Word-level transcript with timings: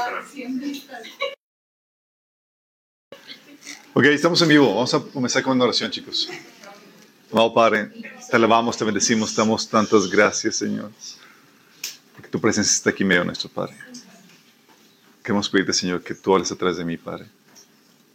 Ok, 3.92 4.04
estamos 4.04 4.40
en 4.42 4.48
vivo. 4.48 4.72
Vamos 4.72 4.94
a 4.94 5.00
comenzar 5.00 5.42
con 5.42 5.56
una 5.56 5.64
oración, 5.64 5.90
chicos. 5.90 6.28
Amado 7.32 7.52
Padre, 7.52 7.90
te 8.30 8.36
alabamos, 8.36 8.76
te 8.76 8.84
bendecimos, 8.84 9.34
te 9.34 9.40
damos 9.40 9.68
tantas 9.68 10.08
gracias, 10.08 10.56
Señor. 10.56 10.92
Porque 12.14 12.28
tu 12.28 12.40
presencia 12.40 12.72
está 12.72 12.90
aquí 12.90 13.04
medio 13.04 13.24
nuestro 13.24 13.48
Padre. 13.48 13.76
Queremos 15.24 15.48
pedirte, 15.48 15.72
Señor, 15.72 16.04
que 16.04 16.14
tú 16.14 16.32
hables 16.32 16.52
atrás 16.52 16.76
de 16.76 16.84
mí, 16.84 16.96
Padre. 16.96 17.26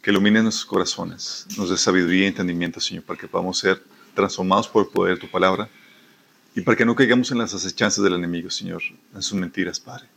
Que 0.01 0.11
ilumines 0.11 0.43
nuestros 0.43 0.65
corazones, 0.65 1.45
nos 1.57 1.69
dé 1.69 1.77
sabiduría 1.77 2.23
y 2.23 2.27
entendimiento, 2.27 2.79
Señor, 2.79 3.03
para 3.03 3.19
que 3.19 3.27
podamos 3.27 3.57
ser 3.57 3.83
transformados 4.13 4.69
por 4.69 4.85
el 4.85 4.91
poder 4.91 5.15
de 5.15 5.21
tu 5.21 5.29
palabra 5.29 5.69
y 6.55 6.61
para 6.61 6.77
que 6.77 6.85
no 6.85 6.95
caigamos 6.95 7.31
en 7.31 7.37
las 7.37 7.53
acechanzas 7.53 8.01
del 8.01 8.13
enemigo, 8.13 8.49
Señor, 8.49 8.81
en 9.13 9.21
sus 9.21 9.37
mentiras, 9.37 9.79
Padre. 9.79 10.14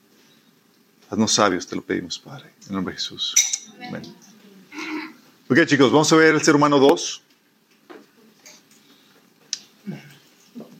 Haznos 1.10 1.32
sabios, 1.32 1.66
te 1.66 1.74
lo 1.74 1.82
pedimos, 1.82 2.18
Padre. 2.18 2.52
En 2.68 2.74
nombre 2.74 2.94
de 2.94 3.00
Jesús. 3.00 3.34
Amén. 3.86 4.02
Ok, 5.48 5.64
chicos, 5.64 5.90
vamos 5.90 6.12
a 6.12 6.16
ver 6.16 6.34
el 6.34 6.42
ser 6.42 6.54
humano 6.54 6.78
2. 6.78 7.22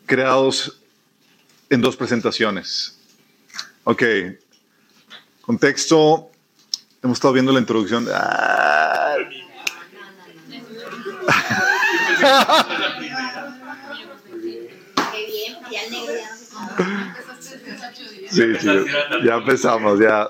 Creados 0.05 0.81
en 1.71 1.81
dos 1.81 1.97
presentaciones. 1.97 2.99
Ok. 3.85 4.03
Contexto. 5.41 6.31
Hemos 7.03 7.17
estado 7.17 7.33
viendo 7.33 7.53
la 7.53 7.61
introducción. 7.61 8.07
Ah. 8.13 9.17
Sí, 18.31 18.43
sí, 18.61 18.69
ya 19.25 19.37
empezamos, 19.37 19.99
ya. 19.99 20.29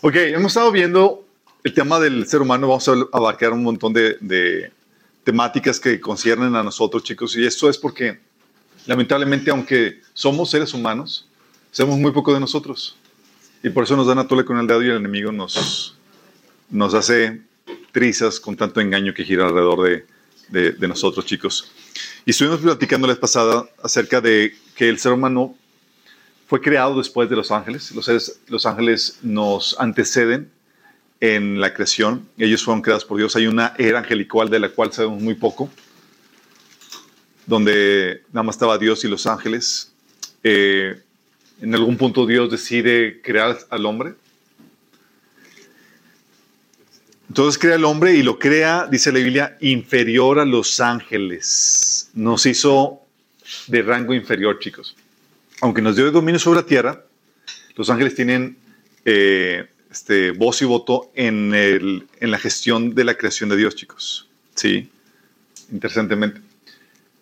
Ok, 0.00 0.16
hemos 0.16 0.52
estado 0.52 0.70
viendo 0.70 1.24
el 1.62 1.72
tema 1.72 1.98
del 1.98 2.26
ser 2.26 2.42
humano, 2.42 2.68
vamos 2.68 2.88
a 2.88 2.92
abarcar 3.12 3.52
un 3.52 3.62
montón 3.62 3.92
de, 3.92 4.16
de, 4.20 4.70
temáticas 5.24 5.80
que 5.80 6.00
conciernen 6.00 6.54
a 6.54 6.62
nosotros, 6.62 7.02
chicos, 7.02 7.36
y 7.36 7.46
esto 7.46 7.70
es 7.70 7.78
porque, 7.78 8.20
lamentablemente, 8.86 9.50
aunque 9.50 10.02
somos 10.12 10.50
seres 10.50 10.74
humanos, 10.74 11.26
sabemos 11.72 11.98
muy 11.98 12.12
poco 12.12 12.34
de 12.34 12.40
nosotros. 12.40 12.96
Y 13.62 13.70
por 13.70 13.84
eso 13.84 13.96
nos 13.96 14.06
dan 14.06 14.18
a 14.18 14.28
tole 14.28 14.44
con 14.44 14.58
el 14.58 14.66
dedo 14.66 14.82
y 14.82 14.90
el 14.90 14.96
enemigo 14.96 15.32
nos, 15.32 15.96
nos 16.68 16.92
hace 16.92 17.40
trizas 17.92 18.38
con 18.38 18.56
tanto 18.56 18.82
engaño 18.82 19.14
que 19.14 19.24
gira 19.24 19.46
alrededor 19.46 19.82
de, 19.88 20.06
de, 20.48 20.72
de 20.72 20.88
nosotros, 20.88 21.24
chicos. 21.24 21.72
Y 22.26 22.32
estuvimos 22.32 22.60
platicando 22.60 23.06
la 23.06 23.14
vez 23.14 23.20
pasada 23.20 23.64
acerca 23.82 24.20
de 24.20 24.54
que 24.76 24.90
el 24.90 24.98
ser 24.98 25.12
humano 25.12 25.56
fue 26.46 26.60
creado 26.60 26.98
después 26.98 27.30
de 27.30 27.36
los 27.36 27.50
ángeles. 27.50 27.92
Los, 28.48 28.66
ángeles 28.66 29.18
nos 29.22 29.76
anteceden 29.78 30.50
en 31.20 31.60
la 31.60 31.72
creación. 31.72 32.28
Ellos 32.36 32.62
fueron 32.62 32.82
creados 32.82 33.04
por 33.04 33.18
Dios. 33.18 33.34
Hay 33.36 33.46
una 33.46 33.74
era 33.78 34.00
angelical 34.00 34.50
de 34.50 34.58
la 34.58 34.68
cual 34.68 34.92
sabemos 34.92 35.22
muy 35.22 35.34
poco, 35.34 35.70
donde 37.46 38.22
nada 38.32 38.42
más 38.42 38.56
estaba 38.56 38.76
Dios 38.78 39.04
y 39.04 39.08
los 39.08 39.26
ángeles. 39.26 39.92
Eh, 40.42 41.00
en 41.60 41.74
algún 41.74 41.96
punto 41.96 42.26
Dios 42.26 42.50
decide 42.50 43.22
crear 43.22 43.58
al 43.70 43.86
hombre. 43.86 44.14
Entonces 47.28 47.58
crea 47.58 47.76
al 47.76 47.84
hombre 47.84 48.14
y 48.14 48.22
lo 48.22 48.38
crea, 48.38 48.86
dice 48.86 49.10
la 49.10 49.18
Biblia, 49.18 49.56
inferior 49.60 50.38
a 50.38 50.44
los 50.44 50.78
ángeles. 50.78 52.10
Nos 52.14 52.44
hizo 52.44 53.00
de 53.66 53.82
rango 53.82 54.14
inferior, 54.14 54.58
chicos. 54.58 54.94
Aunque 55.60 55.82
nos 55.82 55.96
dio 55.96 56.10
dominio 56.10 56.38
sobre 56.38 56.60
la 56.60 56.66
tierra, 56.66 57.04
los 57.76 57.90
ángeles 57.90 58.14
tienen 58.14 58.56
eh, 59.04 59.68
este, 59.90 60.32
voz 60.32 60.60
y 60.62 60.64
voto 60.64 61.10
en, 61.14 61.54
el, 61.54 62.06
la 62.20 62.38
gestión 62.38 62.94
de 62.94 63.04
la 63.04 63.16
creación 63.16 63.48
de 63.48 63.56
Dios, 63.56 63.76
chicos. 63.76 64.28
Sí, 64.54 64.90
interesantemente. 65.72 66.40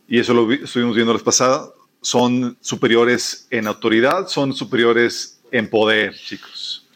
Y 0.09 0.19
eso 0.19 0.35
lo 0.35 0.51
estuvimos 0.51 0.95
viendo 0.95 1.13
la 1.13 1.19
vez 1.19 1.25
pasada. 1.25 1.71
Son 2.01 2.57
superiores 2.61 3.47
en 3.51 3.67
autoridad, 3.67 4.27
son 4.29 4.55
superiores 4.55 5.41
en 5.51 5.69
poder, 5.69 6.15
chicos. 6.15 6.87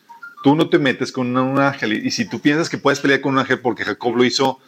Tú 0.43 0.55
no 0.55 0.69
te 0.69 0.79
metes 0.79 1.13
con 1.13 1.37
un 1.37 1.59
ángel. 1.59 2.07
Y 2.07 2.11
si 2.11 2.29
tú 2.29 2.41
piensas 2.41 2.69
que 2.69 2.79
puedes 2.79 3.01
pelear 3.01 3.21
con 3.21 3.35
un 3.35 3.39
ángel 3.39 3.61
porque 3.61 3.85
Jacob 3.85 4.17
lo 4.17 4.25
hizo, 4.25 4.61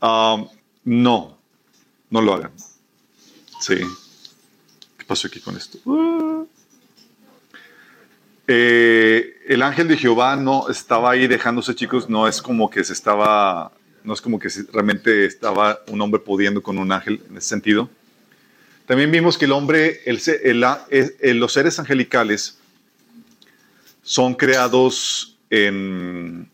um, 0.00 0.48
no, 0.84 1.38
no 2.10 2.20
lo 2.20 2.34
hagan. 2.34 2.52
Sí. 3.60 3.80
¿Qué 5.04 5.08
pasó 5.08 5.28
aquí 5.28 5.38
con 5.38 5.54
esto? 5.54 5.76
Uh. 5.84 6.46
Eh, 8.48 9.36
el 9.48 9.60
ángel 9.60 9.86
de 9.86 9.98
Jehová 9.98 10.34
no 10.34 10.70
estaba 10.70 11.10
ahí 11.10 11.26
dejándose, 11.26 11.74
chicos, 11.74 12.08
no 12.08 12.26
es 12.26 12.40
como 12.40 12.70
que 12.70 12.82
se 12.84 12.94
estaba, 12.94 13.70
no 14.02 14.14
es 14.14 14.22
como 14.22 14.38
que 14.38 14.48
realmente 14.72 15.26
estaba 15.26 15.80
un 15.88 16.00
hombre 16.00 16.22
pudiendo 16.22 16.62
con 16.62 16.78
un 16.78 16.90
ángel 16.90 17.20
en 17.28 17.36
ese 17.36 17.48
sentido. 17.48 17.90
También 18.86 19.10
vimos 19.10 19.36
que 19.36 19.44
el 19.44 19.52
hombre, 19.52 20.00
los 20.06 21.52
seres 21.52 21.78
angelicales 21.78 22.58
son 24.02 24.32
creados 24.32 25.36
en, 25.50 26.48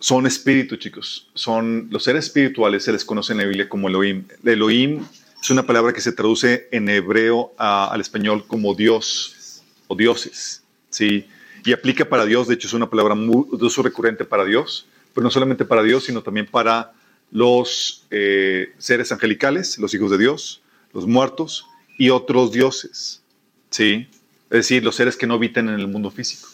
son 0.00 0.26
espíritus, 0.26 0.80
chicos. 0.80 1.30
Son 1.34 1.86
los 1.88 2.02
seres 2.02 2.24
espirituales, 2.24 2.82
se 2.82 2.90
les 2.90 3.04
conoce 3.04 3.32
en 3.32 3.38
la 3.38 3.44
Biblia 3.44 3.68
como 3.68 3.86
Elohim. 3.86 4.24
Elohim 4.44 5.04
es 5.46 5.50
una 5.52 5.64
palabra 5.64 5.92
que 5.92 6.00
se 6.00 6.10
traduce 6.10 6.66
en 6.72 6.88
hebreo 6.88 7.54
al 7.56 8.00
español 8.00 8.44
como 8.48 8.74
Dios 8.74 9.62
o 9.86 9.94
dioses, 9.94 10.64
¿sí? 10.90 11.28
Y 11.64 11.72
aplica 11.72 12.04
para 12.08 12.24
Dios, 12.24 12.48
de 12.48 12.54
hecho 12.54 12.66
es 12.66 12.74
una 12.74 12.90
palabra 12.90 13.14
muy, 13.14 13.46
de 13.56 13.64
uso 13.64 13.80
recurrente 13.80 14.24
para 14.24 14.44
Dios, 14.44 14.88
pero 15.14 15.22
no 15.22 15.30
solamente 15.30 15.64
para 15.64 15.84
Dios, 15.84 16.02
sino 16.02 16.20
también 16.20 16.46
para 16.46 16.94
los 17.30 18.08
eh, 18.10 18.72
seres 18.78 19.12
angelicales, 19.12 19.78
los 19.78 19.94
hijos 19.94 20.10
de 20.10 20.18
Dios, 20.18 20.62
los 20.92 21.06
muertos 21.06 21.64
y 21.96 22.10
otros 22.10 22.50
dioses, 22.50 23.22
¿sí? 23.70 24.08
Es 24.50 24.58
decir, 24.58 24.82
los 24.82 24.96
seres 24.96 25.16
que 25.16 25.28
no 25.28 25.34
habitan 25.34 25.68
en 25.68 25.78
el 25.78 25.86
mundo 25.86 26.10
físico. 26.10 26.48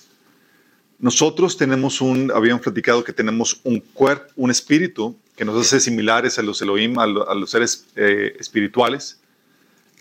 Nosotros 0.98 1.56
tenemos 1.56 2.02
un, 2.02 2.30
habíamos 2.30 2.60
platicado 2.60 3.02
que 3.04 3.14
tenemos 3.14 3.58
un 3.64 3.80
cuerpo, 3.80 4.30
un 4.36 4.50
espíritu 4.50 5.16
que 5.36 5.44
nos 5.44 5.66
hace 5.66 5.80
similares 5.80 6.38
a 6.38 6.42
los 6.42 6.60
Elohim, 6.62 6.98
a, 6.98 7.04
a 7.04 7.34
los 7.34 7.50
seres 7.50 7.86
eh, 7.96 8.36
espirituales. 8.38 9.20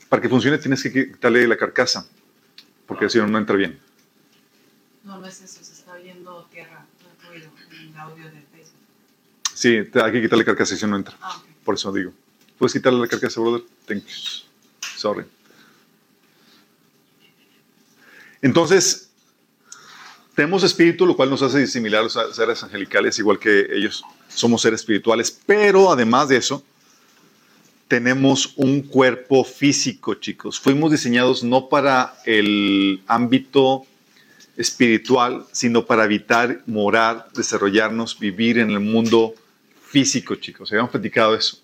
Para 0.10 0.22
que 0.22 0.30
funcione 0.30 0.58
tienes 0.58 0.84
que 0.84 0.92
quitarle 0.92 1.48
la 1.48 1.58
carcasa 1.58 2.06
porque 2.92 3.10
si 3.10 3.20
no, 3.20 3.28
no 3.28 3.38
entra 3.38 3.56
bien. 3.56 3.80
No, 5.06 5.18
no 5.18 5.26
es 5.26 5.40
eso, 5.40 5.64
se 5.64 5.72
está 5.72 5.94
oyendo 5.94 6.46
tierra, 6.52 6.86
no 7.02 7.30
ruido 7.30 7.50
en 7.72 7.88
el 7.88 7.98
audio 7.98 8.26
de 8.26 8.42
Facebook. 8.52 8.82
Sí, 9.54 9.78
hay 9.78 10.12
que 10.12 10.22
quitarle 10.22 10.44
carcasa 10.44 10.76
si 10.76 10.86
no 10.86 10.98
entra. 10.98 11.16
Ah, 11.22 11.38
okay. 11.38 11.56
Por 11.64 11.76
eso 11.76 11.94
digo. 11.94 12.12
¿Puedes 12.58 12.74
quitarle 12.74 13.00
la 13.00 13.08
carcasa, 13.08 13.40
brother? 13.40 13.64
Thank 13.86 14.04
you. 14.04 14.14
Sorry. 14.98 15.24
Entonces, 18.42 19.10
tenemos 20.36 20.62
espíritu, 20.64 21.06
lo 21.06 21.16
cual 21.16 21.30
nos 21.30 21.42
hace 21.44 21.66
similar 21.68 22.02
a 22.02 22.04
los 22.04 22.36
seres 22.36 22.62
angelicales, 22.62 23.18
igual 23.20 23.40
que 23.40 23.68
ellos 23.72 24.04
somos 24.34 24.62
seres 24.62 24.82
espirituales, 24.82 25.38
pero 25.46 25.92
además 25.92 26.30
de 26.30 26.38
eso, 26.38 26.64
tenemos 27.88 28.54
un 28.56 28.82
cuerpo 28.84 29.44
físico, 29.44 30.14
chicos. 30.16 30.60
Fuimos 30.60 30.92
diseñados 30.92 31.44
no 31.44 31.68
para 31.68 32.16
el 32.26 33.02
ámbito 33.06 33.86
espiritual, 34.56 35.46
sino 35.52 35.86
para 35.86 36.04
habitar, 36.04 36.62
morar, 36.68 37.28
desarrollarnos, 37.36 38.18
vivir 38.18 38.60
en 38.60 38.70
el 38.70 38.80
mundo 38.80 39.34
físico, 39.88 40.36
chicos. 40.36 40.72
Habíamos 40.72 40.92
platicado 40.92 41.36
eso. 41.36 41.58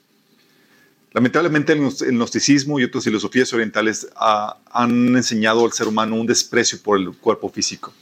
Lamentablemente 1.13 1.73
el 1.73 1.79
gnosticismo 1.79 2.79
y 2.79 2.83
otras 2.83 3.05
filosofías 3.05 3.51
orientales 3.53 4.07
uh, 4.19 4.51
han 4.69 5.15
enseñado 5.15 5.65
al 5.65 5.71
ser 5.71 5.87
humano 5.87 6.15
un 6.15 6.27
desprecio 6.27 6.79
por 6.81 6.99
el 6.99 7.11
cuerpo 7.11 7.49
físico. 7.49 7.93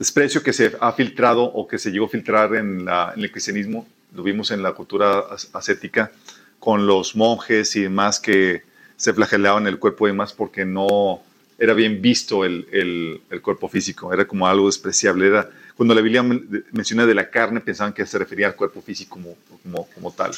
Desprecio 0.00 0.42
que 0.42 0.54
se 0.54 0.74
ha 0.80 0.92
filtrado 0.92 1.42
o 1.42 1.68
que 1.68 1.76
se 1.76 1.90
llegó 1.90 2.06
a 2.06 2.08
filtrar 2.08 2.54
en, 2.54 2.86
la, 2.86 3.12
en 3.14 3.22
el 3.22 3.30
cristianismo, 3.30 3.86
lo 4.14 4.22
vimos 4.22 4.50
en 4.50 4.62
la 4.62 4.72
cultura 4.72 5.26
ascética, 5.52 6.10
con 6.58 6.86
los 6.86 7.14
monjes 7.16 7.76
y 7.76 7.82
demás 7.82 8.18
que 8.18 8.62
se 8.96 9.12
flagelaban 9.12 9.66
el 9.66 9.78
cuerpo 9.78 10.08
y 10.08 10.12
demás 10.12 10.32
porque 10.32 10.64
no 10.64 11.20
era 11.58 11.74
bien 11.74 12.00
visto 12.00 12.46
el, 12.46 12.66
el, 12.72 13.20
el, 13.28 13.42
cuerpo 13.42 13.68
físico, 13.68 14.10
era 14.10 14.26
como 14.26 14.48
algo 14.48 14.68
despreciable. 14.68 15.26
Era, 15.26 15.50
cuando 15.76 15.94
la 15.94 16.00
Biblia 16.00 16.22
menciona 16.22 17.04
de 17.04 17.14
la 17.14 17.28
carne, 17.28 17.60
pensaban 17.60 17.92
que 17.92 18.06
se 18.06 18.18
refería 18.18 18.46
al 18.46 18.56
cuerpo 18.56 18.80
físico 18.80 19.10
como, 19.10 19.36
como, 19.62 19.86
como 19.94 20.12
tal, 20.12 20.30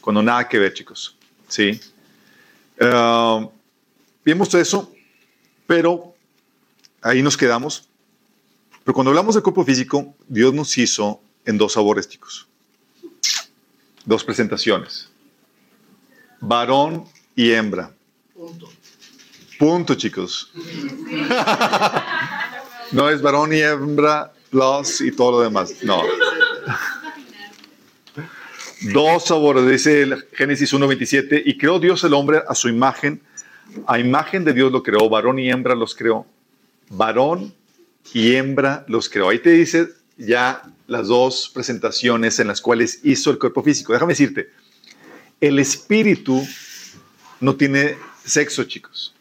cuando 0.00 0.24
nada 0.24 0.48
que 0.48 0.58
ver, 0.58 0.74
chicos. 0.74 1.16
¿sí? 1.46 1.80
Uh, 2.80 3.48
vimos 4.24 4.48
todo 4.48 4.60
eso, 4.60 4.92
pero 5.68 6.16
ahí 7.00 7.22
nos 7.22 7.36
quedamos. 7.36 7.88
Pero 8.84 8.94
cuando 8.94 9.10
hablamos 9.10 9.34
del 9.34 9.42
cuerpo 9.42 9.64
físico, 9.64 10.14
Dios 10.28 10.54
nos 10.54 10.76
hizo 10.78 11.20
en 11.44 11.58
dos 11.58 11.72
sabores, 11.72 12.08
chicos. 12.08 12.46
Dos 14.04 14.22
presentaciones 14.22 15.10
varón 16.46 17.04
y 17.34 17.52
hembra. 17.52 17.90
Punto. 18.34 18.70
Punto, 19.58 19.94
chicos. 19.94 20.52
No 22.92 23.08
es 23.08 23.22
varón 23.22 23.52
y 23.52 23.60
hembra, 23.60 24.32
los 24.52 25.00
y 25.00 25.10
todo 25.10 25.32
lo 25.32 25.40
demás. 25.40 25.74
No. 25.82 26.02
Dos 28.92 29.24
sabores, 29.24 29.66
dice 29.66 30.02
el 30.02 30.26
Génesis 30.34 30.72
1.27, 30.72 31.42
y 31.44 31.56
creó 31.56 31.78
Dios 31.78 32.04
el 32.04 32.12
hombre 32.12 32.42
a 32.46 32.54
su 32.54 32.68
imagen, 32.68 33.22
a 33.86 33.98
imagen 33.98 34.44
de 34.44 34.52
Dios 34.52 34.70
lo 34.70 34.82
creó, 34.82 35.08
varón 35.08 35.38
y 35.38 35.50
hembra 35.50 35.74
los 35.74 35.94
creó, 35.94 36.26
varón 36.90 37.54
y 38.12 38.36
hembra 38.36 38.84
los 38.88 39.08
creó. 39.08 39.28
Ahí 39.28 39.38
te 39.38 39.50
dice 39.50 39.88
ya 40.16 40.62
las 40.86 41.08
dos 41.08 41.50
presentaciones 41.52 42.38
en 42.38 42.48
las 42.48 42.60
cuales 42.60 43.00
hizo 43.02 43.30
el 43.30 43.38
cuerpo 43.38 43.62
físico. 43.62 43.92
Déjame 43.92 44.12
decirte, 44.12 44.50
el 45.40 45.58
espíritu 45.58 46.46
no 47.40 47.56
tiene 47.56 47.96
sexo, 48.24 48.64
chicos. 48.64 49.14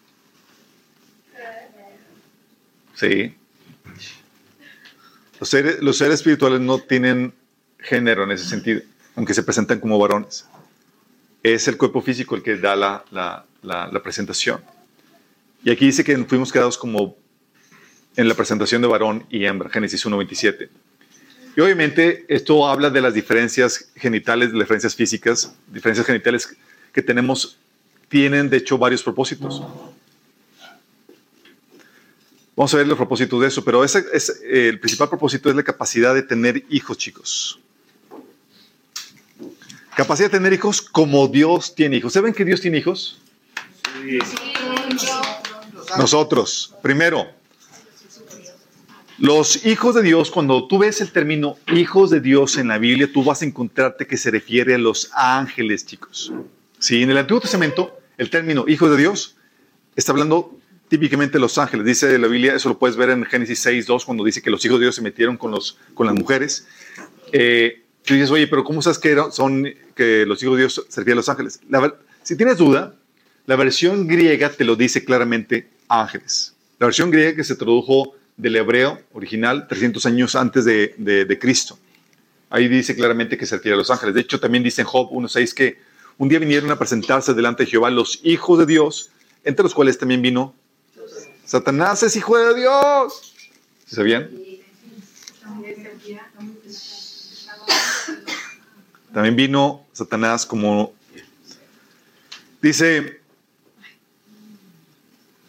Sí. 2.96 3.36
Los 5.40 5.50
seres, 5.50 6.14
espirituales 6.14 6.62
no 6.62 6.80
tienen 6.80 7.34
género 7.80 8.24
en 8.24 8.32
ese 8.32 8.46
sentido 8.46 8.82
aunque 9.16 9.34
se 9.34 9.44
presentan 9.44 9.80
como 9.80 10.00
varones. 10.00 10.46
Es 11.42 11.68
el 11.68 11.78
cuerpo 11.78 12.02
físico 12.02 12.36
el 12.36 12.44
que 12.44 12.58
da 12.58 12.76
la, 12.76 13.04
la, 13.62 14.04
presentación. 14.04 14.62
Y 15.64 15.72
aquí 15.72 15.86
dice 15.86 16.04
que 16.04 16.18
fuimos 16.26 16.52
quedados 16.52 16.78
como 16.78 17.16
en 18.16 18.28
la 18.28 18.36
presentación 18.36 18.82
de 18.82 18.88
varón 18.88 19.26
y 19.30 19.46
hembra, 19.46 19.70
Génesis 19.70 20.06
1.27. 20.06 20.70
Y 21.56 21.62
obviamente 21.62 22.26
esto 22.28 22.68
habla 22.68 22.90
de 22.90 23.02
las 23.02 23.14
diferencias 23.14 23.92
genitales, 23.96 24.50
de 24.50 24.58
las 24.58 24.66
diferencias 24.66 24.96
físicas, 24.96 25.54
diferencias 25.68 26.06
genitales 26.06 26.56
que 26.92 27.02
tenemos, 27.02 27.58
tienen 28.10 28.50
de 28.50 28.58
hecho 28.58 28.78
varios 28.78 29.04
propósitos. 29.04 29.62
Vamos 32.56 32.74
a 32.74 32.78
ver 32.78 32.88
los 32.88 32.98
propósitos 32.98 33.42
de 33.42 33.48
eso, 33.48 33.64
pero 33.64 33.84
ese, 33.84 34.06
es, 34.14 34.42
el 34.48 34.80
principal 34.80 35.10
propósito 35.10 35.50
es 35.50 35.56
la 35.56 35.64
capacidad 35.64 36.14
de 36.14 36.22
tener 36.22 36.64
hijos, 36.70 36.98
chicos. 36.98 37.60
Capacidad 39.96 40.30
de 40.30 40.38
tener 40.38 40.54
hijos 40.54 40.82
como 40.82 41.28
Dios 41.28 41.74
tiene 41.74 41.98
hijos. 41.98 42.14
¿Saben 42.14 42.34
que 42.34 42.46
Dios 42.46 42.62
tiene 42.62 42.78
hijos? 42.80 43.20
Sí. 44.04 44.20
Nosotros. 45.98 46.74
Primero, 46.82 47.28
los 49.24 49.66
hijos 49.66 49.96
de 49.96 50.02
Dios, 50.02 50.30
cuando 50.30 50.68
tú 50.68 50.80
ves 50.80 51.00
el 51.00 51.14
término 51.14 51.56
hijos 51.74 52.10
de 52.10 52.20
Dios 52.20 52.58
en 52.58 52.68
la 52.68 52.78
Biblia, 52.78 53.10
tú 53.10 53.24
vas 53.24 53.42
a 53.42 53.46
encontrarte 53.46 54.06
que 54.06 54.18
se 54.18 54.30
refiere 54.30 54.76
a 54.76 54.78
los 54.78 55.12
ángeles, 55.14 55.86
chicos. 55.86 56.34
Sí, 56.78 57.02
en 57.02 57.10
el 57.10 57.18
Antiguo 57.18 57.40
Testamento, 57.40 57.98
el 58.18 58.30
término 58.30 58.66
hijos 58.68 58.92
de 58.92 58.98
Dios 58.98 59.38
está 59.96 60.12
hablando 60.12 60.60
típicamente 60.90 61.36
de 61.36 61.40
los 61.40 61.58
ángeles. 61.58 61.86
Dice 61.86 62.20
la 62.20 62.28
Biblia, 62.28 62.54
eso 62.54 62.68
lo 62.68 62.78
puedes 62.78 62.98
ver 62.98 63.12
en 63.12 63.24
Génesis 63.24 63.60
6, 63.60 63.86
2, 63.86 64.04
cuando 64.04 64.26
dice 64.26 64.42
que 64.42 64.50
los 64.50 64.66
hijos 64.66 64.78
de 64.78 64.88
Dios 64.88 64.96
se 64.96 65.02
metieron 65.02 65.38
con, 65.38 65.52
los, 65.52 65.78
con 65.94 66.06
las 66.06 66.16
mujeres. 66.16 66.68
Eh, 67.32 67.82
tú 68.04 68.16
dices, 68.16 68.30
oye, 68.30 68.48
pero 68.48 68.66
¿cómo 68.66 68.82
sabes 68.82 69.00
que 69.00 69.16
son 69.32 69.74
que 69.96 70.26
los 70.26 70.44
hijos 70.44 70.58
de 70.58 70.64
Dios 70.64 70.86
servían 70.90 71.16
a 71.16 71.22
los 71.22 71.30
ángeles? 71.30 71.62
si 72.24 72.36
tienes 72.36 72.58
duda, 72.58 72.94
la 73.46 73.56
versión 73.56 74.06
griega 74.06 74.50
te 74.50 74.66
lo 74.66 74.76
dice 74.76 75.06
claramente 75.06 75.70
ángeles. 75.88 76.56
La 76.78 76.88
versión 76.88 77.10
griega 77.10 77.38
que 77.38 77.46
se 77.46 77.56
tradujo 77.56 78.18
del 78.38 78.56
hebreo 78.56 79.00
original 79.14 79.68
300 79.68 80.06
años 80.06 80.36
antes 80.36 80.66
de, 80.66 80.96
de, 80.98 81.40
Cristo. 81.40 81.78
Ahí 82.50 82.68
dice 82.68 82.96
claramente 82.96 83.38
que 83.38 83.46
servía 83.46 83.74
a 83.74 83.78
los 83.78 83.90
ángeles. 83.90 84.16
De 84.16 84.22
hecho, 84.22 84.40
también 84.40 84.64
dice 84.64 84.82
en 84.82 84.88
Job 84.88 85.10
1.6 85.12 85.54
que 85.54 85.78
un 86.18 86.30
día 86.30 86.40
vinieron 86.40 86.70
a 86.72 86.78
presentarse 86.78 87.34
delante 87.34 87.64
de 87.64 87.70
Jehová 87.70 87.90
los 87.90 88.20
hijos 88.24 88.60
de 88.60 88.66
Dios, 88.66 89.10
entre 89.44 89.64
los 89.64 89.74
cuales 89.74 89.98
también 89.98 90.22
vino 90.22 90.56
Satanás 91.46 92.02
es 92.04 92.16
hijo 92.16 92.38
de 92.38 92.56
Dios. 92.56 93.34
¿Sabían? 93.86 94.30
También 99.14 99.36
vino 99.36 99.86
Satanás 99.92 100.46
como... 100.46 100.94
Dice 102.62 103.20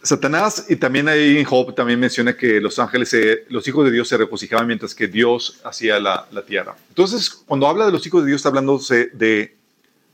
Satanás, 0.05 0.67
y 0.69 0.77
también 0.77 1.09
ahí 1.09 1.39
en 1.39 1.45
Job 1.45 1.75
también 1.75 1.99
menciona 1.99 2.37
que 2.37 2.61
los 2.61 2.79
ángeles, 2.79 3.17
los 3.49 3.67
hijos 3.67 3.87
de 3.87 3.91
Dios 3.91 4.07
se 4.07 4.17
regocijaban 4.19 4.67
mientras 4.67 4.95
que 4.95 5.09
Dios 5.09 5.61
hacía 5.65 5.99
la, 5.99 6.29
tierra. 6.47 6.77
Entonces, 6.91 7.31
cuando 7.31 7.67
habla 7.67 7.87
de 7.87 7.93
los 7.93 8.07
hijos 8.07 8.23
de 8.23 8.29
Dios, 8.29 8.41
está 8.41 8.51
hablando 8.51 8.79
de, 8.79 9.57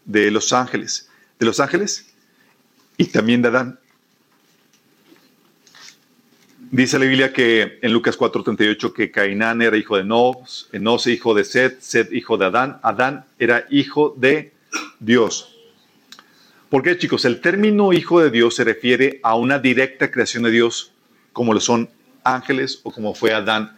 de 0.04 0.30
los 0.30 0.52
ángeles, 0.52 1.10
de 1.38 1.46
los 1.46 1.58
ángeles 1.58 2.06
y 2.96 3.06
también 3.06 3.42
de 3.42 3.48
Adán. 3.48 3.80
Dice 6.70 7.00
la 7.00 7.06
Biblia 7.06 7.32
que 7.32 7.80
en 7.82 7.92
Lucas 7.92 8.16
4:38 8.16 8.92
que 8.92 9.10
Cainán 9.10 9.60
era 9.60 9.76
hijo 9.76 9.96
de 9.96 10.02
Enos, 10.02 10.68
Enos 10.70 11.08
hijo 11.08 11.34
de 11.34 11.42
Seth, 11.42 11.80
Seth 11.80 12.12
hijo 12.12 12.36
de 12.36 12.46
Adán, 12.46 12.78
Adán 12.84 13.24
era 13.40 13.66
hijo 13.70 14.14
de 14.16 14.52
Dios. 15.00 15.49
¿Por 16.70 16.84
qué, 16.84 16.96
chicos? 16.96 17.24
El 17.24 17.40
término 17.40 17.92
hijo 17.92 18.20
de 18.20 18.30
Dios 18.30 18.54
se 18.54 18.62
refiere 18.62 19.18
a 19.24 19.34
una 19.34 19.58
directa 19.58 20.12
creación 20.12 20.44
de 20.44 20.52
Dios, 20.52 20.92
como 21.32 21.52
lo 21.52 21.58
son 21.58 21.90
ángeles 22.22 22.78
o 22.84 22.92
como 22.92 23.12
fue 23.12 23.32
Adán. 23.32 23.76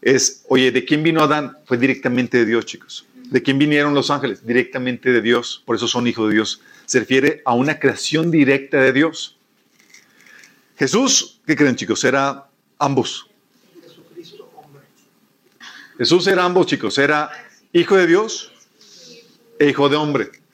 Es, 0.00 0.44
oye, 0.48 0.70
¿de 0.70 0.84
quién 0.84 1.02
vino 1.02 1.20
Adán? 1.20 1.58
Fue 1.64 1.78
directamente 1.78 2.38
de 2.38 2.46
Dios, 2.46 2.64
chicos. 2.64 3.06
¿De 3.24 3.42
quién 3.42 3.58
vinieron 3.58 3.92
los 3.92 4.10
ángeles? 4.12 4.46
Directamente 4.46 5.10
de 5.10 5.20
Dios. 5.20 5.64
Por 5.66 5.74
eso 5.74 5.88
son 5.88 6.06
hijos 6.06 6.28
de 6.28 6.34
Dios. 6.34 6.62
Se 6.84 7.00
refiere 7.00 7.42
a 7.44 7.54
una 7.54 7.80
creación 7.80 8.30
directa 8.30 8.80
de 8.80 8.92
Dios. 8.92 9.36
Jesús, 10.78 11.40
¿qué 11.44 11.56
creen 11.56 11.74
chicos? 11.74 12.04
Era 12.04 12.46
ambos. 12.78 13.28
Jesús 15.98 16.26
era 16.28 16.44
ambos 16.44 16.66
chicos, 16.66 16.98
era 16.98 17.30
hijo 17.72 17.96
de 17.96 18.06
Dios 18.06 18.52
e 19.58 19.70
hijo 19.70 19.88
de 19.88 19.96
hombre. 19.96 20.45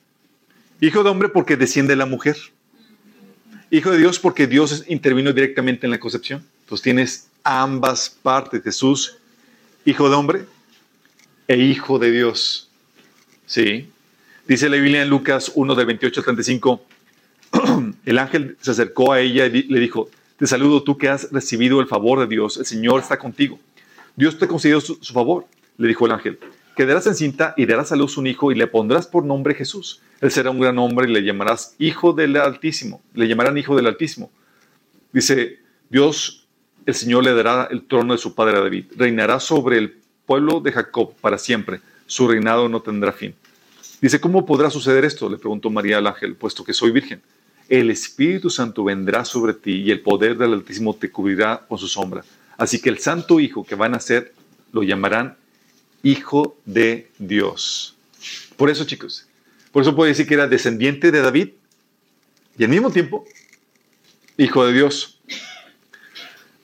Hijo 0.83 1.01
de 1.01 1.09
hombre 1.09 1.29
porque 1.29 1.55
desciende 1.55 1.93
de 1.93 1.95
la 1.95 2.05
mujer. 2.05 2.35
Hijo 3.71 3.89
de 3.91 3.99
Dios 3.99 4.19
porque 4.19 4.47
Dios 4.47 4.83
intervino 4.89 5.31
directamente 5.31 5.87
en 5.87 5.91
la 5.91 5.97
concepción. 5.97 6.45
Entonces 6.59 6.83
tienes 6.83 7.29
ambas 7.41 8.09
partes, 8.09 8.61
Jesús, 8.61 9.17
hijo 9.85 10.09
de 10.09 10.15
hombre 10.15 10.45
e 11.47 11.55
hijo 11.55 11.99
de 11.99 12.11
Dios. 12.11 12.69
Sí. 13.45 13.87
Dice 14.45 14.67
la 14.67 14.75
Biblia 14.75 15.03
en 15.03 15.07
Lucas 15.07 15.53
1 15.55 15.73
de 15.73 15.85
28 15.85 16.19
al 16.19 16.23
35 16.25 16.85
el 18.05 18.19
ángel 18.19 18.57
se 18.59 18.71
acercó 18.71 19.13
a 19.13 19.21
ella 19.21 19.45
y 19.45 19.63
le 19.63 19.79
dijo, 19.79 20.09
te 20.35 20.47
saludo 20.47 20.83
tú 20.83 20.97
que 20.97 21.07
has 21.07 21.31
recibido 21.31 21.79
el 21.79 21.87
favor 21.87 22.19
de 22.19 22.27
Dios, 22.27 22.57
el 22.57 22.65
Señor 22.65 22.99
está 22.99 23.17
contigo. 23.17 23.57
Dios 24.17 24.37
te 24.37 24.49
concedió 24.49 24.81
su, 24.81 24.97
su 25.01 25.13
favor, 25.13 25.45
le 25.77 25.87
dijo 25.87 26.05
el 26.07 26.11
ángel. 26.11 26.39
Quedarás 26.75 27.05
encinta 27.07 27.53
y 27.57 27.65
darás 27.65 27.91
a 27.91 27.95
luz 27.95 28.17
un 28.17 28.27
hijo 28.27 28.51
y 28.51 28.55
le 28.55 28.67
pondrás 28.67 29.07
por 29.07 29.23
nombre 29.23 29.53
Jesús. 29.53 30.01
Él 30.21 30.31
será 30.31 30.49
un 30.49 30.59
gran 30.59 30.77
hombre 30.79 31.09
y 31.09 31.13
le 31.13 31.23
llamarás 31.23 31.75
Hijo 31.77 32.13
del 32.13 32.37
Altísimo. 32.37 33.01
Le 33.13 33.27
llamarán 33.27 33.57
Hijo 33.57 33.75
del 33.75 33.87
Altísimo. 33.87 34.31
Dice, 35.11 35.59
Dios, 35.89 36.47
el 36.85 36.95
Señor 36.95 37.23
le 37.23 37.33
dará 37.33 37.67
el 37.69 37.83
trono 37.83 38.13
de 38.13 38.19
su 38.19 38.33
padre 38.33 38.59
David. 38.59 38.85
Reinará 38.95 39.39
sobre 39.39 39.77
el 39.77 39.97
pueblo 40.25 40.59
de 40.59 40.71
Jacob 40.71 41.13
para 41.21 41.37
siempre. 41.37 41.81
Su 42.07 42.27
reinado 42.27 42.67
no 42.69 42.81
tendrá 42.81 43.11
fin. 43.11 43.35
Dice, 44.01 44.19
¿cómo 44.19 44.45
podrá 44.45 44.69
suceder 44.69 45.05
esto? 45.05 45.29
Le 45.29 45.37
preguntó 45.37 45.69
María 45.69 45.99
al 45.99 46.07
ángel, 46.07 46.35
puesto 46.35 46.63
que 46.63 46.73
soy 46.73 46.91
virgen 46.91 47.21
el 47.69 47.89
Espíritu 47.89 48.49
Santo 48.49 48.83
vendrá 48.83 49.25
sobre 49.25 49.53
ti 49.53 49.81
y 49.81 49.91
el 49.91 50.01
poder 50.01 50.37
del 50.37 50.53
Altísimo 50.53 50.95
te 50.95 51.09
cubrirá 51.09 51.65
con 51.67 51.77
su 51.77 51.87
sombra. 51.87 52.23
Así 52.57 52.81
que 52.81 52.89
el 52.89 52.99
Santo 52.99 53.39
Hijo 53.39 53.63
que 53.63 53.75
van 53.75 53.95
a 53.95 53.99
ser 53.99 54.33
lo 54.71 54.83
llamarán 54.83 55.37
Hijo 56.03 56.57
de 56.65 57.09
Dios. 57.17 57.95
Por 58.55 58.69
eso, 58.69 58.83
chicos, 58.85 59.25
por 59.71 59.81
eso 59.81 59.95
puede 59.95 60.11
decir 60.11 60.27
que 60.27 60.35
era 60.35 60.47
descendiente 60.47 61.11
de 61.11 61.21
David 61.21 61.49
y 62.57 62.63
al 62.63 62.69
mismo 62.69 62.91
tiempo 62.91 63.25
Hijo 64.37 64.65
de 64.65 64.73
Dios. 64.73 65.19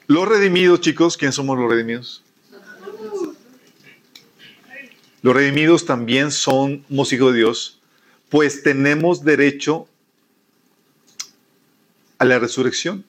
Los 0.07 0.27
redimidos, 0.27 0.81
chicos, 0.81 1.17
¿quién 1.17 1.31
somos 1.31 1.57
los 1.57 1.69
redimidos? 1.69 2.23
Los 5.21 5.35
redimidos 5.35 5.85
también 5.85 6.31
somos 6.31 7.13
hijos 7.13 7.33
de 7.33 7.39
Dios, 7.39 7.79
pues 8.29 8.63
tenemos 8.63 9.23
derecho 9.23 9.87
a 12.17 12.25
la 12.25 12.39
resurrección 12.39 13.05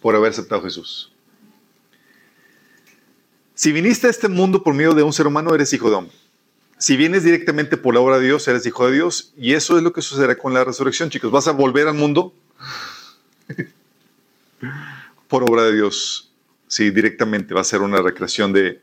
por 0.00 0.16
haber 0.16 0.32
aceptado 0.32 0.62
Jesús. 0.62 1.11
Si 3.62 3.70
viniste 3.70 4.08
a 4.08 4.10
este 4.10 4.26
mundo 4.26 4.64
por 4.64 4.74
medio 4.74 4.92
de 4.92 5.04
un 5.04 5.12
ser 5.12 5.28
humano, 5.28 5.54
eres 5.54 5.72
hijo 5.72 5.88
de 5.88 5.94
hombre. 5.94 6.16
Si 6.78 6.96
vienes 6.96 7.22
directamente 7.22 7.76
por 7.76 7.94
la 7.94 8.00
obra 8.00 8.18
de 8.18 8.26
Dios, 8.26 8.48
eres 8.48 8.66
hijo 8.66 8.88
de 8.88 8.94
Dios. 8.94 9.32
Y 9.36 9.52
eso 9.52 9.76
es 9.76 9.84
lo 9.84 9.92
que 9.92 10.02
sucederá 10.02 10.34
con 10.34 10.52
la 10.52 10.64
resurrección, 10.64 11.10
chicos. 11.10 11.30
Vas 11.30 11.46
a 11.46 11.52
volver 11.52 11.86
al 11.86 11.94
mundo 11.94 12.34
por 15.28 15.44
obra 15.44 15.62
de 15.62 15.74
Dios. 15.74 16.32
Sí, 16.66 16.90
directamente 16.90 17.54
va 17.54 17.60
a 17.60 17.64
ser 17.64 17.82
una 17.82 18.02
recreación 18.02 18.52
de, 18.52 18.80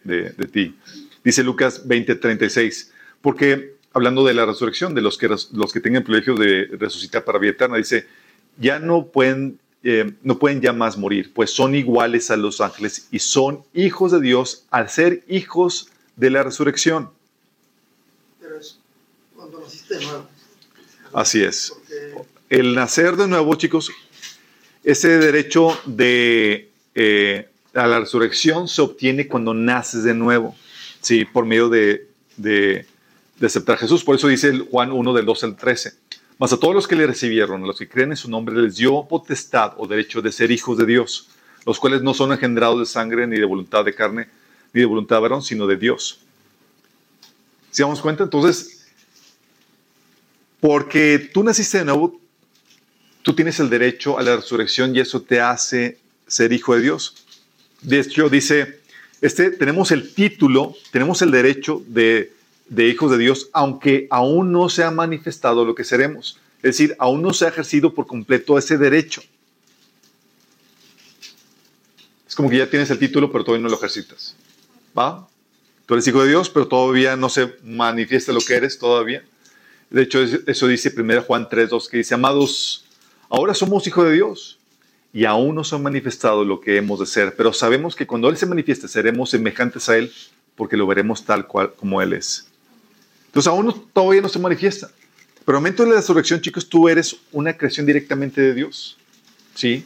ti. 0.50 0.78
Dice 1.26 1.44
Lucas 1.44 1.86
20:36. 1.86 2.92
Porque 3.20 3.76
hablando 3.92 4.24
de 4.24 4.34
la 4.34 4.46
resurrección, 4.46 4.96
de 4.96 5.02
los 5.02 5.18
que, 5.18 5.28
los 5.28 5.74
que 5.74 5.82
tengan 5.82 6.06
privilegio 6.06 6.36
de 6.36 6.70
resucitar 6.80 7.26
para 7.26 7.38
vida 7.38 7.52
eterna, 7.52 7.76
dice, 7.76 8.08
ya 8.58 8.80
no 8.80 9.08
pueden 9.08 9.60
eh, 9.82 10.12
no 10.24 10.38
pueden 10.38 10.60
ya 10.62 10.74
más 10.74 10.98
morir, 10.98 11.32
pues 11.34 11.52
son 11.52 11.74
iguales 11.74 12.30
a 12.32 12.38
los 12.38 12.60
ángeles 12.60 13.08
y 13.12 13.20
son 13.20 13.64
hijos 13.74 14.12
de 14.12 14.20
Dios 14.20 14.66
al 14.72 14.90
ser 14.90 15.24
hijos 15.28 15.90
de 16.18 16.30
la 16.30 16.44
resurrección. 16.44 17.12
Pero 18.42 18.60
es 18.60 18.78
cuando 19.36 19.62
naciste 19.62 19.98
de 19.98 20.06
nuevo. 20.06 20.28
Así 21.14 21.42
es. 21.42 21.74
Porque 22.14 22.30
El 22.50 22.76
nacer 22.76 23.16
de 23.16 23.28
nuevo, 23.28 23.56
chicos, 23.56 23.92
ese 24.84 25.18
derecho 25.18 25.80
de 25.86 26.70
eh, 26.96 27.48
a 27.74 27.88
la 27.88 28.00
resurrección 28.00 28.68
se 28.68 28.82
obtiene 28.82 29.28
cuando 29.28 29.54
naces 29.54 30.04
de 30.04 30.14
nuevo, 30.14 30.56
sí, 31.02 31.24
por 31.24 31.46
medio 31.46 31.70
de, 31.70 32.08
de, 32.36 32.86
de 33.40 33.48
aceptar 33.48 33.76
a 33.76 33.80
Jesús. 33.80 34.04
Por 34.04 34.16
eso 34.16 34.28
dice 34.28 34.50
el 34.50 34.62
Juan 34.64 34.92
1 34.92 35.14
del 35.14 35.26
12 35.26 35.46
al 35.46 35.56
13. 35.56 35.94
Mas 36.40 36.54
a 36.54 36.58
todos 36.58 36.74
los 36.74 36.88
que 36.88 36.96
le 36.96 37.06
recibieron, 37.06 37.64
a 37.64 37.68
los 37.68 37.78
que 37.78 37.90
creen 37.90 38.12
en 38.12 38.18
su 38.18 38.30
nombre, 38.30 38.56
les 38.56 38.78
dio 38.78 39.06
potestad 39.08 39.74
o 39.78 39.86
derecho 39.86 40.22
de 40.22 40.32
ser 40.32 40.52
hijos 40.52 40.78
de 40.78 40.86
Dios, 40.86 41.28
los 41.66 41.80
cuales 41.80 42.02
no 42.02 42.14
son 42.14 42.32
engendrados 42.32 42.80
de 42.80 42.86
sangre, 42.86 43.28
ni 43.28 43.38
de 43.38 43.44
voluntad 43.44 43.84
de 43.84 43.94
carne, 43.94 44.30
ni 44.72 44.80
de 44.80 44.86
voluntad 44.86 45.18
de 45.18 45.22
varón, 45.22 45.44
sino 45.44 45.68
de 45.68 45.76
Dios. 45.76 46.22
¿Se 47.72 47.84
damos 47.84 48.00
cuenta? 48.00 48.24
Entonces, 48.24 48.88
porque 50.62 51.30
tú 51.34 51.44
naciste 51.44 51.80
de 51.80 51.86
nuevo, 51.86 52.22
tú 53.22 53.34
tienes 53.34 53.60
el 53.60 53.70
derecho 53.70 54.18
a 54.18 54.24
la 54.24 54.38
resurrección 54.38 54.96
y 54.96 55.02
eso 55.02 55.22
te 55.22 55.42
hace 55.42 56.00
ser 56.26 56.54
hijo 56.54 56.74
de 56.74 56.82
Dios. 56.82 57.26
De 57.82 58.00
hecho, 58.00 58.30
dice, 58.30 58.80
este, 59.20 59.52
tenemos 59.52 59.92
el 59.92 60.14
título, 60.14 60.74
tenemos 60.92 61.22
el 61.22 61.32
derecho 61.32 61.84
de, 61.86 62.32
de 62.70 62.88
hijos 62.88 63.12
de 63.12 63.18
Dios, 63.18 63.50
aunque 63.54 64.08
aún 64.10 64.52
no 64.52 64.70
se 64.70 64.84
ha 64.84 64.92
manifestado 64.92 65.66
lo 65.66 65.76
que 65.76 65.84
seremos. 65.84 66.38
Es 66.58 66.78
decir, 66.78 66.96
aún 67.00 67.22
no 67.22 67.34
se 67.34 67.46
ha 67.46 67.50
ejercido 67.50 67.94
por 67.94 68.06
completo 68.08 68.58
ese 68.58 68.78
derecho. 68.78 69.22
Es 72.28 72.36
como 72.36 72.50
que 72.50 72.58
ya 72.58 72.70
tienes 72.70 72.90
el 72.92 73.00
título, 73.00 73.32
pero 73.32 73.44
todavía 73.44 73.64
no 73.64 73.70
lo 73.70 73.76
ejercitas. 73.78 74.36
¿Va? 74.98 75.28
Tú 75.86 75.96
eres 75.96 76.08
hijo 76.08 76.22
de 76.22 76.30
Dios, 76.30 76.50
pero 76.50 76.68
todavía 76.68 77.16
no 77.16 77.30
se 77.30 77.56
manifiesta 77.64 78.32
lo 78.32 78.42
que 78.42 78.56
eres 78.56 78.78
todavía. 78.78 79.24
De 79.90 80.04
hecho, 80.04 80.22
es- 80.22 80.42
eso 80.46 80.68
dice 80.68 80.92
1 80.96 81.24
Juan 81.24 81.50
3.2, 81.50 81.90
que 81.90 81.98
dice, 81.98 82.14
amados, 82.14 82.86
ahora 83.30 83.54
somos 83.56 83.88
hijos 83.88 84.06
de 84.06 84.14
Dios 84.14 84.60
y 85.12 85.26
aún 85.26 85.56
no 85.56 85.64
se 85.64 85.76
manifestado 85.80 86.46
lo 86.46 86.62
que 86.62 86.78
hemos 86.78 87.00
de 87.00 87.08
ser, 87.08 87.36
pero 87.36 87.52
sabemos 87.54 87.96
que 87.96 88.06
cuando 88.06 88.30
Él 88.30 88.38
se 88.38 88.46
manifieste 88.46 88.88
seremos 88.88 89.32
semejantes 89.32 89.90
a 89.90 89.98
Él 89.98 90.14
porque 90.56 90.78
lo 90.78 90.86
veremos 90.86 91.26
tal 91.26 91.48
cual 91.48 91.74
como 91.74 92.00
Él 92.04 92.14
es. 92.14 92.49
Entonces 93.30 93.48
aún 93.48 93.88
todavía 93.94 94.22
no 94.22 94.30
se 94.30 94.40
manifiesta. 94.40 94.90
Pero 95.46 95.58
al 95.58 95.62
momento 95.62 95.84
de 95.84 95.92
la 95.92 95.98
resurrección, 95.98 96.42
chicos, 96.42 96.68
tú 96.68 96.90
eres 96.90 97.16
una 97.32 97.56
creación 97.56 97.86
directamente 97.86 98.42
de 98.42 98.56
Dios. 98.56 98.98
¿Sí? 99.54 99.86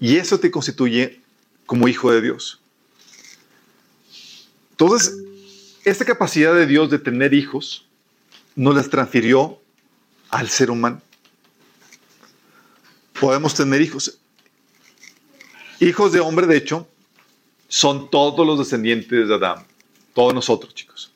Y 0.00 0.16
eso 0.16 0.40
te 0.40 0.50
constituye 0.50 1.20
como 1.66 1.88
hijo 1.88 2.10
de 2.10 2.22
Dios. 2.22 2.58
Entonces, 4.70 5.14
esta 5.84 6.06
capacidad 6.06 6.54
de 6.54 6.66
Dios 6.66 6.90
de 6.90 6.98
tener 6.98 7.34
hijos 7.34 7.86
nos 8.54 8.74
las 8.74 8.88
transfirió 8.88 9.60
al 10.30 10.48
ser 10.48 10.70
humano. 10.70 11.02
Podemos 13.20 13.54
tener 13.54 13.82
hijos. 13.82 14.18
Hijos 15.80 16.12
de 16.12 16.20
hombre, 16.20 16.46
de 16.46 16.56
hecho, 16.56 16.88
son 17.68 18.10
todos 18.10 18.46
los 18.46 18.58
descendientes 18.58 19.28
de 19.28 19.34
Adán. 19.34 19.66
Todos 20.14 20.32
nosotros, 20.32 20.74
chicos. 20.74 21.12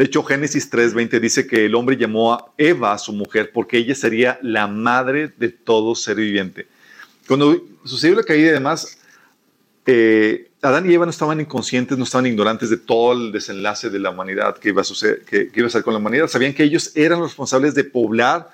De 0.00 0.06
hecho, 0.06 0.22
Génesis 0.22 0.70
3:20 0.70 1.20
dice 1.20 1.46
que 1.46 1.66
el 1.66 1.74
hombre 1.74 1.94
llamó 1.94 2.32
a 2.32 2.52
Eva, 2.56 2.94
a 2.94 2.98
su 2.98 3.12
mujer, 3.12 3.50
porque 3.52 3.76
ella 3.76 3.94
sería 3.94 4.38
la 4.40 4.66
madre 4.66 5.30
de 5.36 5.50
todo 5.50 5.94
ser 5.94 6.16
viviente. 6.16 6.66
Cuando 7.28 7.62
sucedió 7.84 8.16
la 8.16 8.22
caída 8.22 8.48
y 8.48 8.52
demás, 8.52 8.96
eh, 9.84 10.52
Adán 10.62 10.90
y 10.90 10.94
Eva 10.94 11.04
no 11.04 11.10
estaban 11.10 11.38
inconscientes, 11.38 11.98
no 11.98 12.04
estaban 12.04 12.24
ignorantes 12.24 12.70
de 12.70 12.78
todo 12.78 13.12
el 13.12 13.30
desenlace 13.30 13.90
de 13.90 13.98
la 13.98 14.08
humanidad 14.08 14.56
que 14.56 14.70
iba 14.70 14.80
a 14.80 14.84
suceder, 14.84 15.22
que 15.22 15.50
iba 15.54 15.66
a 15.66 15.70
ser 15.70 15.82
con 15.82 15.92
la 15.92 16.00
humanidad. 16.00 16.28
Sabían 16.28 16.54
que 16.54 16.62
ellos 16.64 16.92
eran 16.94 17.20
los 17.20 17.32
responsables 17.32 17.74
de 17.74 17.84
poblar 17.84 18.50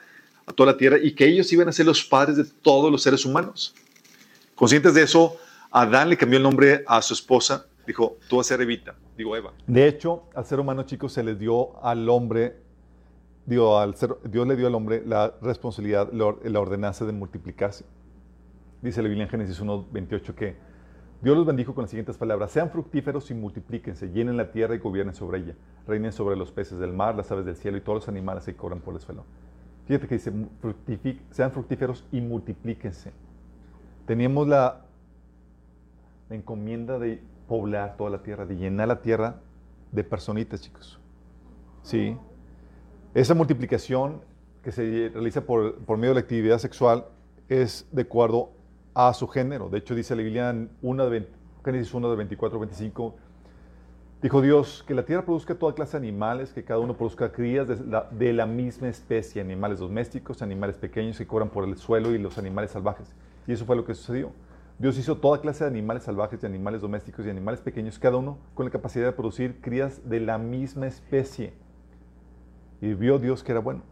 a 0.47 0.53
toda 0.53 0.73
la 0.73 0.77
tierra 0.77 0.99
y 1.01 1.13
que 1.13 1.29
ellos 1.29 1.53
iban 1.53 1.69
a 1.69 1.73
ser 1.73 1.87
los 1.87 2.03
padres 2.03 2.39
de 2.39 2.45
todos 2.45 2.91
los 2.91 3.05
seres 3.05 3.25
humanos. 3.25 3.73
Conscientes 4.57 4.95
de 4.95 5.03
eso, 5.03 5.37
Adán 5.71 6.11
le 6.11 6.17
cambió 6.17 6.39
el 6.39 6.43
nombre 6.43 6.83
a 6.89 7.01
su 7.03 7.15
esposa, 7.15 7.67
dijo, 7.87 8.17
tú 8.29 8.37
vas 8.39 8.47
a 8.47 8.49
ser 8.55 8.61
Evita, 8.61 8.95
digo 9.17 9.37
Eva. 9.37 9.53
De 9.67 9.87
hecho, 9.87 10.25
al 10.35 10.45
ser 10.45 10.61
humano, 10.61 10.83
chicos, 10.85 11.13
se 11.13 11.23
le 11.23 11.35
dio 11.35 11.83
al 11.85 12.09
hombre, 12.09 12.57
digo, 13.47 13.79
al 13.79 13.95
ser, 13.97 14.17
Dios 14.25 14.47
le 14.47 14.57
dio 14.57 14.67
al 14.67 14.75
hombre 14.75 15.03
la 15.07 15.35
responsabilidad, 15.43 16.13
la 16.13 16.25
or- 16.27 16.41
la 16.51 16.61
ordenanza 16.61 17.05
de 17.05 17.13
multiplicarse. 17.13 17.85
Dice 18.83 19.03
la 19.03 19.09
Biblia 19.09 19.25
en 19.25 19.31
Génesis 19.31 19.59
1, 19.61 19.87
28 19.91 20.35
que 20.35 20.57
Dios 21.23 21.35
los 21.37 21.47
bendijo 21.47 21.75
con 21.75 21.83
las 21.83 21.91
siguientes 21.91 22.19
palabras, 22.19 22.51
sean 22.53 22.71
fructíferos 22.71 23.31
y 23.31 23.35
multiplíquense, 23.35 24.11
llenen 24.11 24.37
la 24.37 24.53
tierra 24.53 24.75
y 24.75 24.79
gobiernen 24.79 25.15
sobre 25.15 25.39
ella, 25.39 25.55
reinen 25.87 26.13
sobre 26.13 26.37
los 26.37 26.53
peces 26.53 26.79
del 26.79 26.93
mar, 26.93 27.15
las 27.17 27.33
aves 27.33 27.47
del 27.47 27.57
cielo 27.57 27.79
y 27.79 27.81
todos 27.81 27.97
los 27.97 28.09
animales 28.09 28.45
que 28.45 28.55
corren 28.55 28.81
por 28.81 28.95
el 28.95 29.01
suelo. 29.01 29.25
Fíjate 29.87 30.09
que 30.09 30.17
dice, 30.17 30.33
sean 31.31 31.53
fructíferos 31.53 32.05
y 32.13 32.21
multiplíquense. 32.21 33.13
Teníamos 34.05 34.47
la, 34.47 34.85
la 36.29 36.37
encomienda 36.37 36.99
de 36.99 37.23
poblar 37.49 37.97
toda 37.97 38.11
la 38.11 38.23
tierra, 38.23 38.47
de 38.47 38.57
llenar 38.57 38.89
la 38.89 39.01
tierra 39.01 39.41
de 39.93 40.05
personitas, 40.05 40.61
chicos. 40.61 40.99
Sí. 41.83 42.17
Esa 43.15 43.35
multiplicación 43.35 44.21
que 44.63 44.73
se 44.73 45.11
realiza 45.13 45.43
por, 45.43 45.81
medio 45.97 46.11
de 46.11 46.15
la 46.15 46.21
actividad 46.21 46.59
sexual 46.59 47.07
es 47.49 47.87
de 47.93 48.03
acuerdo 48.03 48.51
a 48.95 49.13
su 49.15 49.29
género. 49.29 49.69
De 49.69 49.79
hecho, 49.79 49.95
dice 49.95 50.17
la 50.17 50.23
Biblia 50.23 50.51
en 50.51 50.71
de 50.83 51.09
20 51.09 51.37
Génesis 51.65 51.93
1 51.93 52.11
de 52.11 52.17
24 52.17 52.61
25, 52.61 53.17
dijo 54.23 54.41
Dios, 54.41 54.85
que 54.87 54.95
la 54.95 55.05
tierra 55.05 55.25
produzca 55.25 55.57
toda 55.57 55.75
clase 55.75 55.99
de 55.99 56.07
animales, 56.07 56.53
que 56.53 56.63
cada 56.63 56.79
uno 56.79 56.97
produzca 56.97 57.33
crías 57.33 57.67
de 57.67 57.85
la, 57.85 58.09
de 58.09 58.33
la 58.33 58.47
misma 58.47 58.89
especie, 58.89 59.43
animales 59.43 59.81
domésticos, 59.81 60.43
animales 60.43 60.77
pequeños 60.77 61.19
que 61.19 61.27
corran 61.27 61.49
por 61.49 61.65
el 61.65 61.77
suelo 61.77 62.15
y 62.15 62.19
los 62.19 62.39
animales 62.39 62.71
salvajes. 62.71 63.13
Y 63.49 63.53
eso 63.53 63.65
fue 63.65 63.75
lo 63.75 63.85
que 63.85 63.95
sucedió. 63.95 64.31
Dios 64.79 64.99
hizo 64.99 65.17
toda 65.17 65.41
clase 65.41 65.65
de 65.65 65.71
animales 65.71 66.03
salvajes, 66.03 66.41
de 66.41 66.47
animales 66.47 66.83
domésticos 66.83 67.25
y 67.25 67.31
animales 67.31 67.61
pequeños, 67.61 67.99
cada 67.99 68.19
uno 68.19 68.39
con 68.55 68.67
la 68.67 68.71
capacidad 68.71 69.07
de 69.07 69.13
producir 69.13 69.61
crías 69.63 70.07
de 70.07 70.21
la 70.21 70.37
misma 70.37 70.87
especie. 70.87 71.55
Y 72.83 72.93
vio 72.93 73.19
Dios 73.19 73.43
que 73.43 73.53
era 73.53 73.61
bueno. 73.61 73.83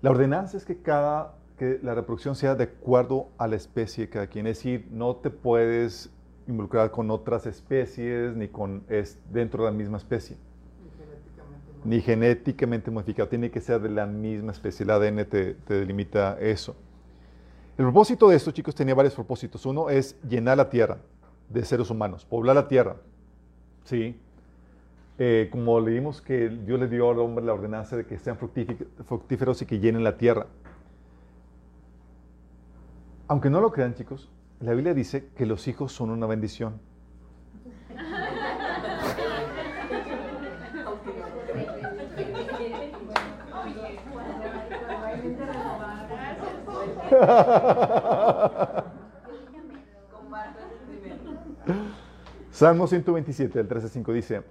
La 0.00 0.10
ordenanza 0.10 0.56
es 0.56 0.64
que 0.64 0.78
cada 0.78 1.34
que 1.58 1.78
la 1.82 1.94
reproducción 1.94 2.34
sea 2.34 2.54
de 2.54 2.64
acuerdo 2.64 3.28
a 3.38 3.46
la 3.46 3.56
especie 3.56 4.08
cada 4.08 4.26
quien, 4.26 4.46
es 4.46 4.58
decir, 4.58 4.88
no 4.90 5.16
te 5.16 5.30
puedes 5.30 6.10
involucrar 6.48 6.90
con 6.90 7.10
otras 7.10 7.46
especies 7.46 8.34
ni 8.34 8.48
con 8.48 8.82
es 8.88 9.18
dentro 9.30 9.64
de 9.64 9.70
la 9.70 9.76
misma 9.76 9.98
especie, 9.98 10.36
ni 11.84 12.00
genéticamente 12.00 12.90
modificado, 12.90 13.28
tiene 13.28 13.50
que 13.50 13.60
ser 13.60 13.80
de 13.82 13.90
la 13.90 14.06
misma 14.06 14.52
especie, 14.52 14.84
el 14.84 14.90
ADN 14.90 15.26
te 15.26 15.56
delimita 15.68 16.38
eso. 16.40 16.74
El 17.76 17.84
propósito 17.86 18.28
de 18.28 18.36
esto, 18.36 18.52
chicos, 18.52 18.74
tenía 18.74 18.94
varios 18.94 19.14
propósitos. 19.14 19.66
Uno 19.66 19.90
es 19.90 20.16
llenar 20.22 20.56
la 20.56 20.70
tierra 20.70 20.98
de 21.48 21.64
seres 21.64 21.90
humanos, 21.90 22.24
poblar 22.24 22.54
la 22.54 22.68
tierra. 22.68 22.96
Sí. 23.84 24.16
Eh, 25.18 25.48
como 25.50 25.80
leímos 25.80 26.20
que 26.20 26.48
Dios 26.48 26.78
le 26.78 26.88
dio 26.88 27.10
al 27.10 27.18
hombre 27.18 27.44
la 27.44 27.52
ordenanza 27.52 27.96
de 27.96 28.06
que 28.06 28.18
sean 28.18 28.36
fructíferos 28.36 29.62
y 29.62 29.66
que 29.66 29.78
llenen 29.80 30.04
la 30.04 30.16
tierra. 30.16 30.46
Aunque 33.26 33.50
no 33.50 33.60
lo 33.60 33.72
crean, 33.72 33.94
chicos, 33.94 34.30
la 34.60 34.72
Biblia 34.72 34.94
dice 34.94 35.28
que 35.36 35.46
los 35.46 35.66
hijos 35.66 35.92
son 35.92 36.10
una 36.10 36.26
bendición. 36.26 36.80
Salmo 52.50 52.86
127, 52.86 53.58
del 53.58 53.66
13 53.66 53.86
al 53.86 53.90
5 53.90 54.12
dice, 54.12 54.42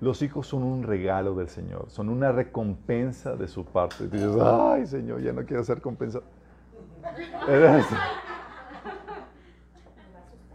los 0.00 0.22
hijos 0.22 0.46
son 0.46 0.62
un 0.62 0.84
regalo 0.84 1.34
del 1.34 1.48
Señor, 1.48 1.86
son 1.88 2.08
una 2.08 2.32
recompensa 2.32 3.36
de 3.36 3.48
su 3.48 3.64
parte. 3.64 4.08
Dices, 4.08 4.36
ay 4.40 4.86
Señor, 4.86 5.20
ya 5.22 5.32
no 5.32 5.44
quiero 5.44 5.64
ser 5.64 5.80
compensado. 5.80 6.24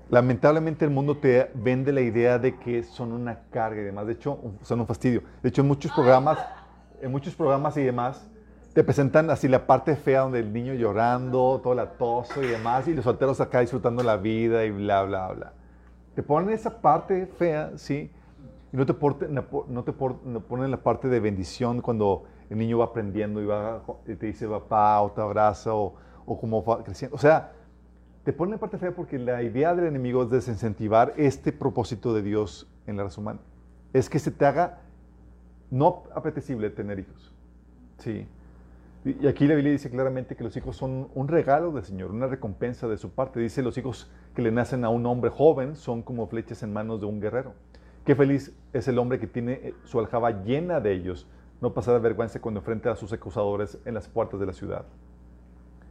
Lamentablemente 0.09 0.85
el 0.85 0.91
mundo 0.91 1.17
te 1.17 1.51
vende 1.53 1.91
la 1.91 1.99
idea 2.01 2.39
de 2.39 2.57
que 2.57 2.83
son 2.83 3.11
una 3.11 3.41
carga 3.51 3.81
y 3.81 3.83
demás. 3.83 4.07
De 4.07 4.13
hecho, 4.13 4.39
son 4.61 4.79
un 4.79 4.87
fastidio. 4.87 5.21
De 5.43 5.49
hecho, 5.49 5.61
en 5.61 5.67
muchos 5.67 5.91
programas, 5.91 6.39
en 7.01 7.11
muchos 7.11 7.35
programas 7.35 7.75
y 7.75 7.83
demás, 7.83 8.25
te 8.77 8.84
presentan 8.84 9.31
así 9.31 9.48
la 9.48 9.65
parte 9.65 9.96
fea 9.96 10.19
donde 10.19 10.38
el 10.38 10.53
niño 10.53 10.75
llorando, 10.75 11.60
todo 11.63 11.74
latoso 11.74 12.43
y 12.43 12.46
demás, 12.46 12.88
y 12.88 12.93
los 12.93 13.05
solteros 13.05 13.41
acá 13.41 13.62
disfrutando 13.62 14.03
la 14.03 14.17
vida 14.17 14.65
y 14.65 14.69
bla, 14.69 15.01
bla, 15.01 15.29
bla. 15.29 15.53
Te 16.13 16.22
ponen 16.22 16.51
esa 16.51 16.79
parte 16.79 17.25
fea, 17.25 17.72
¿sí? 17.77 18.12
Y 18.72 18.77
no 18.77 18.86
te, 18.86 18.93
no 19.29 19.84
te 19.84 19.93
no 20.25 20.41
ponen 20.41 20.69
la 20.69 20.77
parte 20.77 21.07
de 21.07 21.19
bendición 21.19 21.81
cuando 21.81 22.25
el 22.51 22.60
niño 22.60 22.77
va 22.77 22.86
aprendiendo 22.86 23.41
y, 23.41 23.48
va, 23.48 23.81
y 24.05 24.13
te 24.13 24.27
dice 24.27 24.48
papá 24.48 25.01
o 25.01 25.12
te 25.12 25.22
abraza 25.22 25.74
o, 25.74 25.96
o 26.27 26.39
como 26.39 26.63
va 26.63 26.84
creciendo. 26.84 27.15
O 27.15 27.19
sea, 27.19 27.53
te 28.24 28.31
pone 28.31 28.53
en 28.53 28.60
parte 28.60 28.77
fea 28.77 28.91
porque 28.91 29.17
la 29.17 29.41
idea 29.41 29.74
del 29.74 29.88
enemigo 29.88 30.22
es 30.22 30.29
desincentivar 30.29 31.15
este 31.17 31.51
propósito 31.51 32.13
de 32.13 32.22
Dios 32.22 32.69
en 32.86 32.98
la 32.98 33.05
raza 33.05 33.22
humana. 33.22 33.39
Es 33.91 34.07
que 34.07 34.19
se 34.19 34.29
te 34.29 34.46
haga 34.46 34.81
no 35.72 36.03
apetecible 36.13 36.69
tener 36.69 37.00
hijos. 37.00 37.34
Sí. 37.98 38.27
Y 39.07 39.25
aquí 39.25 39.47
la 39.47 39.55
Biblia 39.55 39.71
dice 39.71 39.89
claramente 39.89 40.35
que 40.35 40.43
los 40.43 40.57
hijos 40.57 40.75
son 40.75 41.07
un 41.15 41.29
regalo 41.29 41.71
del 41.71 41.85
Señor, 41.85 42.11
una 42.11 42.27
recompensa 42.27 42.89
de 42.89 42.97
su 42.97 43.11
parte. 43.11 43.39
Dice 43.39 43.61
los 43.61 43.77
hijos 43.77 44.11
que 44.35 44.41
le 44.41 44.51
nacen 44.51 44.83
a 44.83 44.89
un 44.89 45.05
hombre 45.05 45.29
joven 45.29 45.77
son 45.77 46.01
como 46.01 46.27
flechas 46.27 46.61
en 46.61 46.73
manos 46.73 46.99
de 46.99 47.05
un 47.05 47.21
guerrero. 47.21 47.53
Qué 48.03 48.15
feliz 48.15 48.53
es 48.73 48.87
el 48.89 48.99
hombre 48.99 49.17
que 49.17 49.27
tiene 49.27 49.53
eh, 49.53 49.73
su 49.85 49.99
aljaba 49.99 50.43
llena 50.43 50.81
de 50.81 50.91
ellos, 50.91 51.25
no 51.61 51.73
pasará 51.73 51.99
vergüenza 51.99 52.41
cuando 52.41 52.59
enfrenta 52.59 52.91
a 52.91 52.95
sus 52.97 53.13
acusadores 53.13 53.79
en 53.85 53.93
las 53.93 54.09
puertas 54.09 54.41
de 54.41 54.45
la 54.45 54.53
ciudad. 54.53 54.85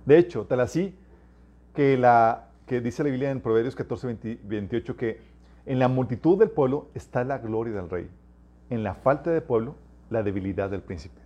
De 0.04 0.18
hecho, 0.18 0.44
tal 0.44 0.60
así 0.60 0.94
que, 1.74 1.96
dice 2.82 3.02
la 3.02 3.10
Biblia 3.10 3.30
en 3.30 3.40
Proverbios 3.40 3.74
14, 3.74 4.06
20 4.08 4.40
28 4.44 4.96
que 4.96 5.20
en 5.64 5.78
la 5.78 5.88
multitud 5.88 6.38
del 6.38 6.50
pueblo 6.50 6.88
está 6.94 7.24
la 7.24 7.38
gloria 7.38 7.74
del 7.74 7.88
rey, 7.88 8.10
en 8.68 8.82
la 8.82 8.94
falta 8.94 9.30
de 9.30 9.40
pueblo 9.40 9.74
la 10.10 10.22
debilidad 10.22 10.70
del 10.70 10.82
príncipe. 10.82 11.25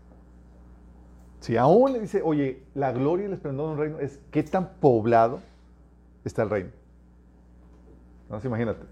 Si 1.41 1.57
aún 1.57 1.95
le 1.95 2.01
dice, 2.01 2.21
oye, 2.23 2.63
la 2.75 2.93
gloria 2.93 3.25
y 3.25 3.27
el 3.27 3.33
esplendor 3.33 3.67
de 3.67 3.73
un 3.73 3.79
reino 3.79 3.99
es 3.99 4.21
qué 4.31 4.43
tan 4.43 4.75
poblado 4.75 5.41
está 6.25 6.43
el 6.43 6.51
reino. 6.51 6.71
No, 8.29 8.39
imagínate. 8.45 8.85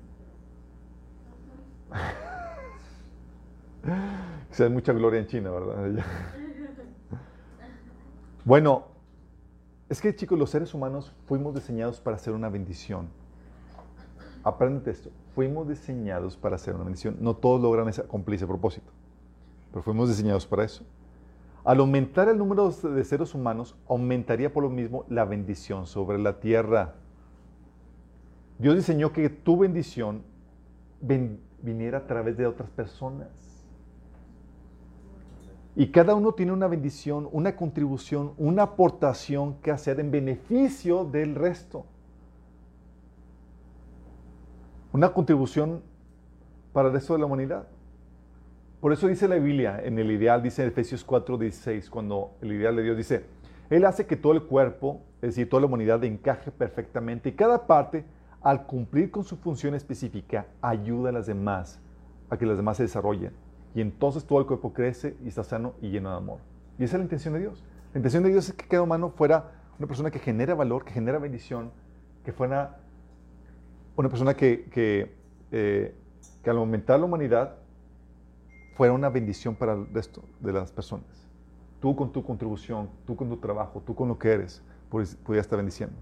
Se 4.50 4.64
hay 4.64 4.70
mucha 4.70 4.94
gloria 4.94 5.20
en 5.20 5.26
China, 5.26 5.50
¿verdad? 5.50 6.04
bueno, 8.44 8.86
es 9.88 10.00
que 10.00 10.16
chicos, 10.16 10.38
los 10.38 10.50
seres 10.50 10.74
humanos 10.74 11.12
fuimos 11.26 11.54
diseñados 11.54 12.00
para 12.00 12.18
ser 12.18 12.32
una 12.32 12.48
bendición. 12.48 13.08
Aprende 14.42 14.90
esto. 14.90 15.10
Fuimos 15.34 15.68
diseñados 15.68 16.36
para 16.36 16.56
ser 16.56 16.74
una 16.74 16.84
bendición. 16.84 17.18
No 17.20 17.36
todos 17.36 17.60
logran 17.60 17.92
cumplir 18.06 18.36
ese 18.36 18.46
propósito, 18.46 18.90
pero 19.70 19.82
fuimos 19.82 20.08
diseñados 20.08 20.46
para 20.46 20.64
eso. 20.64 20.82
Al 21.68 21.80
aumentar 21.80 22.30
el 22.30 22.38
número 22.38 22.70
de 22.70 23.04
seres 23.04 23.34
humanos, 23.34 23.76
aumentaría 23.86 24.50
por 24.50 24.62
lo 24.62 24.70
mismo 24.70 25.04
la 25.10 25.26
bendición 25.26 25.84
sobre 25.86 26.18
la 26.18 26.40
tierra. 26.40 26.94
Dios 28.58 28.74
diseñó 28.74 29.12
que 29.12 29.28
tu 29.28 29.58
bendición 29.58 30.22
viniera 31.60 31.98
a 31.98 32.06
través 32.06 32.38
de 32.38 32.46
otras 32.46 32.70
personas. 32.70 33.28
Y 35.76 35.88
cada 35.88 36.14
uno 36.14 36.32
tiene 36.32 36.52
una 36.52 36.68
bendición, 36.68 37.28
una 37.32 37.54
contribución, 37.54 38.32
una 38.38 38.62
aportación 38.62 39.56
que 39.60 39.70
hacer 39.70 40.00
en 40.00 40.10
beneficio 40.10 41.04
del 41.04 41.34
resto. 41.34 41.84
Una 44.94 45.12
contribución 45.12 45.82
para 46.72 46.88
el 46.88 46.94
resto 46.94 47.12
de 47.12 47.18
la 47.18 47.26
humanidad. 47.26 47.68
Por 48.80 48.92
eso 48.92 49.08
dice 49.08 49.26
la 49.26 49.36
Biblia 49.36 49.80
en 49.82 49.98
el 49.98 50.08
ideal, 50.12 50.40
dice 50.40 50.64
Efesios 50.64 51.04
4:16, 51.04 51.90
cuando 51.90 52.36
el 52.40 52.52
ideal 52.52 52.76
de 52.76 52.84
Dios 52.84 52.96
dice, 52.96 53.24
Él 53.70 53.84
hace 53.84 54.06
que 54.06 54.14
todo 54.14 54.32
el 54.32 54.44
cuerpo, 54.44 55.02
es 55.16 55.30
decir, 55.30 55.48
toda 55.48 55.62
la 55.62 55.66
humanidad 55.66 56.02
encaje 56.04 56.52
perfectamente 56.52 57.30
y 57.30 57.32
cada 57.32 57.66
parte, 57.66 58.04
al 58.40 58.66
cumplir 58.66 59.10
con 59.10 59.24
su 59.24 59.36
función 59.36 59.74
específica, 59.74 60.46
ayuda 60.62 61.08
a 61.08 61.12
las 61.12 61.26
demás 61.26 61.80
a 62.30 62.36
que 62.36 62.46
las 62.46 62.56
demás 62.56 62.76
se 62.76 62.84
desarrollen. 62.84 63.32
Y 63.74 63.80
entonces 63.80 64.24
todo 64.24 64.38
el 64.38 64.46
cuerpo 64.46 64.72
crece 64.72 65.16
y 65.24 65.28
está 65.28 65.42
sano 65.42 65.74
y 65.82 65.90
lleno 65.90 66.10
de 66.10 66.16
amor. 66.16 66.38
Y 66.78 66.84
esa 66.84 66.96
es 66.96 67.00
la 67.00 67.04
intención 67.04 67.34
de 67.34 67.40
Dios. 67.40 67.64
La 67.92 67.98
intención 67.98 68.22
de 68.22 68.30
Dios 68.30 68.48
es 68.48 68.54
que 68.54 68.66
cada 68.68 68.82
humano 68.82 69.10
fuera 69.10 69.50
una 69.76 69.88
persona 69.88 70.12
que 70.12 70.20
genera 70.20 70.54
valor, 70.54 70.84
que 70.84 70.92
genera 70.92 71.18
bendición, 71.18 71.72
que 72.24 72.32
fuera 72.32 72.76
una 73.96 74.08
persona 74.08 74.34
que, 74.34 74.68
que, 74.70 75.16
eh, 75.50 75.94
que 76.44 76.50
al 76.50 76.58
aumentar 76.58 77.00
la 77.00 77.06
humanidad 77.06 77.56
fuera 78.78 78.94
una 78.94 79.08
bendición 79.08 79.56
para 79.56 79.72
el 79.72 79.92
resto 79.92 80.22
de 80.38 80.52
las 80.52 80.70
personas. 80.70 81.04
Tú 81.80 81.96
con 81.96 82.12
tu 82.12 82.22
contribución, 82.22 82.88
tú 83.04 83.16
con 83.16 83.28
tu 83.28 83.36
trabajo, 83.36 83.82
tú 83.84 83.92
con 83.92 84.06
lo 84.06 84.16
que 84.16 84.30
eres, 84.30 84.62
pues, 84.88 85.16
pudieras 85.16 85.46
estar 85.46 85.56
bendiciendo. 85.56 85.96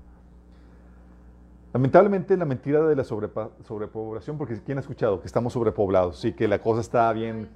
Lamentablemente 1.73 2.37
la 2.37 2.45
mentira 2.45 2.83
de 2.83 2.95
la 2.95 3.03
sobrepoblación, 3.03 4.37
porque 4.37 4.61
¿quién 4.61 4.77
ha 4.77 4.83
escuchado 4.83 5.23
que 5.23 5.27
estamos 5.27 5.55
sobrepoblados? 5.55 6.19
Sí, 6.19 6.35
que 6.35 6.47
la 6.47 6.61
cosa 6.61 6.83
está 6.83 7.11
bien 7.15 7.49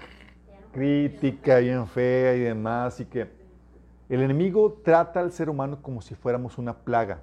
crítica, 0.73 1.59
bien 1.59 1.87
fea 1.87 2.35
y 2.35 2.41
demás, 2.41 2.99
y 3.01 3.05
que 3.05 3.29
el 4.09 4.23
enemigo 4.23 4.81
trata 4.83 5.21
al 5.21 5.33
ser 5.33 5.51
humano 5.51 5.83
como 5.83 6.01
si 6.01 6.15
fuéramos 6.15 6.57
una 6.57 6.73
plaga. 6.73 7.21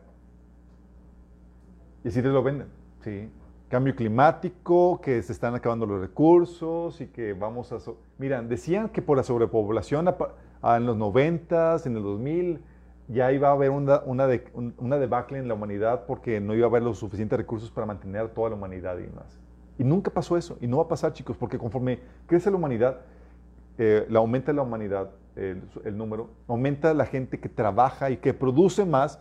Y 2.03 2.10
así 2.10 2.21
te 2.21 2.27
lo 2.27 2.43
venden, 2.43 2.67
¿sí? 3.03 3.31
Cambio 3.69 3.95
climático, 3.95 5.01
que 5.01 5.21
se 5.21 5.34
están 5.34 5.53
acabando 5.53 5.86
los 5.86 5.99
recursos 5.99 7.01
y 7.01 7.08
que 7.08 7.34
vamos 7.34 7.71
a... 7.73 7.80
so- 7.80 7.97
Miran, 8.17 8.47
decían 8.47 8.88
que 8.89 9.01
por 9.01 9.17
la 9.17 9.23
sobrepoblación 9.23 10.08
ah, 10.62 10.77
en 10.77 10.86
los 10.86 10.95
90, 10.95 11.77
en 11.84 11.97
el 11.97 12.03
2000, 12.03 12.62
ya 13.10 13.32
iba 13.34 13.49
a 13.49 13.51
haber 13.51 13.71
una, 13.71 13.99
una, 14.06 14.25
de- 14.27 14.45
un- 14.53 14.73
una 14.77 14.97
debacle 14.97 15.38
en 15.38 15.49
la 15.49 15.53
humanidad 15.56 16.06
porque 16.08 16.39
no 16.39 16.56
iba 16.56 16.65
a 16.65 16.69
haber 16.69 16.82
los 16.84 16.97
suficientes 16.99 17.38
recursos 17.38 17.69
para 17.69 17.86
mantener 17.86 18.21
a 18.21 18.27
toda 18.30 18.49
la 18.51 18.56
humanidad 18.56 18.97
y 18.99 19.03
demás. 19.03 19.38
Y 19.77 19.84
nunca 19.84 20.12
pasó 20.12 20.38
eso, 20.38 20.58
y 20.62 20.67
no 20.67 20.77
va 20.77 20.84
a 20.84 20.88
pasar, 20.88 21.12
chicos, 21.12 21.36
porque 21.36 21.58
conforme 21.58 21.99
crece 22.25 22.49
la 22.49 22.56
humanidad, 22.56 23.01
eh, 23.77 24.06
la 24.10 24.19
aumenta 24.19 24.53
la 24.53 24.62
humanidad, 24.62 25.12
el, 25.36 25.62
el 25.84 25.97
número, 25.97 26.30
aumenta 26.47 26.93
la 26.93 27.06
gente 27.06 27.39
que 27.39 27.49
trabaja 27.49 28.10
y 28.12 28.17
que 28.17 28.34
produce 28.34 28.86
más 28.86 29.19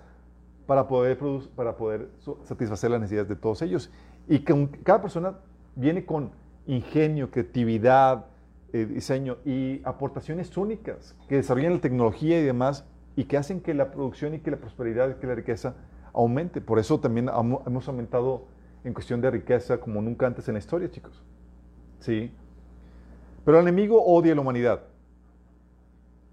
para 0.67 0.89
poder, 0.89 1.19
para 1.55 1.77
poder 1.77 2.09
satisfacer 2.45 2.91
las 2.91 3.01
necesidades 3.01 3.29
de 3.29 3.37
todos 3.37 3.61
ellos. 3.63 3.91
Y 4.29 4.41
cada 4.41 5.01
persona 5.01 5.39
viene 5.75 6.05
con 6.05 6.31
ingenio, 6.67 7.31
creatividad, 7.31 8.27
eh, 8.73 8.87
diseño 8.87 9.37
y 9.45 9.81
aportaciones 9.85 10.57
únicas 10.57 11.17
que 11.29 11.37
desarrollan 11.37 11.75
la 11.75 11.81
tecnología 11.81 12.41
y 12.41 12.45
demás 12.45 12.85
y 13.15 13.25
que 13.25 13.37
hacen 13.37 13.61
que 13.61 13.73
la 13.75 13.93
producción 13.93 14.35
y 14.35 14.41
que 14.41 14.51
la 14.51 14.57
prosperidad 14.57 15.11
y 15.11 15.15
que 15.15 15.27
la 15.27 15.35
riqueza 15.35 15.77
aumente. 16.13 16.61
Por 16.61 16.79
eso 16.79 16.99
también 16.99 17.29
hemos 17.29 17.89
aumentado 17.89 18.47
en 18.85 18.93
cuestión 18.93 19.21
de 19.21 19.31
riqueza 19.31 19.79
como 19.79 20.03
nunca 20.03 20.27
antes 20.27 20.49
en 20.49 20.55
la 20.55 20.59
historia, 20.59 20.91
chicos. 20.91 21.23
Sí. 22.01 22.33
Pero 23.45 23.59
el 23.59 23.63
enemigo 23.63 24.03
odia 24.05 24.33
a 24.33 24.35
la 24.35 24.41
humanidad 24.41 24.83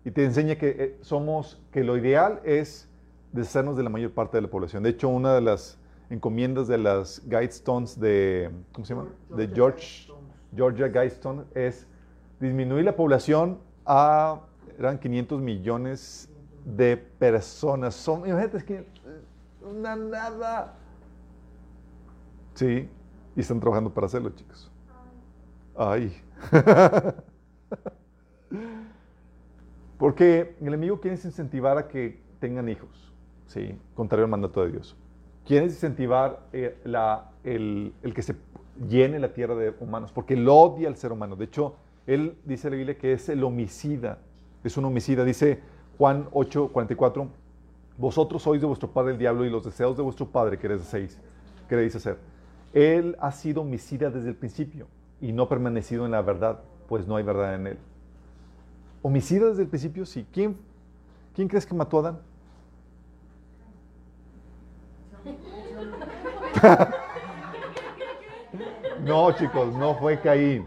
y 0.05 0.11
te 0.11 0.25
enseña 0.25 0.55
que 0.55 0.75
eh, 0.77 0.97
somos, 1.01 1.61
que 1.71 1.83
lo 1.83 1.95
ideal 1.97 2.41
es 2.43 2.89
deshacernos 3.31 3.77
de 3.77 3.83
la 3.83 3.89
mayor 3.89 4.11
parte 4.11 4.37
de 4.37 4.41
la 4.41 4.49
población. 4.49 4.83
De 4.83 4.89
hecho, 4.89 5.09
una 5.09 5.33
de 5.33 5.41
las 5.41 5.77
encomiendas 6.13 6.67
de 6.67 6.77
las 6.77 7.21
Guidestones 7.25 7.99
de, 7.99 8.51
¿cómo 8.71 8.85
se 8.85 8.93
llama? 8.93 9.09
De 9.35 9.47
George, 9.47 10.11
Georgia 10.55 10.87
Guidestone 10.87 11.43
es 11.55 11.87
disminuir 12.39 12.85
la 12.85 12.95
población 12.95 13.57
a, 13.85 14.41
eran 14.77 14.99
500 14.99 15.41
millones 15.41 16.29
de 16.63 16.97
personas. 16.97 17.95
Son, 17.95 18.19
imagínate, 18.27 18.57
es 18.57 18.63
que 18.63 18.75
eh, 18.75 18.85
una 19.63 19.95
nada. 19.95 20.75
Sí, 22.53 22.87
y 23.35 23.39
están 23.39 23.59
trabajando 23.59 23.91
para 23.91 24.05
hacerlo, 24.05 24.29
chicos. 24.29 24.71
Ay. 25.75 26.15
Porque 29.97 30.55
el 30.61 30.67
enemigo 30.67 30.99
quiere 30.99 31.15
incentivar 31.15 31.77
a 31.79 31.87
que 31.87 32.21
tengan 32.39 32.69
hijos, 32.69 33.11
¿sí? 33.47 33.75
contrario 33.95 34.25
al 34.25 34.31
mandato 34.31 34.63
de 34.63 34.73
Dios. 34.73 34.95
Quiere 35.45 35.65
incentivar 35.65 36.47
eh, 36.53 36.77
el, 37.43 38.13
que 38.13 38.21
se 38.21 38.35
llene 38.87 39.19
la 39.19 39.33
tierra 39.33 39.55
de 39.55 39.73
humanos, 39.79 40.11
porque 40.11 40.35
él 40.35 40.47
odia 40.47 40.87
al 40.87 40.95
ser 40.95 41.11
humano. 41.11 41.35
De 41.35 41.45
hecho, 41.45 41.75
él 42.07 42.37
dice 42.45 42.69
la 42.69 42.77
Biblia 42.77 42.97
que 42.97 43.13
es 43.13 43.27
el 43.29 43.43
homicida, 43.43 44.19
es 44.63 44.77
un 44.77 44.85
homicida. 44.85 45.25
Dice 45.25 45.59
Juan 45.97 46.27
8, 46.31 46.69
44, 46.71 47.27
vosotros 47.97 48.41
sois 48.41 48.61
de 48.61 48.67
vuestro 48.67 48.89
padre 48.89 49.11
el 49.11 49.17
diablo 49.17 49.45
y 49.45 49.49
los 49.49 49.63
deseos 49.65 49.97
de 49.97 50.03
vuestro 50.03 50.27
padre 50.27 50.57
queréis 50.57 50.81
hacer. 50.81 51.09
Queréis 51.67 51.95
hacer. 51.95 52.17
Él 52.73 53.15
ha 53.19 53.31
sido 53.31 53.61
homicida 53.61 54.09
desde 54.09 54.29
el 54.29 54.35
principio 54.35 54.87
y 55.21 55.31
no 55.31 55.47
permanecido 55.47 56.05
en 56.05 56.11
la 56.11 56.21
verdad, 56.21 56.61
pues 56.87 57.07
no 57.07 57.17
hay 57.17 57.23
verdad 57.23 57.55
en 57.55 57.67
él. 57.67 57.77
Homicida 59.01 59.47
desde 59.47 59.63
el 59.63 59.67
principio, 59.67 60.05
sí. 60.05 60.25
¿Quién, 60.31 60.57
quién 61.35 61.47
crees 61.47 61.65
que 61.65 61.75
mató 61.75 61.97
a 61.97 61.99
Adán? 61.99 62.19
No, 69.03 69.31
chicos, 69.33 69.73
no 69.73 69.95
fue 69.95 70.17
Caín. 70.19 70.65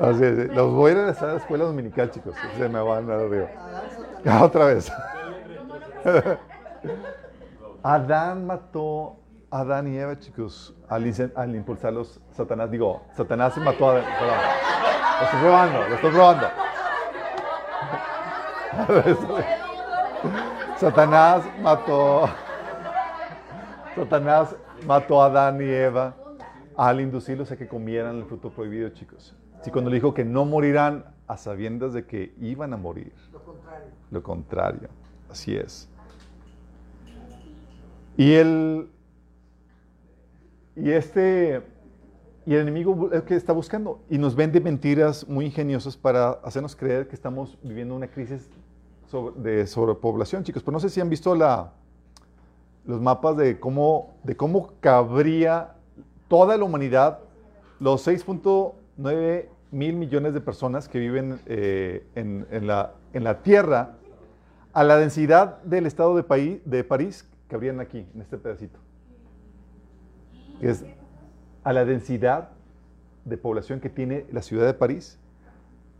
Así 0.00 0.24
es, 0.24 0.54
los 0.54 0.72
voy 0.72 0.90
a 0.90 0.94
ir 0.94 0.98
a 1.00 1.26
la 1.26 1.36
escuela 1.36 1.64
dominical, 1.64 2.10
chicos. 2.10 2.34
Se 2.58 2.68
me 2.68 2.80
van 2.80 3.10
a 3.10 3.14
arriba. 3.14 3.48
Otra 4.42 4.66
vez. 4.66 4.92
Adán 7.82 8.46
mató 8.46 9.16
a 9.50 9.60
Adán 9.60 9.86
y 9.92 9.96
Eva, 9.96 10.18
chicos, 10.18 10.74
al, 10.88 11.06
impulsarlos 11.54 12.20
Satanás. 12.32 12.70
Digo, 12.70 13.02
Satanás 13.16 13.56
mató 13.56 13.88
a 13.88 13.92
Adán. 13.92 14.04
Perdón. 14.18 14.36
Lo 15.18 15.24
estoy 15.24 15.40
probando, 15.40 15.88
lo 15.88 15.94
estoy 15.94 16.10
probando. 16.10 16.63
Satanás 20.78 21.44
mató. 21.62 22.28
Satanás 23.94 24.56
mató 24.86 25.22
a 25.22 25.26
Adán 25.26 25.60
y 25.60 25.66
Eva 25.66 26.16
al 26.76 27.00
inducirlos 27.00 27.50
a 27.52 27.56
que 27.56 27.68
comieran 27.68 28.16
el 28.16 28.24
fruto 28.24 28.50
prohibido, 28.50 28.88
chicos. 28.90 29.36
Si 29.62 29.70
cuando 29.70 29.90
le 29.90 29.96
dijo 29.96 30.12
que 30.12 30.24
no 30.24 30.44
morirán 30.44 31.04
a 31.26 31.36
sabiendas 31.36 31.92
de 31.92 32.06
que 32.06 32.34
iban 32.40 32.72
a 32.74 32.76
morir. 32.76 33.12
Lo 33.32 33.42
contrario. 33.42 33.88
Lo 34.10 34.22
contrario. 34.22 34.88
Así 35.30 35.56
es. 35.56 35.88
Y 38.16 38.34
el. 38.34 38.90
Y 40.76 40.90
este. 40.90 41.62
Y 42.46 42.54
el 42.54 42.60
enemigo 42.60 43.10
es 43.12 43.22
que 43.22 43.36
está 43.36 43.52
buscando. 43.52 44.02
Y 44.10 44.18
nos 44.18 44.36
vende 44.36 44.60
mentiras 44.60 45.26
muy 45.26 45.46
ingeniosas 45.46 45.96
para 45.96 46.32
hacernos 46.44 46.76
creer 46.76 47.08
que 47.08 47.14
estamos 47.14 47.56
viviendo 47.62 47.94
una 47.94 48.08
crisis 48.08 48.50
de 49.36 49.66
sobrepoblación, 49.66 50.44
chicos. 50.44 50.62
Pero 50.62 50.72
no 50.72 50.80
sé 50.80 50.88
si 50.88 51.00
han 51.00 51.10
visto 51.10 51.34
la, 51.34 51.72
los 52.86 53.00
mapas 53.00 53.36
de 53.36 53.58
cómo, 53.58 54.14
de 54.22 54.36
cómo 54.36 54.72
cabría 54.80 55.74
toda 56.28 56.56
la 56.56 56.64
humanidad, 56.64 57.20
los 57.80 58.06
6.9 58.06 59.46
mil 59.70 59.96
millones 59.96 60.34
de 60.34 60.40
personas 60.40 60.88
que 60.88 60.98
viven 60.98 61.40
eh, 61.46 62.06
en, 62.14 62.46
en, 62.50 62.66
la, 62.66 62.92
en 63.12 63.24
la 63.24 63.42
Tierra, 63.42 63.96
a 64.72 64.84
la 64.84 64.96
densidad 64.96 65.62
del 65.62 65.86
estado 65.86 66.16
de, 66.16 66.22
París, 66.22 66.60
de 66.64 66.84
París 66.84 67.28
que 67.48 67.54
habrían 67.54 67.80
aquí, 67.80 68.06
en 68.14 68.20
este 68.20 68.38
pedacito. 68.38 68.78
Es 70.60 70.84
a 71.62 71.72
la 71.72 71.84
densidad 71.84 72.50
de 73.24 73.36
población 73.36 73.80
que 73.80 73.88
tiene 73.88 74.26
la 74.32 74.42
ciudad 74.42 74.66
de 74.66 74.74
París, 74.74 75.18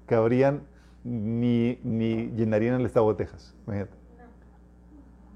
que 0.06 0.14
habrían 0.14 0.62
ni, 1.04 1.78
ni 1.82 2.30
llenarían 2.30 2.80
el 2.80 2.86
estado 2.86 3.08
de 3.10 3.14
Texas. 3.14 3.54
Imagínate. 3.66 3.92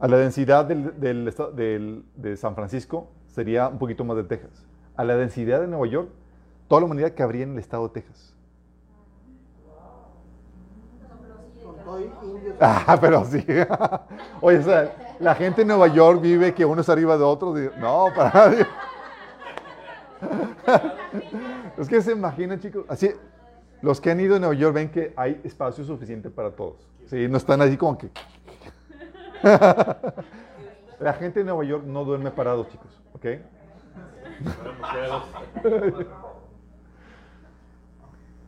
A 0.00 0.08
la 0.08 0.16
densidad 0.16 0.64
del, 0.64 0.98
del, 1.00 1.34
del, 1.54 2.04
de 2.16 2.36
San 2.36 2.54
Francisco 2.54 3.08
sería 3.26 3.68
un 3.68 3.78
poquito 3.78 4.04
más 4.04 4.16
de 4.16 4.24
Texas. 4.24 4.66
A 4.96 5.04
la 5.04 5.16
densidad 5.16 5.60
de 5.60 5.66
Nueva 5.66 5.86
York, 5.86 6.08
toda 6.68 6.80
la 6.80 6.86
humanidad 6.86 7.12
cabría 7.16 7.42
en 7.44 7.52
el 7.52 7.58
estado 7.58 7.88
de 7.88 7.94
Texas. 7.94 8.34
Ah, 12.60 12.96
pero 13.00 13.24
sí. 13.24 13.44
Oye, 14.40 14.58
o 14.58 14.62
sea, 14.62 15.16
la 15.18 15.34
gente 15.34 15.62
en 15.62 15.68
Nueva 15.68 15.88
York 15.88 16.20
vive 16.20 16.54
que 16.54 16.64
uno 16.64 16.80
es 16.80 16.88
arriba 16.88 17.16
de 17.16 17.24
otro. 17.24 17.54
No, 17.78 18.06
para 18.14 18.30
nadie. 18.32 18.66
Es 21.78 21.88
que 21.88 22.02
se 22.02 22.10
imaginan, 22.10 22.58
chicos. 22.58 22.84
Así, 22.88 23.08
los 23.82 24.00
que 24.00 24.10
han 24.10 24.20
ido 24.20 24.36
a 24.36 24.38
Nueva 24.38 24.54
York 24.54 24.74
ven 24.74 24.90
que 24.90 25.12
hay 25.16 25.40
espacio 25.44 25.84
suficiente 25.84 26.30
para 26.30 26.50
todos. 26.50 26.88
Sí, 27.06 27.28
no 27.28 27.36
están 27.36 27.60
así 27.62 27.76
como 27.76 27.96
que. 27.96 28.10
La 31.00 31.12
gente 31.14 31.40
de 31.40 31.44
Nueva 31.44 31.64
York 31.64 31.84
no 31.84 32.04
duerme 32.04 32.30
parado, 32.30 32.64
chicos. 32.64 33.00
¿Ok? 33.14 33.26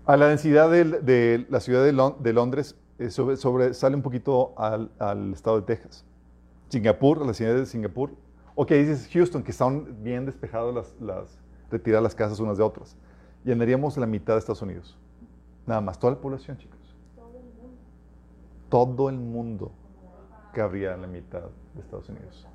A 0.04 0.16
la 0.16 0.26
densidad 0.26 0.70
de, 0.70 0.84
de 0.84 1.46
la 1.48 1.60
ciudad 1.60 1.84
de, 1.84 1.92
de 1.92 2.32
Londres 2.32 2.76
eh, 2.98 3.10
sobre, 3.10 3.36
sobresale 3.36 3.96
un 3.96 4.02
poquito 4.02 4.52
al, 4.56 4.90
al, 4.98 5.32
estado 5.32 5.60
de 5.60 5.66
Texas. 5.66 6.04
Singapur, 6.68 7.24
la 7.24 7.32
ciudad 7.32 7.54
de 7.54 7.66
Singapur. 7.66 8.10
Ok, 8.56 8.72
dices 8.72 9.08
Houston, 9.12 9.42
que 9.42 9.52
están 9.52 10.02
bien 10.02 10.26
despejadas 10.26 10.74
las, 10.74 10.94
las, 11.00 11.38
retiradas 11.70 12.02
las 12.02 12.14
casas 12.14 12.40
unas 12.40 12.58
de 12.58 12.64
otras. 12.64 12.96
Llenaríamos 13.44 13.96
la 13.96 14.06
mitad 14.06 14.34
de 14.34 14.40
Estados 14.40 14.62
Unidos. 14.62 14.98
Nada 15.66 15.80
más, 15.80 15.98
toda 15.98 16.14
la 16.14 16.20
población, 16.20 16.58
chicos. 16.58 16.78
Todo 18.68 19.08
el 19.08 19.18
mundo 19.18 19.72
cabría 20.52 20.94
en 20.94 21.02
la 21.02 21.06
mitad 21.06 21.42
de 21.74 21.80
Estados 21.80 22.08
Unidos. 22.08 22.46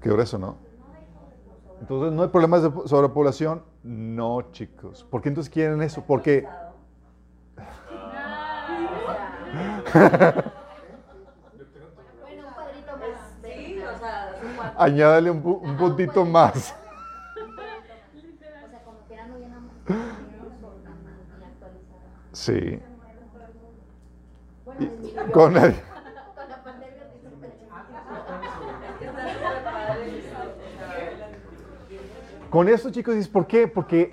Qué 0.00 0.08
grueso, 0.10 0.38
¿no? 0.38 0.56
Entonces, 1.80 2.12
¿no 2.12 2.22
hay 2.22 2.28
problemas 2.28 2.62
de 2.62 2.70
sobrepoblación? 2.86 3.62
No, 3.82 4.52
chicos. 4.52 5.04
¿Por 5.04 5.20
qué 5.22 5.28
entonces 5.30 5.52
quieren 5.52 5.82
eso? 5.82 6.04
Porque... 6.06 6.46
Añádale 14.76 15.30
un, 15.30 15.44
un 15.44 15.76
puntito 15.76 16.24
más. 16.24 16.74
Sí. 22.42 22.80
Con 25.32 25.56
el, 25.56 25.74
Con 32.50 32.68
esto, 32.68 32.90
chicos, 32.90 33.14
dices, 33.14 33.30
¿por 33.30 33.46
qué? 33.46 33.68
Porque 33.68 34.10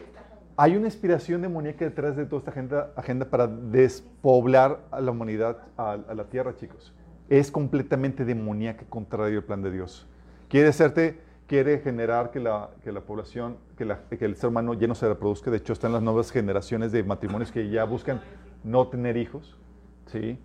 hay 0.55 0.77
una 0.77 0.85
inspiración 0.85 1.41
demoníaca 1.41 1.85
detrás 1.85 2.15
de 2.15 2.27
toda 2.27 2.39
esta 2.47 2.91
agenda, 2.95 3.25
para 3.31 3.47
despoblar 3.47 4.79
a 4.91 5.01
la 5.01 5.09
humanidad, 5.09 5.63
a, 5.75 5.93
a, 5.93 6.13
la 6.13 6.25
tierra, 6.25 6.55
chicos. 6.55 6.93
Es 7.29 7.49
completamente 7.49 8.25
demoníaca, 8.25 8.85
contrario 8.89 9.39
al 9.39 9.43
plan 9.45 9.63
de 9.63 9.71
Dios. 9.71 10.07
Quiere 10.49 10.67
hacerte, 10.67 11.19
quiere 11.49 11.79
generar 11.79 12.29
que 12.29 12.39
la, 12.39 12.69
que 12.83 12.91
la 12.91 13.01
población, 13.01 13.57
que, 13.75 13.83
la, 13.83 14.03
que 14.07 14.23
el 14.23 14.35
ser 14.35 14.49
humano 14.49 14.75
ya 14.75 14.87
no 14.87 14.93
se 14.93 15.09
reproduzca. 15.09 15.49
De 15.49 15.57
hecho, 15.57 15.73
están 15.73 15.91
las 15.91 16.03
nuevas 16.03 16.31
generaciones 16.31 16.91
de 16.91 17.03
matrimonios 17.03 17.51
que 17.51 17.67
ya 17.71 17.85
buscan 17.85 18.21
no 18.63 18.87
tener 18.87 19.17
hijos, 19.17 19.57
¿sí? 20.05 20.37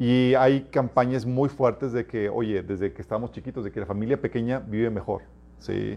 Y 0.00 0.34
hay 0.34 0.62
campañas 0.64 1.24
muy 1.24 1.48
fuertes 1.48 1.92
de 1.92 2.06
que, 2.06 2.28
oye, 2.28 2.62
desde 2.64 2.92
que 2.92 3.00
estamos 3.00 3.30
chiquitos, 3.30 3.62
de 3.62 3.70
que 3.70 3.78
la 3.78 3.86
familia 3.86 4.20
pequeña 4.20 4.58
vive 4.58 4.90
mejor, 4.90 5.22
¿sí? 5.60 5.96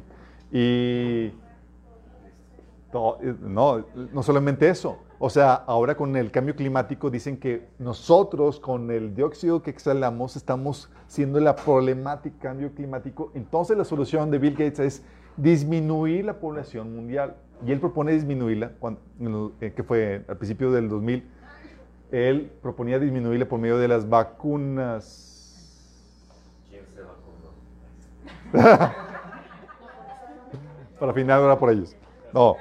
Y 0.52 1.34
no, 2.94 3.86
no 4.14 4.24
solamente 4.24 4.70
eso. 4.70 5.00
O 5.22 5.30
sea, 5.30 5.54
ahora 5.54 5.98
con 5.98 6.16
el 6.16 6.32
cambio 6.32 6.56
climático 6.56 7.10
dicen 7.10 7.38
que 7.38 7.68
nosotros 7.78 8.58
con 8.62 8.90
el 8.90 9.14
dióxido 9.14 9.62
que 9.62 9.70
exhalamos 9.70 10.38
estamos 10.38 10.90
siendo 11.08 11.42
la 11.42 11.58
problemática 11.58 12.40
cambio 12.40 12.74
climático. 12.74 13.30
Entonces 13.36 13.78
la 13.78 13.84
solución 13.84 14.32
de 14.32 14.38
Bill 14.40 14.54
Gates 14.54 14.80
es 14.80 15.04
disminuir 15.36 16.24
la 16.24 16.40
población 16.40 16.96
mundial. 16.96 17.36
Y 17.66 17.74
él 17.74 17.82
propone 17.82 18.14
disminuirla, 18.14 18.72
cuando, 18.80 19.02
eh, 19.60 19.74
que 19.76 19.84
fue 19.84 20.24
al 20.30 20.38
principio 20.38 20.72
del 20.72 20.88
2000. 20.88 21.30
Él 22.12 22.50
proponía 22.62 22.98
disminuirla 22.98 23.46
por 23.46 23.60
medio 23.60 23.78
de 23.78 23.90
las 23.90 24.08
vacunas. 24.08 25.26
¿Quién 26.70 26.86
se 26.88 27.02
vacunó? 27.02 27.52
Para 30.98 31.14
final 31.14 31.44
era 31.44 31.60
por 31.60 31.70
ellos. 31.72 31.94
No. 32.34 32.56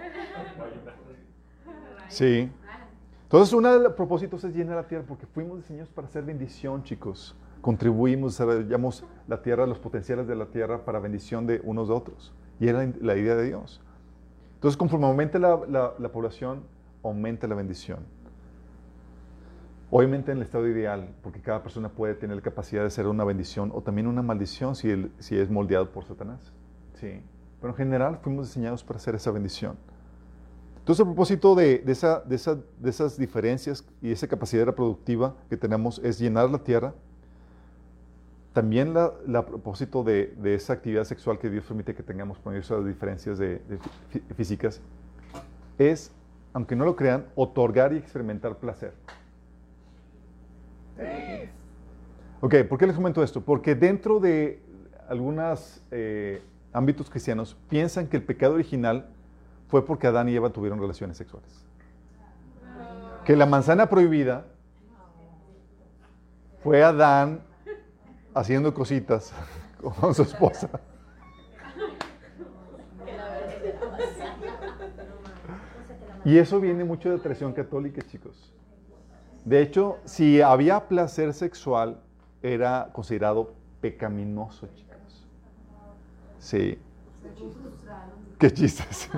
Sí. 2.09 2.51
Entonces, 3.25 3.53
uno 3.53 3.73
de 3.73 3.81
los 3.81 3.93
propósitos 3.93 4.43
es 4.45 4.55
llenar 4.55 4.77
la 4.77 4.87
tierra 4.87 5.05
porque 5.07 5.27
fuimos 5.27 5.59
diseñados 5.59 5.91
para 5.91 6.07
hacer 6.07 6.25
bendición, 6.25 6.83
chicos. 6.83 7.37
Contribuimos, 7.61 8.33
desarrollamos 8.39 9.05
la 9.27 9.43
tierra, 9.43 9.67
los 9.67 9.79
potenciales 9.79 10.27
de 10.27 10.35
la 10.35 10.47
tierra 10.47 10.85
para 10.85 10.99
bendición 10.99 11.47
de 11.47 11.61
unos 11.65 11.89
de 11.89 11.95
otros. 11.95 12.33
Y 12.59 12.69
era 12.69 12.91
la 13.01 13.17
idea 13.17 13.35
de 13.35 13.45
Dios. 13.45 13.83
Entonces, 14.55 14.77
conforme 14.77 15.07
aumenta 15.07 15.39
la, 15.39 15.61
la, 15.69 15.95
la 15.99 16.09
población, 16.11 16.63
aumenta 17.03 17.47
la 17.47 17.55
bendición. 17.55 17.99
Obviamente 19.91 20.33
en 20.33 20.39
el 20.39 20.43
estado 20.43 20.67
ideal, 20.67 21.15
porque 21.23 21.41
cada 21.41 21.63
persona 21.63 21.89
puede 21.89 22.15
tener 22.15 22.37
la 22.37 22.43
capacidad 22.43 22.83
de 22.83 22.91
ser 22.91 23.07
una 23.07 23.25
bendición 23.25 23.71
o 23.75 23.83
también 23.83 24.07
una 24.07 24.21
maldición 24.23 24.75
si, 24.75 24.91
el, 24.91 25.13
si 25.19 25.39
es 25.39 25.51
moldeado 25.51 25.91
por 25.93 26.05
Satanás. 26.05 26.53
Sí. 26.95 27.23
Pero 27.61 27.73
en 27.73 27.77
general 27.77 28.19
fuimos 28.23 28.49
diseñados 28.49 28.85
para 28.85 28.99
hacer 28.99 29.15
esa 29.15 29.31
bendición. 29.31 29.77
Entonces, 30.89 31.03
a 31.03 31.05
propósito 31.05 31.55
de, 31.55 31.81
de, 31.81 31.93
esa, 31.93 32.21
de, 32.21 32.35
esa, 32.35 32.55
de 32.55 32.89
esas 32.89 33.19
diferencias 33.19 33.85
y 34.01 34.11
esa 34.11 34.27
capacidad 34.27 34.65
reproductiva 34.65 35.35
que 35.51 35.59
tenemos 35.59 35.99
es 36.03 36.19
llenar 36.19 36.49
la 36.49 36.61
tierra, 36.61 36.95
también 38.55 38.95
la, 38.95 39.13
la 39.27 39.41
a 39.41 39.45
propósito 39.45 40.03
de, 40.03 40.33
esa 40.45 40.73
actividad 40.73 41.05
sexual 41.05 41.39
que 41.39 41.51
Dios 41.51 41.67
permite 41.67 41.95
que 41.95 42.03
tengamos 42.03 42.39
por 42.39 42.57
esas 42.57 42.87
diferencias 42.87 43.37
de, 43.37 43.61
físicas, 44.35 44.81
es, 45.77 46.11
aunque 46.55 46.75
no 46.75 46.87
lo 46.87 46.97
crean, 46.97 47.27
otorgar 47.35 47.93
y 47.93 47.99
experimentar 47.99 48.57
placer. 48.57 48.95
Ok, 52.41 52.63
¿por 52.67 52.79
qué 52.79 52.87
les 52.87 52.97
comento 52.97 53.23
esto? 53.23 53.43
Porque 53.43 53.75
dentro 53.75 54.21
de 54.21 54.63
algunos 55.07 55.83
eh, 55.91 56.41
ámbitos 56.73 57.11
cristianos 57.11 57.59
piensan 57.69 58.07
que 58.07 58.17
el 58.17 58.23
pecado 58.23 58.55
original 58.55 59.11
fue 59.69 59.85
porque 59.85 60.07
Adán 60.07 60.29
y 60.29 60.35
Eva 60.35 60.51
tuvieron 60.51 60.81
relaciones 60.81 61.17
sexuales. 61.17 61.65
Que 63.25 63.37
la 63.37 63.47
manzana 63.47 63.89
prohibida 63.89 64.47
fue 66.63 66.83
Adán 66.83 67.43
haciendo 68.35 68.73
cositas 68.73 69.33
con 70.01 70.15
su 70.15 70.23
esposa. 70.23 70.71
Y 76.25 76.37
eso 76.37 76.61
viene 76.61 76.85
mucho 76.85 77.11
de 77.11 77.17
la 77.17 77.23
tradición 77.23 77.53
católica, 77.53 78.03
chicos. 78.03 78.53
De 79.45 79.63
hecho, 79.63 79.99
si 80.05 80.43
había 80.43 80.89
placer 80.89 81.33
sexual, 81.33 82.01
era 82.43 82.91
considerado 82.93 83.55
pecaminoso, 83.81 84.67
chicos. 84.75 85.27
Sí. 86.39 86.79
Qué 88.41 88.53
chistes. 88.53 89.11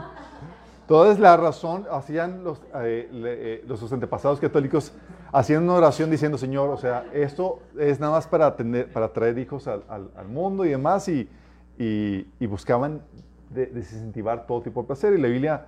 Entonces, 0.82 1.20
la 1.20 1.36
razón, 1.36 1.86
hacían 1.90 2.42
los, 2.42 2.58
eh, 2.74 3.08
eh, 3.12 3.64
los 3.68 3.92
antepasados 3.92 4.40
católicos, 4.40 4.92
hacían 5.30 5.62
una 5.62 5.74
oración 5.74 6.10
diciendo, 6.10 6.36
Señor, 6.36 6.70
o 6.70 6.76
sea, 6.76 7.06
esto 7.12 7.60
es 7.78 8.00
nada 8.00 8.14
más 8.14 8.26
para, 8.26 8.56
tener, 8.56 8.92
para 8.92 9.12
traer 9.12 9.38
hijos 9.38 9.68
al, 9.68 9.84
al- 9.88 10.26
mundo 10.28 10.64
y 10.64 10.70
demás, 10.70 11.08
y, 11.08 11.28
y- 11.78 12.46
buscaban 12.46 13.02
de- 13.50 13.66
desincentivar 13.66 14.46
todo 14.46 14.62
tipo 14.62 14.80
de 14.82 14.86
placer. 14.88 15.12
Y 15.12 15.20
la 15.20 15.28
Biblia, 15.28 15.66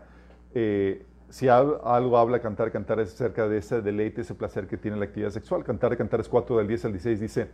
eh, 0.54 1.06
si 1.28 1.48
al- 1.48 1.78
algo 1.84 2.18
habla 2.18 2.40
cantar, 2.40 2.72
cantar 2.72 2.98
es 2.98 3.14
acerca 3.14 3.46
de 3.46 3.58
ese 3.58 3.80
deleite, 3.80 4.22
ese 4.22 4.34
placer 4.34 4.66
que 4.66 4.76
tiene 4.76 4.96
la 4.96 5.04
actividad 5.04 5.30
sexual. 5.30 5.62
Cantar, 5.62 5.96
cantar 5.96 6.18
es 6.20 6.28
4 6.28 6.58
del 6.58 6.66
10 6.66 6.86
al 6.86 6.92
16, 6.92 7.20
dice, 7.20 7.48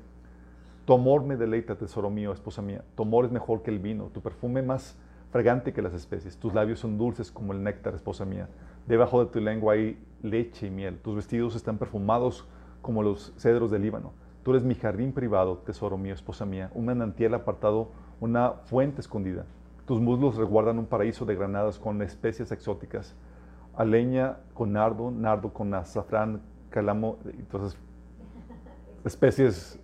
tu 0.87 0.95
amor 0.95 1.23
me 1.23 1.37
deleita, 1.37 1.75
tesoro 1.75 2.09
mío, 2.09 2.33
esposa 2.33 2.63
mía. 2.63 2.83
Tu 2.97 3.03
amor 3.03 3.27
es 3.27 3.31
mejor 3.31 3.63
que 3.63 3.71
el 3.71 3.79
vino, 3.79 4.05
tu 4.15 4.23
perfume 4.23 4.63
más 4.63 4.97
fragante 5.31 5.73
que 5.73 5.83
las 5.83 5.95
especies. 5.95 6.37
Tus 6.37 6.55
labios 6.55 6.79
son 6.79 6.99
dulces 6.99 7.31
como 7.31 7.53
el 7.53 7.63
néctar, 7.63 7.95
esposa 7.95 8.25
mía. 8.25 8.49
Debajo 8.87 9.25
de 9.25 9.31
tu 9.31 9.41
lengua 9.41 9.75
hay 9.75 10.03
leche 10.23 10.67
y 10.67 10.71
miel. 10.71 10.99
Tus 10.99 11.17
vestidos 11.17 11.55
están 11.57 11.79
perfumados 11.79 12.47
como 12.83 13.03
los 13.03 13.35
cedros 13.37 13.71
del 13.71 13.83
Líbano. 13.83 14.13
Tú 14.43 14.53
eres 14.53 14.65
mi 14.65 14.75
jardín 14.75 15.13
privado, 15.13 15.59
tesoro 15.59 15.99
mío, 15.99 16.15
esposa 16.15 16.47
mía. 16.47 16.71
Un 16.75 16.87
manantial 16.87 17.35
apartado, 17.35 17.91
una 18.21 18.53
fuente 18.65 19.01
escondida. 19.01 19.45
Tus 19.87 20.01
muslos 20.01 20.37
resguardan 20.37 20.79
un 20.79 20.87
paraíso 20.87 21.25
de 21.25 21.35
granadas 21.35 21.79
con 21.79 22.01
especias 22.03 22.53
exóticas. 22.53 23.15
Aleña 23.77 24.39
con 24.55 24.73
nardo, 24.73 25.11
nardo 25.11 25.53
con 25.53 25.73
azafrán, 25.75 26.41
calamo. 26.71 27.19
Entonces, 27.25 27.79
especies 29.05 29.79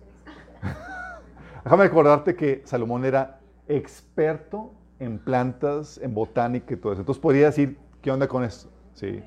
Déjame 1.63 1.83
recordarte 1.83 2.35
que 2.35 2.61
Salomón 2.65 3.05
era 3.05 3.39
experto 3.67 4.73
en 4.99 5.19
plantas, 5.19 5.97
en 6.01 6.13
botánica 6.13 6.73
y 6.73 6.77
todo 6.77 6.93
eso. 6.93 7.01
Entonces 7.01 7.21
podría 7.21 7.47
decir, 7.47 7.77
¿qué 8.01 8.11
onda 8.11 8.27
con 8.27 8.43
esto? 8.43 8.69
Sí. 8.93 9.23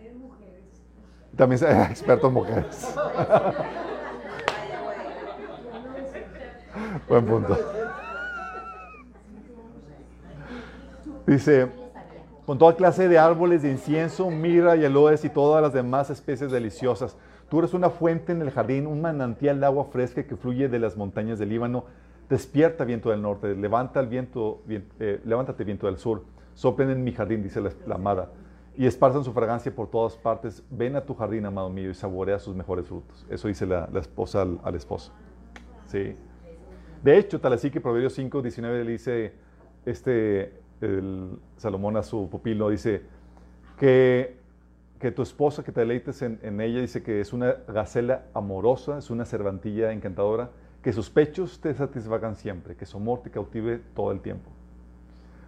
También 1.36 1.62
era 1.62 1.84
experto 1.90 2.28
en 2.28 2.34
mujeres. 2.34 2.94
Buen 7.08 7.24
punto. 7.26 7.58
Dice, 11.26 11.68
con 12.46 12.56
toda 12.56 12.74
clase 12.76 13.08
de 13.08 13.18
árboles 13.18 13.62
de 13.62 13.70
incienso, 13.70 14.30
mirra 14.30 14.76
y 14.76 14.84
aloes 14.84 15.24
y 15.24 15.28
todas 15.28 15.60
las 15.60 15.74
demás 15.74 16.08
especies 16.08 16.50
deliciosas. 16.50 17.16
Tú 17.50 17.58
eres 17.58 17.74
una 17.74 17.90
fuente 17.90 18.32
en 18.32 18.40
el 18.42 18.50
jardín, 18.50 18.86
un 18.86 19.00
manantial 19.00 19.60
de 19.60 19.66
agua 19.66 19.86
fresca 19.92 20.22
que 20.22 20.36
fluye 20.36 20.68
de 20.68 20.78
las 20.78 20.96
montañas 20.96 21.38
del 21.38 21.50
Líbano. 21.50 21.84
Despierta 22.28 22.84
viento 22.84 23.10
del 23.10 23.22
norte, 23.22 23.54
levanta 23.54 24.00
el 24.00 24.06
viento, 24.06 24.62
vien- 24.66 24.84
eh, 25.00 25.20
levántate 25.24 25.64
viento 25.64 25.86
del 25.86 25.96
sur. 25.96 26.24
Soplen 26.54 26.90
en 26.90 27.02
mi 27.02 27.12
jardín, 27.12 27.42
dice 27.42 27.60
la, 27.60 27.70
la 27.86 27.94
amada, 27.94 28.30
y 28.76 28.86
esparzan 28.86 29.24
su 29.24 29.32
fragancia 29.32 29.74
por 29.74 29.88
todas 29.90 30.16
partes. 30.16 30.62
Ven 30.70 30.94
a 30.96 31.00
tu 31.00 31.14
jardín, 31.14 31.46
amado 31.46 31.70
mío, 31.70 31.90
y 31.90 31.94
saborea 31.94 32.38
sus 32.38 32.54
mejores 32.54 32.86
frutos. 32.86 33.26
Eso 33.30 33.48
dice 33.48 33.66
la, 33.66 33.88
esposa 33.98 34.42
al, 34.42 34.74
esposo. 34.74 35.12
Sí. 35.86 36.14
De 37.02 37.16
hecho, 37.16 37.40
tal 37.40 37.54
así 37.54 37.70
que 37.70 37.80
Proverbios 37.80 38.12
5, 38.12 38.42
19 38.42 38.84
le 38.84 38.90
dice 38.90 39.32
este, 39.86 40.52
Salomón 41.56 41.96
a 41.96 42.02
su 42.02 42.28
pupilo, 42.28 42.68
dice 42.68 43.02
que, 43.78 44.36
que 45.00 45.12
tu 45.12 45.22
esposa, 45.22 45.64
que 45.64 45.72
te 45.72 45.80
deleites 45.80 46.20
en 46.22 46.60
ella, 46.60 46.80
dice 46.80 47.02
que 47.02 47.20
es 47.20 47.32
una 47.32 47.54
gacela 47.68 48.26
amorosa, 48.34 48.98
es 48.98 49.10
una 49.10 49.24
cervantilla 49.24 49.92
encantadora, 49.92 50.50
que 50.88 50.92
sus 50.94 51.10
pechos 51.10 51.60
te 51.60 51.74
satisfagan 51.74 52.34
siempre, 52.34 52.74
que 52.74 52.86
su 52.86 52.96
amor 52.96 53.20
te 53.20 53.30
cautive 53.30 53.76
todo 53.94 54.10
el 54.10 54.20
tiempo. 54.20 54.50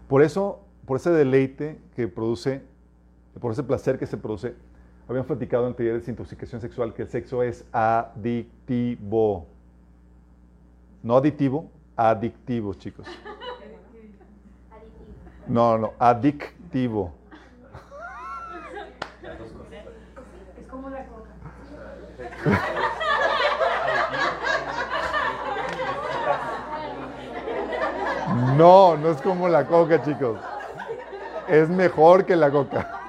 Por 0.07 0.21
eso, 0.21 0.61
por 0.85 0.99
ese 0.99 1.09
deleite 1.09 1.81
que 1.97 2.09
produce, 2.09 2.61
por 3.41 3.51
ese 3.51 3.63
placer 3.63 3.99
que 3.99 4.05
se 4.05 4.19
produce, 4.19 4.55
habíamos 5.09 5.27
platicado 5.29 5.65
en 5.65 5.71
el 5.71 5.77
taller 5.77 5.93
de 5.93 6.01
desintoxicación 6.01 6.61
sexual 6.61 6.93
que 6.93 7.01
el 7.01 7.09
sexo 7.09 7.43
es 7.43 7.65
adictivo. 7.73 9.47
No 11.03 11.17
aditivo, 11.17 11.71
adictivo, 11.97 12.75
chicos. 12.75 13.07
No, 15.47 15.79
no, 15.79 15.95
adictivo. 15.99 17.15
Es 20.59 20.67
como 20.67 20.91
la 20.91 21.07
coca. 21.07 21.31
No, 28.61 28.95
no 28.95 29.09
es 29.09 29.23
como 29.23 29.49
la 29.49 29.67
coca, 29.67 30.03
chicos. 30.03 30.39
Es 31.49 31.71
mejor 31.71 32.27
que 32.27 32.37
la 32.37 32.51
coca. 32.51 33.01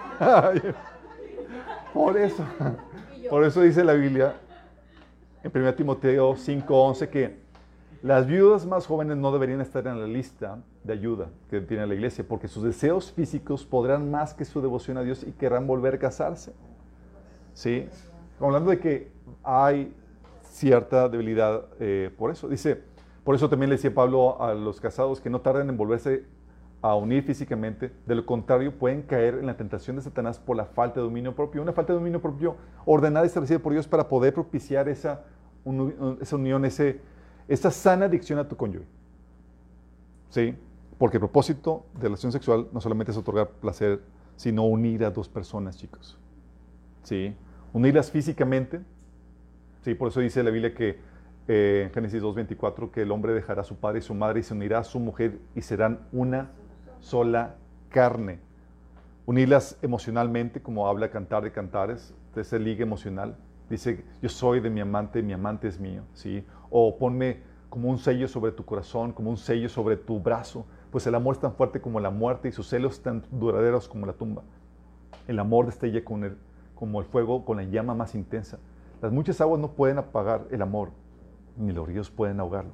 Por 1.94 2.16
eso, 2.16 2.46
por 3.30 3.44
eso 3.44 3.60
dice 3.60 3.84
la 3.84 3.92
Biblia 3.92 4.34
en 5.44 5.52
1 5.54 5.74
Timoteo 5.74 6.38
5:11 6.38 7.10
que 7.10 7.42
las 8.02 8.28
viudas 8.28 8.66
más 8.66 8.88
jóvenes 8.88 9.18
no 9.18 9.30
deberían 9.34 9.60
estar 9.60 9.86
en 9.88 10.00
la 10.00 10.08
lista 10.08 10.60
de 10.86 10.94
ayuda 10.94 11.28
que 11.50 11.60
tiene 11.60 11.86
la 11.86 11.96
iglesia, 11.96 12.24
porque 12.26 12.48
sus 12.48 12.64
deseos 12.64 13.12
físicos 13.12 13.66
podrán 13.66 14.10
más 14.10 14.34
que 14.34 14.46
su 14.46 14.62
devoción 14.62 14.98
a 14.98 15.02
Dios 15.02 15.22
y 15.22 15.34
querrán 15.34 15.68
volver 15.68 15.96
a 15.96 16.00
casarse. 16.00 16.54
¿Sí? 17.54 17.90
Hablando 18.40 18.70
de 18.70 18.80
que 18.80 19.12
hay 19.44 19.94
cierta 20.44 21.10
debilidad 21.10 21.66
eh, 21.82 22.10
por 22.18 22.32
eso. 22.32 22.48
Dice, 22.48 22.90
por 23.24 23.36
eso 23.36 23.50
también 23.50 23.70
le 23.70 23.76
decía 23.76 23.94
Pablo 23.94 24.42
a 24.42 24.54
los 24.54 24.82
casados 24.82 25.22
que 25.22 25.30
no 25.30 25.42
tarden 25.42 25.70
en 25.70 25.78
volverse 25.78 26.26
a 26.82 26.96
unir 26.96 27.24
físicamente, 27.24 27.92
de 28.08 28.16
lo 28.16 28.26
contrario 28.26 28.78
pueden 28.78 29.04
caer 29.04 29.36
en 29.36 29.46
la 29.46 29.56
tentación 29.56 29.96
de 29.96 30.02
Satanás 30.02 30.40
por 30.40 30.58
la 30.58 30.66
falta 30.66 31.00
de 31.00 31.06
dominio 31.06 31.36
propio, 31.36 31.62
una 31.62 31.74
falta 31.74 31.94
de 31.94 32.00
dominio 32.00 32.20
propio 32.20 32.56
ordenada 32.86 33.26
y 33.26 33.28
establecida 33.28 33.60
por 33.60 33.74
Dios 33.74 33.88
para 33.88 34.10
poder 34.10 34.34
propiciar 34.34 34.90
esa, 34.90 35.24
esa 36.20 36.36
unión, 36.36 36.66
ese, 36.66 37.02
esa 37.48 37.70
sana 37.70 38.06
adicción 38.06 38.40
a 38.40 38.48
tu 38.48 38.58
cónyuge. 38.58 38.88
¿Sí? 40.30 40.56
Porque 40.98 41.18
el 41.18 41.22
propósito 41.22 41.86
de 41.94 42.00
la 42.00 42.04
relación 42.06 42.32
sexual 42.32 42.68
no 42.72 42.82
solamente 42.82 43.12
es 43.12 43.18
otorgar 43.18 43.50
placer, 43.50 44.02
sino 44.36 44.64
unir 44.66 45.06
a 45.06 45.12
dos 45.12 45.30
personas, 45.30 45.78
chicos. 45.78 46.18
¿Sí? 47.04 47.36
Unirlas 47.74 48.10
físicamente. 48.10 48.82
Sí, 49.84 49.94
por 49.94 50.08
eso 50.08 50.20
dice 50.20 50.42
la 50.42 50.50
Biblia 50.50 50.74
que 50.74 50.98
eh, 51.48 51.84
en 51.88 51.94
Génesis 51.94 52.22
2.24 52.22 52.92
que 52.92 53.02
el 53.02 53.12
hombre 53.12 53.34
dejará 53.34 53.62
a 53.62 53.64
su 53.66 53.76
padre 53.76 54.00
y 54.00 54.02
su 54.02 54.14
madre 54.14 54.40
y 54.40 54.44
se 54.44 54.54
unirá 54.54 54.80
a 54.80 54.84
su 54.84 55.00
mujer 55.00 55.40
y 55.56 55.62
serán 55.62 56.08
una 56.12 56.52
sola 57.00 57.56
carne. 57.90 58.40
Unirlas 59.26 59.78
emocionalmente, 59.82 60.62
como 60.62 60.88
habla 60.88 61.10
Cantar 61.10 61.44
de 61.44 61.52
Cantares, 61.52 62.14
de 62.36 62.42
ese 62.42 62.60
liga 62.60 62.84
emocional. 62.84 63.36
Dice, 63.70 64.04
yo 64.22 64.30
soy 64.30 64.60
de 64.60 64.70
mi 64.70 64.82
amante, 64.82 65.22
mi 65.22 65.34
amante 65.34 65.68
es 65.68 65.80
mío, 65.80 66.04
¿sí? 66.14 66.46
O 66.70 66.98
ponme 66.98 67.42
como 67.70 67.90
un 67.90 67.98
sello 67.98 68.28
sobre 68.28 68.52
tu 68.52 68.66
corazón, 68.66 69.14
como 69.14 69.30
un 69.30 69.38
sello 69.38 69.70
sobre 69.70 69.96
tu 69.96 70.20
brazo, 70.20 70.66
pues 70.92 71.08
el 71.08 71.16
amor 71.16 71.36
es 71.36 71.42
tan 71.42 71.54
fuerte 71.54 71.80
como 71.80 72.02
la 72.02 72.10
muerte 72.10 72.50
y 72.50 72.52
sus 72.52 72.68
celos 72.68 73.02
tan 73.02 73.24
duraderos 73.32 73.88
como 73.88 74.06
la 74.06 74.14
tumba. 74.14 74.44
El 75.28 75.40
amor 75.40 75.68
destella 75.68 76.04
con 76.04 76.26
el, 76.26 76.38
como 76.76 77.00
el 77.00 77.06
fuego 77.06 77.46
con 77.46 77.58
la 77.58 77.64
llama 77.64 77.96
más 77.96 78.14
intensa. 78.14 78.60
Las 79.02 79.14
muchas 79.14 79.40
aguas 79.40 79.62
no 79.62 79.72
pueden 79.72 80.00
apagar 80.00 80.48
el 80.52 80.62
amor, 80.62 80.92
ni 81.62 81.72
los 81.74 81.88
ríos 81.88 82.10
pueden 82.10 82.40
ahogarlo. 82.40 82.72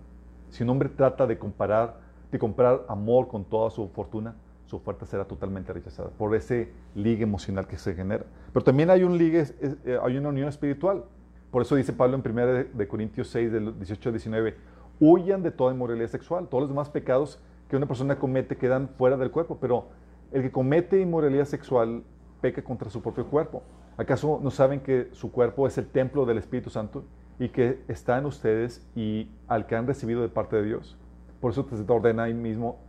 Si 0.49 0.63
un 0.63 0.69
hombre 0.69 0.89
trata 0.89 1.27
de 1.27 1.37
comparar, 1.37 1.99
comprar 2.39 2.85
amor 2.87 3.27
con 3.27 3.45
toda 3.45 3.69
su 3.69 3.87
fortuna, 3.89 4.35
su 4.65 4.75
oferta 4.75 5.05
será 5.05 5.25
totalmente 5.25 5.71
rechazada 5.71 6.09
por 6.09 6.35
ese 6.35 6.71
ligue 6.93 7.23
emocional 7.23 7.67
que 7.67 7.77
se 7.77 7.95
genera. 7.95 8.25
Pero 8.51 8.63
también 8.63 8.89
hay 8.89 9.03
un 9.03 9.17
ligue, 9.17 9.45
eh, 9.61 9.99
hay 10.01 10.17
una 10.17 10.29
unión 10.29 10.49
espiritual. 10.49 11.05
Por 11.51 11.61
eso 11.61 11.75
dice 11.75 11.93
Pablo 11.93 12.15
en 12.15 12.29
1 12.29 12.45
de, 12.47 12.63
de 12.65 12.87
Corintios 12.87 13.29
6, 13.29 13.51
del 13.51 13.77
18 13.77 14.09
al 14.09 14.13
19, 14.13 14.55
huyan 14.99 15.41
de 15.41 15.51
toda 15.51 15.73
inmoralidad 15.73 16.09
sexual. 16.09 16.47
Todos 16.49 16.63
los 16.63 16.69
demás 16.69 16.89
pecados 16.89 17.39
que 17.69 17.77
una 17.77 17.85
persona 17.85 18.19
comete 18.19 18.57
quedan 18.57 18.89
fuera 18.89 19.17
del 19.17 19.31
cuerpo, 19.31 19.57
pero 19.59 19.87
el 20.31 20.41
que 20.41 20.51
comete 20.51 20.99
inmoralidad 20.99 21.45
sexual 21.45 22.03
peca 22.41 22.63
contra 22.63 22.89
su 22.89 23.01
propio 23.01 23.25
cuerpo. 23.25 23.63
¿Acaso 23.97 24.39
no 24.43 24.51
saben 24.51 24.81
que 24.81 25.09
su 25.13 25.31
cuerpo 25.31 25.65
es 25.65 25.77
el 25.77 25.87
templo 25.87 26.25
del 26.25 26.37
Espíritu 26.37 26.69
Santo 26.69 27.03
y 27.39 27.49
que 27.49 27.81
está 27.87 28.17
en 28.17 28.25
ustedes 28.25 28.85
y 28.95 29.29
al 29.47 29.67
que 29.67 29.75
han 29.75 29.87
recibido 29.87 30.21
de 30.21 30.29
parte 30.29 30.55
de 30.55 30.63
Dios? 30.63 30.97
Por 31.39 31.51
eso 31.51 31.65
te 31.65 31.91
ordena 31.91 32.23
ahí 32.23 32.33
mismo, 32.33 32.79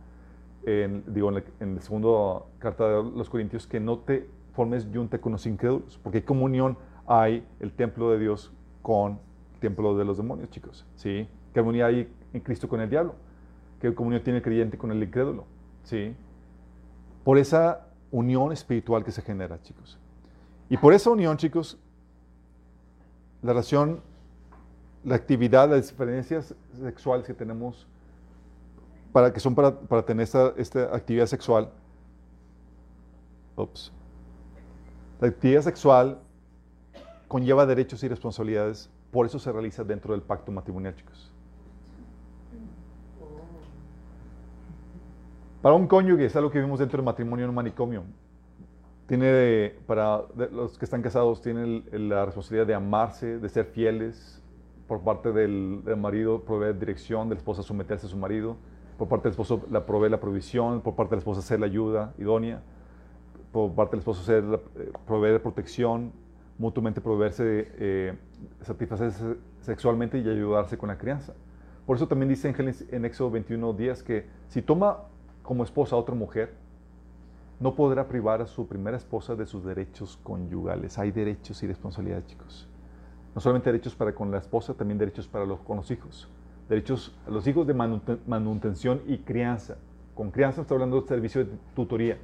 en, 0.65 1.03
digo, 1.07 1.29
en 1.29 1.35
la, 1.35 1.43
en 1.59 1.75
la 1.75 1.81
segunda 1.81 2.43
carta 2.57 2.87
de 2.87 3.03
los 3.03 3.29
Corintios, 3.29 3.67
que 3.67 3.79
no 3.79 3.99
te 3.99 4.27
formes 4.53 4.91
yunta 4.91 5.19
con 5.19 5.31
los 5.31 5.45
incrédulos, 5.45 5.99
porque 6.03 6.21
¿qué 6.21 6.25
comunión 6.25 6.77
hay 7.07 7.45
el 7.59 7.71
templo 7.71 8.11
de 8.11 8.19
Dios 8.19 8.51
con 8.81 9.19
el 9.53 9.59
templo 9.59 9.97
de 9.97 10.05
los 10.05 10.17
demonios, 10.17 10.49
chicos? 10.49 10.85
¿Sí? 10.95 11.27
¿Qué 11.53 11.59
comunión 11.59 11.87
hay 11.87 12.13
en 12.33 12.41
Cristo 12.41 12.67
con 12.67 12.81
el 12.81 12.89
diablo? 12.89 13.15
¿Qué 13.79 13.93
comunión 13.93 14.23
tiene 14.23 14.37
el 14.37 14.43
creyente 14.43 14.77
con 14.77 14.91
el 14.91 15.01
incrédulo? 15.01 15.45
¿Sí? 15.83 16.15
Por 17.23 17.37
esa 17.37 17.87
unión 18.11 18.51
espiritual 18.51 19.03
que 19.03 19.11
se 19.11 19.21
genera, 19.21 19.61
chicos. 19.61 19.97
Y 20.69 20.77
por 20.77 20.93
esa 20.93 21.09
unión, 21.09 21.37
chicos, 21.37 21.77
la 23.41 23.53
relación, 23.53 24.01
la 25.03 25.15
actividad, 25.15 25.69
las 25.69 25.89
diferencias 25.89 26.53
sexuales 26.79 27.25
que 27.25 27.33
tenemos, 27.33 27.87
para, 29.11 29.31
que 29.33 29.39
son 29.39 29.55
para, 29.55 29.79
para 29.79 30.03
tener 30.03 30.23
esta, 30.23 30.53
esta 30.57 30.95
actividad 30.95 31.25
sexual, 31.25 31.69
ups, 33.55 33.91
la 35.19 35.27
actividad 35.27 35.61
sexual 35.61 36.19
conlleva 37.27 37.65
derechos 37.65 38.03
y 38.03 38.07
responsabilidades, 38.07 38.89
por 39.11 39.25
eso 39.25 39.39
se 39.39 39.51
realiza 39.51 39.83
dentro 39.83 40.13
del 40.13 40.21
pacto 40.21 40.51
matrimonial, 40.51 40.95
chicos. 40.95 41.31
Para 45.61 45.75
un 45.75 45.87
cónyuge, 45.87 46.25
es 46.25 46.35
algo 46.35 46.49
que 46.49 46.59
vimos 46.59 46.79
dentro 46.79 46.97
del 46.97 47.05
matrimonio 47.05 47.43
en 47.45 47.49
un 47.49 47.55
manicomio. 47.55 48.03
Tiene, 49.07 49.75
para 49.87 50.21
los 50.51 50.77
que 50.77 50.85
están 50.85 51.01
casados, 51.01 51.41
tienen 51.41 51.83
el- 51.91 52.09
la 52.09 52.25
responsabilidad 52.25 52.67
de 52.67 52.75
amarse, 52.75 53.39
de 53.39 53.49
ser 53.49 53.65
fieles. 53.65 54.41
Por 54.89 55.01
parte 55.01 55.31
del, 55.31 55.83
marido, 55.97 56.41
proveer 56.41 56.79
dirección, 56.79 57.29
de 57.29 57.35
la 57.35 57.39
esposa 57.39 57.61
someterse 57.61 58.07
a 58.07 58.09
su 58.09 58.17
marido. 58.17 58.57
Por 58.97 59.07
parte 59.07 59.25
del 59.25 59.33
esposo, 59.33 59.61
la 59.69 59.85
provee 59.85 60.09
la 60.09 60.19
provisión. 60.19 60.81
Por 60.81 60.95
parte 60.95 61.11
de 61.11 61.17
la 61.17 61.19
esposa, 61.19 61.41
hacer 61.41 61.59
la 61.59 61.67
ayuda 61.67 62.15
idónea. 62.17 62.63
Por 63.51 63.71
parte 63.73 63.91
del 63.91 63.99
esposo, 63.99 64.23
ser 64.23 64.43
eh, 64.43 64.91
proveer 65.05 65.43
protección. 65.43 66.11
Mutuamente 66.57 67.01
proveerse, 67.01 67.71
eh, 67.77 68.17
satisfacerse 68.61 69.37
sexualmente 69.61 70.17
y 70.17 70.27
ayudarse 70.27 70.75
con 70.75 70.89
la 70.89 70.97
crianza. 70.97 71.33
Por 71.85 71.95
eso 71.95 72.07
también 72.07 72.29
dice 72.29 72.49
en 72.49 72.55
Génesis- 72.55 72.91
en 72.91 73.05
Éxodo 73.05 73.29
21 73.29 73.73
días 73.73 74.01
que 74.01 74.25
si 74.47 74.63
toma 74.63 75.03
como 75.43 75.63
esposa 75.63 75.95
a 75.95 75.99
otra 75.99 76.15
mujer, 76.15 76.55
no 77.59 77.75
podrá 77.75 78.07
privar 78.07 78.41
a 78.41 78.47
su 78.47 78.67
primera 78.67 78.97
esposa 78.97 79.35
de 79.35 79.45
sus 79.45 79.63
derechos 79.63 80.17
conyugales. 80.23 80.97
Hay 80.97 81.11
derechos 81.11 81.61
y 81.61 81.67
responsabilidades, 81.67 82.25
chicos. 82.25 82.67
No 83.35 83.41
solamente 83.41 83.71
derechos 83.71 83.95
para 83.95 84.13
con 84.13 84.31
la 84.31 84.37
esposa, 84.39 84.73
también 84.73 84.97
derechos 84.97 85.27
para 85.27 85.45
los, 85.45 85.59
con 85.59 85.77
los 85.77 85.89
hijos. 85.91 86.27
Derechos 86.67 87.15
a 87.27 87.29
los 87.29 87.47
hijos 87.47 87.65
de 87.67 87.75
manuten- 87.75 88.19
manutención 88.27 89.01
y 89.07 89.19
crianza. 89.19 89.77
Con 90.15 90.31
crianza 90.31 90.61
está 90.61 90.73
hablando 90.73 90.99
de 90.99 91.07
servicio 91.07 91.45
de 91.45 91.51
tutoría. 91.75 92.17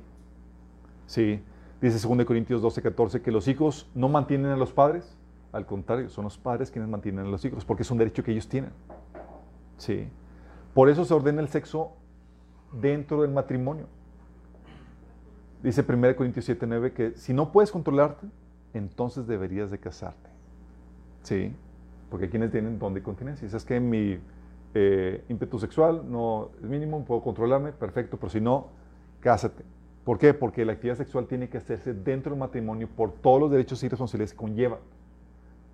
Sí, 1.08 1.41
dice 1.82 2.08
2 2.08 2.26
Corintios 2.26 2.62
12, 2.62 2.82
14 2.82 3.22
que 3.22 3.32
los 3.32 3.48
hijos 3.48 3.89
no 3.94 4.10
mantienen 4.10 4.52
a 4.52 4.58
los 4.58 4.72
padres. 4.72 5.15
Al 5.52 5.65
contrario, 5.65 6.10
son 6.10 6.26
los 6.26 6.38
padres 6.38 6.70
quienes 6.70 6.89
mantienen 6.89 7.26
a 7.26 7.30
los 7.30 7.46
hijos, 7.46 7.63
porque 7.63 7.84
es 7.84 7.91
un 7.91 7.98
derecho 7.98 8.24
que 8.24 8.32
ellos 8.32 8.48
tienen. 8.50 8.72
Sí. 9.78 10.10
Por 10.74 10.89
eso 10.89 11.06
se 11.06 11.13
ordena 11.13 11.41
el 11.41 11.48
sexo 11.48 11.94
dentro 12.74 13.22
del 13.22 13.32
matrimonio. 13.32 13.86
Dice 15.63 15.86
1 15.88 16.15
Corintios 16.15 16.46
7, 16.46 16.68
9 16.68 16.91
que 16.91 17.12
si 17.15 17.34
no 17.34 17.52
puedes 17.52 17.72
controlarte, 17.72 18.28
entonces 18.74 19.26
deberías 19.26 19.72
de 19.72 19.80
casarte. 19.80 20.30
Sí, 21.26 21.52
porque 22.10 22.30
quienes 22.30 22.52
tienen 22.52 22.78
don 22.78 22.94
de 22.94 23.02
continencia. 23.02 23.48
Es 23.48 23.66
que 23.66 23.80
mi 23.80 24.20
eh, 24.76 25.24
ímpetu 25.28 25.58
sexual 25.58 26.04
no 26.08 26.52
es 26.62 26.70
mínimo, 26.70 27.04
puedo 27.04 27.22
controlarme, 27.22 27.72
perfecto, 27.72 28.18
pero 28.18 28.30
si 28.30 28.40
no, 28.40 28.68
cásate. 29.22 29.64
¿Por 30.04 30.20
qué? 30.20 30.36
Porque 30.36 30.64
la 30.64 30.74
actividad 30.74 30.98
sexual 30.98 31.26
tiene 31.26 31.50
que 31.50 31.58
hacerse 31.58 31.96
dentro 31.96 32.30
del 32.30 32.40
matrimonio 32.40 32.88
por 32.88 33.12
todos 33.12 33.40
los 33.40 33.52
derechos 33.52 33.82
y 33.84 33.90
responsabilidades 33.90 34.34
que 34.34 34.38
conlleva. 34.38 34.78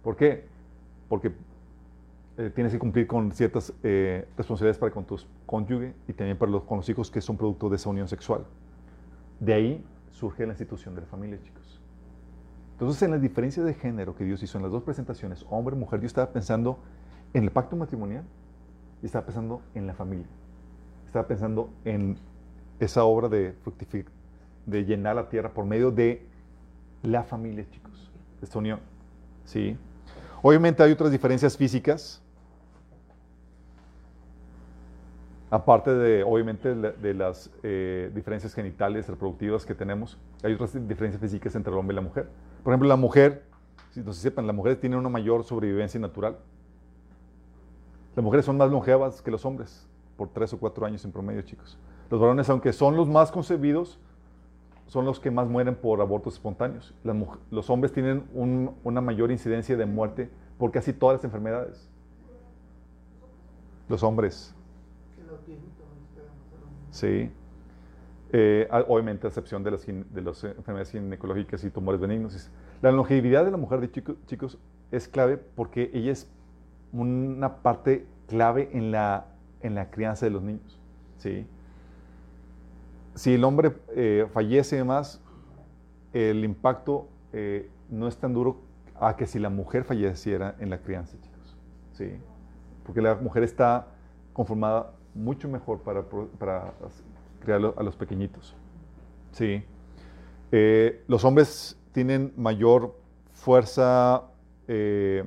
¿Por 0.01 0.15
qué? 0.15 0.45
Porque 1.09 1.33
eh, 2.37 2.49
tienes 2.55 2.71
que 2.71 2.79
cumplir 2.79 3.07
con 3.07 3.33
ciertas 3.33 3.73
eh, 3.83 4.25
responsabilidades 4.37 4.77
para 4.77 4.93
con 4.93 5.03
tus 5.03 5.27
cónyuge 5.45 5.93
y 6.07 6.13
también 6.13 6.37
para 6.37 6.49
los, 6.49 6.63
con 6.63 6.77
los 6.77 6.87
hijos 6.87 7.11
que 7.11 7.19
son 7.19 7.35
producto 7.35 7.67
de 7.67 7.75
esa 7.75 7.89
unión 7.89 8.07
sexual. 8.07 8.45
De 9.41 9.53
ahí 9.53 9.85
surge 10.11 10.45
la 10.45 10.53
institución 10.53 10.95
de 10.95 11.01
la 11.01 11.07
familia, 11.07 11.37
chicos. 11.43 11.60
Entonces, 12.81 13.03
en 13.03 13.11
la 13.11 13.19
diferencia 13.19 13.61
de 13.61 13.75
género 13.75 14.15
que 14.15 14.23
Dios 14.23 14.41
hizo 14.41 14.57
en 14.57 14.63
las 14.63 14.71
dos 14.71 14.81
presentaciones, 14.81 15.45
hombre 15.51 15.75
mujer, 15.75 15.99
Dios 15.99 16.09
estaba 16.09 16.31
pensando 16.31 16.79
en 17.31 17.43
el 17.43 17.51
pacto 17.51 17.75
matrimonial 17.75 18.23
y 19.03 19.05
estaba 19.05 19.23
pensando 19.23 19.61
en 19.75 19.85
la 19.85 19.93
familia. 19.93 20.25
Estaba 21.05 21.27
pensando 21.27 21.69
en 21.85 22.17
esa 22.79 23.03
obra 23.03 23.29
de 23.29 23.53
fructific 23.61 24.07
de 24.65 24.83
llenar 24.83 25.15
la 25.15 25.29
tierra 25.29 25.53
por 25.53 25.63
medio 25.63 25.91
de 25.91 26.25
la 27.03 27.21
familia, 27.21 27.69
chicos. 27.69 28.11
Esta 28.41 28.57
unión. 28.57 28.79
¿Sí? 29.45 29.77
Obviamente 30.41 30.81
hay 30.81 30.91
otras 30.91 31.11
diferencias 31.11 31.55
físicas. 31.55 32.19
Aparte 35.51 35.93
de, 35.93 36.23
obviamente, 36.23 36.73
de 36.73 37.13
las 37.13 37.51
eh, 37.61 38.09
diferencias 38.15 38.55
genitales, 38.55 39.07
reproductivas 39.07 39.67
que 39.67 39.75
tenemos, 39.75 40.17
hay 40.41 40.53
otras 40.53 40.73
diferencias 40.87 41.21
físicas 41.21 41.53
entre 41.53 41.71
el 41.71 41.77
hombre 41.77 41.93
y 41.93 41.97
la 41.97 42.01
mujer. 42.01 42.27
Por 42.63 42.73
ejemplo, 42.73 42.87
la 42.87 42.95
mujer, 42.95 43.43
si 43.91 44.01
no 44.01 44.13
se 44.13 44.21
sepan, 44.21 44.47
las 44.47 44.55
mujeres 44.55 44.79
tienen 44.79 44.99
una 44.99 45.09
mayor 45.09 45.43
sobrevivencia 45.43 45.99
natural. 45.99 46.37
Las 48.15 48.23
mujeres 48.23 48.45
son 48.45 48.57
más 48.57 48.69
longevas 48.69 49.21
que 49.21 49.31
los 49.31 49.45
hombres, 49.45 49.87
por 50.17 50.29
tres 50.29 50.53
o 50.53 50.59
cuatro 50.59 50.85
años 50.85 51.03
en 51.05 51.11
promedio, 51.11 51.41
chicos. 51.41 51.77
Los 52.09 52.19
varones, 52.19 52.49
aunque 52.49 52.73
son 52.73 52.95
los 52.95 53.07
más 53.07 53.31
concebidos, 53.31 53.97
son 54.87 55.05
los 55.05 55.19
que 55.19 55.31
más 55.31 55.47
mueren 55.47 55.75
por 55.75 56.01
abortos 56.01 56.33
espontáneos. 56.33 56.93
Las 57.03 57.15
los 57.49 57.69
hombres 57.69 57.93
tienen 57.93 58.27
un- 58.33 58.75
una 58.83 58.99
mayor 58.99 59.31
incidencia 59.31 59.77
de 59.77 59.85
muerte 59.85 60.29
por 60.57 60.71
casi 60.71 60.91
todas 60.91 61.15
las 61.17 61.23
enfermedades. 61.23 61.87
Los 63.87 64.03
hombres, 64.03 64.53
sí. 66.91 67.31
Eh, 68.33 68.67
a- 68.71 68.79
obviamente, 68.87 69.27
a 69.27 69.29
excepción 69.29 69.61
de 69.63 69.71
las, 69.71 69.85
de 69.85 70.21
las 70.21 70.43
enfermedades 70.45 70.91
ginecológicas 70.91 71.63
y 71.65 71.69
tumores 71.69 71.99
benignos. 71.99 72.49
La 72.81 72.91
longevidad 72.91 73.43
de 73.43 73.51
la 73.51 73.57
mujer, 73.57 73.81
de 73.81 73.91
chico- 73.91 74.15
chicos, 74.25 74.57
es 74.91 75.07
clave 75.09 75.37
porque 75.37 75.91
ella 75.93 76.11
es 76.13 76.31
una 76.93 77.57
parte 77.57 78.05
clave 78.27 78.69
en 78.73 78.91
la, 78.91 79.25
en 79.61 79.75
la 79.75 79.89
crianza 79.91 80.25
de 80.25 80.31
los 80.31 80.41
niños. 80.43 80.79
¿sí? 81.17 81.45
Si 83.15 83.33
el 83.33 83.43
hombre 83.43 83.73
eh, 83.95 84.27
fallece 84.31 84.75
y 84.75 84.79
demás, 84.79 85.21
el 86.13 86.43
impacto 86.45 87.09
eh, 87.33 87.69
no 87.89 88.07
es 88.07 88.17
tan 88.17 88.33
duro 88.33 88.61
a 88.99 89.17
que 89.17 89.25
si 89.25 89.39
la 89.39 89.49
mujer 89.49 89.83
falleciera 89.83 90.55
en 90.59 90.69
la 90.69 90.77
crianza, 90.79 91.17
chicos. 91.21 91.57
¿sí? 91.91 92.13
Porque 92.85 93.01
la 93.01 93.15
mujer 93.15 93.43
está 93.43 93.87
conformada 94.31 94.93
mucho 95.13 95.49
mejor 95.49 95.81
para 95.81 96.03
criar 97.41 97.73
a 97.75 97.83
los 97.83 97.95
pequeñitos. 97.95 98.55
¿sí? 99.31 99.63
Eh, 100.51 101.03
los 101.07 101.23
hombres 101.25 101.77
tienen 101.91 102.33
mayor 102.37 102.95
fuerza 103.33 104.23
eh, 104.67 105.23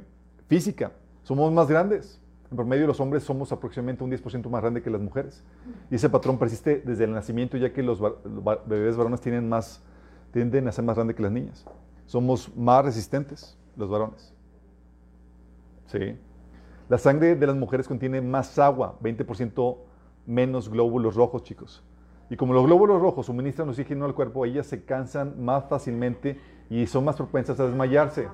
física, 0.48 0.92
somos 1.22 1.53
más 1.53 1.68
grandes. 1.68 2.20
En 2.50 2.57
promedio 2.57 2.87
los 2.87 3.00
hombres 3.00 3.24
somos 3.24 3.50
aproximadamente 3.50 4.05
un 4.05 4.11
10% 4.11 4.48
más 4.48 4.61
grande 4.62 4.83
que 4.83 4.90
las 4.90 5.00
mujeres. 5.00 5.42
Y 5.90 5.96
ese 5.96 6.09
patrón 6.09 6.38
persiste 6.38 6.83
desde 6.85 7.05
el 7.05 7.12
nacimiento, 7.12 7.57
ya 7.57 7.72
que 7.72 7.83
los, 7.83 7.98
los 8.00 8.14
bebés 8.66 8.96
varones 8.96 9.20
tienen 9.20 9.48
más, 9.48 9.83
tienden 10.33 10.68
a 10.68 10.72
ser 10.72 10.85
más 10.85 10.94
grandes 10.94 11.16
que 11.16 11.22
las 11.22 11.33
niñas. 11.33 11.66
Somos 12.07 12.55
más 12.57 12.85
resistentes 12.85 13.59
los 13.77 13.88
varones. 13.88 14.33
Sí. 15.87 16.16
La 16.88 16.98
sangre 16.98 17.35
de 17.35 17.46
las 17.46 17.57
mujeres 17.57 17.88
contiene 17.88 18.20
más 18.20 18.59
agua, 18.59 18.98
20% 19.03 19.77
menos 20.27 20.68
glóbulos 20.68 21.14
rojos, 21.14 21.42
chicos. 21.42 21.83
Y 22.35 22.37
como 22.37 22.53
los 22.53 22.66
glóbulos 22.66 23.01
rojos 23.01 23.27
suministran 23.27 23.68
oxígeno 23.68 24.07
al 24.07 24.12
cuerpo, 24.12 24.44
ellas 24.44 24.66
se 24.66 24.85
cansan 24.85 25.40
más 25.44 25.66
fácilmente 25.68 26.40
y 26.68 26.85
son 26.85 27.05
más 27.05 27.14
propensas 27.14 27.61
a 27.61 27.66
desmayarse. 27.66 28.27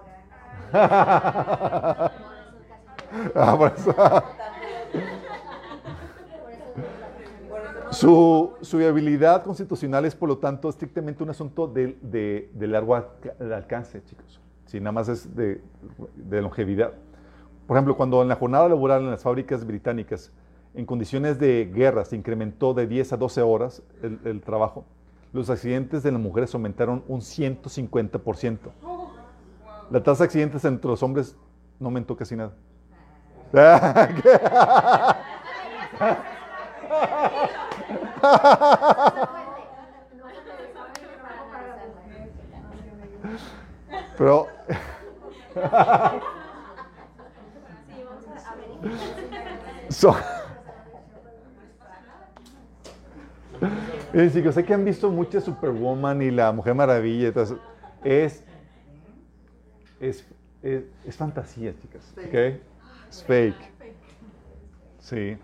Ah, 0.73 2.11
por 3.59 3.73
eso. 3.77 3.95
Su, 7.91 8.53
su 8.63 8.79
viabilidad 8.79 9.43
constitucional 9.45 10.07
es, 10.07 10.15
por 10.15 10.31
lo 10.31 10.39
tanto, 10.39 10.71
estrictamente 10.71 11.23
un 11.23 11.29
asunto 11.29 11.67
de, 11.69 11.99
de- 12.01 12.51
de 12.55 12.67
largo 12.69 12.95
alcance, 12.95 14.03
chicos. 14.05 14.41
Si 14.65 14.81
nada 14.81 14.93
más 14.93 15.11
es 15.11 15.37
de, 15.37 15.61
de 16.17 16.41
longevidad. 16.41 16.93
Por 17.67 17.77
ejemplo, 17.77 17.99
cuando 17.99 18.23
en 18.23 18.29
la 18.29 18.37
jornada 18.37 18.67
laboral 18.67 19.03
en 19.03 19.11
las 19.11 19.23
fábricas 19.23 19.67
británicas, 19.67 20.33
en 20.75 20.87
condiciones 20.87 21.39
de 21.39 21.71
guerra, 21.73 22.05
se 22.05 22.17
incrementó 22.17 22.75
de 22.75 22.87
10 22.87 23.13
a 23.13 23.17
12 23.17 23.43
horas 23.43 23.83
el, 24.03 24.21
el 24.25 24.41
trabajo, 24.41 24.85
los 25.33 25.51
accidentes 25.51 26.03
de 26.03 26.13
las 26.13 26.21
mujeres 26.21 26.55
aumentaron 26.55 27.05
un 27.09 27.21
150%. 27.21 28.59
La 29.91 30.03
tasa 30.03 30.25
de 30.25 30.27
accidentes 30.27 30.65
entre 30.65 30.91
los 30.91 31.03
hombres 31.03 31.37
no 31.79 31.87
aumentó 31.87 32.17
casi 32.17 32.37
nada. 32.37 32.53
Pero. 44.17 44.47
So- 49.91 50.15
Miren, 54.13 54.33
chicos, 54.33 54.55
sé 54.55 54.65
que 54.65 54.75
han 54.75 54.85
visto 54.85 55.11
muchas 55.11 55.45
Superwoman 55.45 56.23
y 56.23 56.31
la 56.31 56.53
Mujer 56.53 56.75
Maravilla. 56.75 57.29
y 57.29 57.33
todo 57.33 57.45
eso. 57.45 57.59
Es 58.03 58.45
es, 60.01 60.27
es, 60.63 60.85
es 61.05 61.17
fantasía, 61.17 61.75
chicas. 61.79 62.15
Es 63.11 63.23
fake. 63.25 63.73
Sí. 64.99 65.37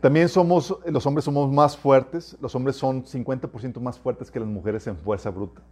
También 0.00 0.28
somos, 0.28 0.76
los 0.86 1.06
hombres 1.06 1.24
somos 1.24 1.52
más 1.52 1.76
fuertes. 1.76 2.36
Los 2.40 2.54
hombres 2.54 2.76
son 2.76 3.04
50% 3.04 3.78
más 3.80 3.98
fuertes 3.98 4.30
que 4.30 4.40
las 4.40 4.48
mujeres 4.48 4.86
en 4.86 4.96
fuerza 4.96 5.30
bruta. 5.30 5.62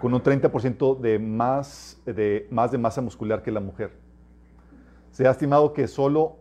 Con 0.00 0.14
un 0.14 0.22
30% 0.22 1.00
de 1.00 1.18
más, 1.18 2.00
de 2.04 2.46
más 2.50 2.70
de 2.70 2.78
masa 2.78 3.00
muscular 3.00 3.42
que 3.42 3.50
la 3.50 3.60
mujer. 3.60 3.92
Se 5.10 5.26
ha 5.26 5.30
estimado 5.30 5.72
que 5.72 5.88
solo 5.88 6.36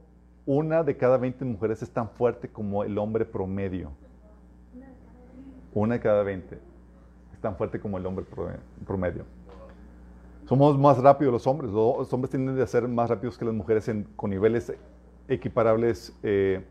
una 0.46 0.84
de 0.84 0.98
cada 0.98 1.18
20 1.18 1.46
mujeres 1.46 1.82
es 1.82 1.90
tan 1.90 2.10
fuerte 2.10 2.50
como 2.50 2.84
el 2.84 2.98
hombre 2.98 3.26
promedio. 3.26 3.92
Una 5.74 5.96
de 5.96 6.00
cada 6.00 6.24
20 6.24 6.56
es 7.34 7.40
tan 7.42 7.56
fuerte 7.56 7.80
como 7.80 7.98
el 7.98 8.06
hombre 8.06 8.26
prome- 8.26 8.60
promedio. 8.86 9.26
Somos 10.46 10.78
más 10.78 10.98
rápidos 11.00 11.32
los 11.34 11.48
hombres. 11.48 11.72
Los 11.72 12.12
hombres 12.14 12.30
tienden 12.32 12.60
a 12.62 12.68
ser 12.68 12.88
más 12.88 13.10
rápidos 13.10 13.38
que 13.38 13.46
las 13.46 13.54
mujeres 13.54 13.88
en- 13.88 14.04
con 14.16 14.30
niveles 14.30 14.74
equiparables 15.28 16.18
eh, 16.22 16.64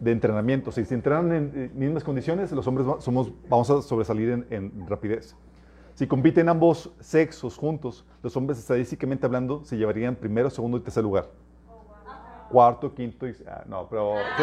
de 0.00 0.12
entrenamiento. 0.12 0.72
Si 0.72 0.84
se 0.84 0.94
entrenan 0.94 1.32
en 1.32 1.52
eh, 1.54 1.70
mismas 1.74 2.02
condiciones, 2.02 2.50
los 2.52 2.66
hombres 2.66 2.86
somos, 3.00 3.30
vamos 3.48 3.70
a 3.70 3.82
sobresalir 3.82 4.30
en, 4.30 4.46
en 4.50 4.86
rapidez. 4.88 5.36
Si 5.94 6.06
compiten 6.06 6.48
ambos 6.48 6.90
sexos 7.00 7.56
juntos, 7.58 8.06
los 8.22 8.34
hombres 8.36 8.58
estadísticamente 8.58 9.26
hablando 9.26 9.62
se 9.64 9.76
llevarían 9.76 10.16
primero, 10.16 10.48
segundo 10.48 10.78
y 10.78 10.80
tercer 10.80 11.04
lugar. 11.04 11.26
Cuarto, 12.50 12.94
quinto 12.94 13.28
y... 13.28 13.34
ah, 13.46 13.62
no, 13.66 13.86
pero... 13.88 14.14
sí. 14.38 14.42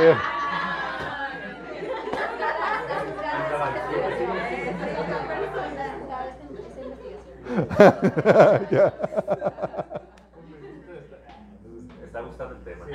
Está 12.05 12.21
gustando 12.21 12.55
el 12.55 12.63
tema. 12.63 12.85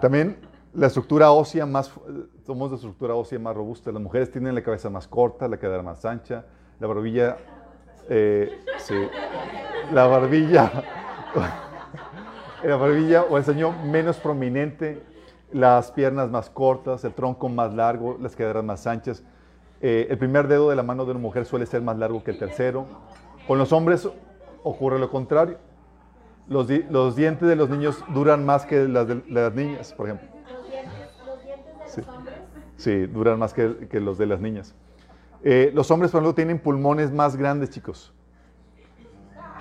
También 0.00 0.36
la 0.74 0.86
estructura 0.86 1.30
ósea 1.30 1.66
más, 1.66 1.92
somos 2.46 2.70
de 2.70 2.76
estructura 2.76 3.14
ósea 3.14 3.38
más 3.38 3.54
robusta. 3.54 3.92
Las 3.92 4.02
mujeres 4.02 4.30
tienen 4.30 4.54
la 4.54 4.62
cabeza 4.62 4.90
más 4.90 5.06
corta, 5.06 5.48
la 5.48 5.58
cadera 5.58 5.82
más 5.82 6.04
ancha, 6.04 6.44
la 6.80 6.86
barbilla, 6.86 7.36
eh, 8.08 8.60
sí, 8.78 8.94
la 9.92 10.06
barbilla, 10.06 10.70
la 12.64 12.76
barbilla 12.76 13.22
o 13.22 13.36
el 13.38 13.44
ceño 13.44 13.72
menos 13.84 14.18
prominente, 14.18 15.02
las 15.52 15.90
piernas 15.92 16.30
más 16.30 16.48
cortas, 16.48 17.04
el 17.04 17.12
tronco 17.12 17.48
más 17.48 17.74
largo, 17.74 18.16
las 18.20 18.34
caderas 18.36 18.64
más 18.64 18.86
anchas. 18.86 19.22
Eh, 19.80 20.06
el 20.10 20.18
primer 20.18 20.46
dedo 20.48 20.70
de 20.70 20.76
la 20.76 20.82
mano 20.82 21.04
de 21.04 21.10
una 21.10 21.20
mujer 21.20 21.44
suele 21.44 21.66
ser 21.66 21.82
más 21.82 21.98
largo 21.98 22.22
que 22.22 22.30
el 22.30 22.38
tercero. 22.38 22.86
Con 23.46 23.58
los 23.58 23.72
hombres 23.72 24.08
ocurre 24.62 24.98
lo 24.98 25.10
contrario. 25.10 25.58
Los, 26.48 26.68
di- 26.68 26.84
los 26.88 27.16
dientes 27.16 27.48
de 27.48 27.56
los 27.56 27.68
niños 27.68 28.02
duran 28.14 28.44
más 28.46 28.64
que 28.64 28.86
las 28.88 29.06
de 29.08 29.22
las 29.28 29.52
niñas, 29.54 29.92
por 29.92 30.06
ejemplo. 30.08 30.28
Los 30.48 30.70
dientes, 30.70 30.92
los 31.26 31.44
dientes 31.44 31.78
de 31.78 31.88
Sí. 31.88 32.00
los 32.00 32.08
hombres. 32.16 32.34
Sí, 32.76 33.06
duran 33.06 33.38
más 33.38 33.52
que, 33.52 33.88
que 33.90 34.00
los 34.00 34.18
de 34.18 34.26
las 34.26 34.40
niñas. 34.40 34.74
Eh, 35.44 35.70
los 35.74 35.90
hombres, 35.90 36.10
por 36.12 36.18
ejemplo, 36.20 36.34
tienen 36.34 36.58
pulmones 36.60 37.10
más 37.12 37.36
grandes, 37.36 37.70
chicos. 37.70 38.12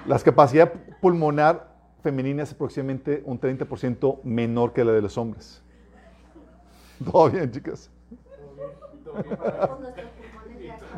La 0.05 0.17
capacidad 0.19 0.71
pulmonar 1.01 1.70
femenina 2.01 2.43
es 2.43 2.51
aproximadamente 2.51 3.21
un 3.25 3.39
30% 3.39 4.23
menor 4.23 4.73
que 4.73 4.83
la 4.83 4.91
de 4.91 5.01
los 5.01 5.17
hombres. 5.17 5.61
Todo 7.11 7.29
bien, 7.29 7.51
chicas. 7.51 7.89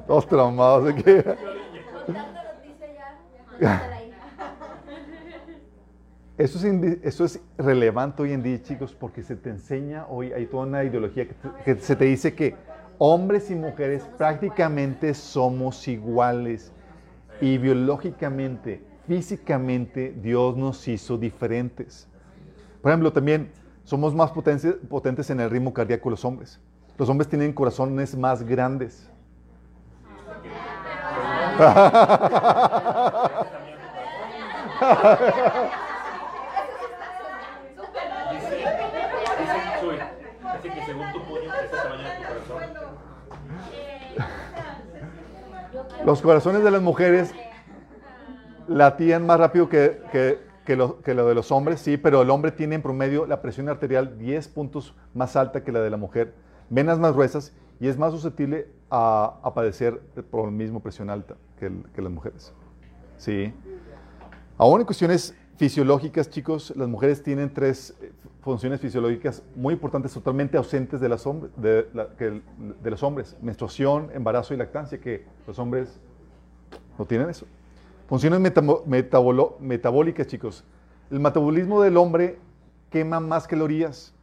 Todos 0.08 0.28
traumados 0.28 0.86
de 0.86 0.96
que... 0.96 1.36
Eso 6.36 6.58
es, 6.58 6.98
eso 7.04 7.26
es 7.26 7.40
relevante 7.58 8.24
hoy 8.24 8.34
en 8.34 8.42
día, 8.42 8.62
chicos, 8.62 8.96
porque 9.00 9.22
se 9.22 9.36
te 9.36 9.52
enseña 9.52 10.08
hoy, 10.08 10.34
hay 10.34 10.48
toda 10.48 10.66
una 10.66 10.84
ideología 10.84 11.28
que, 11.28 11.36
que 11.64 11.80
se 11.80 11.96
te 11.96 12.06
dice 12.06 12.34
que 12.34 12.56
hombres 12.98 13.52
y 13.52 13.56
mujeres 13.56 14.04
prácticamente 14.18 15.14
somos 15.14 15.88
iguales 15.88 16.74
y 17.40 17.58
biológicamente, 17.60 18.82
físicamente, 19.08 20.14
Dios 20.22 20.58
nos 20.58 20.88
hizo 20.88 21.18
diferentes. 21.18 22.08
Por 22.82 22.92
ejemplo, 22.92 23.12
también 23.12 23.52
somos 23.84 24.16
más 24.16 24.32
potentes, 24.32 24.76
potentes 24.90 25.30
en 25.30 25.40
el 25.40 25.50
ritmo 25.50 25.74
cardíaco 25.74 26.10
los 26.10 26.24
hombres. 26.26 26.60
Los 26.98 27.10
hombres 27.10 27.28
tienen 27.28 27.54
corazones 27.54 28.16
más 28.16 28.44
grandes. 28.44 29.10
Los 46.06 46.22
corazones 46.22 46.64
de 46.64 46.72
las 46.72 46.82
mujeres 46.82 47.34
latían 48.68 49.26
más 49.26 49.40
rápido 49.40 49.70
que, 49.70 50.02
que, 50.12 50.40
que 50.66 50.76
lo, 50.76 51.02
que 51.02 51.14
lo 51.14 51.28
de 51.28 51.36
los 51.36 51.52
hombres, 51.52 51.80
sí, 51.82 51.98
pero 51.98 52.22
el 52.22 52.30
hombre 52.30 52.52
tiene 52.52 52.76
en 52.76 52.82
promedio 52.82 53.26
la 53.26 53.42
presión 53.42 53.70
arterial 53.70 54.18
10 54.18 54.48
puntos 54.50 54.96
más 55.14 55.36
alta 55.36 55.64
que 55.64 55.72
la 55.72 55.82
de 55.82 55.90
la 55.90 55.98
mujer, 55.98 56.34
venas 56.70 57.00
más 57.00 57.14
gruesas 57.14 57.54
y 57.80 57.88
es 57.88 57.98
más 57.98 58.12
susceptible 58.12 58.68
a, 58.90 59.52
padecer 59.56 60.00
por 60.30 60.46
la 60.46 60.52
misma 60.52 60.80
presión 60.80 61.10
alta 61.10 61.36
que, 61.60 61.66
el- 61.68 61.84
que 61.94 62.02
las 62.02 62.12
mujeres. 62.12 62.54
Sí. 63.18 63.54
Aún 64.58 64.80
en 64.82 64.86
cuestiones 64.86 65.36
fisiológicas, 65.58 66.30
chicos, 66.30 66.74
las 66.76 66.88
mujeres 66.88 67.22
tienen 67.24 67.54
tres 67.54 67.96
eh, 68.02 68.12
funciones 68.42 68.80
fisiológicas 68.80 69.44
muy 69.56 69.74
importantes, 69.74 70.14
totalmente 70.14 70.58
ausentes 70.58 71.00
de, 71.02 71.10
las 71.10 71.26
el- 71.26 72.44
de 72.82 72.92
los 72.92 73.02
hombres. 73.04 73.36
Menstruación, 73.42 74.10
embarazo 74.14 74.54
y 74.54 74.58
lactancia, 74.58 75.00
que 75.00 75.26
los 75.48 75.58
hombres 75.60 76.00
no 76.98 77.06
tienen 77.06 77.30
eso. 77.30 77.46
Funciones 78.08 78.40
metabólicas, 79.60 80.28
chicos. 80.28 80.64
El 81.10 81.20
metabolismo 81.20 81.82
del 81.82 81.98
hombre 81.98 82.40
quema 82.90 83.20
más 83.20 83.48
calorías. 83.48 84.14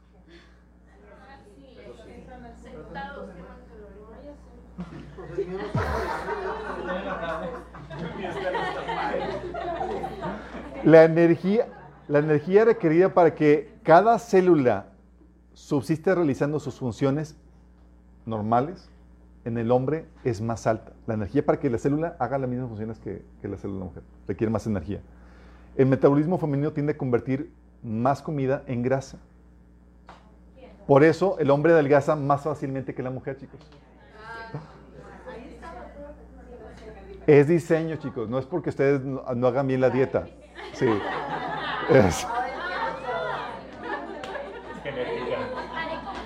La 10.84 11.04
energía, 11.04 11.68
la 12.08 12.18
energía 12.20 12.64
requerida 12.64 13.12
para 13.12 13.34
que 13.34 13.74
cada 13.82 14.18
célula 14.18 14.86
subsista 15.52 16.14
realizando 16.14 16.58
sus 16.58 16.78
funciones 16.78 17.36
normales 18.24 18.88
en 19.44 19.56
el 19.58 19.70
hombre 19.70 20.06
es 20.24 20.40
más 20.40 20.66
alta. 20.66 20.92
La 21.06 21.14
energía 21.14 21.44
para 21.44 21.58
que 21.58 21.70
la 21.70 21.78
célula 21.78 22.16
haga 22.18 22.38
las 22.38 22.48
mismas 22.48 22.68
funciones 22.68 22.98
que, 22.98 23.24
que 23.40 23.48
la 23.48 23.56
célula 23.56 23.78
de 23.78 23.80
la 23.80 23.86
mujer 23.86 24.02
requiere 24.28 24.50
más 24.50 24.66
energía. 24.66 25.00
El 25.76 25.86
metabolismo 25.86 26.38
femenino 26.38 26.72
tiende 26.72 26.92
a 26.92 26.98
convertir 26.98 27.52
más 27.82 28.20
comida 28.22 28.62
en 28.66 28.82
grasa. 28.82 29.18
Por 30.86 31.04
eso 31.04 31.38
el 31.38 31.50
hombre 31.50 31.72
adelgaza 31.72 32.16
más 32.16 32.42
fácilmente 32.42 32.94
que 32.94 33.02
la 33.02 33.10
mujer, 33.10 33.36
chicos. 33.38 33.60
Es 37.26 37.46
diseño, 37.46 37.96
chicos. 37.96 38.28
No 38.28 38.38
es 38.38 38.46
porque 38.46 38.70
ustedes 38.70 39.02
no, 39.02 39.22
no 39.36 39.46
hagan 39.46 39.66
bien 39.68 39.80
la 39.80 39.90
dieta. 39.90 40.26
Sí. 40.72 40.86
Es- 41.88 42.26
Es 42.26 42.26
genética. 44.82 45.36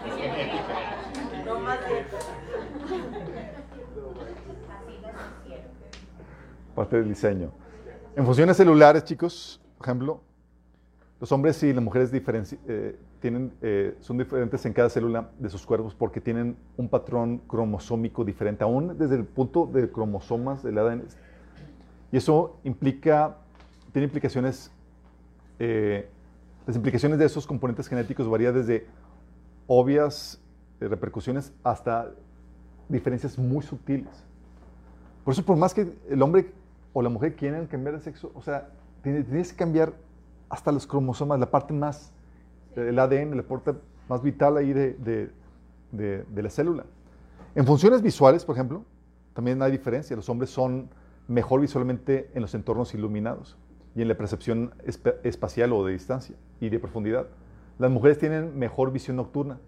Es 0.06 0.14
genética. 0.16 0.64
Parte 6.74 6.96
del 6.96 7.08
diseño. 7.08 7.50
En 8.16 8.24
funciones 8.24 8.56
celulares, 8.56 9.04
chicos, 9.04 9.60
por 9.78 9.86
ejemplo, 9.86 10.20
los 11.20 11.32
hombres 11.32 11.62
y 11.62 11.72
las 11.72 11.82
mujeres 11.82 12.10
eh, 12.12 12.98
tienen, 13.20 13.52
eh, 13.62 13.96
son 14.00 14.18
diferentes 14.18 14.66
en 14.66 14.72
cada 14.74 14.90
célula 14.90 15.30
de 15.38 15.48
sus 15.48 15.64
cuerpos 15.64 15.94
porque 15.94 16.20
tienen 16.20 16.56
un 16.76 16.88
patrón 16.88 17.38
cromosómico 17.46 18.24
diferente, 18.24 18.64
aún 18.64 18.98
desde 18.98 19.16
el 19.16 19.24
punto 19.24 19.66
de 19.66 19.90
cromosomas 19.90 20.62
del 20.62 20.76
ADN. 20.76 21.04
Y 22.12 22.18
eso 22.18 22.58
implica, 22.64 23.38
tiene 23.92 24.04
implicaciones, 24.04 24.70
eh, 25.58 26.08
las 26.66 26.76
implicaciones 26.76 27.18
de 27.18 27.24
esos 27.24 27.46
componentes 27.46 27.88
genéticos 27.88 28.28
varían 28.28 28.54
desde 28.54 28.86
obvias 29.66 30.40
eh, 30.80 30.88
repercusiones 30.88 31.52
hasta 31.62 32.10
diferencias 32.88 33.38
muy 33.38 33.62
sutiles. 33.62 34.24
Por 35.24 35.32
eso, 35.32 35.44
por 35.44 35.56
más 35.56 35.72
que 35.72 35.92
el 36.10 36.22
hombre 36.22 36.52
o 36.94 37.02
la 37.02 37.10
mujer 37.10 37.36
quieran 37.36 37.66
cambiar 37.66 37.96
de 37.96 38.00
sexo, 38.00 38.32
o 38.34 38.40
sea, 38.40 38.70
tiene- 39.02 39.22
tienes 39.24 39.52
que 39.52 39.58
cambiar 39.58 39.92
hasta 40.48 40.72
los 40.72 40.86
cromosomas, 40.86 41.38
la 41.38 41.50
parte 41.50 41.74
más, 41.74 42.12
el 42.76 42.98
ADN, 42.98 43.34
la 43.36 43.42
parte 43.42 43.74
más 44.08 44.22
vital 44.22 44.56
ahí 44.56 44.72
de, 44.72 44.94
de- 44.94 45.30
de- 45.92 46.22
de 46.24 46.42
la 46.42 46.48
célula. 46.50 46.84
En 47.54 47.66
funciones 47.66 48.00
visuales, 48.00 48.44
por 48.44 48.54
ejemplo, 48.56 48.84
también 49.34 49.60
hay 49.62 49.70
diferencia. 49.72 50.16
Los 50.16 50.28
hombres 50.28 50.50
son 50.50 50.88
mejor 51.28 51.60
visualmente 51.60 52.30
en 52.34 52.42
los 52.42 52.54
entornos 52.54 52.94
iluminados 52.94 53.56
y 53.94 54.02
en 54.02 54.08
la 54.08 54.16
percepción 54.16 54.72
espa- 54.86 55.16
espacial 55.24 55.72
o 55.72 55.84
de 55.84 55.92
distancia 55.92 56.36
y 56.60 56.68
de 56.68 56.78
profundidad. 56.78 57.26
Las 57.78 57.90
mujeres 57.90 58.18
tienen 58.18 58.56
mejor 58.58 58.92
visión 58.92 59.16
nocturna. 59.16 59.58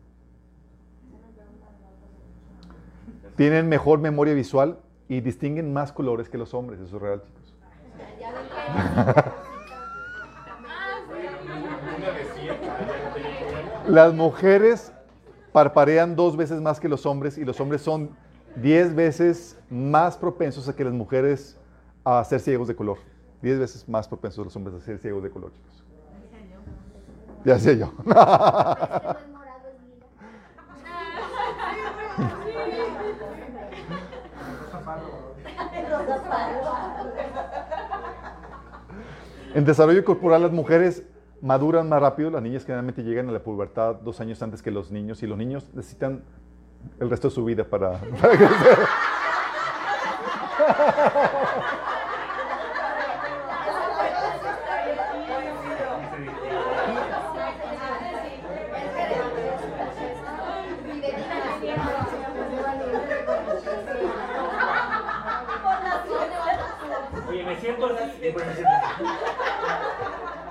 Tienen 3.36 3.68
mejor 3.68 3.98
memoria 3.98 4.34
visual 4.34 4.78
y 5.08 5.20
distinguen 5.20 5.72
más 5.72 5.92
colores 5.92 6.28
que 6.28 6.38
los 6.38 6.52
hombres. 6.54 6.80
Eso 6.80 6.96
es 6.96 7.02
real, 7.02 7.22
chicos. 7.22 7.54
Las 13.88 14.12
mujeres 14.12 14.92
parparean 15.52 16.16
dos 16.16 16.36
veces 16.36 16.60
más 16.60 16.80
que 16.80 16.88
los 16.88 17.06
hombres 17.06 17.38
y 17.38 17.44
los 17.44 17.60
hombres 17.60 17.82
son 17.82 18.10
diez 18.56 18.92
veces 18.94 19.56
más 19.70 20.16
propensos 20.16 20.68
a 20.68 20.74
que 20.74 20.82
las 20.82 20.92
mujeres 20.92 21.56
a 22.04 22.24
ser 22.24 22.40
ciegos 22.40 22.66
de 22.66 22.74
color. 22.74 22.98
Diez 23.40 23.58
veces 23.58 23.88
más 23.88 24.08
propensos 24.08 24.44
los 24.44 24.56
hombres 24.56 24.76
a 24.76 24.80
ser 24.80 24.98
ciegos 24.98 25.22
de 25.22 25.30
color, 25.30 25.52
chicos. 25.52 25.84
Ya 27.44 27.58
sé 27.60 27.78
yo. 27.78 27.92
Es 27.96 28.02
que 28.02 28.12
no 28.12 29.18
es 29.18 29.28
morado, 29.28 29.68
es 29.68 29.80
lila. 29.82 30.06
Rosa 34.66 34.80
pardo. 34.84 35.36
En 39.56 39.64
desarrollo 39.64 40.04
corporal 40.04 40.42
las 40.42 40.52
mujeres 40.52 41.02
maduran 41.40 41.88
más 41.88 41.98
rápido, 41.98 42.28
las 42.28 42.42
niñas 42.42 42.66
generalmente 42.66 43.02
llegan 43.02 43.30
a 43.30 43.32
la 43.32 43.38
pubertad 43.38 43.94
dos 43.94 44.20
años 44.20 44.42
antes 44.42 44.60
que 44.60 44.70
los 44.70 44.90
niños 44.90 45.22
y 45.22 45.26
los 45.26 45.38
niños 45.38 45.66
necesitan 45.72 46.24
el 47.00 47.08
resto 47.08 47.28
de 47.28 47.34
su 47.34 47.42
vida 47.42 47.64
para, 47.64 47.92
para 48.20 48.36
crecer. 48.36 48.78
Oye, 67.26 67.42
me 67.42 67.56
siento 67.58 67.86
así. 67.86 68.26
y 68.26 68.32
pues 68.32 68.46
me 68.46 68.54
siento 68.54 68.70
así. 68.70 69.04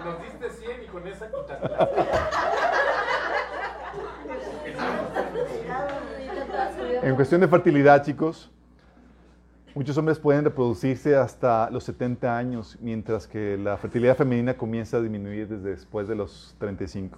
Nos 0.04 0.22
diste 0.22 0.50
100 0.50 0.84
y 0.84 0.88
con 0.88 1.08
esa 1.08 1.28
quitaste 1.28 1.70
la 6.94 7.05
En 7.16 7.18
cuestión 7.18 7.40
de 7.40 7.48
fertilidad, 7.48 8.04
chicos, 8.04 8.52
muchos 9.74 9.98
hombres 9.98 10.20
pueden 10.20 10.44
reproducirse 10.44 11.16
hasta 11.16 11.70
los 11.70 11.86
70 11.86 12.38
años, 12.38 12.78
mientras 12.82 13.26
que 13.26 13.58
la 13.58 13.78
fertilidad 13.78 14.18
femenina 14.18 14.58
comienza 14.58 14.98
a 14.98 15.02
disminuir 15.02 15.48
desde 15.48 15.70
después 15.70 16.10
de 16.10 16.16
los 16.16 16.58
35. 16.60 17.18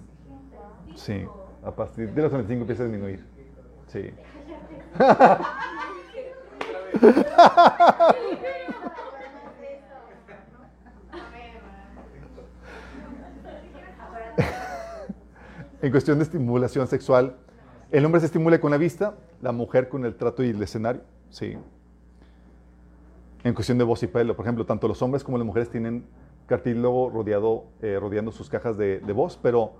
Sí, 0.94 1.24
a 1.64 1.72
partir 1.72 2.14
de 2.14 2.22
los 2.22 2.30
35 2.30 2.60
empieza 2.60 2.84
a 2.84 2.86
disminuir. 2.86 3.24
Sí. 3.88 4.10
En 15.80 15.90
cuestión 15.92 16.18
de 16.18 16.24
estimulación 16.24 16.86
sexual, 16.86 17.36
el 17.90 18.04
hombre 18.04 18.20
se 18.20 18.26
estimula 18.26 18.60
con 18.60 18.70
la 18.70 18.76
vista, 18.76 19.14
la 19.40 19.52
mujer 19.52 19.88
con 19.88 20.04
el 20.04 20.14
trato 20.14 20.42
y 20.42 20.50
el 20.50 20.62
escenario. 20.62 21.02
Sí. 21.30 21.56
En 23.44 23.54
cuestión 23.54 23.78
de 23.78 23.84
voz 23.84 24.02
y 24.02 24.06
pelo, 24.06 24.36
por 24.36 24.44
ejemplo, 24.44 24.66
tanto 24.66 24.88
los 24.88 25.00
hombres 25.00 25.24
como 25.24 25.38
las 25.38 25.46
mujeres 25.46 25.70
tienen 25.70 26.04
cartílago 26.46 27.10
rodeado, 27.10 27.64
eh, 27.80 27.98
rodeando 28.00 28.32
sus 28.32 28.48
cajas 28.48 28.76
de, 28.76 29.00
voz, 29.14 29.38
pero 29.40 29.72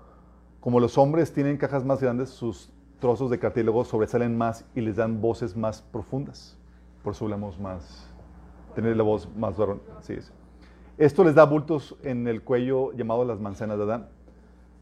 como 0.59 0.79
los 0.79 0.97
hombres 0.97 1.33
tienen 1.33 1.57
cajas 1.57 1.83
más 1.83 2.01
grandes, 2.01 2.29
sus 2.29 2.71
trozos 2.99 3.29
de 3.29 3.39
cartílago 3.39 3.83
sobresalen 3.85 4.37
más 4.37 4.65
y 4.75 4.81
les 4.81 4.95
dan 4.95 5.21
voces 5.21 5.55
más 5.55 5.81
profundas. 5.81 6.57
Por 7.03 7.13
eso 7.13 7.25
hablamos 7.25 7.59
más, 7.59 8.07
tener 8.75 8.95
la 8.95 9.03
voz 9.03 9.27
más 9.35 9.57
varón. 9.57 9.81
Así 9.97 10.13
es. 10.13 10.31
Esto 10.97 11.23
les 11.23 11.35
da 11.35 11.45
bultos 11.45 11.95
en 12.03 12.27
el 12.27 12.43
cuello 12.43 12.91
llamados 12.93 13.25
las 13.25 13.39
manzanas 13.39 13.77
de 13.77 13.83
Adán. 13.83 14.09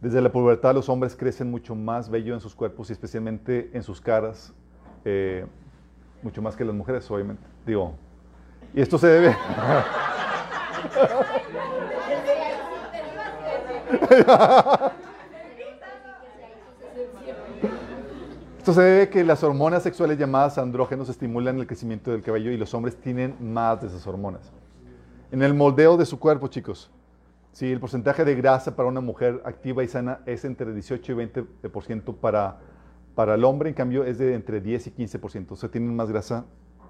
Desde 0.01 0.21
la 0.21 0.31
pubertad 0.31 0.75
los 0.75 0.89
hombres 0.89 1.15
crecen 1.15 1.49
mucho 1.49 1.73
más 1.73 2.09
bello 2.09 2.33
en 2.35 2.39
sus 2.39 2.53
cuerpos 2.53 2.89
y 2.89 2.93
especialmente 2.93 3.71
en 3.73 3.81
sus 3.81 3.99
caras, 3.99 4.53
eh, 5.03 5.45
mucho 6.21 6.41
más 6.41 6.55
que 6.55 6.63
las 6.63 6.75
mujeres, 6.75 7.09
obviamente. 7.09 7.43
Digo, 7.65 7.95
y 8.73 8.81
esto 8.81 8.97
se 8.97 9.07
debe... 9.07 9.35
Esto 18.67 18.73
se 18.73 18.81
debe 18.81 19.03
a 19.03 19.09
que 19.09 19.23
las 19.23 19.41
hormonas 19.45 19.81
sexuales 19.81 20.17
llamadas 20.19 20.57
andrógenos 20.57 21.07
estimulan 21.07 21.57
el 21.57 21.65
crecimiento 21.65 22.11
del 22.11 22.21
cabello 22.21 22.51
y 22.51 22.57
los 22.57 22.73
hombres 22.73 22.97
tienen 22.97 23.33
más 23.39 23.79
de 23.79 23.87
esas 23.87 24.05
hormonas. 24.05 24.51
En 25.31 25.41
el 25.41 25.53
moldeo 25.53 25.95
de 25.95 26.05
su 26.05 26.19
cuerpo, 26.19 26.49
chicos, 26.49 26.91
si 27.57 27.71
el 27.71 27.79
porcentaje 27.79 28.23
de 28.23 28.35
grasa 28.35 28.75
para 28.75 28.87
una 28.87 29.01
mujer 29.01 29.41
activa 29.43 29.83
y 29.83 29.87
sana 29.87 30.19
es 30.27 30.45
entre 30.45 30.71
18 30.71 31.11
y 31.11 31.15
20% 31.15 32.15
para, 32.17 32.59
para 33.15 33.33
el 33.33 33.43
hombre, 33.43 33.69
en 33.69 33.73
cambio 33.73 34.03
es 34.03 34.19
de 34.19 34.35
entre 34.35 34.61
10 34.61 34.85
y 34.85 34.91
15%. 34.91 35.53
O 35.53 35.55
sea, 35.55 35.67
tienen 35.67 35.95
más 35.95 36.07
grasa 36.11 36.45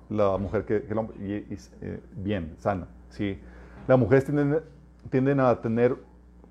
la 0.10 0.38
mujer 0.38 0.66
que, 0.66 0.82
que 0.82 0.92
el 0.92 0.98
hombre 0.98 1.16
eh, 1.22 2.02
bien, 2.18 2.56
sana. 2.58 2.86
¿sí? 3.12 3.40
Las 3.88 3.98
mujeres 3.98 4.26
tienden, 4.26 4.60
tienden 5.10 5.40
a 5.40 5.62
tener 5.62 5.96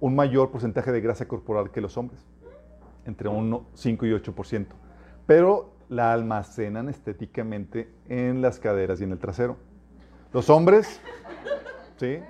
un 0.01 0.17
mayor 0.17 0.51
porcentaje 0.51 0.93
de 0.93 1.03
grasa 1.03 1.29
corporal 1.29 1.71
que 1.71 1.83
los 1.83 1.99
hombres, 1.99 2.25
entre 3.05 3.29
un 3.29 3.67
5 3.75 4.07
y 4.07 4.13
8%, 4.13 4.67
pero 5.27 5.75
la 5.91 6.15
almacenan 6.15 6.89
estéticamente 6.89 7.93
en 8.09 8.41
las 8.41 8.61
caderas 8.61 8.99
y 8.99 9.05
en 9.05 9.13
el 9.13 9.19
trasero. 9.19 9.59
Los 10.33 10.49
hombres, 10.49 11.03
¿sí? 11.99 12.21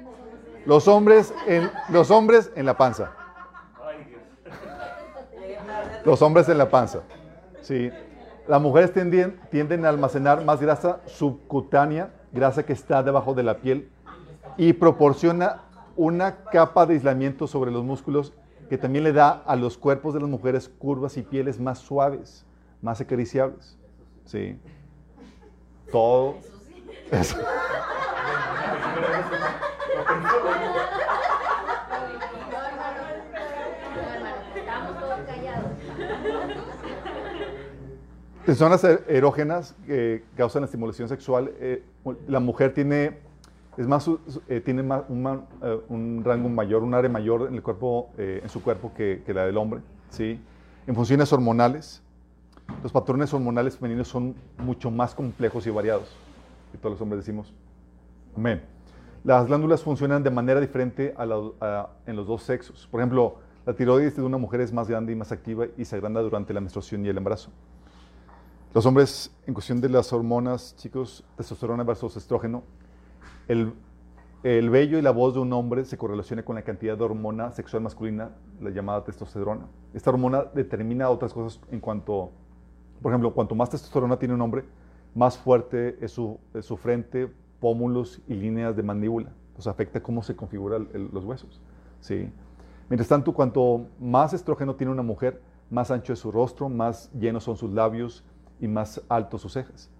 Los 0.67 0.89
hombres 0.89 1.33
en, 1.47 1.71
los 1.89 2.11
hombres 2.11 2.51
en 2.57 2.67
la 2.67 2.77
panza. 2.77 3.13
Los 6.05 6.21
hombres 6.23 6.49
en 6.49 6.59
la 6.59 6.69
panza. 6.69 7.01
Sí. 7.63 7.91
Las 8.49 8.61
mujeres 8.61 8.93
tienden, 8.93 9.41
tienden 9.51 9.85
a 9.85 9.89
almacenar 9.89 10.45
más 10.45 10.61
grasa 10.61 11.01
subcutánea, 11.07 12.11
grasa 12.33 12.65
que 12.65 12.73
está 12.73 13.03
debajo 13.03 13.35
de 13.35 13.45
la 13.45 13.59
piel, 13.59 13.91
y 14.57 14.73
proporciona 14.73 15.63
una 15.97 16.37
capa 16.45 16.85
de 16.85 16.95
aislamiento 16.95 17.47
sobre 17.47 17.71
los 17.71 17.85
músculos 17.85 18.33
que 18.69 18.77
también 18.77 19.05
le 19.05 19.13
da 19.13 19.31
a 19.47 19.55
los 19.55 19.79
cuerpos 19.79 20.15
de 20.15 20.21
las 20.21 20.29
mujeres 20.29 20.69
curvas 20.69 21.17
y 21.17 21.23
pieles 21.23 21.61
más 21.61 21.79
suaves, 21.79 22.45
más 22.83 23.01
acariciables. 23.01 23.79
Sí. 24.25 24.59
Todo. 25.93 26.37
Eso. 27.13 27.37
Zonas 38.55 38.85
er- 38.85 39.05
erógenas 39.09 39.75
que 39.87 40.25
causan 40.37 40.63
la 40.63 40.67
estimulación 40.67 41.09
sexual, 41.09 41.53
eh, 41.59 41.83
la 42.29 42.39
mujer 42.41 42.73
tiene, 42.73 43.19
es 43.77 43.87
más, 43.87 44.09
eh, 44.49 44.61
tiene 44.61 44.83
más- 44.83 45.03
eh, 45.63 45.81
un 45.89 46.23
rango 46.25 46.49
mayor, 46.49 46.83
un 46.83 46.95
área 46.95 47.11
mayor 47.11 47.49
en, 47.49 47.55
el 47.55 47.63
cuerpo, 47.63 48.11
en 48.17 48.49
su 48.49 48.63
cuerpo 48.63 48.93
que, 48.95 49.23
la 49.35 49.45
del 49.47 49.57
hombre. 49.57 49.81
¿sí? 50.11 50.41
En 50.87 50.95
funciones 50.95 51.33
hormonales, 51.33 52.03
los 52.83 52.93
patrones 52.93 53.35
hormonales 53.35 53.77
femeninos 53.77 54.09
son 54.09 54.35
mucho 54.59 54.91
más 54.91 55.15
complejos 55.15 55.67
y 55.67 55.71
variados. 55.71 56.17
Que 56.71 56.79
todos 56.79 56.93
los 56.93 57.01
hombres 57.01 57.25
decimos. 57.25 57.53
Amén. 58.37 58.63
Las 59.27 59.49
glándulas 59.49 59.83
funcionan 59.83 60.23
de 60.23 60.31
manera 60.31 60.61
diferente 60.61 61.13
en 61.19 62.17
los 62.17 62.27
dos 62.29 62.45
sexos. 62.45 62.87
Por 62.89 63.01
ejemplo, 63.01 63.39
la 63.67 63.75
tiroides 63.75 64.15
de 64.15 64.23
una 64.23 64.39
mujer 64.39 64.61
es 64.61 64.73
más 64.73 64.89
grande 64.89 65.13
y 65.13 65.17
más 65.17 65.33
activa 65.33 65.67
y 65.77 65.85
se 65.85 65.97
agranda 65.97 66.23
durante 66.23 66.55
la 66.55 66.61
menstruación 66.61 67.05
y 67.05 67.09
el 67.09 67.17
embarazo. 67.19 67.51
Los 68.73 68.87
hombres, 68.87 69.37
en 69.45 69.53
cuestión 69.53 69.81
de 69.81 69.89
las 69.89 70.13
hormonas, 70.13 70.77
chicos, 70.77 71.25
testosterona 71.37 71.83
versus 71.83 72.17
estrógeno, 72.17 72.63
el, 73.49 73.73
el 74.45 74.71
vello 74.71 74.97
y 74.97 75.03
la 75.03 75.11
voz 75.11 75.35
de 75.35 75.41
un 75.41 75.53
hombre 75.53 75.85
se 75.85 75.99
correlaciona 75.99 76.45
con 76.45 76.55
la 76.55 76.63
cantidad 76.63 76.97
de 76.97 77.03
hormona 77.03 77.51
sexual 77.51 77.83
masculina, 77.83 78.31
la 78.61 78.71
llamada 78.71 79.03
testosterona. 79.03 79.67
Esta 79.93 80.11
hormona 80.11 80.45
determina 80.55 81.11
otras 81.11 81.33
cosas 81.33 81.61
en 81.73 81.81
cuanto, 81.81 82.31
por 83.03 83.11
ejemplo, 83.11 83.35
cuanto 83.35 83.57
más 83.57 83.71
testosterona 83.71 84.21
tiene 84.21 84.35
un 84.35 84.43
hombre, 84.43 84.63
más 85.17 85.37
fuerte 85.37 85.99
es 86.01 86.13
su 86.13 86.77
frente, 86.81 87.29
pómulos 87.61 88.21
y 88.29 88.35
líneas 88.35 88.77
de 88.77 88.83
mandíbula. 88.83 89.31
Pues 89.55 89.67
afecta 89.67 90.03
cómo 90.03 90.23
se 90.23 90.37
configuran 90.37 90.89
los 91.13 91.25
huesos. 91.25 91.61
¿sí? 92.01 92.31
Mientras 92.89 93.09
tanto, 93.09 93.33
cuanto 93.33 93.87
más 93.99 94.33
estrógeno 94.33 94.75
tiene 94.75 94.93
una 94.93 95.03
mujer, 95.03 95.41
más 95.71 95.91
ancho 95.91 96.13
es 96.13 96.19
su 96.19 96.31
rostro, 96.31 96.69
más 96.69 97.11
llenos 97.13 97.45
son 97.45 97.57
sus 97.57 97.73
labios 97.73 98.25
y 98.61 98.69
más 98.69 99.03
altos 99.09 99.43
sus 99.43 99.53
cejas. 99.53 99.91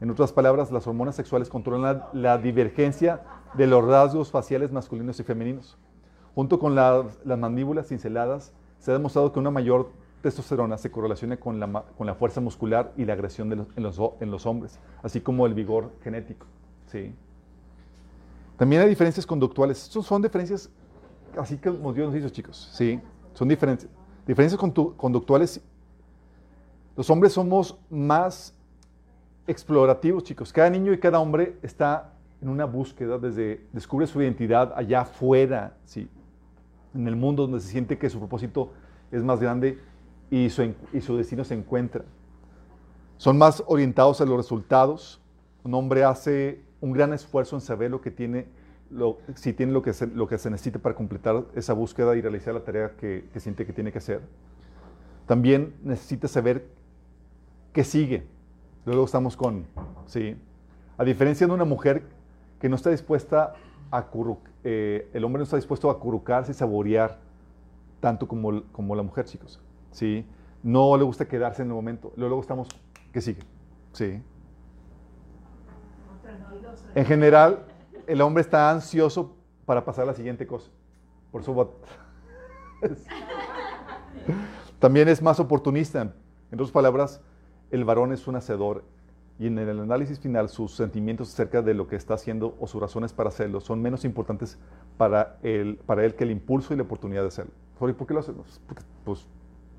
En 0.00 0.10
otras 0.10 0.32
palabras, 0.32 0.70
las 0.70 0.86
hormonas 0.86 1.14
sexuales 1.14 1.48
controlan 1.48 2.02
la, 2.12 2.38
divergencia 2.38 3.22
de 3.54 3.66
los 3.66 3.84
rasgos 3.84 4.30
faciales 4.30 4.72
masculinos 4.72 5.18
y 5.20 5.22
femeninos. 5.22 5.78
Junto 6.34 6.58
con 6.58 6.74
la- 6.74 7.04
las 7.24 7.38
mandíbulas 7.38 7.88
cinceladas, 7.88 8.52
se 8.78 8.90
ha 8.90 8.94
demostrado 8.94 9.32
que 9.32 9.38
una 9.38 9.50
mayor 9.50 9.90
testosterona 10.20 10.76
se 10.76 10.90
correlaciona 10.90 11.36
con 11.38 11.60
la, 11.60 11.84
con 11.96 12.06
la 12.06 12.14
fuerza 12.14 12.40
muscular 12.40 12.92
y 12.96 13.04
la 13.04 13.12
agresión 13.12 13.52
en, 13.52 13.82
los, 13.82 13.98
en 14.20 14.30
los 14.30 14.46
hombres, 14.46 14.78
así 15.02 15.20
como 15.20 15.46
el 15.46 15.54
vigor 15.54 15.92
genético. 16.02 16.46
¿Sí? 16.86 17.14
También 18.56 18.82
hay 18.82 18.88
diferencias 18.88 19.26
conductuales. 19.26 19.82
Estos 19.82 20.06
son 20.06 20.22
diferencias, 20.22 20.70
así 21.36 21.56
que 21.58 21.70
Dios 21.70 21.94
nos 21.96 22.14
hizo, 22.14 22.28
chicos. 22.28 22.70
Sí, 22.72 23.00
son 23.34 23.48
diferencias. 23.48 23.90
Diferencias 24.26 24.60
condu- 24.60 24.96
conductuales. 24.96 25.60
Los 26.96 27.10
hombres 27.10 27.32
somos 27.32 27.76
más 27.90 28.54
explorativos, 29.46 30.22
chicos. 30.22 30.52
Cada 30.52 30.70
niño 30.70 30.92
y 30.92 30.98
cada 30.98 31.18
hombre 31.18 31.58
está 31.62 32.12
en 32.40 32.48
una 32.48 32.64
búsqueda 32.64 33.18
desde 33.18 33.66
descubre 33.72 34.06
su 34.06 34.22
identidad 34.22 34.72
allá 34.76 35.00
afuera, 35.02 35.76
¿sí? 35.84 36.08
en 36.94 37.08
el 37.08 37.16
mundo 37.16 37.42
donde 37.42 37.60
se 37.60 37.68
siente 37.68 37.98
que 37.98 38.08
su 38.08 38.18
propósito 38.18 38.70
es 39.10 39.22
más 39.24 39.40
grande 39.40 39.78
y 40.30 40.48
su, 40.50 40.72
y 40.92 41.00
su 41.00 41.16
destino 41.16 41.42
se 41.42 41.54
encuentra. 41.54 42.04
Son 43.16 43.36
más 43.36 43.62
orientados 43.66 44.20
a 44.20 44.24
los 44.24 44.36
resultados. 44.36 45.20
Un 45.64 45.74
hombre 45.74 46.04
hace 46.04 46.62
un 46.84 46.92
gran 46.92 47.12
esfuerzo 47.14 47.56
en 47.56 47.60
saber 47.62 47.90
lo 47.90 48.00
que 48.00 48.10
tiene, 48.10 48.46
lo- 48.90 49.18
si 49.34 49.52
tiene 49.54 49.72
lo 49.72 49.80
que, 49.82 49.92
se, 49.94 50.06
lo 50.06 50.28
que 50.28 50.36
se 50.38 50.50
necesita 50.50 50.78
para 50.78 50.94
completar 50.94 51.44
esa 51.54 51.72
búsqueda 51.72 52.14
y 52.14 52.20
realizar 52.20 52.52
la 52.54 52.62
tarea 52.62 52.92
que, 52.96 53.28
que 53.32 53.40
siente 53.40 53.64
que 53.64 53.72
tiene 53.72 53.90
que 53.90 53.98
hacer. 53.98 54.20
También 55.26 55.74
necesita 55.82 56.28
saber 56.28 56.66
qué 57.72 57.84
sigue. 57.84 58.26
Luego 58.84 59.04
estamos 59.06 59.36
con, 59.36 59.64
sí. 60.06 60.36
A 60.98 61.04
diferencia 61.04 61.46
de 61.46 61.52
una 61.54 61.64
mujer 61.64 62.02
que 62.60 62.68
no 62.68 62.76
está 62.76 62.90
dispuesta 62.90 63.54
a 63.90 64.06
eh, 64.64 65.08
el 65.12 65.24
hombre 65.24 65.38
no 65.40 65.44
está 65.44 65.56
dispuesto 65.56 65.88
a 65.88 65.92
acurrucarse 65.94 66.52
y 66.52 66.54
saborear 66.54 67.18
tanto 68.00 68.28
como, 68.28 68.62
como 68.72 68.94
la 68.94 69.02
mujer, 69.02 69.24
chicos. 69.24 69.58
¿sí? 69.90 70.26
No 70.62 70.96
le 70.96 71.04
gusta 71.04 71.26
quedarse 71.26 71.62
en 71.62 71.68
el 71.68 71.74
momento. 71.74 72.12
Luego 72.16 72.40
estamos, 72.40 72.68
¿qué 73.12 73.20
sigue? 73.22 73.40
Sí. 73.92 74.20
En 76.94 77.04
general, 77.04 77.64
el 78.06 78.20
hombre 78.20 78.42
está 78.42 78.70
ansioso 78.70 79.34
para 79.66 79.84
pasar 79.84 80.04
a 80.04 80.06
la 80.08 80.14
siguiente 80.14 80.46
cosa. 80.46 80.70
Por 81.30 81.42
eso 81.42 81.74
también 84.78 85.08
es 85.08 85.22
más 85.22 85.40
oportunista. 85.40 86.02
En 86.02 86.14
otras 86.52 86.70
palabras, 86.70 87.20
el 87.70 87.84
varón 87.84 88.12
es 88.12 88.26
un 88.28 88.36
hacedor 88.36 88.84
y 89.38 89.48
en 89.48 89.58
el 89.58 89.80
análisis 89.80 90.20
final 90.20 90.48
sus 90.48 90.76
sentimientos 90.76 91.32
acerca 91.32 91.60
de 91.60 91.74
lo 91.74 91.88
que 91.88 91.96
está 91.96 92.14
haciendo 92.14 92.56
o 92.60 92.68
sus 92.68 92.80
razones 92.80 93.12
para 93.12 93.30
hacerlo 93.30 93.60
son 93.60 93.82
menos 93.82 94.04
importantes 94.04 94.58
para 94.96 95.38
él, 95.42 95.80
para 95.86 96.04
él 96.04 96.14
que 96.14 96.22
el 96.22 96.30
impulso 96.30 96.72
y 96.72 96.76
la 96.76 96.84
oportunidad 96.84 97.22
de 97.22 97.28
hacerlo. 97.28 97.52
¿Por 97.78 98.06
qué 98.06 98.14
lo 98.14 98.20
hace? 98.20 98.32
Porque, 98.32 98.82
pues, 99.04 99.26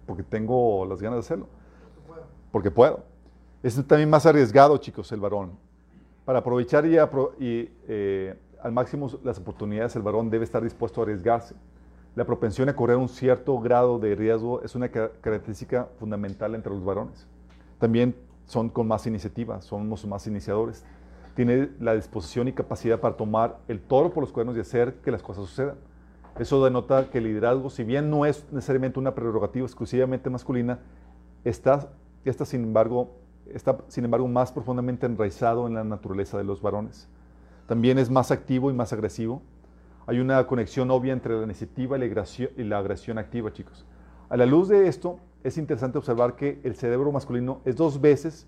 porque 0.06 0.24
tengo 0.24 0.86
las 0.86 1.02
ganas 1.02 1.18
de 1.18 1.20
hacerlo. 1.22 1.48
Porque 2.52 2.70
puedo. 2.70 3.04
Es 3.64 3.76
también 3.88 4.10
más 4.10 4.26
arriesgado, 4.26 4.78
chicos, 4.78 5.12
el 5.12 5.20
varón. 5.20 5.58
Para 6.26 6.40
aprovechar 6.40 6.86
y, 6.86 6.98
eh, 7.88 8.36
al 8.62 8.72
máximo 8.72 9.10
las 9.24 9.38
oportunidades, 9.38 9.96
el 9.96 10.02
varón 10.02 10.30
debe 10.30 10.44
estar 10.44 10.64
dispuesto 10.64 11.02
a 11.02 11.04
arriesgarse. 11.04 11.56
La 12.16 12.26
propensión 12.26 12.68
a 12.70 12.76
correr 12.76 12.98
un 12.98 13.10
cierto 13.10 13.60
grado 13.60 14.00
de 14.00 14.16
riesgo 14.16 14.62
es 14.62 14.74
una 14.74 14.90
ca- 14.90 15.12
característica 15.22 15.88
fundamental 16.00 16.56
entre 16.56 16.72
los 16.74 16.84
varones. 16.84 17.28
También 17.78 18.16
son 18.46 18.70
con 18.70 18.88
más 18.88 19.06
iniciativa, 19.06 19.62
somos 19.62 20.06
más 20.08 20.26
iniciadores. 20.26 20.84
Tiene 21.36 21.70
la 21.80 21.94
disposición 21.94 22.48
y 22.48 22.54
capacidad 22.54 23.00
para 23.00 23.18
tomar 23.18 23.58
el 23.68 23.82
toro 23.82 24.12
por 24.12 24.24
los 24.24 24.32
cuernos 24.32 24.56
y 24.56 24.62
hacer 24.62 24.96
que 25.04 25.12
las 25.12 25.22
cosas 25.22 25.46
sucedan. 25.46 25.76
Eso 26.40 26.64
denota 26.64 27.10
que 27.10 27.18
el 27.20 27.26
liderazgo, 27.26 27.70
si 27.70 27.84
bien 27.84 28.10
no 28.10 28.26
es 28.26 28.46
necesariamente 28.52 28.98
una 29.00 29.14
prerrogativa 29.14 29.66
exclusivamente 29.66 30.30
masculina, 30.30 30.80
está, 31.44 31.90
está, 32.24 32.46
sin 32.46 32.64
embargo, 32.64 33.12
está 33.54 33.78
sin 33.88 34.06
embargo 34.06 34.28
más 34.28 34.52
profundamente 34.52 35.06
enraizado 35.06 35.68
en 35.68 35.74
la 35.74 35.84
naturaleza 35.84 36.38
de 36.38 36.44
los 36.44 36.62
varones. 36.62 37.08
También 37.68 37.98
es 37.98 38.10
más 38.10 38.32
activo 38.32 38.70
y 38.70 38.74
más 38.74 38.94
agresivo. 38.94 39.42
Hay 40.08 40.20
una 40.20 40.46
conexión 40.46 40.92
obvia 40.92 41.14
entre 41.14 41.36
la 41.36 41.44
iniciativa 41.44 41.98
y 41.98 42.64
la 42.64 42.78
agresión, 42.78 43.18
activa, 43.18 43.52
chicos. 43.52 43.86
A 44.30 44.38
la 44.38 44.46
luz 44.46 44.68
de 44.68 44.88
esto, 44.88 45.20
es 45.44 45.58
interesante 45.58 45.98
observar 45.98 46.36
que 46.36 46.60
el 46.64 46.76
cerebro 46.76 47.12
masculino 47.12 47.62
es 47.66 47.76
dos 47.76 48.02
veces 48.02 48.48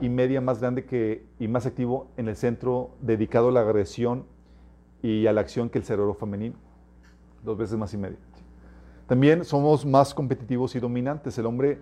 y 0.00 0.08
media 0.08 0.40
más 0.40 0.60
grande 0.60 0.84
que, 0.84 1.26
y 1.38 1.48
más 1.48 1.66
activo 1.66 2.08
en 2.16 2.28
el 2.28 2.36
centro 2.36 2.90
dedicado 3.00 3.48
a 3.48 3.52
la 3.52 3.60
agresión 3.60 4.24
y 5.02 5.26
a 5.26 5.32
la 5.32 5.40
acción 5.40 5.70
que 5.70 5.78
el 5.78 5.84
cerebro 5.84 6.14
femenino. 6.14 6.56
Dos 7.44 7.56
veces 7.56 7.76
más 7.78 7.94
y 7.94 7.96
media. 7.96 8.18
También 9.06 9.44
somos 9.44 9.86
más 9.86 10.12
competitivos 10.14 10.74
y 10.74 10.80
dominantes. 10.80 11.38
El 11.38 11.46
hombre, 11.46 11.80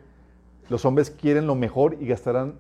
los 0.69 0.85
hombres 0.85 1.11
quieren 1.11 1.47
lo 1.47 1.55
mejor 1.55 1.97
y 2.01 2.07
gastarán 2.07 2.55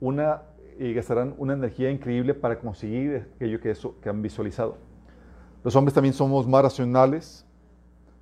una, 0.00 0.42
y 0.78 0.92
gastarán 0.94 1.34
una 1.38 1.54
energía 1.54 1.90
increíble 1.90 2.34
para 2.34 2.58
conseguir 2.58 3.28
aquello 3.34 3.60
que, 3.60 3.70
eso, 3.70 3.96
que 4.00 4.08
han 4.08 4.22
visualizado. 4.22 4.76
Los 5.64 5.74
hombres 5.74 5.94
también 5.94 6.14
somos 6.14 6.46
más 6.46 6.62
racionales, 6.62 7.44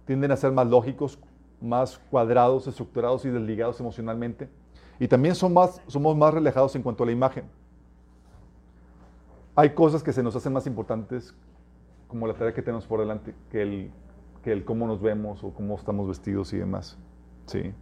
tienden 0.07 0.31
a 0.33 0.37
ser 0.37 0.53
más 0.53 0.67
lógicos, 0.67 1.19
más 1.61 1.99
cuadrados, 2.11 2.67
estructurados 2.67 3.25
y 3.25 3.31
desligados 3.31 3.79
emocionalmente. 3.81 4.49
Y 4.99 5.09
también 5.09 5.35
son 5.35 5.53
más, 5.53 5.83
somos 5.87 6.17
más 6.17 6.33
relajados 6.33 6.75
en 6.77 6.83
cuanto 6.83 7.03
a 7.03 7.07
la 7.07 7.13
imagen. 7.13 7.45
Hay 9.55 9.71
cosas 9.71 10.03
que 10.03 10.13
se 10.13 10.23
nos 10.23 10.35
hacen 10.37 10.53
más 10.53 10.67
importantes, 10.67 11.35
como 12.09 12.27
la 12.27 12.35
tarea 12.35 12.55
que 12.55 12.63
tenemos 12.63 12.87
por 12.87 13.01
delante, 13.01 13.35
que 13.51 13.63
el, 13.63 13.91
que 14.43 14.53
el 14.53 14.65
cómo 14.65 14.87
nos 14.87 15.01
vemos 15.03 15.43
o 15.45 15.53
cómo 15.53 15.75
estamos 15.75 16.09
vestidos 16.09 16.53
y 16.53 16.59
demás. 16.59 16.99
Sí. 17.47 17.73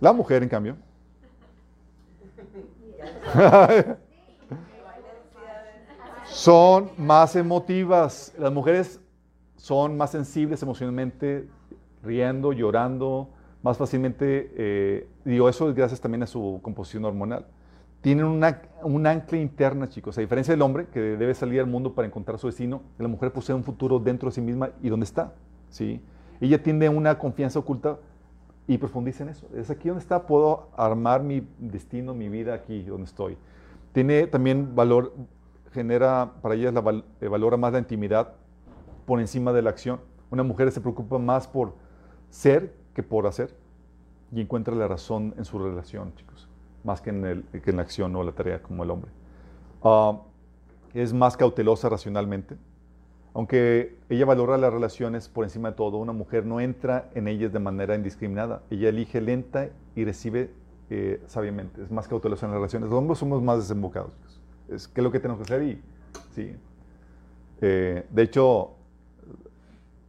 La 0.00 0.12
mujer, 0.12 0.42
en 0.42 0.48
cambio. 0.48 0.76
son 6.26 6.90
más 6.96 7.36
emotivas. 7.36 8.32
Las 8.38 8.52
mujeres 8.52 9.00
son 9.56 9.96
más 9.96 10.10
sensibles 10.10 10.62
emocionalmente, 10.62 11.48
riendo, 12.02 12.52
llorando, 12.52 13.30
más 13.62 13.78
fácilmente, 13.78 14.52
eh, 14.56 15.08
digo, 15.24 15.48
eso 15.48 15.70
es 15.70 15.74
gracias 15.74 16.00
también 16.00 16.22
a 16.22 16.26
su 16.26 16.60
composición 16.62 17.04
hormonal. 17.06 17.46
Tienen 18.02 18.26
una, 18.26 18.60
un 18.82 19.06
ancla 19.06 19.38
interna, 19.38 19.88
chicos. 19.88 20.18
A 20.18 20.20
diferencia 20.20 20.52
del 20.52 20.60
hombre, 20.60 20.88
que 20.92 21.00
debe 21.00 21.32
salir 21.32 21.60
al 21.60 21.66
mundo 21.66 21.94
para 21.94 22.06
encontrar 22.06 22.38
su 22.38 22.46
destino, 22.46 22.82
la 22.98 23.08
mujer 23.08 23.32
posee 23.32 23.54
un 23.54 23.64
futuro 23.64 23.98
dentro 23.98 24.28
de 24.28 24.34
sí 24.34 24.42
misma 24.42 24.68
y 24.82 24.90
donde 24.90 25.04
está. 25.04 25.32
¿sí? 25.70 26.02
Ella 26.42 26.62
tiene 26.62 26.90
una 26.90 27.18
confianza 27.18 27.58
oculta 27.58 27.98
y 28.66 28.78
profundiza 28.78 29.24
en 29.24 29.30
eso. 29.30 29.46
Es 29.54 29.70
aquí 29.70 29.88
donde 29.88 30.02
está, 30.02 30.26
puedo 30.26 30.68
armar 30.76 31.22
mi 31.22 31.46
destino, 31.58 32.14
mi 32.14 32.28
vida 32.28 32.54
aquí 32.54 32.82
donde 32.82 33.04
estoy. 33.04 33.36
Tiene 33.92 34.26
también 34.26 34.74
valor, 34.74 35.12
genera, 35.72 36.32
para 36.40 36.54
ella 36.54 36.72
la 36.72 37.02
eh, 37.20 37.28
valora 37.28 37.56
más 37.56 37.72
la 37.72 37.78
intimidad 37.78 38.32
por 39.06 39.20
encima 39.20 39.52
de 39.52 39.62
la 39.62 39.70
acción. 39.70 40.00
Una 40.30 40.42
mujer 40.42 40.72
se 40.72 40.80
preocupa 40.80 41.18
más 41.18 41.46
por 41.46 41.74
ser 42.30 42.74
que 42.94 43.02
por 43.02 43.26
hacer 43.26 43.54
y 44.32 44.40
encuentra 44.40 44.74
la 44.74 44.88
razón 44.88 45.34
en 45.36 45.44
su 45.44 45.58
relación, 45.58 46.14
chicos, 46.16 46.48
más 46.82 47.00
que 47.00 47.10
en, 47.10 47.24
el- 47.24 47.44
que 47.44 47.70
en 47.70 47.76
la 47.76 47.82
acción 47.82 48.16
o 48.16 48.22
la 48.24 48.32
tarea 48.32 48.62
como 48.62 48.82
el 48.82 48.90
hombre. 48.90 49.10
Ah, 49.82 50.18
es 50.94 51.12
más 51.12 51.36
cautelosa 51.36 51.88
racionalmente. 51.88 52.56
Aunque 53.34 53.98
ella 54.08 54.24
valora 54.24 54.56
las 54.56 54.72
relaciones 54.72 55.28
por 55.28 55.44
encima 55.44 55.70
de 55.70 55.76
todo, 55.76 55.96
una 55.98 56.12
mujer 56.12 56.46
no 56.46 56.60
entra 56.60 57.10
en 57.14 57.26
ellas 57.26 57.52
de 57.52 57.58
manera 57.58 57.96
indiscriminada. 57.96 58.62
Ella 58.70 58.90
elige 58.90 59.20
lenta 59.20 59.70
y 59.96 60.04
recibe 60.04 60.52
eh, 60.88 61.20
sabiamente. 61.26 61.82
Es 61.82 61.90
más 61.90 62.06
cautelosa 62.06 62.46
en 62.46 62.52
las 62.52 62.58
relaciones. 62.58 62.88
Los 62.88 62.98
hombres 62.98 63.18
somos 63.18 63.42
más 63.42 63.58
desembocados. 63.58 64.12
chicos. 64.14 64.40
Es 64.68 64.86
qué 64.86 65.00
es 65.00 65.04
lo 65.04 65.10
que 65.10 65.18
tenemos 65.18 65.38
que 65.38 65.52
hacer 65.52 65.62
y 65.64 65.82
sí. 66.32 66.54
Eh, 67.60 68.06
de 68.08 68.22
hecho, 68.22 68.70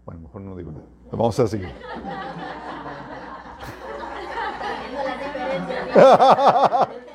bueno, 0.06 0.22
mejor 0.22 0.42
no 0.42 0.56
digo 0.56 0.72
nada. 0.72 0.86
Vamos 1.12 1.40
a 1.40 1.48
seguir. 1.48 1.70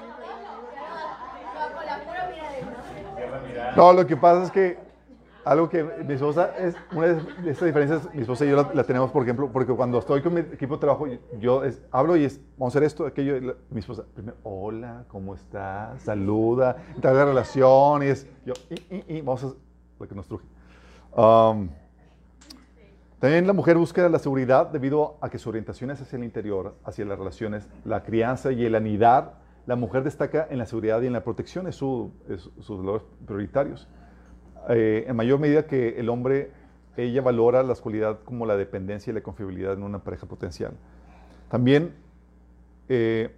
No, 3.77 3.93
lo 3.93 4.05
que 4.05 4.17
pasa 4.17 4.43
es 4.43 4.51
que 4.51 4.90
algo 5.51 5.69
que 5.69 5.83
mi 5.83 6.15
esposa 6.15 6.57
es 6.57 6.77
una 6.93 7.09
de 7.09 7.51
estas 7.51 7.67
diferencias, 7.67 8.15
mi 8.15 8.21
esposa 8.23 8.45
y 8.45 8.51
yo 8.51 8.57
la, 8.57 8.71
la 8.73 8.85
tenemos, 8.85 9.11
por 9.11 9.25
ejemplo, 9.25 9.51
porque 9.53 9.73
cuando 9.75 9.99
estoy 9.99 10.23
con 10.23 10.33
mi 10.35 10.41
equipo 10.41 10.75
de 10.77 10.81
trabajo, 10.81 11.07
yo 11.41 11.65
es- 11.65 11.83
hablo 11.91 12.17
y 12.17 12.25
es, 12.25 12.41
vamos 12.57 12.73
a 12.75 12.79
hacer 12.79 12.85
esto, 12.87 13.05
aquello, 13.05 13.41
la- 13.41 13.55
mi 13.69 13.81
esposa, 13.81 14.05
primero, 14.15 14.37
hola, 14.45 15.05
¿cómo 15.09 15.35
estás? 15.35 16.03
Saluda, 16.03 16.77
entra 16.95 17.13
la 17.13 17.25
relación, 17.25 18.05
y 18.05 18.07
es, 18.07 18.29
yo, 18.47 18.55
y, 18.71 18.95
y, 18.97 19.05
y, 19.17 19.21
vamos 19.23 19.43
a 19.43 19.53
lo 19.99 20.09
que 20.09 20.15
nos 20.15 20.29
truje. 20.29 20.45
Um, 21.17 21.69
También 23.19 23.45
la 23.47 23.53
mujer 23.53 23.77
busca 23.77 24.09
la 24.09 24.19
seguridad 24.21 24.69
debido 24.69 25.17
a 25.21 25.29
que 25.31 25.39
su 25.39 25.49
orientación 25.49 25.91
es 25.91 26.01
hacia 26.01 26.17
el 26.17 26.23
interior, 26.25 26.77
hacia 26.85 27.05
las 27.05 27.19
relaciones, 27.19 27.69
la 27.85 28.03
crianza 28.05 28.53
y 28.53 28.65
el 28.65 28.75
anidar. 28.77 29.35
La 29.67 29.75
mujer 29.77 30.05
destaca 30.05 30.47
en 30.49 30.59
la 30.59 30.65
seguridad 30.65 31.03
y 31.03 31.07
en 31.09 31.13
la 31.13 31.23
protección, 31.23 31.67
es, 31.67 31.75
su, 31.75 32.13
es 32.29 32.49
sus 32.61 32.79
valores 32.79 33.03
prioritarios. 33.27 33.89
Eh, 34.69 35.05
en 35.09 35.17
mayor 35.17 35.39
medida 35.39 35.67
que 35.67 35.99
el 35.99 36.09
hombre, 36.09 36.51
ella 36.97 37.23
valora 37.23 37.63
las 37.63 37.81
cualidades 37.81 38.19
como 38.25 38.47
la 38.47 38.57
dependencia 38.57 39.11
y 39.11 39.15
la 39.15 39.23
confiabilidad 39.23 39.73
en 39.73 39.83
una 39.83 40.01
pareja 40.01 40.27
potencial. 40.27 40.73
También 41.49 41.95
eh, 42.89 43.35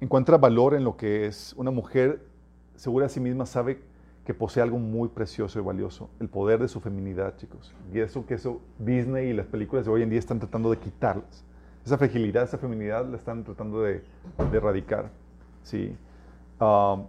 encuentra 0.00 0.38
valor 0.38 0.74
en 0.74 0.84
lo 0.84 0.96
que 0.96 1.26
es 1.26 1.54
una 1.56 1.70
mujer 1.70 2.20
segura 2.76 3.06
de 3.06 3.10
sí 3.10 3.20
misma, 3.20 3.44
sabe 3.44 3.80
que 4.24 4.32
posee 4.34 4.62
algo 4.62 4.78
muy 4.78 5.08
precioso 5.08 5.58
y 5.58 5.62
valioso, 5.62 6.08
el 6.20 6.28
poder 6.28 6.60
de 6.60 6.68
su 6.68 6.80
feminidad, 6.80 7.36
chicos. 7.36 7.74
Y 7.92 7.98
eso 7.98 8.24
que 8.26 8.34
eso 8.34 8.60
Disney 8.78 9.28
y 9.28 9.32
las 9.32 9.46
películas 9.46 9.84
de 9.84 9.90
hoy 9.90 10.02
en 10.02 10.10
día 10.10 10.18
están 10.18 10.38
tratando 10.38 10.70
de 10.70 10.78
quitarlas. 10.78 11.44
Esa 11.84 11.98
fragilidad, 11.98 12.44
esa 12.44 12.58
feminidad 12.58 13.06
la 13.06 13.16
están 13.16 13.44
tratando 13.44 13.82
de, 13.82 14.02
de 14.50 14.56
erradicar. 14.56 15.10
Sí. 15.62 15.94
Um, 16.60 17.06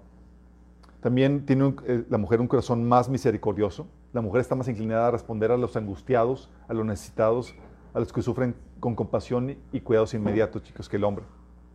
también 1.01 1.45
tiene 1.45 1.73
eh, 1.85 2.05
la 2.09 2.17
mujer 2.17 2.39
un 2.39 2.47
corazón 2.47 2.87
más 2.87 3.09
misericordioso. 3.09 3.87
La 4.13 4.21
mujer 4.21 4.41
está 4.41 4.55
más 4.55 4.67
inclinada 4.67 5.07
a 5.07 5.11
responder 5.11 5.51
a 5.51 5.57
los 5.57 5.75
angustiados, 5.75 6.49
a 6.67 6.73
los 6.73 6.85
necesitados, 6.85 7.55
a 7.93 7.99
los 7.99 8.13
que 8.13 8.21
sufren 8.21 8.55
con 8.79 8.95
compasión 8.95 9.57
y 9.71 9.81
cuidados 9.81 10.13
inmediatos, 10.13 10.63
chicos, 10.63 10.87
que 10.87 10.97
el 10.97 11.03
hombre. 11.03 11.25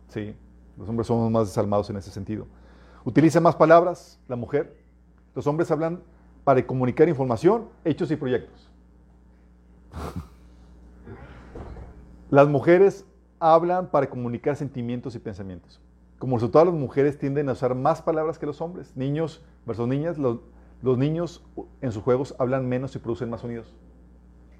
Sí. 0.07 0.33
Los 0.77 0.87
hombres 0.87 1.07
somos 1.07 1.29
más 1.29 1.47
desalmados 1.47 1.89
en 1.89 1.97
ese 1.97 2.09
sentido. 2.11 2.47
Utiliza 3.03 3.41
más 3.41 3.55
palabras, 3.55 4.19
la 4.27 4.35
mujer. 4.35 4.77
Los 5.35 5.45
hombres 5.45 5.69
hablan 5.71 6.01
para 6.43 6.65
comunicar 6.65 7.09
información, 7.09 7.67
hechos 7.83 8.09
y 8.11 8.15
proyectos. 8.15 8.69
Las 12.29 12.47
mujeres 12.47 13.05
hablan 13.39 13.87
para 13.87 14.09
comunicar 14.09 14.55
sentimientos 14.55 15.15
y 15.15 15.19
pensamientos. 15.19 15.81
Como 16.19 16.37
resultado, 16.37 16.65
las 16.65 16.73
mujeres 16.73 17.17
tienden 17.19 17.49
a 17.49 17.51
usar 17.51 17.75
más 17.75 18.01
palabras 18.01 18.39
que 18.39 18.45
los 18.45 18.59
hombres. 18.61 18.95
Niños 18.95 19.45
versus 19.65 19.87
niñas, 19.87 20.17
los, 20.17 20.39
los 20.81 20.97
niños 20.97 21.45
en 21.81 21.91
sus 21.91 22.01
juegos 22.03 22.35
hablan 22.39 22.67
menos 22.67 22.95
y 22.95 22.99
producen 22.99 23.29
más 23.29 23.41
sonidos. 23.41 23.75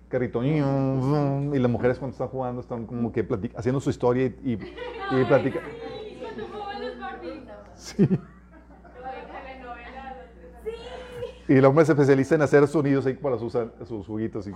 Carrito, 0.09 0.43
y 0.43 0.59
las 1.59 1.71
mujeres 1.71 1.99
cuando 1.99 2.13
están 2.13 2.29
jugando 2.29 2.61
están 2.61 2.85
como 2.85 3.11
que 3.11 3.27
haciendo 3.55 3.81
su 3.81 3.89
historia 3.89 4.27
y, 4.27 4.51
y, 4.51 4.53
y 4.53 5.25
platican. 5.25 5.63
Sí. 7.75 8.07
Y 11.49 11.53
el 11.55 11.65
hombre 11.65 11.85
se 11.85 11.93
especializa 11.93 12.35
en 12.35 12.41
hacer 12.41 12.67
sonidos 12.67 13.05
ahí 13.05 13.13
para 13.15 13.37
sus, 13.37 13.57
sus 13.87 14.05
juguitos. 14.05 14.47
Y... 14.47 14.53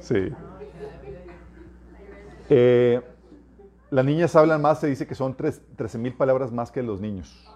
Sí. 0.00 0.32
Eh, 2.50 3.00
las 3.90 4.04
niñas 4.04 4.34
hablan 4.36 4.60
más, 4.60 4.80
se 4.80 4.86
dice 4.88 5.06
que 5.06 5.14
son 5.14 5.34
tres- 5.34 5.62
13 5.76 5.98
mil 5.98 6.14
palabras 6.14 6.52
más 6.52 6.70
que 6.70 6.82
los 6.82 7.00
niños. 7.00 7.46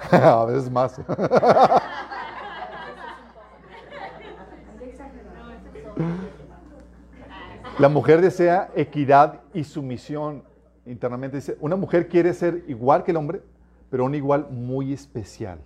A 0.12 0.44
veces 0.46 0.70
más. 0.70 1.00
La 7.78 7.88
mujer 7.88 8.20
desea 8.20 8.70
equidad 8.74 9.40
y 9.54 9.64
sumisión. 9.64 10.42
Internamente 10.86 11.36
dice, 11.36 11.56
una 11.60 11.76
mujer 11.76 12.08
quiere 12.08 12.34
ser 12.34 12.64
igual 12.68 13.04
que 13.04 13.10
el 13.10 13.16
hombre, 13.16 13.42
pero 13.90 14.04
un 14.04 14.14
igual 14.14 14.48
muy 14.50 14.92
especial. 14.92 15.58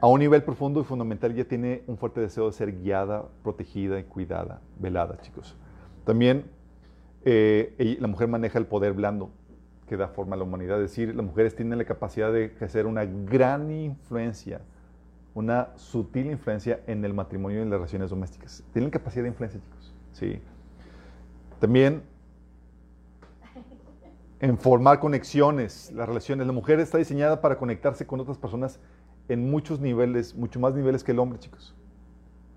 A 0.00 0.06
un 0.06 0.20
nivel 0.20 0.42
profundo 0.42 0.80
y 0.80 0.84
fundamental 0.84 1.32
ella 1.32 1.48
tiene 1.48 1.82
un 1.86 1.96
fuerte 1.96 2.20
deseo 2.20 2.46
de 2.46 2.52
ser 2.52 2.72
guiada, 2.80 3.24
protegida 3.42 3.98
y 3.98 4.04
cuidada, 4.04 4.60
velada, 4.78 5.18
chicos. 5.20 5.56
También 6.04 6.44
eh, 7.24 7.96
la 8.00 8.06
mujer 8.06 8.28
maneja 8.28 8.58
el 8.58 8.66
poder 8.66 8.92
blando 8.92 9.30
que 9.88 9.96
da 9.96 10.08
forma 10.08 10.36
a 10.36 10.38
la 10.38 10.44
humanidad. 10.44 10.82
Es 10.82 10.90
decir, 10.90 11.14
las 11.14 11.24
mujeres 11.24 11.54
tienen 11.54 11.78
la 11.78 11.84
capacidad 11.84 12.32
de 12.32 12.46
ejercer 12.46 12.86
una 12.86 13.04
gran 13.04 13.70
influencia, 13.70 14.60
una 15.34 15.70
sutil 15.76 16.26
influencia 16.26 16.80
en 16.86 17.04
el 17.04 17.12
matrimonio 17.12 17.58
y 17.58 17.62
en 17.62 17.70
las 17.70 17.78
relaciones 17.78 18.10
domésticas. 18.10 18.62
Tienen 18.72 18.90
capacidad 18.90 19.24
de 19.24 19.28
influencia, 19.28 19.60
chicos. 19.60 19.94
Sí. 20.12 20.40
También 21.60 22.02
en 24.40 24.58
formar 24.58 25.00
conexiones, 25.00 25.90
las 25.92 26.06
relaciones. 26.06 26.46
La 26.46 26.52
mujer 26.52 26.78
está 26.78 26.98
diseñada 26.98 27.40
para 27.40 27.56
conectarse 27.56 28.06
con 28.06 28.20
otras 28.20 28.36
personas 28.36 28.78
en 29.28 29.50
muchos 29.50 29.80
niveles, 29.80 30.34
mucho 30.34 30.60
más 30.60 30.74
niveles 30.74 31.02
que 31.02 31.12
el 31.12 31.18
hombre, 31.18 31.38
chicos. 31.38 31.74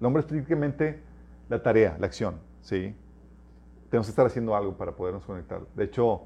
El 0.02 0.06
hombre 0.06 0.20
es 0.20 0.26
prácticamente 0.26 1.00
la 1.48 1.64
tarea, 1.64 1.96
la 1.98 2.08
acción, 2.08 2.36
¿sí? 2.62 2.94
Tenemos 3.90 4.08
que 4.08 4.12
estar 4.12 4.26
haciendo 4.26 4.56
algo 4.56 4.76
para 4.76 4.92
podernos 4.92 5.24
conectar. 5.26 5.62
De 5.76 5.86
hecho, 5.86 6.24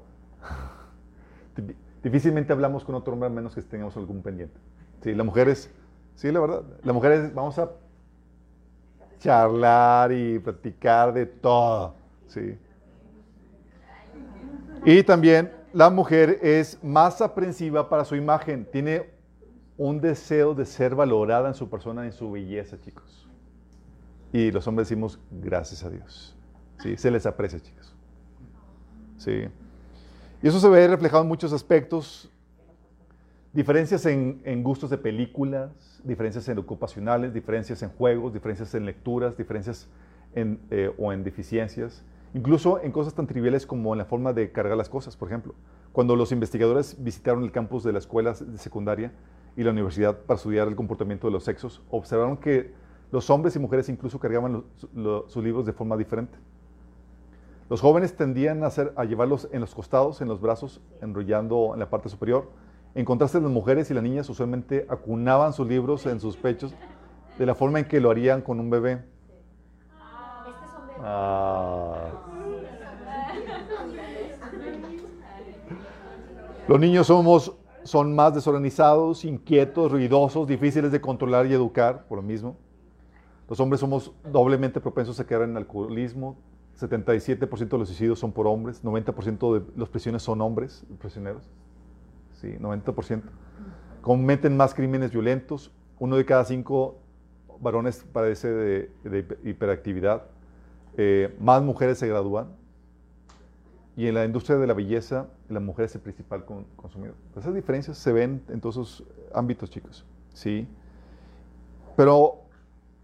di- 1.56 1.76
difícilmente 2.02 2.52
hablamos 2.52 2.84
con 2.84 2.94
otro 2.94 3.12
hombre 3.12 3.28
a 3.28 3.30
menos 3.30 3.54
que 3.54 3.62
tengamos 3.62 3.96
algún 3.96 4.22
pendiente. 4.22 4.58
Sí, 5.02 5.14
la 5.14 5.24
mujer 5.24 5.48
es, 5.48 5.70
sí, 6.16 6.30
la 6.32 6.40
verdad, 6.40 6.62
la 6.82 6.92
mujer 6.92 7.12
es, 7.12 7.34
vamos 7.34 7.58
a 7.58 7.70
charlar 9.18 10.10
y 10.12 10.38
platicar 10.40 11.12
de 11.12 11.26
todo, 11.26 11.94
¿sí? 12.26 12.58
Y 14.84 15.02
también 15.04 15.52
la 15.72 15.90
mujer 15.90 16.40
es 16.42 16.82
más 16.82 17.20
aprensiva 17.20 17.88
para 17.88 18.04
su 18.04 18.16
imagen, 18.16 18.66
tiene 18.70 19.10
un 19.78 20.00
deseo 20.00 20.54
de 20.54 20.66
ser 20.66 20.94
valorada 20.96 21.48
en 21.48 21.54
su 21.54 21.70
persona, 21.70 22.04
en 22.04 22.12
su 22.12 22.30
belleza, 22.30 22.80
chicos. 22.80 23.28
Y 24.32 24.50
los 24.50 24.66
hombres 24.66 24.88
decimos, 24.88 25.20
gracias 25.30 25.84
a 25.84 25.90
Dios. 25.90 26.36
Sí, 26.82 26.96
se 26.96 27.10
les 27.10 27.24
aprecia, 27.26 27.60
chicos. 27.60 27.94
Sí. 29.18 29.44
Y 30.42 30.48
eso 30.48 30.58
se 30.58 30.68
ve 30.68 30.88
reflejado 30.88 31.22
en 31.22 31.28
muchos 31.28 31.52
aspectos. 31.52 32.28
Diferencias 33.52 34.04
en, 34.06 34.62
gustos 34.64 34.90
de 34.90 34.98
películas, 34.98 36.00
diferencias 36.04 36.48
en 36.48 36.58
ocupacionales, 36.58 37.32
diferencias 37.34 37.82
en 37.82 37.90
juegos, 37.90 38.32
diferencias 38.32 38.74
en 38.74 38.86
lecturas, 38.86 39.36
diferencias 39.36 39.88
en, 40.34 40.58
eh, 40.70 40.92
o 40.98 41.12
en 41.12 41.22
deficiencias. 41.22 42.02
Incluso 42.34 42.80
en 42.82 42.92
cosas 42.92 43.14
tan 43.14 43.26
triviales 43.26 43.66
como 43.66 43.92
en 43.94 43.98
la 43.98 44.06
forma 44.06 44.32
de 44.32 44.50
cargar 44.50 44.76
las 44.76 44.88
cosas, 44.88 45.16
por 45.16 45.28
ejemplo. 45.28 45.54
Cuando 45.92 46.16
los 46.16 46.32
investigadores 46.32 46.96
visitaron 46.98 47.44
el 47.44 47.52
campus 47.52 47.84
de 47.84 47.92
la 47.92 47.98
escuela 47.98 48.32
de 48.32 48.56
secundaria 48.58 49.12
y 49.54 49.62
la 49.62 49.70
universidad 49.70 50.16
para 50.20 50.38
estudiar 50.38 50.66
el 50.66 50.74
comportamiento 50.74 51.26
de 51.26 51.32
los 51.34 51.44
sexos, 51.44 51.82
observaron 51.90 52.38
que 52.38 52.72
los 53.12 53.28
hombres 53.28 53.54
y 53.54 53.58
mujeres 53.58 53.90
incluso 53.90 54.18
cargaban 54.18 54.52
los- 54.54 54.88
lo- 54.94 55.28
sus 55.28 55.44
libros 55.44 55.66
de 55.66 55.74
forma 55.74 55.94
diferente. 55.98 56.38
Los 57.72 57.80
jóvenes 57.80 58.14
tendían 58.14 58.64
a, 58.64 58.66
hacer, 58.66 58.92
a 58.96 59.04
llevarlos 59.06 59.48
en 59.50 59.62
los 59.62 59.74
costados, 59.74 60.20
en 60.20 60.28
los 60.28 60.42
brazos, 60.42 60.82
enrollando 61.00 61.70
en 61.72 61.80
la 61.80 61.88
parte 61.88 62.10
superior. 62.10 62.50
En 62.94 63.06
contraste, 63.06 63.40
las 63.40 63.50
mujeres 63.50 63.90
y 63.90 63.94
las 63.94 64.02
niñas 64.02 64.28
usualmente 64.28 64.84
acunaban 64.90 65.54
sus 65.54 65.66
libros 65.66 66.04
en 66.04 66.20
sus 66.20 66.36
pechos 66.36 66.74
de 67.38 67.46
la 67.46 67.54
forma 67.54 67.78
en 67.78 67.86
que 67.86 67.98
lo 67.98 68.10
harían 68.10 68.42
con 68.42 68.60
un 68.60 68.68
bebé. 68.68 69.02
Ah. 71.00 72.10
Los 76.68 76.78
niños 76.78 77.06
somos, 77.06 77.56
son 77.84 78.14
más 78.14 78.34
desorganizados, 78.34 79.24
inquietos, 79.24 79.90
ruidosos, 79.90 80.46
difíciles 80.46 80.92
de 80.92 81.00
controlar 81.00 81.46
y 81.46 81.54
educar, 81.54 82.04
por 82.06 82.18
lo 82.18 82.22
mismo. 82.22 82.54
Los 83.48 83.58
hombres 83.60 83.80
somos 83.80 84.12
doblemente 84.30 84.78
propensos 84.78 85.18
a 85.20 85.24
caer 85.24 85.44
en 85.44 85.56
alcoholismo. 85.56 86.36
77% 86.82 87.68
de 87.68 87.78
los 87.78 87.88
suicidios 87.88 88.18
son 88.18 88.32
por 88.32 88.46
hombres, 88.46 88.82
90% 88.84 89.60
de 89.60 89.72
los 89.76 89.88
prisioneros 89.88 90.22
son 90.22 90.40
hombres, 90.40 90.84
prisioneros. 90.98 91.42
Sí, 92.40 92.56
90%. 92.58 93.22
Cometen 94.00 94.56
más 94.56 94.74
crímenes 94.74 95.12
violentos. 95.12 95.70
Uno 95.98 96.16
de 96.16 96.24
cada 96.24 96.44
cinco 96.44 96.98
varones 97.60 98.04
padece 98.12 98.48
de, 98.48 98.90
hiperactividad. 99.44 100.24
Eh, 100.96 101.34
más 101.40 101.62
mujeres 101.62 101.98
se 101.98 102.08
gradúan. 102.08 102.48
Y 103.96 104.06
en 104.06 104.14
la 104.14 104.24
industria 104.24 104.56
de 104.56 104.66
la 104.66 104.74
belleza, 104.74 105.28
la 105.48 105.60
mujer 105.60 105.84
es 105.84 105.94
el 105.94 106.00
principal 106.00 106.44
con- 106.44 106.64
consumidor. 106.76 107.14
Esas 107.36 107.54
diferencias 107.54 107.98
se 107.98 108.12
ven 108.12 108.42
en 108.48 108.60
todos 108.60 108.76
esos 108.76 109.04
ámbitos, 109.34 109.70
chicos. 109.70 110.04
¿sí? 110.32 110.66
Pero 111.96 112.42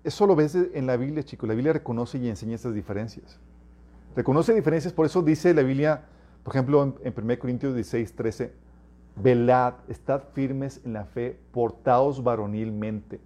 eso 0.02 0.26
lo 0.26 0.34
ves 0.34 0.54
en 0.54 0.86
la 0.86 0.96
Biblia, 0.96 1.22
chicos. 1.22 1.48
La 1.48 1.54
Biblia 1.54 1.72
reconoce 1.74 2.18
y 2.18 2.28
enseña 2.28 2.54
estas 2.54 2.74
diferencias. 2.74 3.38
Reconoce 4.18 4.52
diferencias, 4.52 4.92
por 4.92 5.06
eso 5.06 5.22
dice 5.22 5.54
la 5.54 5.62
Biblia, 5.62 6.02
por 6.42 6.52
ejemplo, 6.52 6.82
en, 6.82 6.96
en 7.04 7.14
1 7.16 7.38
Corintios 7.38 7.72
16, 7.72 8.16
13, 8.16 8.52
velad, 9.14 9.74
estad 9.86 10.24
firmes 10.32 10.80
en 10.84 10.94
la 10.94 11.04
fe, 11.04 11.38
portaos 11.52 12.24
varonilmente 12.24 13.20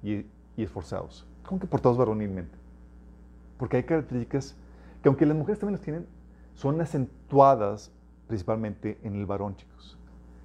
y, 0.00 0.24
y 0.56 0.62
esforzados. 0.62 1.26
¿Cómo 1.44 1.58
que 1.58 1.66
portaos 1.66 1.98
varonilmente? 1.98 2.56
Porque 3.58 3.78
hay 3.78 3.82
características 3.82 4.54
que 5.02 5.08
aunque 5.08 5.26
las 5.26 5.36
mujeres 5.36 5.58
también 5.58 5.72
las 5.72 5.82
tienen, 5.84 6.06
son 6.54 6.80
acentuadas 6.80 7.90
principalmente 8.28 8.96
en 9.02 9.16
el 9.16 9.26
varón, 9.26 9.56
chicos. 9.56 9.98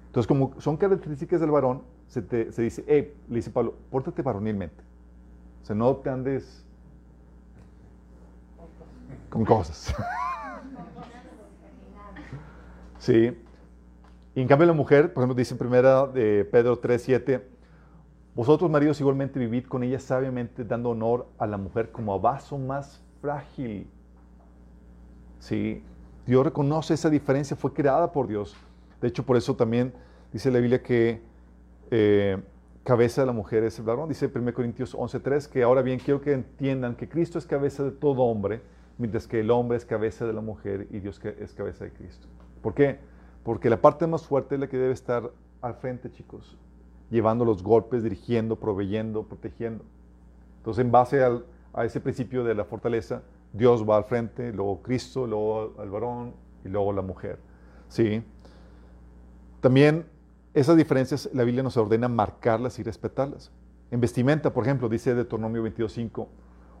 Entonces, 0.06 0.26
como 0.26 0.60
son 0.60 0.76
características 0.76 1.40
del 1.40 1.52
varón, 1.52 1.82
se, 2.08 2.50
se 2.50 2.62
dice, 2.62 2.84
hey, 2.88 3.14
le 3.28 3.36
dice 3.36 3.52
Pablo, 3.52 3.76
pórtate 3.92 4.22
varonilmente. 4.22 4.82
O 5.62 5.66
sea, 5.66 5.76
no 5.76 5.94
te 5.94 6.10
andes 6.10 6.63
con 9.28 9.44
cosas. 9.44 9.94
sí. 12.98 13.36
Y 14.34 14.40
en 14.40 14.48
cambio 14.48 14.66
la 14.66 14.72
mujer, 14.72 15.12
por 15.12 15.22
ejemplo, 15.22 15.36
dice 15.36 15.54
en 15.54 15.58
primera 15.58 16.06
de 16.06 16.44
Pedro 16.44 16.78
3, 16.78 17.02
7, 17.02 17.48
vosotros 18.34 18.68
maridos 18.68 19.00
igualmente 19.00 19.38
vivid 19.38 19.66
con 19.66 19.84
ella 19.84 20.00
sabiamente, 20.00 20.64
dando 20.64 20.90
honor 20.90 21.28
a 21.38 21.46
la 21.46 21.56
mujer 21.56 21.92
como 21.92 22.14
a 22.14 22.18
vaso 22.18 22.58
más 22.58 23.00
frágil. 23.20 23.88
Sí, 25.38 25.82
Dios 26.26 26.44
reconoce 26.44 26.94
esa 26.94 27.10
diferencia, 27.10 27.56
fue 27.56 27.72
creada 27.72 28.10
por 28.10 28.26
Dios. 28.26 28.56
De 29.00 29.08
hecho, 29.08 29.24
por 29.24 29.36
eso 29.36 29.54
también 29.54 29.92
dice 30.32 30.50
la 30.50 30.58
Biblia 30.58 30.82
que 30.82 31.22
eh, 31.90 32.42
cabeza 32.82 33.20
de 33.20 33.26
la 33.26 33.32
mujer 33.32 33.62
es 33.62 33.78
el 33.78 33.84
varón. 33.84 34.08
Dice 34.08 34.30
1 34.34 34.54
Corintios 34.54 34.96
11.3 34.96 35.48
que 35.48 35.62
ahora 35.62 35.82
bien 35.82 35.98
quiero 35.98 36.20
que 36.20 36.32
entiendan 36.32 36.96
que 36.96 37.08
Cristo 37.08 37.38
es 37.38 37.46
cabeza 37.46 37.84
de 37.84 37.90
todo 37.90 38.22
hombre, 38.22 38.62
mientras 38.98 39.26
que 39.26 39.40
el 39.40 39.50
hombre 39.50 39.76
es 39.76 39.84
cabeza 39.84 40.26
de 40.26 40.32
la 40.32 40.40
mujer 40.40 40.86
y 40.90 41.00
Dios 41.00 41.20
es 41.24 41.52
cabeza 41.54 41.84
de 41.84 41.92
Cristo. 41.92 42.28
¿Por 42.62 42.74
qué? 42.74 42.98
Porque 43.42 43.68
la 43.68 43.80
parte 43.80 44.06
más 44.06 44.26
fuerte 44.26 44.54
es 44.54 44.60
la 44.60 44.68
que 44.68 44.78
debe 44.78 44.92
estar 44.92 45.30
al 45.60 45.74
frente, 45.74 46.10
chicos, 46.10 46.56
llevando 47.10 47.44
los 47.44 47.62
golpes, 47.62 48.02
dirigiendo, 48.02 48.56
proveyendo, 48.56 49.24
protegiendo. 49.24 49.84
Entonces, 50.58 50.84
en 50.84 50.90
base 50.90 51.22
a 51.22 51.84
ese 51.84 52.00
principio 52.00 52.44
de 52.44 52.54
la 52.54 52.64
fortaleza, 52.64 53.22
Dios 53.52 53.88
va 53.88 53.96
al 53.96 54.04
frente, 54.04 54.52
luego 54.52 54.82
Cristo, 54.82 55.26
luego 55.26 55.74
el 55.82 55.90
varón 55.90 56.34
y 56.64 56.68
luego 56.68 56.92
la 56.92 57.02
mujer. 57.02 57.38
¿Sí? 57.88 58.22
También 59.60 60.06
esas 60.54 60.76
diferencias 60.76 61.28
la 61.32 61.44
Biblia 61.44 61.62
nos 61.62 61.76
ordena 61.76 62.08
marcarlas 62.08 62.78
y 62.78 62.82
respetarlas. 62.82 63.50
En 63.90 64.00
vestimenta, 64.00 64.52
por 64.52 64.64
ejemplo, 64.64 64.88
dice 64.88 65.14
Deuteronomio 65.14 65.64
22.5, 65.64 66.26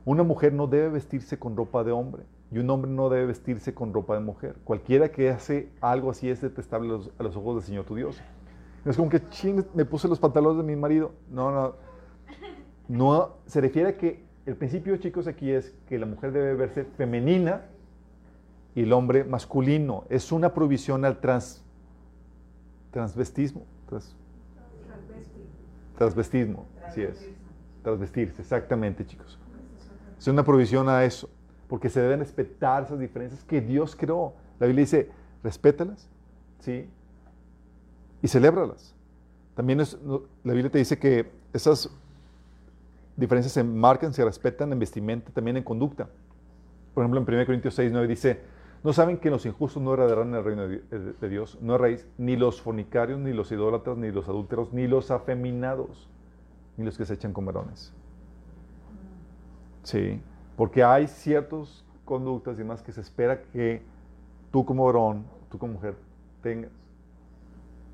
una 0.04 0.22
mujer 0.22 0.52
no 0.52 0.66
debe 0.66 0.88
vestirse 0.88 1.38
con 1.38 1.56
ropa 1.56 1.82
de 1.84 1.92
hombre 1.92 2.24
y 2.50 2.58
un 2.58 2.68
hombre 2.70 2.90
no 2.90 3.08
debe 3.08 3.26
vestirse 3.26 3.74
con 3.74 3.92
ropa 3.94 4.14
de 4.14 4.20
mujer. 4.20 4.56
Cualquiera 4.64 5.10
que 5.10 5.30
hace 5.30 5.70
algo 5.80 6.10
así 6.10 6.28
es 6.28 6.40
detestable 6.40 6.88
a 6.88 6.92
los, 6.92 7.10
a 7.18 7.22
los 7.22 7.36
ojos 7.36 7.56
del 7.56 7.64
Señor 7.64 7.84
tu 7.84 7.94
Dios. 7.94 8.20
No 8.84 8.90
es 8.90 8.96
como 8.96 9.08
que, 9.08 9.26
ching, 9.30 9.64
me 9.74 9.84
puse 9.86 10.06
los 10.08 10.18
pantalones 10.18 10.58
de 10.58 10.62
mi 10.64 10.78
marido. 10.78 11.12
No, 11.30 11.50
no. 11.50 11.74
No, 12.86 13.36
se 13.46 13.62
refiere 13.62 13.88
a 13.88 13.96
que 13.96 14.22
el 14.44 14.56
principio, 14.56 14.94
chicos, 14.98 15.26
aquí 15.26 15.50
es 15.50 15.74
que 15.88 15.98
la 15.98 16.04
mujer 16.04 16.32
debe 16.32 16.54
verse 16.54 16.84
femenina 16.84 17.62
y 18.74 18.82
el 18.82 18.92
hombre 18.92 19.24
masculino. 19.24 20.04
Es 20.10 20.30
una 20.32 20.52
provisión 20.52 21.06
al 21.06 21.18
trans, 21.18 21.64
transvestismo. 22.90 23.64
Trans- 23.88 24.14
transvestismo, 25.96 26.66
así 26.86 27.02
es. 27.02 27.26
Transvestirse, 27.82 28.42
exactamente, 28.42 29.06
chicos. 29.06 29.38
Es 30.24 30.28
una 30.28 30.42
provisión 30.42 30.88
a 30.88 31.04
eso, 31.04 31.28
porque 31.68 31.90
se 31.90 32.00
deben 32.00 32.20
respetar 32.20 32.84
esas 32.84 32.98
diferencias 32.98 33.44
que 33.44 33.60
Dios 33.60 33.94
creó. 33.94 34.32
La 34.58 34.66
Biblia 34.66 34.84
dice, 34.84 35.10
respétalas, 35.42 36.08
¿sí? 36.60 36.88
Y 38.22 38.28
celébralas. 38.28 38.94
También 39.54 39.82
es- 39.82 39.98
la 40.42 40.54
Biblia 40.54 40.70
te 40.70 40.78
dice 40.78 40.98
que 40.98 41.30
esas 41.52 41.90
diferencias 43.18 43.52
se 43.52 43.62
marcan, 43.62 44.14
se 44.14 44.24
respetan 44.24 44.72
en 44.72 44.78
vestimenta, 44.78 45.30
también 45.30 45.58
en 45.58 45.62
conducta. 45.62 46.08
Por 46.94 47.02
ejemplo, 47.04 47.20
en 47.20 47.26
1 47.26 47.44
Corintios 47.44 47.74
6, 47.74 47.92
9 47.92 48.08
dice, 48.08 48.40
¿no 48.82 48.94
saben 48.94 49.18
que 49.18 49.28
los 49.28 49.44
injustos 49.44 49.82
no 49.82 49.92
heredarán 49.92 50.34
el 50.34 50.42
reino 50.42 50.66
de 50.66 50.80
de 51.20 51.28
Dios? 51.28 51.58
No 51.60 51.74
erréis, 51.74 52.08
ni 52.16 52.36
los 52.36 52.62
fornicarios, 52.62 53.20
ni 53.20 53.34
los 53.34 53.52
idólatras, 53.52 53.98
ni 53.98 54.10
los 54.10 54.26
adúlteros, 54.26 54.72
ni 54.72 54.86
los 54.86 55.10
afeminados, 55.10 56.08
ni 56.78 56.86
los 56.86 56.96
que 56.96 57.04
se 57.04 57.12
echan 57.12 57.34
con 57.34 57.44
varones. 57.44 57.92
Sí, 59.84 60.20
porque 60.56 60.82
hay 60.82 61.06
ciertas 61.06 61.84
conductas 62.04 62.56
y 62.56 62.58
demás 62.58 62.82
que 62.82 62.92
se 62.92 63.00
espera 63.00 63.42
que 63.42 63.82
tú 64.50 64.64
como 64.64 64.86
varón, 64.86 65.24
tú 65.50 65.58
como 65.58 65.74
mujer, 65.74 65.96
tengas. 66.42 66.70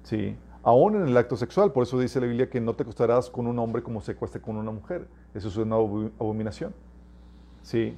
Sí, 0.05 0.36
aún 0.62 0.97
en 0.97 1.07
el 1.07 1.16
acto 1.16 1.36
sexual, 1.36 1.72
por 1.72 1.82
eso 1.82 1.99
dice 1.99 2.20
la 2.20 2.26
Biblia 2.26 2.49
que 2.49 2.61
no 2.61 2.74
te 2.74 2.84
acostarás 2.84 3.28
con 3.28 3.47
un 3.47 3.59
hombre 3.59 3.82
como 3.82 4.01
se 4.01 4.12
acuesta 4.12 4.41
con 4.41 4.57
una 4.57 4.70
mujer. 4.70 5.09
Eso 5.34 5.49
es 5.49 5.57
una 5.57 5.76
abominación. 5.76 6.74
Sí. 7.62 7.97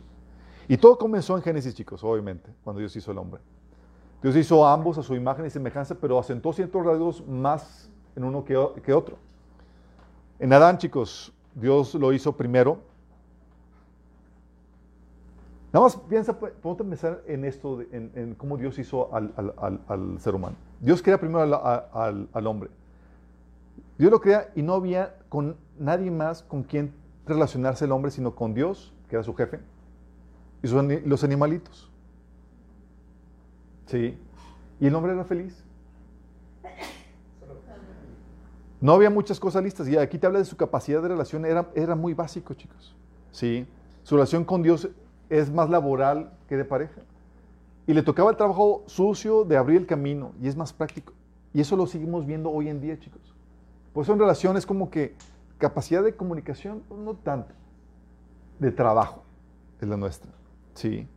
Y 0.68 0.76
todo 0.76 0.98
comenzó 0.98 1.36
en 1.36 1.42
Génesis, 1.42 1.74
chicos, 1.74 2.02
obviamente, 2.02 2.50
cuando 2.64 2.80
Dios 2.80 2.94
hizo 2.96 3.12
el 3.12 3.18
hombre. 3.18 3.40
Dios 4.22 4.36
hizo 4.36 4.66
a 4.66 4.72
ambos 4.72 4.98
a 4.98 5.02
su 5.02 5.14
imagen 5.14 5.44
y 5.44 5.50
semejanza, 5.50 5.96
pero 5.96 6.18
asentó 6.18 6.52
ciertos 6.52 6.84
rasgos 6.84 7.26
más 7.26 7.90
en 8.14 8.24
uno 8.24 8.44
que, 8.44 8.56
que 8.84 8.92
otro. 8.92 9.16
En 10.38 10.52
Adán, 10.52 10.78
chicos, 10.78 11.32
Dios 11.54 11.94
lo 11.94 12.12
hizo 12.12 12.36
primero. 12.36 12.78
Nada 15.72 15.86
más 15.86 15.96
piensa, 15.96 16.38
pues, 16.38 16.52
a 16.62 16.76
pensar 16.76 17.22
en 17.26 17.46
esto, 17.46 17.80
en, 17.90 18.34
cómo 18.36 18.58
Dios 18.58 18.78
hizo 18.78 19.08
al, 19.14 20.18
ser 20.18 20.34
humano. 20.34 20.54
Dios 20.80 21.02
crea 21.02 21.18
primero 21.18 21.40
al, 21.40 22.46
hombre. 22.46 22.68
Dios 23.96 24.10
lo 24.10 24.20
crea 24.20 24.50
y 24.54 24.62
no 24.62 24.74
había 24.74 25.16
con 25.30 25.56
nadie 25.78 26.10
más 26.10 26.42
con 26.42 26.62
quien 26.62 26.92
relacionarse 27.26 27.86
el 27.86 27.92
hombre, 27.92 28.10
sino 28.10 28.34
con 28.34 28.52
Dios, 28.52 28.92
que 29.08 29.16
era 29.16 29.22
su 29.22 29.34
jefe, 29.34 29.60
y 30.62 30.68
los 31.08 31.24
animalitos. 31.24 31.90
Sí. 33.86 34.18
Y 34.78 34.86
el 34.86 34.94
hombre 34.94 35.12
era 35.12 35.24
feliz. 35.24 35.64
No 38.80 38.92
había 38.92 39.10
muchas 39.10 39.40
cosas 39.40 39.62
listas. 39.62 39.88
Y 39.88 39.96
aquí 39.96 40.18
te 40.18 40.26
habla 40.26 40.40
de 40.40 40.44
su 40.44 40.56
capacidad 40.56 41.00
de 41.00 41.08
relación. 41.08 41.46
Era, 41.46 41.70
era 41.74 41.94
muy 41.94 42.14
básico, 42.14 42.52
chicos. 42.52 42.94
Sí. 43.30 43.66
Su 44.02 44.16
relación 44.16 44.44
con 44.44 44.62
Dios 44.62 44.88
es 45.32 45.50
más 45.50 45.70
laboral 45.70 46.30
que 46.46 46.58
de 46.58 46.64
pareja. 46.64 47.00
Y 47.86 47.94
le 47.94 48.02
tocaba 48.02 48.30
el 48.30 48.36
trabajo 48.36 48.84
sucio 48.86 49.44
de 49.44 49.56
abrir 49.56 49.78
el 49.78 49.86
camino. 49.86 50.32
Y 50.42 50.46
es 50.46 50.56
más 50.56 50.74
práctico. 50.74 51.14
Y 51.54 51.62
eso 51.62 51.74
lo 51.74 51.86
seguimos 51.86 52.26
viendo 52.26 52.50
hoy 52.50 52.68
en 52.68 52.82
día, 52.82 52.98
chicos. 52.98 53.34
Pues 53.94 54.06
son 54.06 54.18
relaciones 54.18 54.66
como 54.66 54.90
que 54.90 55.14
capacidad 55.56 56.02
de 56.02 56.14
comunicación, 56.14 56.82
pues 56.86 57.00
no 57.00 57.14
tanto. 57.14 57.54
De 58.58 58.70
trabajo 58.70 59.22
es 59.80 59.88
la 59.88 59.96
nuestra. 59.96 60.30
Sí. 60.74 61.08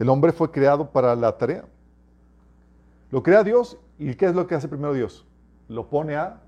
El 0.00 0.08
hombre 0.08 0.32
fue 0.32 0.50
creado 0.50 0.90
para 0.90 1.14
la 1.14 1.38
tarea. 1.38 1.64
Lo 3.12 3.22
crea 3.22 3.44
Dios 3.44 3.78
y 3.96 4.14
¿qué 4.14 4.26
es 4.26 4.34
lo 4.34 4.46
que 4.48 4.56
hace 4.56 4.66
primero 4.66 4.92
Dios? 4.92 5.24
Lo 5.68 5.88
pone 5.88 6.16
a 6.16 6.40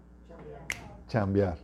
chambear. 1.06 1.58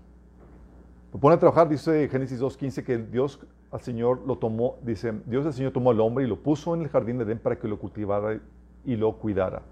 Lo 1.12 1.18
pone 1.18 1.34
a 1.34 1.38
trabajar, 1.38 1.68
dice 1.68 2.08
Génesis 2.08 2.40
2.15 2.40 2.84
que 2.84 2.98
Dios 2.98 3.40
al 3.70 3.80
Señor 3.80 4.22
lo 4.26 4.38
tomó, 4.38 4.76
dice, 4.82 5.12
Dios 5.26 5.44
el 5.44 5.52
Señor 5.52 5.72
tomó 5.72 5.90
al 5.90 6.00
hombre 6.00 6.24
y 6.24 6.26
lo 6.26 6.42
puso 6.42 6.74
en 6.74 6.82
el 6.82 6.88
jardín 6.88 7.18
de 7.18 7.24
Edén 7.24 7.38
para 7.38 7.58
que 7.58 7.68
lo 7.68 7.78
cultivara 7.78 8.40
y 8.84 8.96
lo 8.96 9.12
cuidara. 9.18 9.62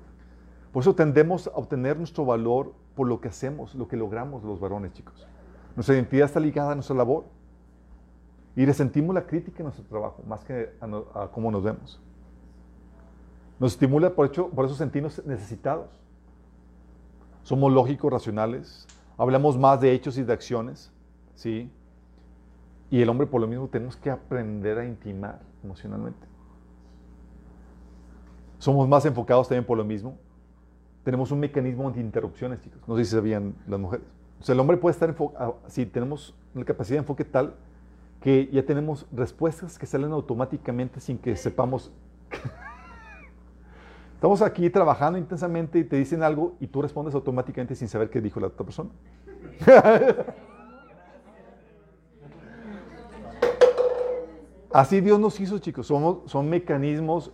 Por 0.73 0.83
eso 0.83 0.95
tendemos 0.95 1.47
a 1.47 1.53
obtener 1.53 1.97
nuestro 1.97 2.25
valor 2.25 2.75
por 2.95 3.09
lo 3.09 3.21
que 3.21 3.29
hacemos, 3.29 3.75
lo 3.75 3.89
que 3.89 3.97
logramos 3.97 4.45
los 4.45 4.61
varones, 4.61 4.93
chicos. 4.93 5.27
Nuestra 5.75 5.95
identidad 5.95 6.27
está 6.27 6.41
ligada 6.41 6.73
a 6.73 6.75
nuestra 6.75 6.97
labor. 6.97 7.25
Y 8.57 8.65
resentimos 8.65 9.15
la 9.15 9.27
crítica 9.27 9.59
en 9.59 9.65
nuestro 9.65 9.85
trabajo, 9.85 10.23
más 10.27 10.43
que 10.43 10.71
a, 10.81 11.29
cómo 11.29 11.51
nos 11.51 11.63
vemos. 11.63 12.01
Nos 13.59 13.73
estimula 13.73 14.15
por, 14.15 14.27
hecho, 14.27 14.49
por 14.49 14.65
eso 14.65 14.75
sentirnos 14.75 15.25
necesitados. 15.27 15.89
Somos 17.43 17.71
lógicos, 17.71 18.11
racionales, 18.11 18.87
hablamos 19.19 19.59
más 19.59 19.81
de 19.81 19.93
hechos 19.93 20.17
y 20.19 20.25
de 20.25 20.33
acciones, 20.33 20.91
¿sí? 21.35 21.71
Y 22.91 23.03
el 23.03 23.09
hombre 23.09 23.27
por 23.27 23.41
lo 23.41 23.47
mismo 23.47 23.69
tenemos 23.69 23.97
que 23.97 24.11
aprender 24.11 24.79
a 24.79 24.85
intimar 24.85 25.41
emocionalmente. 25.65 26.27
Somos 28.59 28.89
más 28.89 29.05
enfocados 29.05 29.49
también 29.49 29.65
por 29.65 29.77
lo 29.77 29.85
mismo. 29.85 30.17
Tenemos 31.05 31.31
un 31.31 31.41
mecanismo 31.41 31.87
anti-interrupciones, 31.87 32.61
chicos. 32.61 32.81
No 32.87 32.97
sé 32.97 33.05
si 33.05 33.13
sabían 33.13 33.55
las 33.67 33.79
mujeres. 33.79 34.07
O 34.41 34.45
sea, 34.45 34.55
el 34.55 34.61
hombre 34.61 34.77
puede 34.77 34.93
estar 34.93 35.09
enfocado, 35.09 35.59
si 35.67 35.87
tenemos 35.87 36.35
una 36.55 36.65
capacidad 36.65 36.97
de 36.97 37.01
enfoque 37.01 37.25
tal 37.25 37.55
que 38.21 38.49
ya 38.53 38.65
tenemos 38.65 39.07
respuestas 39.13 39.79
que 39.79 39.87
salen 39.87 40.13
automáticamente 40.13 41.01
sin 41.01 41.19
que 41.19 41.37
sepamos. 41.37 41.93
Estamos 44.15 44.43
aquí 44.43 44.69
trabajando 44.71 45.19
intensamente 45.19 45.79
y 45.79 45.85
te 45.85 45.97
dicen 45.97 46.23
algo 46.23 46.57
y 46.59 46.67
tú 46.67 46.83
respondes 46.83 47.15
automáticamente 47.15 47.75
sin 47.75 47.89
saber 47.89 48.11
qué 48.11 48.21
dijo 48.21 48.41
la 48.41 48.49
otra 48.49 48.65
persona. 48.65 48.91
Así 54.77 55.01
Dios 55.01 55.19
nos 55.19 55.41
hizo, 55.41 55.59
chicos. 55.59 55.87
Somos, 55.87 56.31
son 56.31 56.51
mecanismos 56.51 57.33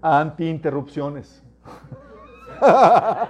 anti-interrupciones. 0.00 1.42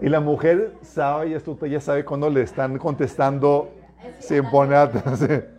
Y 0.00 0.08
la 0.08 0.20
mujer 0.20 0.76
sabe 0.80 1.30
y 1.30 1.34
astuta, 1.34 1.66
ya 1.66 1.80
sabe 1.80 2.04
cuando 2.04 2.30
le 2.30 2.42
están 2.42 2.78
contestando 2.78 3.72
sin 4.20 4.48
poner. 4.48 4.90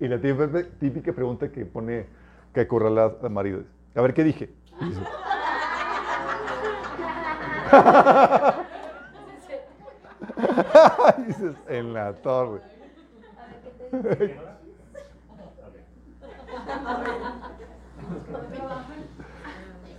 Y 0.00 0.08
la 0.08 0.18
típica, 0.18 1.12
pregunta 1.12 1.52
que 1.52 1.66
pone 1.66 2.06
que 2.54 2.60
acorrala 2.60 3.12
al 3.22 3.30
marido. 3.30 3.62
A 3.94 4.00
ver, 4.00 4.14
¿qué 4.14 4.24
dije? 4.24 4.48
Dice, 4.80 5.00
Dices, 11.26 11.54
en 11.68 11.92
la 11.92 12.12
torre. 12.14 12.60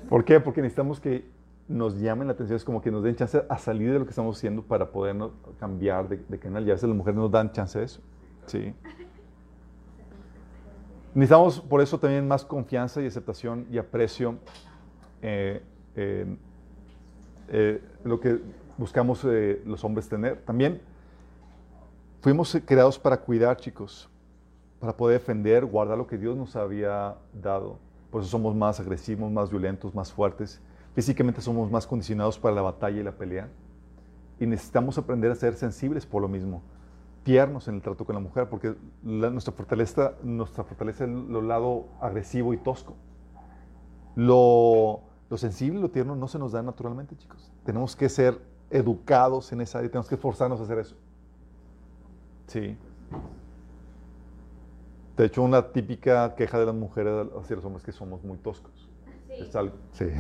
¿Por 0.09 0.23
qué? 0.23 0.39
Porque 0.39 0.61
necesitamos 0.61 0.99
que 0.99 1.25
nos 1.67 1.99
llamen 1.99 2.27
la 2.27 2.33
atención, 2.33 2.55
es 2.55 2.63
como 2.63 2.81
que 2.81 2.91
nos 2.91 3.03
den 3.03 3.15
chance 3.15 3.43
a 3.49 3.57
salir 3.57 3.91
de 3.91 3.99
lo 3.99 4.05
que 4.05 4.11
estamos 4.11 4.37
haciendo 4.37 4.61
para 4.61 4.89
podernos 4.89 5.31
cambiar 5.59 6.07
de, 6.07 6.17
de 6.17 6.39
canal. 6.39 6.65
Y 6.65 6.69
a 6.69 6.73
veces 6.73 6.87
las 6.87 6.97
mujeres 6.97 7.19
nos 7.19 7.29
dan 7.29 7.51
chance 7.51 7.77
de 7.77 7.85
eso. 7.85 8.01
Sí. 8.45 8.73
Necesitamos 11.13 11.59
por 11.59 11.81
eso 11.81 11.99
también 11.99 12.27
más 12.27 12.45
confianza 12.45 13.01
y 13.01 13.07
aceptación 13.07 13.67
y 13.69 13.77
aprecio. 13.77 14.37
eh, 15.21 15.61
eh, 17.49 17.81
lo 18.03 18.19
que 18.19 18.39
buscamos 18.77 19.23
eh, 19.25 19.61
los 19.65 19.83
hombres 19.83 20.07
tener. 20.07 20.37
También 20.45 20.81
fuimos 22.21 22.57
creados 22.65 22.99
para 22.99 23.17
cuidar, 23.21 23.57
chicos, 23.57 24.09
para 24.79 24.95
poder 24.95 25.19
defender, 25.19 25.65
guardar 25.65 25.97
lo 25.97 26.07
que 26.07 26.17
Dios 26.17 26.35
nos 26.37 26.55
había 26.55 27.15
dado. 27.33 27.79
Por 28.11 28.21
eso 28.21 28.29
somos 28.29 28.55
más 28.55 28.79
agresivos, 28.79 29.31
más 29.31 29.49
violentos, 29.49 29.93
más 29.93 30.11
fuertes. 30.11 30.61
Físicamente 30.93 31.41
somos 31.41 31.69
más 31.69 31.85
condicionados 31.85 32.39
para 32.39 32.55
la 32.55 32.61
batalla 32.61 32.99
y 32.99 33.03
la 33.03 33.11
pelea. 33.11 33.49
Y 34.39 34.45
necesitamos 34.45 34.97
aprender 34.97 35.31
a 35.31 35.35
ser 35.35 35.55
sensibles 35.55 36.05
por 36.05 36.21
lo 36.21 36.27
mismo. 36.27 36.61
Tiernos 37.23 37.67
en 37.67 37.75
el 37.75 37.81
trato 37.81 38.05
con 38.05 38.15
la 38.15 38.21
mujer, 38.21 38.47
porque 38.49 38.75
la- 39.03 39.29
nuestra, 39.29 39.53
fortaleza, 39.53 40.13
nuestra 40.23 40.63
fortaleza 40.63 41.03
es 41.03 41.09
lo 41.09 41.41
lado 41.41 41.87
agresivo 41.99 42.53
y 42.53 42.57
tosco. 42.57 42.95
Lo, 44.15 45.01
lo 45.29 45.37
sensible 45.37 45.79
y 45.79 45.81
lo 45.81 45.89
tierno 45.89 46.15
no 46.15 46.27
se 46.27 46.39
nos 46.39 46.51
da 46.51 46.61
naturalmente, 46.61 47.15
chicos. 47.17 47.51
Tenemos 47.65 47.95
que 47.95 48.09
ser 48.09 48.39
educados 48.69 49.51
en 49.51 49.61
esa 49.61 49.79
área, 49.79 49.89
tenemos 49.89 50.07
que 50.07 50.15
esforzarnos 50.15 50.59
a 50.59 50.63
hacer 50.63 50.79
eso. 50.79 50.95
Sí. 52.47 52.77
De 55.17 55.25
hecho, 55.25 55.41
una 55.41 55.71
típica 55.71 56.35
queja 56.35 56.59
de 56.59 56.65
las 56.67 56.75
mujeres 56.75 57.27
hacia 57.39 57.55
los 57.55 57.65
hombres 57.65 57.81
es 57.81 57.85
que 57.87 57.91
somos 57.91 58.23
muy 58.23 58.37
toscos. 58.37 58.89
Sí. 59.27 59.33
Es 59.39 59.55
algo. 59.55 59.75
Sí. 59.93 60.05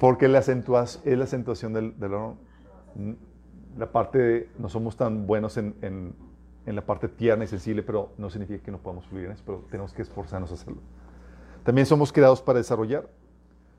Porque 0.00 0.28
la 0.28 0.38
acentuas, 0.40 1.00
es 1.04 1.16
la 1.16 1.24
acentuación 1.24 1.72
del, 1.72 1.98
del 1.98 2.14
oro. 2.14 2.36
La 3.76 3.90
parte 3.90 4.18
de, 4.18 4.48
no 4.58 4.68
somos 4.68 4.96
tan 4.96 5.26
buenos 5.26 5.56
en, 5.56 5.74
en- 5.82 6.14
en 6.66 6.76
la 6.76 6.82
parte 6.82 7.08
tierna 7.08 7.44
y 7.44 7.46
sensible, 7.46 7.82
pero 7.82 8.10
no 8.18 8.30
significa 8.30 8.62
que 8.62 8.70
no 8.70 8.78
podamos 8.78 9.06
fluir 9.06 9.26
en 9.26 9.32
eso, 9.32 9.42
pero 9.44 9.64
tenemos 9.70 9.92
que 9.92 10.02
esforzarnos 10.02 10.50
a 10.50 10.54
hacerlo. 10.54 10.80
También 11.62 11.86
somos 11.86 12.12
creados 12.12 12.40
para 12.42 12.58
desarrollar, 12.58 13.08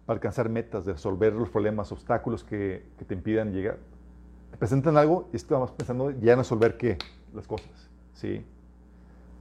para 0.05 0.17
alcanzar 0.17 0.49
metas, 0.49 0.85
resolver 0.85 1.33
los 1.33 1.49
problemas, 1.49 1.91
obstáculos 1.91 2.43
que, 2.43 2.85
que 2.97 3.05
te 3.05 3.13
impidan 3.13 3.53
llegar. 3.53 3.77
Te 4.51 4.57
presentan 4.57 4.97
algo 4.97 5.29
y 5.33 5.35
estamos 5.35 5.71
pensando 5.71 6.11
ya 6.11 6.33
en 6.33 6.39
resolver 6.39 6.77
qué, 6.77 6.97
las 7.33 7.47
cosas. 7.47 7.89
¿sí? 8.13 8.45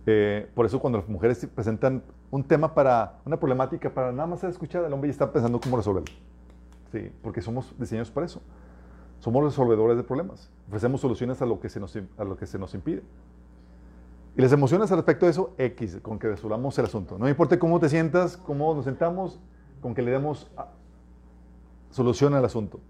Eh, 0.06 0.50
por 0.54 0.66
eso 0.66 0.80
cuando 0.80 0.98
las 0.98 1.08
mujeres 1.08 1.46
presentan 1.54 2.02
un 2.30 2.44
tema 2.44 2.74
para, 2.74 3.20
una 3.24 3.38
problemática 3.38 3.92
para 3.92 4.12
nada 4.12 4.26
más 4.26 4.40
ser 4.40 4.50
escuchada, 4.50 4.86
el 4.86 4.92
hombre 4.92 5.08
ya 5.08 5.12
está 5.12 5.32
pensando 5.32 5.60
cómo 5.60 5.76
resolverlo. 5.76 6.14
Sí, 6.92 7.10
porque 7.22 7.40
somos 7.40 7.74
diseñados 7.78 8.10
para 8.10 8.26
eso. 8.26 8.40
Somos 9.24 9.42
resolvedores 9.42 9.96
de 9.96 10.02
problemas. 10.02 10.50
Ofrecemos 10.68 11.00
soluciones 11.00 11.40
a 11.40 11.46
lo 11.46 11.58
que 11.58 11.70
se 11.70 11.80
nos, 11.80 11.96
a 12.18 12.24
lo 12.24 12.36
que 12.36 12.44
se 12.44 12.58
nos 12.58 12.74
impide. 12.74 13.02
Y 14.36 14.42
las 14.42 14.52
emociones 14.52 14.90
al 14.92 14.98
respecto 14.98 15.24
de 15.24 15.30
eso, 15.30 15.54
X, 15.56 15.98
con 16.02 16.18
que 16.18 16.28
resolvamos 16.28 16.78
el 16.78 16.84
asunto. 16.84 17.16
No 17.16 17.26
importa 17.26 17.58
cómo 17.58 17.80
te 17.80 17.88
sientas, 17.88 18.36
cómo 18.36 18.74
nos 18.74 18.84
sentamos, 18.84 19.40
con 19.80 19.94
que 19.94 20.02
le 20.02 20.10
demos 20.10 20.50
a- 20.58 20.68
solución 21.90 22.34
al 22.34 22.44
asunto. 22.44 22.80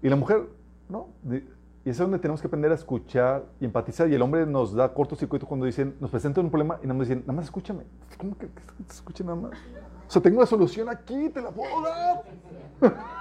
Y 0.00 0.08
la 0.08 0.16
mujer, 0.16 0.48
no. 0.88 1.08
Y 1.84 1.90
es 1.90 1.98
donde 1.98 2.18
tenemos 2.18 2.40
que 2.40 2.46
aprender 2.46 2.72
a 2.72 2.74
escuchar 2.76 3.44
y 3.60 3.66
empatizar. 3.66 4.08
Y 4.08 4.14
el 4.14 4.22
hombre 4.22 4.46
nos 4.46 4.72
da 4.72 4.94
cortocircuito 4.94 5.44
cuando 5.46 5.66
dicen, 5.66 5.96
nos 6.00 6.08
presentan 6.10 6.46
un 6.46 6.50
problema 6.50 6.78
y 6.82 6.86
más 6.86 7.00
dicen, 7.00 7.20
nada 7.26 7.34
más 7.34 7.44
escúchame. 7.44 7.84
¿Cómo 8.16 8.38
que, 8.38 8.46
que 8.46 8.62
te 8.86 8.90
escuche 8.94 9.22
nada 9.22 9.36
más? 9.36 9.50
O 9.52 10.10
sea, 10.10 10.22
tengo 10.22 10.38
una 10.38 10.46
solución 10.46 10.88
aquí, 10.88 11.28
te 11.28 11.42
la 11.42 11.50
puedo 11.50 11.82
dar. 11.82 13.19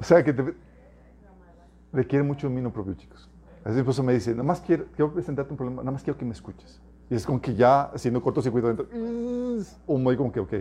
O 0.00 0.02
sea, 0.02 0.24
que 0.24 0.32
te 0.32 0.54
requiere 1.92 2.24
mucho 2.24 2.48
dominio 2.48 2.72
propio, 2.72 2.94
chicos. 2.94 3.28
A 3.62 3.68
veces 3.68 3.74
mi 3.74 3.80
esposo 3.80 4.02
me 4.02 4.14
dice, 4.14 4.30
nada 4.30 4.44
más 4.44 4.62
quiero, 4.62 4.86
quiero 4.96 5.12
presentarte 5.12 5.52
un 5.52 5.58
problema, 5.58 5.82
nada 5.82 5.92
más 5.92 6.02
quiero 6.02 6.18
que 6.18 6.24
me 6.24 6.32
escuches. 6.32 6.80
Y 7.10 7.14
es 7.14 7.26
como 7.26 7.38
que 7.38 7.54
ya 7.54 7.82
haciendo 7.82 8.22
cortocircuito 8.22 8.68
dentro, 8.68 8.86
o 9.86 9.98
muy 9.98 10.16
como 10.16 10.32
que, 10.32 10.40
ok. 10.40 10.54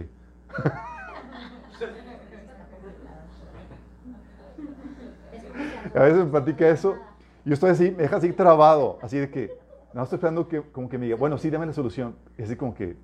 A 5.96 6.04
veces 6.04 6.26
me 6.26 6.26
platica 6.26 6.68
eso, 6.68 6.98
y 7.46 7.50
yo 7.50 7.54
estoy 7.54 7.70
así, 7.70 7.92
me 7.92 8.04
deja 8.04 8.18
así 8.18 8.34
trabado, 8.34 9.00
así 9.02 9.18
de 9.18 9.30
que, 9.30 9.58
no 9.94 10.04
estoy 10.04 10.18
esperando 10.18 10.50
que, 10.50 10.62
como 10.62 10.90
que 10.90 10.98
me 10.98 11.06
diga, 11.06 11.18
bueno, 11.18 11.38
sí, 11.38 11.50
dame 11.50 11.66
la 11.66 11.74
solución. 11.74 12.16
Y 12.38 12.44
así 12.44 12.58
como 12.58 12.74
que, 12.74 12.98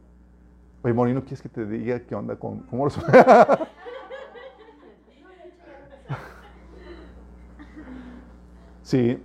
oye, 0.83 0.93
Morino, 0.93 1.21
¿quieres 1.21 1.41
que 1.41 1.49
te 1.49 1.65
diga 1.65 2.01
qué 2.01 2.13
onda 2.13 2.35
con, 2.35 2.59
cómo 2.63 2.83
resolver? 2.83 3.25
Sí. 8.85 9.19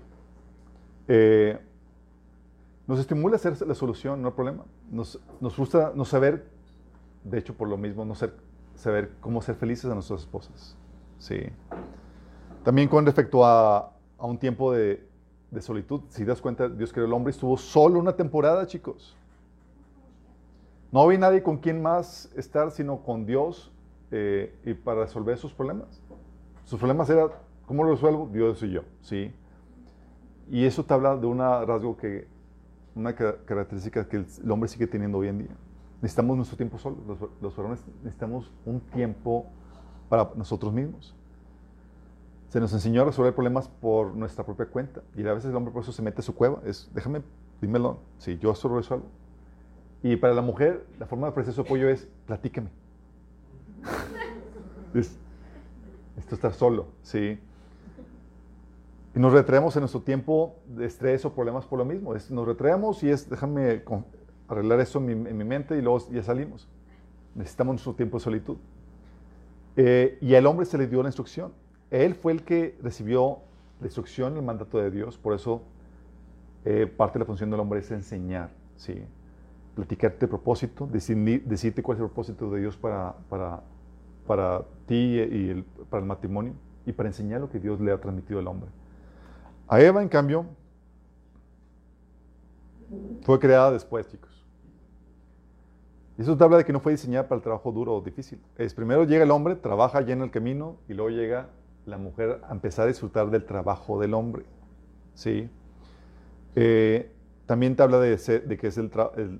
Eh, 1.07 1.61
nos 2.87 2.99
estimula 2.99 3.37
hacer 3.37 3.61
la 3.67 3.75
solución, 3.75 4.23
no 4.23 4.29
el 4.29 4.35
problema. 4.35 4.65
Nos, 4.91 5.21
nos 5.39 5.55
frustra 5.55 5.93
no 5.95 6.07
saber, 6.07 6.49
de 7.25 7.39
hecho, 7.39 7.55
por 7.55 7.69
lo 7.69 7.77
mismo, 7.77 8.07
no 8.07 8.15
ser, 8.15 8.35
saber 8.75 9.13
cómo 9.21 9.43
ser 9.43 9.57
felices 9.57 9.85
a 9.91 9.95
nuestras 9.95 10.21
esposas. 10.21 10.77
Sí. 11.19 11.41
También 12.65 12.89
con 12.89 13.05
respecto 13.05 13.45
a, 13.45 13.93
a 14.17 14.27
un 14.27 14.39
tiempo 14.39 14.73
de, 14.73 15.07
de 15.51 15.61
solitud, 15.61 16.01
si 16.09 16.25
das 16.25 16.41
cuenta, 16.41 16.67
Dios 16.67 16.91
creó 16.91 17.05
el 17.05 17.13
hombre 17.13 17.31
y 17.31 17.35
estuvo 17.35 17.59
solo 17.59 18.01
una 18.01 18.17
temporada, 18.17 18.67
chicos. 18.67 19.15
No 20.91 21.03
había 21.03 21.19
nadie 21.19 21.43
con 21.43 21.59
quien 21.59 21.83
más 21.83 22.33
estar, 22.35 22.71
sino 22.71 23.03
con 23.03 23.27
Dios 23.27 23.71
eh, 24.11 24.59
y 24.65 24.73
para 24.73 25.03
resolver 25.03 25.37
sus 25.37 25.53
problemas. 25.53 26.03
Sus 26.65 26.79
problemas 26.79 27.11
eran, 27.11 27.29
¿cómo 27.67 27.85
lo 27.85 27.91
resuelvo? 27.91 28.29
Dios 28.33 28.63
y 28.63 28.71
yo, 28.71 28.85
¿sí? 29.03 29.35
Y 30.51 30.65
eso 30.65 30.85
te 30.85 30.93
habla 30.93 31.17
de 31.17 31.27
una 31.27 31.65
rasgo 31.65 31.97
que, 31.97 32.27
una 32.97 33.15
ca- 33.15 33.37
característica 33.45 34.09
que 34.09 34.17
el, 34.17 34.51
hombre 34.51 34.69
sigue 34.69 34.89
teniendo 34.89 35.19
hoy 35.19 35.29
en 35.29 35.39
día. 35.39 35.57
Necesitamos 36.03 36.37
nuestro 36.37 36.57
tiempo 36.57 36.77
solo. 36.77 36.97
Los, 37.07 37.19
los 37.41 37.57
varones 37.57 37.85
necesitamos 38.03 38.51
un 38.67 38.81
tiempo 38.81 39.47
para 40.09 40.29
nosotros 40.35 40.73
mismos. 40.73 41.15
Se 42.49 42.59
nos 42.59 42.73
enseñó 42.73 43.03
a 43.03 43.05
resolver 43.05 43.33
problemas 43.33 43.69
por 43.69 44.13
nuestra 44.17 44.45
propia 44.45 44.67
cuenta. 44.67 45.03
Y 45.17 45.25
a 45.25 45.35
veces 45.35 45.51
el 45.51 45.57
hombre 45.57 45.73
por 45.73 45.85
eso 45.85 45.93
se 45.93 46.03
mete 46.03 46.21
a 46.21 46.25
su 46.25 46.35
cueva. 46.35 46.61
Es, 46.65 46.91
déjame, 46.93 47.23
dímelo. 47.61 47.99
Si 48.19 48.37
yo 48.39 48.53
solo 48.57 48.77
resuelvo. 48.77 49.07
Y 50.03 50.17
para 50.17 50.35
la 50.35 50.43
mujer, 50.43 50.85
la 50.99 51.07
forma 51.07 51.29
de 51.29 51.31
ofrecer 51.31 51.55
su 51.55 51.61
apoyo 51.61 51.89
es, 51.89 52.09
platícame. 52.27 52.71
es, 54.95 55.17
esto 56.17 56.35
estar 56.35 56.53
solo, 56.55 56.89
¿sí? 57.03 57.39
Y 59.15 59.19
nos 59.19 59.33
retraemos 59.33 59.75
en 59.77 59.81
nuestro 59.81 60.01
tiempo 60.03 60.55
de 60.69 60.87
estrés 60.87 61.25
o 61.25 61.33
problemas 61.35 61.67
por 61.67 61.79
lo 61.79 61.85
mismo. 61.85 62.15
Nos 62.31 62.47
retraemos 62.47 63.03
y 63.03 63.11
es, 63.11 63.29
déjame 63.29 63.83
arreglar 64.49 64.81
eso 64.81 64.99
en 64.99 65.07
mi, 65.07 65.13
en 65.31 65.37
mi 65.37 65.45
mente 65.45 65.77
y 65.77 65.83
luego 65.83 65.99
ya 66.11 66.23
salimos. 66.23 66.69
Necesitamos 67.35 67.75
nuestro 67.75 67.95
tiempo 67.95 68.19
de 68.19 68.25
solitud. 68.25 68.57
Eh, 69.77 70.19
y 70.21 70.35
al 70.35 70.47
hombre 70.47 70.67
se 70.67 70.79
le 70.79 70.87
dio 70.87 71.03
la 71.03 71.09
instrucción. 71.09 71.53
Él 71.91 72.15
fue 72.15 72.33
el 72.33 72.43
que 72.45 72.77
recibió 72.83 73.39
la 73.81 73.87
instrucción, 73.87 74.37
el 74.37 74.43
mandato 74.43 74.79
de 74.79 74.91
Dios. 74.91 75.19
Por 75.19 75.35
eso 75.35 75.63
eh, 76.65 76.87
parte 76.87 77.15
de 77.15 77.21
la 77.21 77.25
función 77.27 77.51
del 77.51 77.59
hombre 77.59 77.81
es 77.81 77.91
enseñar, 77.91 78.51
¿sí? 78.77 79.03
Platicarte 79.75 80.27
el 80.27 80.29
propósito, 80.29 80.87
decir- 80.87 81.43
decirte 81.45 81.83
cuál 81.83 81.97
es 81.97 82.03
el 82.03 82.07
propósito 82.09 82.51
de 82.51 82.61
Dios 82.61 82.77
para, 82.77 83.15
para, 83.29 83.63
para 84.27 84.63
ti 84.87 84.95
y 84.95 85.49
el- 85.51 85.65
para 85.89 86.01
el 86.03 86.07
matrimonio 86.07 86.53
y 86.87 86.93
para 86.93 87.09
enseñar 87.09 87.41
lo 87.41 87.49
que 87.51 87.59
Dios 87.59 87.81
le 87.81 87.91
ha 87.91 87.99
transmitido 88.01 88.39
al 88.39 88.47
hombre. 88.47 88.69
A 89.71 89.81
Eva, 89.81 90.03
en 90.03 90.09
cambio, 90.09 90.47
fue 93.23 93.39
creada 93.39 93.71
después, 93.71 94.09
chicos. 94.09 94.45
Y 96.19 96.23
eso 96.23 96.37
te 96.37 96.43
habla 96.43 96.57
de 96.59 96.65
que 96.65 96.73
no 96.73 96.81
fue 96.81 96.93
diseñada 96.93 97.29
para 97.29 97.37
el 97.37 97.43
trabajo 97.43 97.71
duro 97.71 97.95
o 97.95 98.01
difícil. 98.01 98.41
Es 98.59 98.75
primero 98.75 99.05
llega 99.05 99.23
el 99.23 99.31
hombre, 99.31 99.55
trabaja 99.55 99.99
allá 99.99 100.13
en 100.13 100.23
el 100.23 100.31
camino 100.33 100.77
y 100.89 100.95
luego 100.95 101.11
llega 101.11 101.49
la 101.87 101.99
mujer 101.99 102.41
a 102.49 102.53
empezar 102.53 102.87
a 102.87 102.89
disfrutar 102.89 103.31
del 103.31 103.45
trabajo 103.45 104.01
del 104.01 104.13
hombre. 104.15 104.45
¿Sí? 105.15 105.49
Eh, 106.57 107.11
también 107.47 107.77
te 107.77 107.83
habla 107.85 108.01
de, 108.01 108.17
de 108.17 108.59
que 108.59 108.67
es 108.67 108.77
el- 108.77 108.91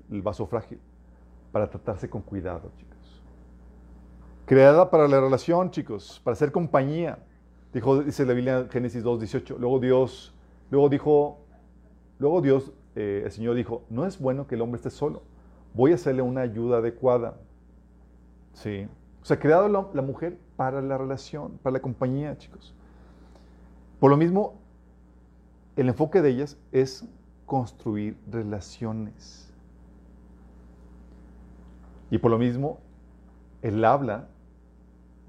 el 0.09 0.21
vaso 0.21 0.47
frágil 0.47 0.79
para 1.51 1.69
tratarse 1.69 2.09
con 2.09 2.21
cuidado, 2.21 2.71
chicos. 2.77 3.21
Creada 4.45 4.89
para 4.89 5.07
la 5.09 5.19
relación, 5.19 5.71
chicos, 5.71 6.21
para 6.23 6.35
ser 6.35 6.51
compañía. 6.53 7.19
Dijo, 7.73 8.03
dice 8.03 8.25
la 8.25 8.33
Biblia 8.33 8.59
en 8.59 8.69
Génesis 8.69 9.03
2, 9.03 9.19
18. 9.19 9.57
Luego 9.57 9.79
Dios, 9.79 10.33
luego 10.69 10.89
dijo, 10.89 11.39
luego 12.19 12.41
Dios, 12.41 12.71
eh, 12.95 13.21
el 13.25 13.31
Señor 13.31 13.55
dijo, 13.55 13.83
no 13.89 14.05
es 14.05 14.19
bueno 14.19 14.47
que 14.47 14.55
el 14.55 14.61
hombre 14.61 14.77
esté 14.77 14.89
solo. 14.89 15.23
Voy 15.73 15.91
a 15.91 15.95
hacerle 15.95 16.21
una 16.21 16.41
ayuda 16.41 16.79
adecuada. 16.79 17.37
Sí. 18.53 18.87
O 19.21 19.25
sea, 19.25 19.39
creado 19.39 19.69
la, 19.69 19.87
la 19.93 20.01
mujer 20.01 20.37
para 20.57 20.81
la 20.81 20.97
relación, 20.97 21.57
para 21.63 21.73
la 21.73 21.81
compañía, 21.81 22.37
chicos. 22.37 22.73
Por 23.99 24.09
lo 24.09 24.17
mismo, 24.17 24.55
el 25.77 25.87
enfoque 25.87 26.21
de 26.21 26.29
ellas 26.29 26.57
es 26.71 27.05
construir 27.45 28.17
relaciones. 28.29 29.53
Y 32.09 32.17
por 32.17 32.31
lo 32.31 32.37
mismo, 32.37 32.79
el 33.61 33.85
habla 33.85 34.27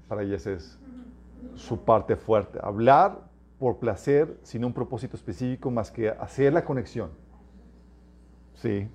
para 0.09 0.23
ellas 0.23 0.45
es 0.45 0.79
su 1.55 1.83
parte 1.83 2.15
fuerte. 2.15 2.59
Hablar 2.61 3.27
por 3.59 3.79
placer, 3.79 4.39
sin 4.43 4.65
un 4.65 4.73
propósito 4.73 5.15
específico 5.15 5.71
más 5.71 5.91
que 5.91 6.09
hacer 6.09 6.53
la 6.53 6.65
conexión. 6.65 7.11
Sí. 8.55 8.89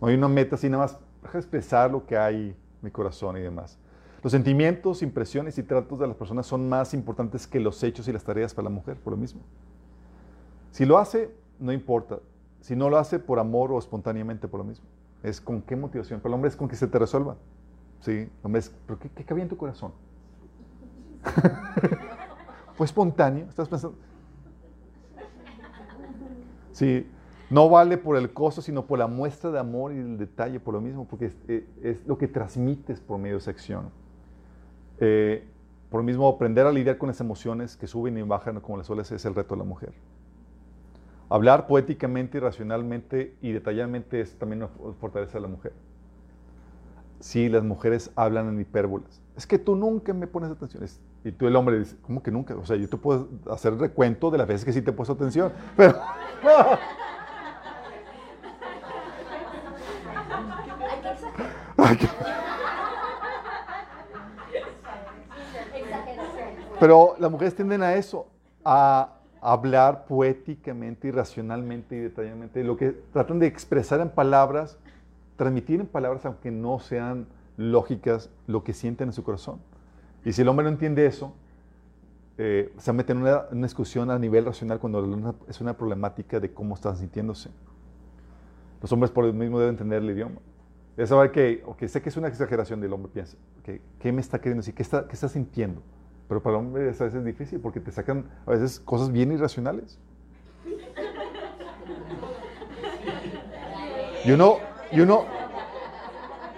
No 0.00 0.08
hay 0.08 0.14
una 0.14 0.28
meta 0.28 0.54
así, 0.54 0.68
más 0.70 0.98
expresar 1.34 1.90
lo 1.90 2.04
que 2.06 2.16
hay 2.16 2.36
en 2.36 2.56
mi 2.80 2.90
corazón 2.90 3.36
y 3.36 3.40
demás. 3.40 3.78
Los 4.22 4.32
sentimientos, 4.32 5.02
impresiones 5.02 5.58
y 5.58 5.62
tratos 5.62 5.98
de 5.98 6.06
las 6.06 6.16
personas 6.16 6.46
son 6.46 6.68
más 6.68 6.94
importantes 6.94 7.46
que 7.46 7.58
los 7.58 7.82
hechos 7.82 8.06
y 8.06 8.12
las 8.12 8.22
tareas 8.22 8.54
para 8.54 8.64
la 8.64 8.70
mujer, 8.70 8.96
por 8.96 9.12
lo 9.12 9.16
mismo. 9.16 9.42
Si 10.70 10.84
lo 10.84 10.98
hace, 10.98 11.34
no 11.58 11.72
importa. 11.72 12.20
Si 12.60 12.76
no 12.76 12.88
lo 12.88 12.98
hace 12.98 13.18
por 13.18 13.38
amor 13.38 13.72
o 13.72 13.78
espontáneamente, 13.78 14.46
por 14.46 14.58
lo 14.58 14.64
mismo. 14.64 14.86
Es 15.22 15.40
con 15.40 15.60
qué 15.60 15.74
motivación. 15.74 16.20
Pero 16.20 16.28
el 16.30 16.34
hombre 16.34 16.48
es 16.48 16.56
con 16.56 16.68
que 16.68 16.76
se 16.76 16.86
te 16.86 16.98
resuelva. 16.98 17.36
Sí, 18.00 18.12
el 18.12 18.30
hombre 18.42 18.60
es, 18.60 18.72
¿pero 18.86 18.98
qué, 18.98 19.10
qué 19.10 19.24
cabía 19.24 19.42
en 19.42 19.48
tu 19.48 19.56
corazón? 19.56 19.92
Fue 22.76 22.86
espontáneo, 22.86 23.46
estás 23.48 23.68
pensando. 23.68 23.96
Sí, 26.72 27.06
no 27.50 27.68
vale 27.68 27.98
por 27.98 28.16
el 28.16 28.32
costo, 28.32 28.62
sino 28.62 28.86
por 28.86 28.98
la 28.98 29.06
muestra 29.06 29.50
de 29.50 29.58
amor 29.58 29.92
y 29.92 29.98
el 29.98 30.16
detalle, 30.18 30.58
por 30.58 30.74
lo 30.74 30.80
mismo, 30.80 31.06
porque 31.06 31.26
es, 31.26 31.36
es- 31.82 32.06
lo 32.06 32.16
que 32.18 32.28
transmites 32.28 33.00
por 33.00 33.18
medio 33.18 33.34
de 33.36 33.40
esa 33.40 33.50
acción. 33.50 33.90
Eh, 35.00 35.44
por 35.90 36.00
lo 36.00 36.04
mismo, 36.04 36.28
aprender 36.28 36.66
a 36.66 36.72
lidiar 36.72 36.96
con 36.98 37.08
las 37.08 37.20
emociones 37.20 37.76
que 37.76 37.86
suben 37.86 38.16
y 38.16 38.22
bajan 38.22 38.60
como 38.60 38.78
las 38.78 38.88
olas 38.90 39.10
es 39.12 39.24
el 39.24 39.34
reto 39.34 39.54
de 39.54 39.58
la 39.58 39.64
mujer. 39.64 39.92
Hablar 41.28 41.66
poéticamente 41.66 42.38
racionalmente 42.38 43.34
y 43.40 43.52
detalladamente 43.52 44.20
es 44.20 44.38
también 44.38 44.62
una 44.62 44.94
fortaleza 45.00 45.34
de 45.38 45.40
la 45.40 45.48
mujer. 45.48 45.72
Sí, 47.20 47.48
las 47.48 47.62
mujeres 47.62 48.10
hablan 48.16 48.48
en 48.48 48.60
hipérbolas. 48.60 49.20
Es 49.36 49.46
que 49.46 49.58
tú 49.58 49.76
nunca 49.76 50.12
me 50.12 50.26
pones 50.26 50.50
atención. 50.50 50.82
Y 51.24 51.32
tú, 51.32 51.46
el 51.46 51.54
hombre, 51.54 51.78
dice, 51.78 51.96
¿cómo 52.02 52.22
que 52.22 52.30
nunca? 52.30 52.54
O 52.56 52.66
sea, 52.66 52.76
yo 52.76 52.88
te 52.88 52.96
puedo 52.96 53.28
hacer 53.50 53.76
recuento 53.78 54.30
de 54.30 54.38
las 54.38 54.46
veces 54.46 54.64
que 54.64 54.72
sí 54.72 54.82
te 54.82 54.90
he 54.90 54.92
puesto 54.92 55.12
atención. 55.12 55.52
Pero, 55.76 55.98
pero 66.80 67.14
las 67.18 67.30
mujeres 67.30 67.54
tienden 67.54 67.82
a 67.82 67.94
eso, 67.94 68.26
a 68.64 69.12
hablar 69.40 70.06
poéticamente 70.06 71.08
y 71.08 71.10
racionalmente 71.10 71.96
y 71.96 72.00
detalladamente. 72.00 72.64
Lo 72.64 72.76
que 72.76 72.92
tratan 73.12 73.38
de 73.38 73.46
expresar 73.46 74.00
en 74.00 74.10
palabras, 74.10 74.78
transmitir 75.36 75.80
en 75.80 75.86
palabras, 75.86 76.24
aunque 76.26 76.50
no 76.50 76.78
sean 76.78 77.26
lógicas, 77.56 78.30
lo 78.46 78.64
que 78.64 78.72
sienten 78.72 79.08
en 79.08 79.12
su 79.12 79.22
corazón. 79.22 79.60
Y 80.24 80.32
si 80.32 80.42
el 80.42 80.48
hombre 80.48 80.64
no 80.64 80.70
entiende 80.70 81.06
eso, 81.06 81.34
eh, 82.38 82.72
se 82.78 82.92
mete 82.92 83.12
en 83.12 83.18
una, 83.18 83.46
una 83.50 83.66
discusión 83.66 84.10
a 84.10 84.18
nivel 84.18 84.44
racional 84.44 84.78
cuando 84.78 85.34
es 85.48 85.60
una 85.60 85.76
problemática 85.76 86.40
de 86.40 86.52
cómo 86.52 86.74
están 86.74 86.96
sintiéndose. 86.96 87.50
Los 88.80 88.90
hombres 88.92 89.10
por 89.10 89.24
lo 89.24 89.32
mismo 89.32 89.58
deben 89.60 89.74
entender 89.74 90.02
el 90.02 90.10
idioma. 90.10 90.40
Es 90.96 91.10
que, 91.32 91.88
sé 91.88 92.02
que 92.02 92.08
es 92.10 92.16
una 92.16 92.28
exageración 92.28 92.80
del 92.80 92.92
hombre, 92.92 93.10
piensa, 93.12 93.36
¿qué 93.64 94.12
me 94.12 94.20
está 94.20 94.40
queriendo 94.40 94.60
decir? 94.60 94.74
¿Qué 94.74 94.82
está, 94.82 95.28
sintiendo? 95.28 95.82
Pero 96.28 96.42
para 96.42 96.56
el 96.56 96.64
hombre 96.64 96.88
es 96.88 97.00
a 97.00 97.04
veces 97.04 97.24
difícil 97.24 97.60
porque 97.60 97.80
te 97.80 97.90
sacan 97.90 98.26
a 98.44 98.50
veces 98.50 98.78
cosas 98.80 99.10
bien 99.10 99.32
irracionales. 99.32 99.98
Y 104.24 104.30
uno, 104.32 104.58
y 104.92 105.00
uno, 105.00 105.24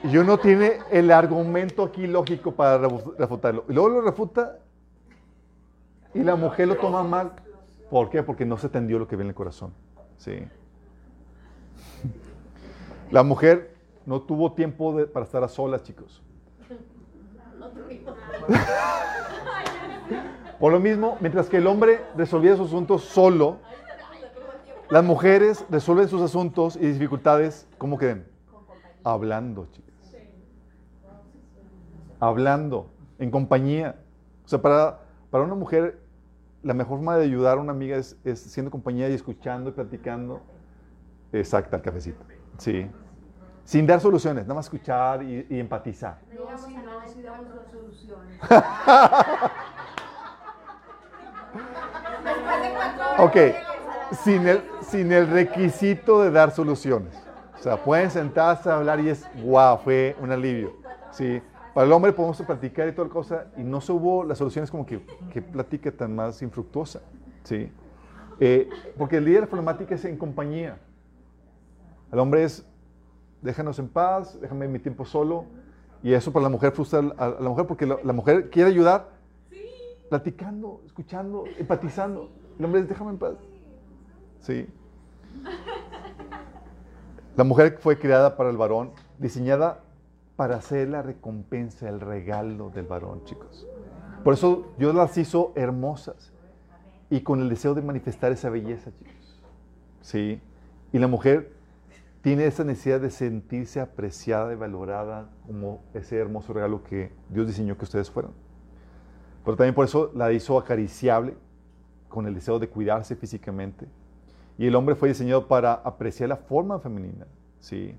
y 0.05 0.17
uno 0.19 0.39
tiene 0.39 0.79
el 0.91 1.11
argumento 1.11 1.83
aquí 1.83 2.07
lógico 2.07 2.53
para 2.53 2.79
refu- 2.89 3.15
refutarlo. 3.17 3.65
Y 3.69 3.73
luego 3.73 3.89
lo 3.89 4.01
refuta 4.03 4.59
y 6.15 6.21
la 6.23 6.37
mujer 6.37 6.69
lo 6.69 6.77
toma 6.77 7.03
mal. 7.03 7.33
¿Por 7.91 8.11
qué? 8.11 8.23
Porque 8.23 8.45
no 8.45 8.57
se 8.57 8.69
tendió 8.69 8.99
lo 8.99 9.09
que 9.09 9.17
ve 9.17 9.23
en 9.23 9.29
el 9.31 9.35
corazón. 9.35 9.73
Sí. 10.17 10.47
La 13.11 13.23
mujer 13.23 13.75
no 14.07 14.21
tuvo 14.23 14.53
tiempo 14.53 14.95
de- 14.97 15.07
para 15.07 15.25
estar 15.25 15.43
a 15.43 15.49
solas, 15.49 15.83
chicos. 15.83 16.23
Por 20.61 20.73
lo 20.73 20.81
mismo, 20.81 21.17
mientras 21.21 21.49
que 21.49 21.57
el 21.59 21.67
hombre 21.67 22.01
resolvía 22.17 22.57
sus 22.57 22.69
asuntos 22.69 23.03
solo, 23.05 23.59
las 24.91 25.05
mujeres 25.05 25.65
resuelven 25.71 26.09
sus 26.09 26.23
asuntos 26.23 26.77
y 26.77 26.87
dificultades, 26.87 27.67
¿cómo 27.79 27.97
creen? 27.99 28.27
Hablando, 29.03 29.67
chicas. 29.73 29.84
Hablando, 32.25 32.91
en 33.19 33.31
compañía. 33.31 33.97
O 34.47 34.49
sea, 34.49 34.63
para, 34.63 35.01
para 35.31 35.45
una 35.45 35.55
mujer, 35.55 36.01
la 36.63 36.73
mejor 36.73 36.97
forma 36.97 37.19
de 37.19 37.25
ayudar 37.25 37.59
a 37.59 37.61
una 37.61 37.73
amiga 37.73 37.99
es, 37.99 38.17
es 38.25 38.41
siendo 38.41 38.71
compañía 38.71 39.11
y 39.11 39.13
escuchando 39.13 39.69
y 39.69 39.73
platicando. 39.75 40.41
Exacto, 41.33 41.77
el 41.77 41.83
cafecito. 41.83 42.25
Sí. 42.57 42.91
Sin 43.65 43.87
dar 43.87 44.01
soluciones, 44.01 44.45
nada 44.45 44.55
más 44.55 44.65
escuchar 44.65 45.23
y, 45.23 45.47
y 45.51 45.61
empatizar. 45.61 46.19
No, 46.33 46.57
si 46.57 46.75
no, 46.77 47.07
si 47.07 47.21
damos 47.23 47.47
las 47.55 47.71
soluciones. 47.71 48.41
Después 52.25 52.63
de 52.63 52.71
cuatro 52.75 53.05
horas. 53.05 53.21
Ok, 53.21 53.37
sin 54.25 54.47
el, 54.47 54.63
sin 54.81 55.13
el 55.13 55.29
requisito 55.29 56.23
de 56.23 56.31
dar 56.31 56.53
soluciones. 56.53 57.15
O 57.55 57.63
sea, 57.63 57.77
pueden 57.77 58.11
sentarse 58.11 58.71
a 58.71 58.77
hablar 58.77 58.99
y 59.01 59.11
es, 59.11 59.27
wow, 59.43 59.77
fue 59.77 60.17
un 60.21 60.33
alivio. 60.33 60.73
Sí. 61.11 61.43
Para 61.75 61.87
el 61.87 61.93
hombre 61.93 62.13
podemos 62.13 62.41
platicar 62.41 62.89
y 62.89 62.93
toda 62.93 63.09
cosa 63.09 63.47
y 63.57 63.65
no 63.65 63.81
se 63.81 63.91
hubo 63.91 64.23
las 64.23 64.39
soluciones 64.39 64.71
como 64.71 64.87
que, 64.87 65.05
que 65.33 65.43
plática 65.43 65.91
tan 65.91 66.15
más 66.15 66.41
infructuosa. 66.41 67.03
Sí. 67.43 67.69
Eh, 68.39 68.69
porque 68.97 69.17
el 69.17 69.25
día 69.25 69.35
de 69.35 69.41
la 69.43 69.47
problemática 69.49 69.97
es 69.97 70.05
en 70.05 70.17
compañía. 70.17 70.79
El 72.13 72.21
hombre 72.21 72.45
es, 72.45 72.65
déjanos 73.43 73.81
en 73.81 73.89
paz, 73.89 74.41
déjame 74.41 74.69
mi 74.69 74.79
tiempo 74.79 75.05
solo. 75.05 75.47
Y 76.01 76.13
eso 76.13 76.33
para 76.33 76.45
la 76.45 76.49
mujer 76.49 76.71
frustra 76.73 77.01
a 77.17 77.29
la 77.41 77.49
mujer 77.49 77.67
porque 77.67 77.87
la, 77.87 77.99
la 78.05 78.13
mujer 78.13 78.51
quiere 78.51 78.71
ayudar 78.71 79.09
platicando, 80.09 80.81
escuchando, 80.87 81.45
empatizando. 81.59 82.31
El 82.57 82.65
hombre 82.67 82.83
es, 82.83 82.89
déjame 82.89 83.11
en 83.11 83.19
paz. 83.19 83.35
Sí. 84.39 84.69
La 87.37 87.43
mujer 87.43 87.79
fue 87.81 87.99
creada 87.99 88.37
para 88.37 88.51
el 88.51 88.57
varón, 88.57 88.93
diseñada 89.19 89.84
para 90.37 90.61
ser 90.61 90.89
la 90.89 91.03
recompensa, 91.03 91.89
el 91.89 92.01
regalo 92.01 92.71
del 92.71 92.87
varón, 92.87 93.25
chicos. 93.25 93.67
Por 94.23 94.35
eso 94.35 94.73
Dios 94.79 94.95
las 94.95 95.17
hizo 95.19 95.53
hermosas 95.55 96.33
y 97.11 97.21
con 97.21 97.41
el 97.41 97.49
deseo 97.49 97.75
de 97.75 97.83
manifestar 97.83 98.33
esa 98.33 98.51
belleza, 98.51 98.91
chicos. 98.99 99.43
Sí. 100.01 100.41
Y 100.93 100.99
la 100.99 101.07
mujer 101.07 101.53
tiene 102.23 102.47
esa 102.47 102.65
necesidad 102.65 103.01
de 103.01 103.11
sentirse 103.11 103.81
apreciada 103.81 104.53
y 104.53 104.57
valorada 104.57 105.29
como 105.47 105.83
ese 105.93 106.17
hermoso 106.17 106.53
regalo 106.53 106.83
que 106.83 107.13
Dios 107.29 107.47
diseñó 107.47 107.77
que 107.77 107.85
ustedes 107.85 108.11
fueran. 108.11 108.33
Pero 109.45 109.57
también 109.57 109.75
por 109.75 109.85
eso 109.85 110.11
la 110.15 110.33
hizo 110.33 110.59
acariciable, 110.59 111.37
con 112.09 112.27
el 112.27 112.35
deseo 112.35 112.59
de 112.59 112.69
cuidarse 112.69 113.17
físicamente. 113.17 113.87
Y 114.57 114.67
el 114.67 114.75
hombre 114.77 114.95
fue 114.95 115.09
diseñado 115.09 115.49
para 115.49 115.75
apreciar 115.75 116.29
la 116.29 116.37
forma 116.37 116.79
femenina. 116.79 117.27
¿sí? 117.59 117.97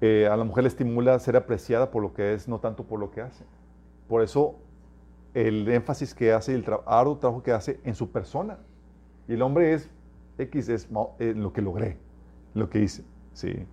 Eh, 0.00 0.28
a 0.30 0.36
la 0.36 0.44
mujer 0.44 0.64
le 0.64 0.68
estimula 0.68 1.18
ser 1.18 1.36
apreciada 1.36 1.90
por 1.90 2.02
lo 2.02 2.14
que 2.14 2.32
es, 2.34 2.48
no 2.48 2.58
tanto 2.58 2.84
por 2.84 2.98
lo 2.98 3.10
que 3.10 3.20
hace. 3.20 3.44
Por 4.08 4.22
eso 4.22 4.56
el 5.34 5.68
énfasis 5.68 6.14
que 6.14 6.32
hace 6.32 6.52
y 6.52 6.54
el 6.56 6.64
trabajo 6.64 7.42
que 7.42 7.52
hace 7.52 7.80
en 7.84 7.94
su 7.94 8.10
persona. 8.10 8.58
Y 9.28 9.34
el 9.34 9.42
hombre 9.42 9.74
es 9.74 9.90
X, 10.38 10.68
es 10.68 10.88
eh, 11.18 11.34
lo 11.36 11.52
que 11.52 11.62
logré, 11.62 11.98
lo 12.54 12.68
que 12.68 12.80
hice. 12.80 13.04
¿sí? 13.32 13.66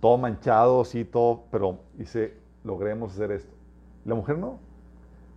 Todo 0.00 0.16
manchado, 0.18 0.84
sí, 0.84 1.04
todo, 1.04 1.44
pero 1.50 1.80
dice, 1.94 2.34
logremos 2.64 3.12
hacer 3.12 3.32
esto. 3.32 3.52
La 4.04 4.14
mujer 4.14 4.38
no. 4.38 4.58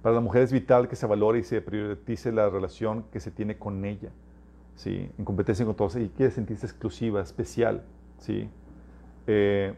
Para 0.02 0.16
la 0.16 0.22
mujer 0.22 0.44
es 0.44 0.54
vital 0.54 0.88
que 0.88 0.96
se 0.96 1.06
valore 1.06 1.40
y 1.40 1.44
se 1.44 1.62
priorice 1.62 2.32
la 2.32 2.50
relación 2.50 3.04
que 3.12 3.20
se 3.20 3.32
tiene 3.32 3.58
con 3.58 3.84
ella, 3.84 4.12
¿sí? 4.76 5.12
en 5.18 5.26
competencia 5.26 5.66
con 5.66 5.76
todos, 5.76 5.98
y 5.98 6.08
quiere 6.10 6.32
sentirse 6.32 6.66
exclusiva, 6.66 7.22
especial. 7.22 7.84
¿sí? 8.20 8.50
Eh, 9.28 9.76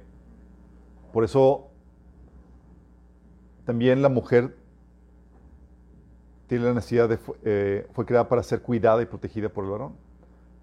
por 1.11 1.23
eso 1.23 1.71
también 3.65 4.01
la 4.01 4.09
mujer 4.09 4.55
tiene 6.47 6.65
la 6.65 6.73
necesidad 6.73 7.07
de, 7.07 7.17
eh, 7.43 7.87
fue 7.93 8.05
creada 8.05 8.27
para 8.27 8.43
ser 8.43 8.61
cuidada 8.61 9.01
y 9.01 9.05
protegida 9.05 9.47
por 9.47 9.63
el 9.63 9.71
varón. 9.71 9.93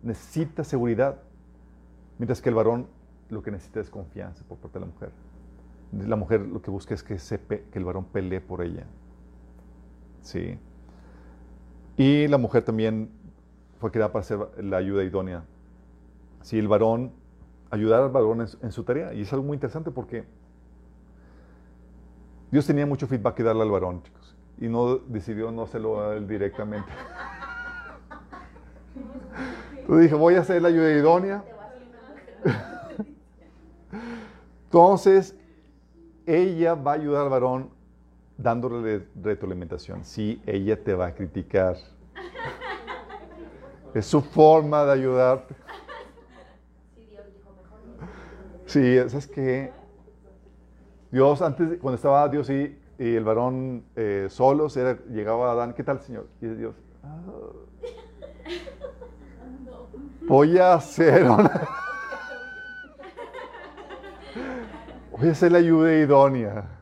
Necesita 0.02 0.62
seguridad, 0.62 1.18
mientras 2.18 2.42
que 2.42 2.50
el 2.50 2.54
varón 2.54 2.88
lo 3.30 3.42
que 3.42 3.50
necesita 3.50 3.80
es 3.80 3.88
confianza 3.88 4.44
por 4.46 4.58
parte 4.58 4.78
de 4.78 4.84
la 4.84 4.92
mujer. 4.92 5.10
La 5.92 6.16
mujer 6.16 6.42
lo 6.42 6.60
que 6.60 6.70
busca 6.70 6.92
es 6.92 7.02
que, 7.02 7.18
se 7.18 7.40
que 7.40 7.78
el 7.78 7.84
varón 7.84 8.04
pelee 8.04 8.42
por 8.42 8.62
ella. 8.62 8.84
Sí. 10.20 10.58
Y 11.96 12.28
la 12.28 12.36
mujer 12.36 12.64
también 12.64 13.10
fue 13.80 13.90
creada 13.90 14.12
para 14.12 14.24
ser 14.24 14.40
la 14.58 14.76
ayuda 14.76 15.04
idónea. 15.04 15.44
Si 16.42 16.58
el 16.58 16.68
varón, 16.68 17.12
ayudar 17.70 18.02
al 18.02 18.10
varón 18.10 18.42
en, 18.42 18.48
en 18.60 18.72
su 18.72 18.84
tarea. 18.84 19.14
Y 19.14 19.22
es 19.22 19.32
algo 19.32 19.46
muy 19.46 19.54
interesante 19.54 19.90
porque 19.90 20.26
Dios 22.50 22.66
tenía 22.66 22.86
mucho 22.86 23.06
feedback 23.06 23.34
que 23.34 23.42
darle 23.42 23.62
al 23.62 23.70
varón, 23.70 24.02
chicos. 24.02 24.36
Y 24.58 24.68
no 24.68 24.96
decidió 24.96 25.50
no 25.50 25.62
hacerlo 25.62 26.00
a 26.00 26.16
él 26.16 26.26
directamente. 26.26 26.90
Entonces 29.72 30.02
dije, 30.02 30.14
voy 30.14 30.34
a 30.34 30.40
hacer 30.40 30.60
la 30.62 30.68
ayuda 30.68 30.90
idónea. 30.90 31.44
Entonces, 34.64 35.34
ella 36.26 36.74
va 36.74 36.92
a 36.92 36.94
ayudar 36.94 37.22
al 37.22 37.30
varón 37.30 37.70
dándole 38.36 39.06
retroalimentación. 39.20 40.04
Sí, 40.04 40.42
ella 40.46 40.82
te 40.82 40.94
va 40.94 41.06
a 41.06 41.14
criticar. 41.14 41.76
Es 43.94 44.06
su 44.06 44.20
forma 44.20 44.84
de 44.84 44.92
ayudarte. 44.92 45.54
Sí, 48.66 48.98
¿sabes 49.08 49.26
qué? 49.26 49.72
Dios, 51.10 51.40
antes, 51.42 51.78
cuando 51.80 51.96
estaba 51.96 52.28
Dios 52.28 52.50
y, 52.50 52.78
y 52.98 53.14
el 53.14 53.24
varón 53.24 53.84
eh, 53.96 54.26
solos, 54.28 54.76
era, 54.76 54.98
llegaba 55.10 55.52
Adán, 55.52 55.72
¿qué 55.74 55.82
tal, 55.82 56.00
Señor? 56.00 56.26
Y 56.40 56.46
Dios, 56.48 56.74
"Ah, 57.02 57.20
voy 60.26 60.58
a 60.58 60.74
hacer 60.74 61.24
una... 61.24 61.68
Voy 65.18 65.28
a 65.28 65.32
hacer 65.32 65.50
la 65.50 65.58
ayuda 65.58 65.92
idónea. 65.98 66.78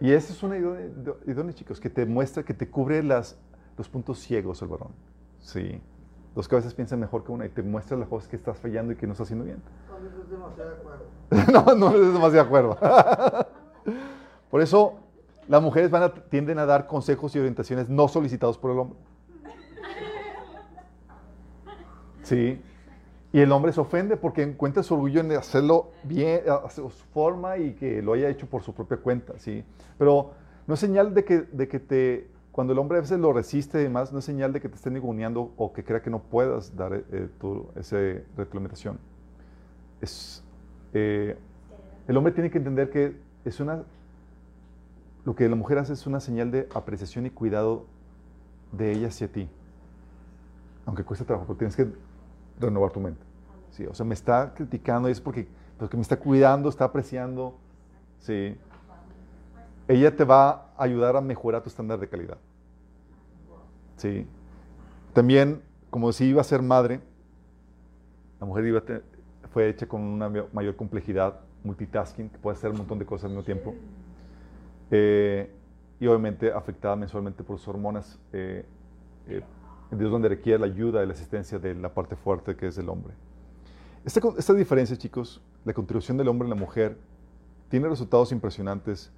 Y 0.00 0.12
esa 0.12 0.32
es 0.32 0.42
una 0.42 0.56
idónea, 0.56 0.86
idónea, 1.26 1.54
chicos, 1.54 1.80
que 1.80 1.90
te 1.90 2.06
muestra, 2.06 2.42
que 2.42 2.54
te 2.54 2.68
cubre 2.70 3.02
las, 3.02 3.36
los 3.76 3.88
puntos 3.88 4.18
ciegos 4.20 4.62
el 4.62 4.68
varón. 4.68 4.92
Sí. 5.40 5.80
Dos 6.34 6.46
cabezas 6.46 6.74
piensan 6.74 7.00
mejor 7.00 7.24
que 7.24 7.32
una 7.32 7.46
y 7.46 7.48
te 7.48 7.62
muestra 7.62 7.96
las 7.96 8.08
cosas 8.08 8.28
que 8.28 8.36
estás 8.36 8.56
fallando 8.58 8.92
y 8.92 8.96
que 8.96 9.06
no 9.06 9.12
estás 9.12 9.26
haciendo 9.26 9.44
bien. 9.44 9.60
No, 11.52 11.74
no 11.74 11.90
es 11.90 12.12
demasiado 12.12 12.46
acuerdo. 12.46 12.78
Por 14.50 14.60
eso, 14.60 14.94
las 15.48 15.60
mujeres 15.60 15.90
van 15.90 16.04
a, 16.04 16.14
tienden 16.14 16.58
a 16.58 16.66
dar 16.66 16.86
consejos 16.86 17.34
y 17.34 17.38
orientaciones 17.38 17.88
no 17.88 18.06
solicitados 18.08 18.58
por 18.58 18.70
el 18.70 18.78
hombre. 18.78 18.98
Sí. 22.22 22.60
Y 23.32 23.40
el 23.40 23.50
hombre 23.52 23.72
se 23.72 23.80
ofende 23.80 24.16
porque 24.16 24.42
encuentra 24.42 24.82
su 24.82 24.94
orgullo 24.94 25.20
en 25.20 25.32
hacerlo 25.32 25.90
bien, 26.02 26.42
a 26.48 26.68
su 26.70 26.88
forma 26.90 27.58
y 27.58 27.74
que 27.74 28.02
lo 28.02 28.12
haya 28.12 28.28
hecho 28.28 28.46
por 28.46 28.62
su 28.62 28.74
propia 28.74 28.96
cuenta, 28.96 29.38
¿sí? 29.38 29.64
Pero 29.98 30.32
no 30.66 30.74
es 30.74 30.80
señal 30.80 31.14
de 31.14 31.24
que, 31.24 31.38
de 31.42 31.68
que 31.68 31.78
te, 31.78 32.28
cuando 32.60 32.74
el 32.74 32.78
hombre 32.78 32.98
a 32.98 33.00
veces 33.00 33.18
lo 33.18 33.32
resiste 33.32 33.80
y 33.80 33.84
demás, 33.84 34.12
no 34.12 34.18
es 34.18 34.24
señal 34.26 34.52
de 34.52 34.60
que 34.60 34.68
te 34.68 34.74
estén 34.74 34.92
ninguneando 34.92 35.54
o 35.56 35.72
que 35.72 35.82
crea 35.82 36.02
que 36.02 36.10
no 36.10 36.18
puedas 36.18 36.76
dar 36.76 36.92
eh, 36.92 37.30
tu, 37.40 37.66
esa 37.74 37.96
reglamentación. 38.36 38.98
Es, 40.02 40.44
eh, 40.92 41.38
el 42.06 42.16
hombre 42.18 42.34
tiene 42.34 42.50
que 42.50 42.58
entender 42.58 42.90
que 42.90 43.16
es 43.46 43.60
una, 43.60 43.82
lo 45.24 45.34
que 45.34 45.48
la 45.48 45.56
mujer 45.56 45.78
hace 45.78 45.94
es 45.94 46.06
una 46.06 46.20
señal 46.20 46.50
de 46.50 46.68
apreciación 46.74 47.24
y 47.24 47.30
cuidado 47.30 47.86
de 48.72 48.92
ella 48.92 49.08
hacia 49.08 49.32
ti. 49.32 49.48
Aunque 50.84 51.02
cueste 51.02 51.24
trabajo, 51.24 51.46
pero 51.46 51.56
tienes 51.60 51.76
que 51.76 51.88
renovar 52.60 52.92
tu 52.92 53.00
mente. 53.00 53.22
Sí, 53.70 53.86
o 53.86 53.94
sea, 53.94 54.04
me 54.04 54.12
está 54.12 54.52
criticando 54.52 55.08
y 55.08 55.12
es 55.12 55.20
porque, 55.22 55.48
porque 55.78 55.96
me 55.96 56.02
está 56.02 56.18
cuidando, 56.18 56.68
está 56.68 56.84
apreciando. 56.84 57.54
Sí. 58.18 58.54
Ella 59.88 60.14
te 60.14 60.24
va 60.24 60.50
a 60.76 60.84
ayudar 60.84 61.16
a 61.16 61.22
mejorar 61.22 61.62
tu 61.62 61.70
estándar 61.70 61.98
de 61.98 62.06
calidad. 62.06 62.36
Sí. 64.00 64.26
También, 65.12 65.60
como 65.90 66.10
si 66.12 66.24
iba 66.24 66.40
a 66.40 66.44
ser 66.44 66.62
madre, 66.62 67.00
la 68.40 68.46
mujer 68.46 68.64
iba 68.64 68.78
a 68.78 68.82
te- 68.82 69.02
fue 69.52 69.68
hecha 69.68 69.86
con 69.86 70.00
una 70.00 70.30
ma- 70.30 70.46
mayor 70.54 70.74
complejidad, 70.74 71.40
multitasking, 71.64 72.30
que 72.30 72.38
puede 72.38 72.56
hacer 72.56 72.70
un 72.70 72.78
montón 72.78 72.98
de 72.98 73.04
cosas 73.04 73.24
al 73.24 73.30
mismo 73.32 73.44
tiempo. 73.44 73.74
Eh, 74.90 75.50
y 76.00 76.06
obviamente 76.06 76.50
afectada 76.50 76.96
mensualmente 76.96 77.42
por 77.44 77.58
sus 77.58 77.68
hormonas. 77.68 78.18
eh, 78.32 78.64
eh, 79.28 79.42
Dios 79.90 80.10
donde 80.10 80.28
requiere 80.30 80.58
la 80.60 80.66
ayuda 80.66 81.02
y 81.02 81.06
la 81.06 81.12
asistencia 81.12 81.58
de 81.58 81.74
la 81.74 81.92
parte 81.92 82.16
fuerte 82.16 82.56
que 82.56 82.68
es 82.68 82.78
el 82.78 82.88
hombre. 82.88 83.12
Esta, 84.04 84.20
esta 84.38 84.54
diferencia, 84.54 84.96
chicos, 84.96 85.42
la 85.66 85.74
contribución 85.74 86.16
del 86.16 86.28
hombre 86.28 86.46
en 86.46 86.50
la 86.50 86.56
mujer, 86.56 86.96
tiene 87.68 87.86
resultados 87.88 88.32
impresionantes. 88.32 89.12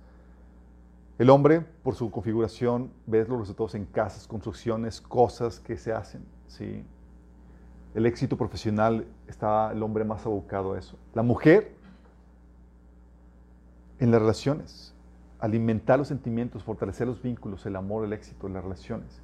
El 1.19 1.31
hombre, 1.31 1.61
por 1.83 1.95
su 1.95 2.11
configuración, 2.11 2.91
ves 3.07 3.29
los 3.29 3.39
resultados 3.39 3.75
en 3.75 3.85
casas, 3.85 4.27
construcciones, 4.27 5.01
cosas 5.01 5.61
que 5.61 5.77
se 5.77 5.93
hacen. 5.93 6.25
¿sí? 6.49 6.85
El 7.95 8.07
éxito 8.07 8.37
profesional 8.37 9.07
está 9.29 9.71
el 9.73 9.83
hombre 9.83 10.05
más 10.05 10.25
abocado 10.25 10.73
a 10.73 10.79
eso. 10.79 10.97
La 11.15 11.23
mujer, 11.23 11.75
en 13.99 14.11
las 14.11 14.21
relaciones, 14.21 14.95
alimentar 15.39 15.99
los 15.99 16.09
sentimientos, 16.09 16.65
fortalecer 16.65 17.07
los 17.07 17.23
vínculos, 17.23 17.67
el 17.67 17.77
amor, 17.77 18.05
el 18.05 18.13
éxito 18.15 18.49
las 18.49 18.65
relaciones. 18.65 19.21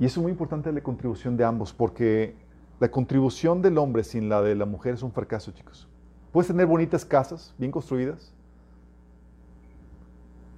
Y 0.00 0.06
eso 0.06 0.20
es 0.20 0.22
muy 0.22 0.32
importante 0.32 0.72
la 0.72 0.82
contribución 0.82 1.36
de 1.36 1.44
ambos, 1.44 1.72
porque 1.72 2.34
la 2.80 2.90
contribución 2.90 3.62
del 3.62 3.78
hombre 3.78 4.02
sin 4.02 4.28
la 4.28 4.42
de 4.42 4.56
la 4.56 4.66
mujer 4.66 4.94
es 4.94 5.02
un 5.02 5.12
fracaso, 5.12 5.52
chicos. 5.52 5.88
Puedes 6.32 6.48
tener 6.48 6.66
bonitas 6.66 7.04
casas, 7.04 7.54
bien 7.56 7.70
construidas, 7.70 8.33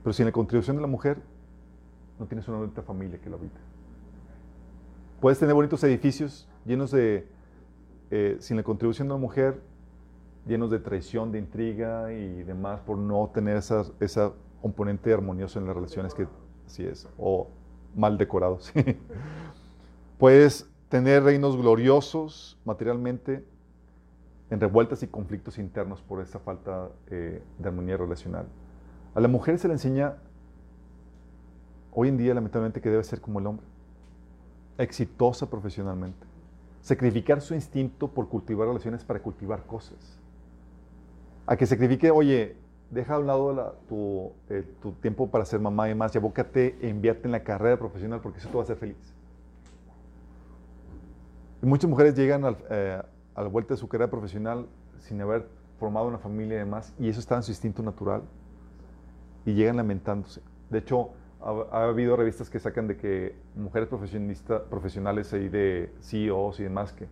pero 0.06 0.14
sin 0.14 0.24
la 0.24 0.30
contribución 0.30 0.76
de 0.76 0.82
la 0.82 0.86
mujer, 0.86 1.18
no 2.20 2.26
tienes 2.26 2.46
una 2.46 2.58
bonita 2.58 2.80
familia 2.80 3.20
que 3.20 3.28
lo 3.28 3.38
habita. 3.38 3.58
Puedes 5.20 5.36
tener 5.40 5.52
bonitos 5.52 5.82
edificios 5.82 6.48
llenos 6.64 6.92
de, 6.92 7.26
eh, 8.12 8.36
sin 8.38 8.56
la 8.56 8.62
contribución 8.62 9.08
de 9.08 9.14
la 9.14 9.18
mujer, 9.18 9.60
llenos 10.46 10.70
de 10.70 10.78
traición, 10.78 11.32
de 11.32 11.40
intriga 11.40 12.12
y 12.12 12.44
demás, 12.44 12.78
por 12.82 12.98
no 12.98 13.32
tener 13.34 13.56
esa, 13.56 13.84
esa 13.98 14.32
componente 14.62 15.12
armonioso 15.12 15.58
en 15.58 15.66
las 15.66 15.74
relaciones 15.74 16.14
que 16.14 16.28
así 16.64 16.84
es, 16.84 17.08
o 17.18 17.48
mal 17.96 18.16
decorados. 18.16 18.72
Puedes 20.18 20.70
tener 20.88 21.24
reinos 21.24 21.56
gloriosos 21.56 22.56
materialmente 22.64 23.44
en 24.50 24.60
revueltas 24.60 25.02
y 25.02 25.08
conflictos 25.08 25.58
internos 25.58 26.00
por 26.00 26.22
esa 26.22 26.38
falta 26.38 26.90
eh, 27.08 27.42
de 27.58 27.68
armonía 27.68 27.96
relacional. 27.96 28.46
A 29.16 29.20
la 29.20 29.28
mujer 29.28 29.58
se 29.58 29.66
le 29.66 29.72
enseña 29.72 30.16
hoy 31.94 32.08
en 32.08 32.18
día, 32.18 32.34
lamentablemente, 32.34 32.82
que 32.82 32.90
debe 32.90 33.02
ser 33.02 33.22
como 33.22 33.40
el 33.40 33.46
hombre, 33.46 33.64
exitosa 34.76 35.48
profesionalmente, 35.48 36.26
sacrificar 36.82 37.40
su 37.40 37.54
instinto 37.54 38.08
por 38.08 38.28
cultivar 38.28 38.68
relaciones 38.68 39.04
para 39.04 39.20
cultivar 39.20 39.62
cosas. 39.62 40.18
A 41.46 41.56
que 41.56 41.64
sacrifique, 41.64 42.10
oye, 42.10 42.56
deja 42.90 43.14
a 43.14 43.18
un 43.18 43.26
lado 43.26 43.74
eh, 44.50 44.68
tu 44.82 44.92
tiempo 45.00 45.30
para 45.30 45.46
ser 45.46 45.60
mamá 45.60 45.86
y 45.86 45.92
demás, 45.92 46.14
y 46.14 46.18
abócate 46.18 46.76
e 46.82 46.88
invierte 46.90 47.26
en 47.26 47.32
la 47.32 47.42
carrera 47.42 47.78
profesional 47.78 48.20
porque 48.20 48.40
eso 48.40 48.48
te 48.48 48.54
va 48.54 48.60
a 48.60 48.64
hacer 48.64 48.76
feliz. 48.76 49.14
Y 51.62 51.66
muchas 51.66 51.88
mujeres 51.88 52.14
llegan 52.14 52.54
eh, 52.68 53.00
a 53.34 53.42
la 53.42 53.48
vuelta 53.48 53.72
de 53.72 53.78
su 53.78 53.88
carrera 53.88 54.10
profesional 54.10 54.66
sin 54.98 55.18
haber 55.22 55.48
formado 55.80 56.06
una 56.06 56.18
familia 56.18 56.56
y 56.56 56.58
demás, 56.58 56.92
y 56.98 57.08
eso 57.08 57.20
está 57.20 57.36
en 57.36 57.44
su 57.44 57.50
instinto 57.50 57.82
natural, 57.82 58.20
y 59.46 59.54
llegan 59.54 59.76
lamentándose. 59.76 60.42
De 60.68 60.78
hecho, 60.80 61.10
ha, 61.40 61.50
ha 61.70 61.84
habido 61.84 62.16
revistas 62.16 62.50
que 62.50 62.58
sacan 62.58 62.88
de 62.88 62.96
que 62.96 63.34
mujeres 63.54 63.88
profesionistas, 63.88 64.62
profesionales 64.62 65.32
ahí 65.32 65.48
de 65.48 65.90
CEOs 66.00 66.60
y 66.60 66.64
demás 66.64 66.92
que, 66.92 67.06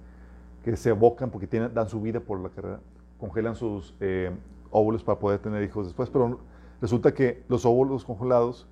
que 0.64 0.76
se 0.76 0.90
abocan 0.90 1.30
porque 1.30 1.46
tienen, 1.46 1.72
dan 1.72 1.88
su 1.88 2.00
vida 2.00 2.20
por 2.20 2.40
la 2.40 2.48
carrera, 2.48 2.80
congelan 3.18 3.54
sus 3.54 3.94
eh, 4.00 4.30
óvulos 4.70 5.04
para 5.04 5.18
poder 5.18 5.38
tener 5.38 5.62
hijos 5.62 5.86
después, 5.86 6.10
pero 6.10 6.40
resulta 6.80 7.14
que 7.14 7.44
los 7.48 7.64
óvulos 7.64 8.04
congelados 8.04 8.66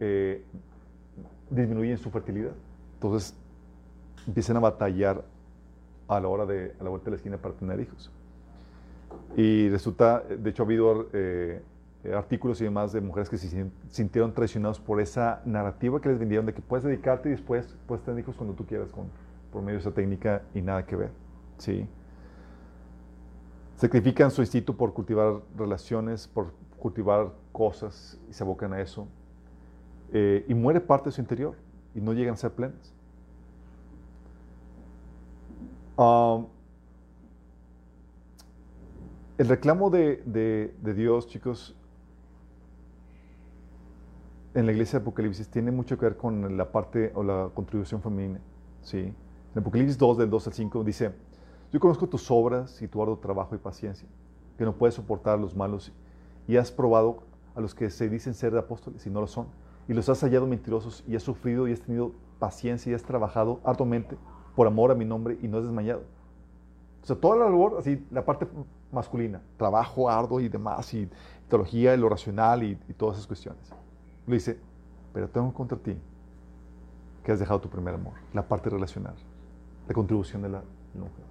eh, 0.00 0.44
disminuyen 1.50 1.98
su 1.98 2.10
fertilidad. 2.10 2.52
Entonces 2.94 3.36
empiezan 4.26 4.56
a 4.56 4.60
batallar 4.60 5.24
a 6.08 6.20
la 6.20 6.28
hora 6.28 6.46
de, 6.46 6.74
a 6.80 6.84
la 6.84 6.90
vuelta 6.90 7.06
de 7.06 7.10
la 7.10 7.16
esquina 7.16 7.36
para 7.36 7.54
tener 7.54 7.80
hijos. 7.80 8.10
Y 9.36 9.68
resulta, 9.68 10.20
de 10.20 10.50
hecho 10.50 10.62
ha 10.62 10.66
habido 10.66 11.08
eh, 11.12 11.60
eh, 12.04 12.14
artículos 12.14 12.60
y 12.60 12.64
demás 12.64 12.92
de 12.92 13.00
mujeres 13.00 13.28
que 13.30 13.38
se 13.38 13.48
sin- 13.48 13.72
sintieron 13.88 14.32
traicionados 14.34 14.80
por 14.80 15.00
esa 15.00 15.40
narrativa 15.44 16.00
que 16.00 16.08
les 16.08 16.18
vendieron 16.18 16.46
de 16.46 16.52
que 16.54 16.60
puedes 16.60 16.84
dedicarte 16.84 17.28
y 17.28 17.32
después 17.32 17.76
puedes 17.86 18.04
tener 18.04 18.20
hijos 18.20 18.34
cuando 18.36 18.54
tú 18.54 18.66
quieras 18.66 18.90
con, 18.90 19.06
por 19.52 19.62
medio 19.62 19.78
de 19.78 19.82
esa 19.82 19.92
técnica 19.92 20.42
y 20.54 20.62
nada 20.62 20.84
que 20.84 20.96
ver. 20.96 21.10
¿sí? 21.58 21.86
Sacrifican 23.76 24.30
su 24.30 24.40
instinto 24.42 24.76
por 24.76 24.92
cultivar 24.92 25.40
relaciones, 25.56 26.26
por 26.26 26.52
cultivar 26.78 27.32
cosas 27.52 28.18
y 28.28 28.32
se 28.32 28.42
abocan 28.42 28.72
a 28.72 28.80
eso. 28.80 29.06
Eh, 30.12 30.44
y 30.48 30.54
muere 30.54 30.80
parte 30.80 31.06
de 31.10 31.12
su 31.12 31.20
interior 31.20 31.54
y 31.94 32.00
no 32.00 32.12
llegan 32.12 32.34
a 32.34 32.36
ser 32.36 32.52
plenas. 32.52 32.92
Um, 35.96 36.46
el 39.38 39.48
reclamo 39.48 39.90
de 39.90 40.72
Dios, 40.94 41.26
chicos, 41.28 41.76
en 44.54 44.66
la 44.66 44.72
iglesia 44.72 44.98
de 44.98 45.02
Apocalipsis 45.02 45.48
tiene 45.48 45.70
mucho 45.70 45.98
que 45.98 46.04
ver 46.04 46.16
con 46.16 46.56
la 46.56 46.70
parte 46.70 47.12
o 47.14 47.22
la 47.22 47.50
contribución 47.54 48.02
femenina. 48.02 48.40
¿sí? 48.82 48.98
En 49.54 49.58
Apocalipsis 49.58 49.96
2, 49.96 50.18
del 50.18 50.30
2 50.30 50.46
al 50.46 50.52
5, 50.52 50.84
dice, 50.84 51.12
yo 51.72 51.80
conozco 51.80 52.06
tus 52.06 52.30
obras 52.30 52.82
y 52.82 52.88
tu 52.88 53.00
arduo 53.02 53.18
trabajo 53.18 53.54
y 53.54 53.58
paciencia, 53.58 54.08
que 54.58 54.64
no 54.64 54.74
puedes 54.74 54.94
soportar 54.94 55.38
a 55.38 55.40
los 55.40 55.56
malos 55.56 55.92
y 56.46 56.56
has 56.56 56.70
probado 56.70 57.22
a 57.54 57.60
los 57.60 57.74
que 57.74 57.88
se 57.90 58.08
dicen 58.08 58.34
ser 58.34 58.52
de 58.52 58.58
apóstoles 58.58 59.06
y 59.06 59.10
no 59.10 59.20
lo 59.20 59.26
son, 59.26 59.46
y 59.88 59.94
los 59.94 60.08
has 60.08 60.20
hallado 60.20 60.46
mentirosos 60.46 61.02
y 61.06 61.16
has 61.16 61.22
sufrido 61.22 61.66
y 61.66 61.72
has 61.72 61.80
tenido 61.80 62.12
paciencia 62.38 62.92
y 62.92 62.94
has 62.94 63.02
trabajado 63.02 63.60
arduamente 63.64 64.16
por 64.54 64.66
amor 64.66 64.90
a 64.90 64.94
mi 64.94 65.04
nombre 65.04 65.38
y 65.40 65.48
no 65.48 65.58
has 65.58 65.64
desmayado. 65.64 66.02
O 67.02 67.06
sea, 67.06 67.16
toda 67.16 67.36
la 67.36 67.46
labor, 67.46 67.76
así, 67.78 68.06
la 68.10 68.24
parte 68.24 68.46
masculina, 68.92 69.42
trabajo 69.56 70.08
arduo 70.08 70.40
y 70.40 70.48
demás, 70.48 70.92
y 70.94 71.08
teología, 71.48 71.94
y 71.94 71.96
lo 71.96 72.08
racional 72.08 72.62
y, 72.62 72.78
y 72.88 72.92
todas 72.92 73.16
esas 73.16 73.26
cuestiones. 73.26 73.72
Le 74.26 74.34
dice, 74.34 74.58
pero 75.12 75.28
tengo 75.28 75.52
contra 75.52 75.78
ti 75.78 75.96
que 77.24 77.32
has 77.32 77.38
dejado 77.38 77.60
tu 77.60 77.68
primer 77.68 77.94
amor, 77.94 78.14
la 78.32 78.46
parte 78.46 78.70
relacional, 78.70 79.14
la 79.86 79.94
contribución 79.94 80.42
de 80.42 80.48
la 80.48 80.62
mujer. 80.94 81.24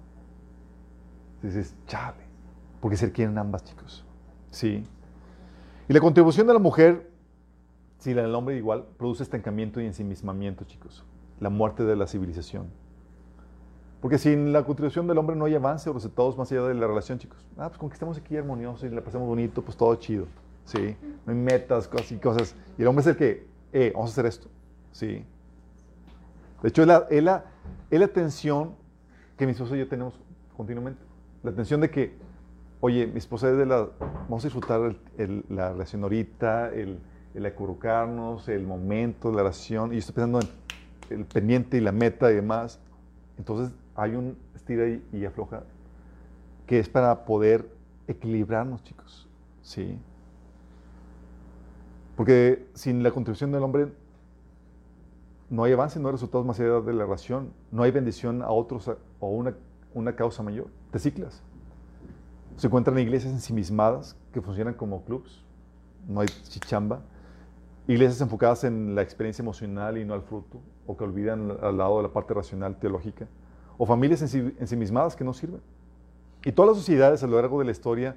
Dices, 1.42 1.74
chale, 1.86 2.22
porque 2.80 2.96
se 2.96 3.10
quieren 3.12 3.36
ambas, 3.38 3.64
chicos. 3.64 4.04
Sí. 4.50 4.84
Y 5.88 5.92
la 5.92 6.00
contribución 6.00 6.46
de 6.46 6.52
la 6.52 6.58
mujer, 6.58 7.10
si 7.98 8.14
la 8.14 8.22
del 8.22 8.34
hombre 8.34 8.56
igual, 8.56 8.86
produce 8.96 9.22
estancamiento 9.22 9.80
y 9.80 9.86
ensimismamiento, 9.86 10.64
chicos. 10.64 11.04
La 11.40 11.50
muerte 11.50 11.84
de 11.84 11.96
la 11.96 12.06
civilización. 12.06 12.66
Porque 14.00 14.18
sin 14.18 14.52
la 14.52 14.64
contribución 14.64 15.06
del 15.06 15.18
hombre 15.18 15.36
no 15.36 15.44
hay 15.44 15.54
avance 15.54 15.88
o 15.90 15.92
resultados 15.92 16.36
más 16.36 16.50
allá 16.50 16.62
de 16.62 16.74
la 16.74 16.86
relación, 16.86 17.18
chicos. 17.18 17.46
Ah, 17.56 17.68
pues 17.68 17.78
con 17.78 17.88
que 17.88 17.94
estemos 17.94 18.18
aquí 18.18 18.36
armoniosos 18.36 18.84
y 18.84 18.94
la 18.94 19.00
pasemos 19.00 19.26
bonito, 19.26 19.62
pues 19.62 19.76
todo 19.76 19.94
chido. 19.96 20.26
Sí. 20.64 20.96
No 21.26 21.32
hay 21.32 21.38
metas, 21.38 21.88
cosas 21.88 22.12
y 22.12 22.16
cosas. 22.16 22.54
Y 22.78 22.82
el 22.82 22.88
hombre 22.88 23.02
es 23.02 23.06
el 23.08 23.16
que, 23.16 23.46
eh, 23.72 23.92
vamos 23.94 24.10
a 24.10 24.12
hacer 24.12 24.26
esto. 24.26 24.48
Sí. 24.92 25.24
De 26.62 26.68
hecho, 26.68 26.82
es 26.82 26.88
la, 26.88 27.06
la, 27.10 27.44
la 27.90 28.08
tensión 28.08 28.74
que 29.36 29.46
mi 29.46 29.52
esposa 29.52 29.76
y 29.76 29.80
yo 29.80 29.88
tenemos 29.88 30.18
continuamente. 30.56 31.02
La 31.42 31.52
tensión 31.52 31.80
de 31.80 31.90
que, 31.90 32.14
oye, 32.80 33.06
mi 33.06 33.18
esposa 33.18 33.50
es 33.50 33.56
de 33.56 33.66
la. 33.66 33.88
Vamos 34.28 34.44
a 34.44 34.48
disfrutar 34.48 34.94
la 35.48 35.72
relación 35.72 36.02
ahorita, 36.04 36.72
el, 36.72 37.00
el 37.34 37.46
acurrucarnos, 37.46 38.48
el 38.48 38.66
momento, 38.66 39.30
la 39.30 39.38
relación. 39.38 39.90
Y 39.90 39.94
yo 39.94 39.98
estoy 39.98 40.14
pensando 40.14 40.40
en 41.10 41.20
el 41.20 41.26
pendiente 41.26 41.76
y 41.76 41.80
la 41.80 41.92
meta 41.92 42.30
y 42.30 42.36
demás. 42.36 42.78
Entonces, 43.38 43.74
hay 43.94 44.14
un 44.14 44.36
estira 44.54 44.88
y, 44.88 45.02
y 45.12 45.24
afloja 45.24 45.64
que 46.66 46.78
es 46.78 46.88
para 46.88 47.24
poder 47.24 47.68
equilibrarnos, 48.06 48.82
chicos. 48.84 49.28
Sí. 49.62 49.98
Porque 52.16 52.66
sin 52.74 53.02
la 53.02 53.10
contribución 53.10 53.52
del 53.52 53.62
hombre 53.62 53.92
no 55.50 55.64
hay 55.64 55.72
avance, 55.72 55.98
no 55.98 56.08
hay 56.08 56.12
resultados 56.12 56.46
más 56.46 56.58
allá 56.60 56.80
de 56.80 56.92
la 56.92 57.04
relación, 57.04 57.52
no 57.70 57.82
hay 57.82 57.90
bendición 57.90 58.42
a 58.42 58.50
otros 58.50 58.90
o 59.20 59.28
una, 59.28 59.54
una 59.94 60.14
causa 60.14 60.42
mayor. 60.42 60.66
Te 60.90 60.98
ciclas. 60.98 61.42
Se 62.56 62.66
encuentran 62.66 62.98
iglesias 62.98 63.32
ensimismadas 63.32 64.16
que 64.32 64.40
funcionan 64.40 64.74
como 64.74 65.04
clubs, 65.04 65.44
no 66.06 66.20
hay 66.20 66.28
chichamba. 66.28 67.00
Iglesias 67.88 68.20
enfocadas 68.20 68.64
en 68.64 68.94
la 68.94 69.02
experiencia 69.02 69.42
emocional 69.42 69.98
y 69.98 70.04
no 70.04 70.14
al 70.14 70.22
fruto, 70.22 70.60
o 70.86 70.96
que 70.96 71.04
olvidan 71.04 71.50
al 71.62 71.78
lado 71.78 71.96
de 71.96 72.04
la 72.04 72.12
parte 72.12 72.32
racional 72.34 72.78
teológica, 72.78 73.26
o 73.78 73.86
familias 73.86 74.22
ensi- 74.22 74.54
ensimismadas 74.60 75.16
que 75.16 75.24
no 75.24 75.32
sirven. 75.32 75.60
Y 76.44 76.52
todas 76.52 76.70
las 76.70 76.78
sociedades 76.78 77.22
a 77.22 77.26
lo 77.26 77.36
largo 77.36 77.58
de 77.58 77.64
la 77.64 77.70
historia, 77.72 78.16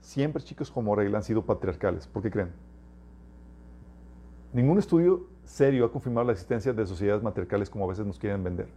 siempre 0.00 0.42
chicos 0.42 0.70
como 0.70 0.94
regla 0.94 1.18
han 1.18 1.24
sido 1.24 1.44
patriarcales. 1.44 2.06
¿Por 2.06 2.22
qué 2.22 2.30
creen? 2.30 2.52
Ningún 4.52 4.78
estudio 4.78 5.26
serio 5.44 5.84
ha 5.84 5.92
confirmado 5.92 6.26
la 6.26 6.32
existencia 6.32 6.72
de 6.72 6.86
sociedades 6.86 7.22
matriarcales 7.22 7.68
como 7.70 7.84
a 7.84 7.88
veces 7.88 8.06
nos 8.06 8.18
quieren 8.18 8.42
vender. 8.42 8.68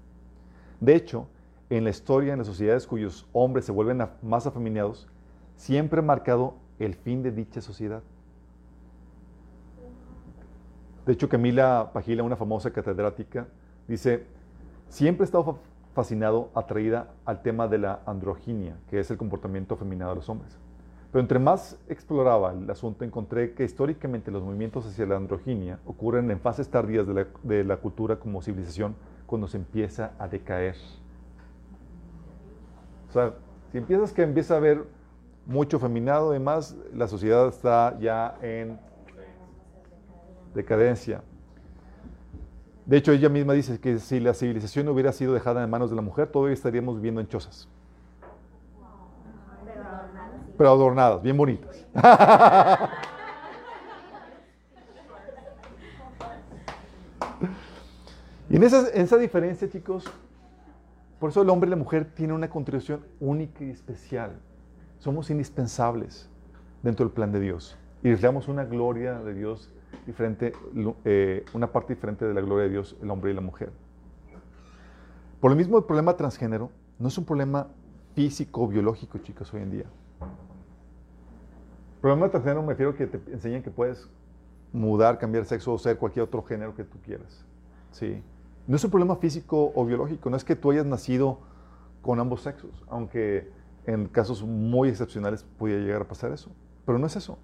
De 0.80 0.96
hecho, 0.96 1.28
en 1.70 1.84
la 1.84 1.90
historia, 1.90 2.34
en 2.34 2.40
las 2.40 2.48
sociedades 2.48 2.86
cuyos 2.86 3.28
hombres 3.32 3.66
se 3.66 3.72
vuelven 3.72 4.06
más 4.22 4.46
afeminados, 4.48 5.08
siempre 5.56 6.00
ha 6.00 6.04
marcado 6.04 6.56
el 6.80 6.96
fin 6.96 7.24
de 7.24 7.32
dicha 7.32 7.62
sociedad. 7.62 8.02
De 11.06 11.14
hecho, 11.14 11.30
Camila 11.30 11.92
Pagila, 11.94 12.24
una 12.24 12.36
famosa 12.36 12.72
catedrática, 12.72 13.48
dice, 13.88 14.26
siempre 14.90 15.24
he 15.24 15.26
estado 15.26 15.44
fa- 15.44 15.60
fascinado, 15.94 16.50
atraída 16.54 17.12
al 17.26 17.42
tema 17.42 17.68
de 17.68 17.78
la 17.78 18.02
androginia, 18.06 18.78
que 18.90 19.00
es 19.00 19.10
el 19.10 19.18
comportamiento 19.18 19.76
afeminado 19.76 20.12
de 20.12 20.16
los 20.18 20.30
hombres. 20.30 20.58
Pero 21.12 21.22
entre 21.22 21.40
más 21.40 21.78
exploraba 21.90 22.54
el 22.54 22.70
asunto, 22.70 23.04
encontré 23.04 23.54
que 23.54 23.66
históricamente 23.66 24.32
los 24.32 24.44
movimientos 24.44 24.86
hacia 24.88 25.06
la 25.06 25.18
androginia 25.18 25.80
ocurren 25.86 26.32
en 26.32 26.40
fases 26.40 26.70
tardías 26.70 27.06
de 27.06 27.14
la, 27.14 27.28
de 27.44 27.64
la 27.64 27.78
cultura 27.78 28.18
como 28.18 28.42
civilización, 28.42 28.96
cuando 29.26 29.48
se 29.48 29.58
empieza 29.58 30.12
a 30.20 30.28
decaer. 30.28 30.76
O 33.10 33.14
sea, 33.14 33.34
si 33.72 33.78
empiezas 33.78 34.14
que 34.14 34.24
empieza 34.24 34.54
a 34.54 34.58
haber 34.58 34.86
mucho 35.46 35.80
feminado, 35.80 36.32
además, 36.32 36.76
la 36.94 37.08
sociedad 37.08 37.48
está 37.48 37.98
ya 38.00 38.38
en 38.42 38.80
decadencia. 40.54 41.24
De 42.86 42.98
hecho, 42.98 43.12
ella 43.12 43.30
misma 43.30 43.54
dice 43.54 43.80
que 43.80 44.00
si 44.00 44.20
la 44.20 44.34
civilización 44.34 44.88
hubiera 44.90 45.12
sido 45.12 45.34
dejada 45.34 45.64
en 45.64 45.70
manos 45.70 45.90
de 45.90 45.96
la 45.96 46.02
mujer, 46.02 46.28
todavía 46.28 46.54
estaríamos 46.54 46.96
viviendo 46.96 47.22
en 47.22 47.28
chozas, 47.28 47.70
pero 50.62 50.74
adornadas, 50.74 51.24
bien 51.24 51.36
bonitas. 51.36 51.76
y 58.48 58.56
en 58.58 58.62
esa, 58.62 58.92
en 58.94 59.02
esa 59.02 59.18
diferencia, 59.18 59.68
chicos, 59.68 60.06
por 61.20 61.32
eso 61.32 61.42
el 61.42 61.50
hombre 61.50 61.68
y 61.68 61.72
la 61.72 61.78
mujer 61.78 62.06
tienen 62.14 62.36
una 62.36 62.48
contribución 62.48 63.04
única 63.20 63.64
y 63.64 63.72
especial. 63.72 64.38
Somos 65.00 65.32
indispensables 65.32 66.30
dentro 66.84 67.08
del 67.08 67.12
plan 67.12 67.32
de 67.32 67.40
Dios. 67.40 67.76
Y 68.04 68.12
reflejamos 68.12 68.48
una 68.48 68.64
gloria 68.64 69.18
de 69.18 69.34
Dios 69.34 69.74
diferente, 70.06 70.54
eh, 71.06 71.44
una 71.54 71.72
parte 71.72 71.96
diferente 71.96 72.24
de 72.24 72.36
la 72.36 72.42
gloria 72.42 72.66
de 72.66 72.70
Dios, 72.70 72.96
el 73.02 73.10
hombre 73.10 73.32
y 73.32 73.34
la 73.34 73.42
mujer. 73.42 73.72
Por 75.40 75.50
lo 75.50 75.58
mismo, 75.58 75.80
el 75.80 75.86
problema 75.86 76.16
transgénero 76.16 76.70
no 77.00 77.08
es 77.08 77.18
un 77.18 77.26
problema 77.26 77.66
físico 78.14 78.68
biológico, 78.68 79.18
chicos, 79.18 79.52
hoy 79.56 79.64
en 79.64 79.72
día. 79.72 79.86
Problema 82.02 82.30
transgénero 82.30 82.64
me 82.64 82.70
refiero 82.70 82.92
a 82.92 82.96
que 82.96 83.06
te 83.06 83.32
enseñan 83.32 83.62
que 83.62 83.70
puedes 83.70 84.10
mudar, 84.74 85.20
cambiar 85.20 85.46
sexo 85.46 85.74
o 85.74 85.78
ser 85.78 85.98
cualquier 85.98 86.24
otro 86.24 86.42
género 86.44 86.76
que 86.76 86.84
tú 86.84 86.98
quieras. 87.06 87.46
¿sí? 87.92 88.24
No 88.68 88.76
es 88.76 88.84
un 88.84 88.90
problema 88.90 89.16
físico 89.18 89.72
o 89.76 89.86
biológico, 89.86 90.30
no 90.30 90.36
es 90.38 90.44
que 90.44 90.56
tú 90.56 90.72
hayas 90.72 90.86
nacido 90.86 91.40
con 92.02 92.20
ambos 92.20 92.42
sexos, 92.42 92.84
aunque 92.90 93.52
en 93.86 94.08
casos 94.08 94.44
muy 94.44 94.90
excepcionales 94.90 95.44
pudiera 95.58 95.82
llegar 95.82 96.02
a 96.02 96.08
pasar 96.08 96.32
eso. 96.32 96.50
Pero 96.86 96.98
no 96.98 97.06
es 97.06 97.16
eso. 97.16 97.38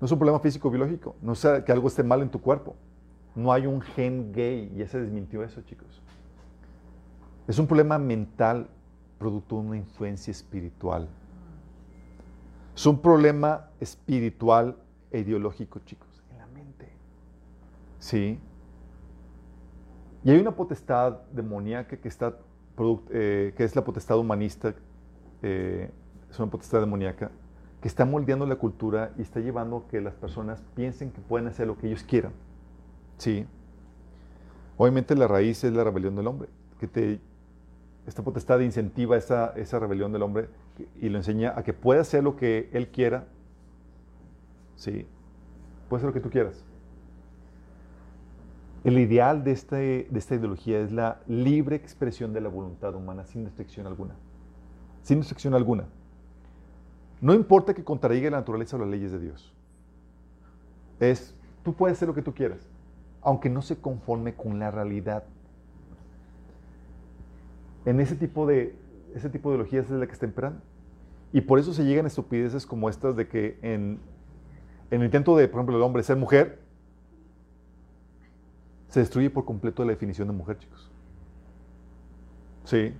No 0.00 0.06
es 0.06 0.12
un 0.12 0.18
problema 0.18 0.40
físico 0.40 0.68
o 0.68 0.70
biológico. 0.70 1.16
No 1.22 1.32
es 1.32 1.46
que 1.64 1.72
algo 1.72 1.88
esté 1.88 2.02
mal 2.02 2.20
en 2.20 2.28
tu 2.28 2.40
cuerpo. 2.40 2.76
No 3.34 3.52
hay 3.52 3.66
un 3.66 3.80
gen 3.80 4.32
gay. 4.32 4.72
Ya 4.76 4.86
se 4.86 5.00
desmintió 5.00 5.42
eso, 5.42 5.62
chicos. 5.62 6.02
Es 7.48 7.58
un 7.58 7.66
problema 7.66 7.98
mental 7.98 8.68
producto 9.18 9.56
de 9.56 9.66
una 9.68 9.76
influencia 9.76 10.30
espiritual. 10.30 11.08
Es 12.74 12.86
un 12.86 13.00
problema 13.00 13.70
espiritual 13.80 14.76
e 15.10 15.20
ideológico, 15.20 15.78
chicos, 15.80 16.22
en 16.32 16.38
la 16.38 16.46
mente. 16.48 16.88
¿Sí? 17.98 18.40
Y 20.24 20.30
hay 20.30 20.38
una 20.38 20.50
potestad 20.50 21.20
demoníaca 21.32 21.96
que, 21.96 22.08
está, 22.08 22.36
eh, 23.10 23.54
que 23.56 23.64
es 23.64 23.76
la 23.76 23.84
potestad 23.84 24.18
humanista, 24.18 24.74
eh, 25.42 25.90
es 26.30 26.38
una 26.38 26.50
potestad 26.50 26.80
demoníaca, 26.80 27.30
que 27.80 27.88
está 27.88 28.04
moldeando 28.04 28.46
la 28.46 28.56
cultura 28.56 29.12
y 29.18 29.22
está 29.22 29.40
llevando 29.40 29.76
a 29.76 29.88
que 29.88 30.00
las 30.00 30.14
personas 30.14 30.62
piensen 30.74 31.12
que 31.12 31.20
pueden 31.20 31.46
hacer 31.46 31.66
lo 31.66 31.76
que 31.76 31.86
ellos 31.86 32.02
quieran. 32.02 32.32
¿Sí? 33.18 33.46
Obviamente 34.76 35.14
la 35.14 35.28
raíz 35.28 35.62
es 35.62 35.72
la 35.72 35.84
rebelión 35.84 36.16
del 36.16 36.26
hombre, 36.26 36.48
que 36.80 36.88
te, 36.88 37.20
esta 38.06 38.22
potestad 38.22 38.60
incentiva 38.60 39.16
esa, 39.16 39.52
esa 39.56 39.78
rebelión 39.78 40.12
del 40.12 40.22
hombre 40.22 40.48
y 41.00 41.08
lo 41.08 41.18
enseña 41.18 41.54
a 41.56 41.62
que 41.62 41.72
pueda 41.72 42.02
hacer 42.02 42.22
lo 42.22 42.36
que 42.36 42.68
él 42.72 42.88
quiera. 42.88 43.26
¿Sí? 44.76 45.06
Puede 45.88 46.00
hacer 46.00 46.08
lo 46.08 46.14
que 46.14 46.20
tú 46.20 46.30
quieras. 46.30 46.64
El 48.84 48.98
ideal 48.98 49.44
de, 49.44 49.52
este, 49.52 50.06
de 50.10 50.18
esta 50.18 50.34
ideología 50.34 50.80
es 50.80 50.92
la 50.92 51.20
libre 51.26 51.76
expresión 51.76 52.34
de 52.34 52.42
la 52.42 52.50
voluntad 52.50 52.94
humana 52.94 53.24
sin 53.24 53.44
restricción 53.44 53.86
alguna. 53.86 54.14
Sin 55.02 55.18
restricción 55.18 55.54
alguna. 55.54 55.86
No 57.22 57.32
importa 57.32 57.72
que 57.72 57.82
contradiga 57.82 58.30
la 58.30 58.38
naturaleza 58.38 58.76
o 58.76 58.80
las 58.80 58.88
leyes 58.88 59.10
de 59.10 59.18
Dios. 59.18 59.54
Es, 61.00 61.34
tú 61.62 61.72
puedes 61.72 61.96
hacer 61.96 62.08
lo 62.08 62.14
que 62.14 62.20
tú 62.20 62.34
quieras, 62.34 62.68
aunque 63.22 63.48
no 63.48 63.62
se 63.62 63.80
conforme 63.80 64.34
con 64.34 64.58
la 64.58 64.70
realidad. 64.70 65.24
En 67.86 68.00
ese 68.00 68.14
tipo 68.16 68.46
de, 68.46 68.74
ese 69.14 69.28
tipo 69.30 69.50
de 69.50 69.56
ideologías 69.56 69.86
es 69.86 69.92
la 69.92 70.06
que 70.06 70.12
está 70.12 70.26
imperando. 70.26 70.60
Y 71.32 71.40
por 71.40 71.58
eso 71.58 71.72
se 71.72 71.84
llegan 71.84 72.06
estupideces 72.06 72.66
como 72.66 72.88
estas 72.88 73.16
de 73.16 73.28
que 73.28 73.58
en, 73.62 73.98
en 74.90 75.00
el 75.00 75.06
intento 75.06 75.36
de, 75.36 75.48
por 75.48 75.58
ejemplo, 75.58 75.76
el 75.76 75.82
hombre 75.82 76.02
ser 76.02 76.16
mujer, 76.16 76.60
se 78.88 79.00
destruye 79.00 79.28
por 79.30 79.44
completo 79.44 79.84
la 79.84 79.90
definición 79.90 80.28
de 80.28 80.34
mujer, 80.34 80.58
chicos. 80.58 80.90
Sí. 82.64 82.94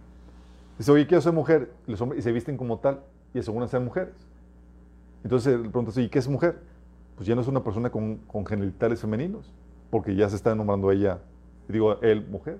Dice, 0.76 0.90
oye, 0.90 1.06
quiero 1.06 1.20
ser 1.20 1.32
mujer. 1.32 1.72
Los 1.86 2.00
hombres, 2.00 2.18
y 2.18 2.22
se 2.22 2.32
visten 2.32 2.56
como 2.56 2.78
tal 2.78 3.04
y 3.32 3.38
aseguran 3.38 3.68
ser 3.68 3.80
mujeres. 3.80 4.14
Entonces 5.22 5.54
le 5.58 5.68
preguntas, 5.68 5.96
¿y 5.98 6.08
qué 6.08 6.18
es 6.18 6.28
mujer? 6.28 6.60
Pues 7.16 7.26
ya 7.26 7.34
no 7.34 7.40
es 7.40 7.48
una 7.48 7.62
persona 7.62 7.90
con, 7.90 8.16
con 8.26 8.44
genitales 8.44 9.00
femeninos, 9.00 9.52
porque 9.90 10.14
ya 10.16 10.28
se 10.28 10.36
está 10.36 10.54
nombrando 10.54 10.90
ella, 10.90 11.20
digo, 11.68 12.00
él, 12.02 12.26
mujer. 12.28 12.58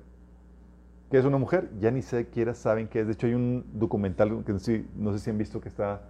¿Qué 1.14 1.20
es 1.20 1.24
una 1.24 1.38
mujer? 1.38 1.70
Ya 1.78 1.92
ni 1.92 2.02
siquiera 2.02 2.54
saben 2.54 2.88
qué 2.88 2.98
es. 2.98 3.06
De 3.06 3.12
hecho, 3.12 3.28
hay 3.28 3.34
un 3.34 3.64
documental 3.74 4.42
que 4.44 4.58
sí- 4.58 4.84
no 4.96 5.12
sé 5.12 5.20
si 5.20 5.30
han 5.30 5.38
visto 5.38 5.60
que 5.60 5.68
está, 5.68 6.02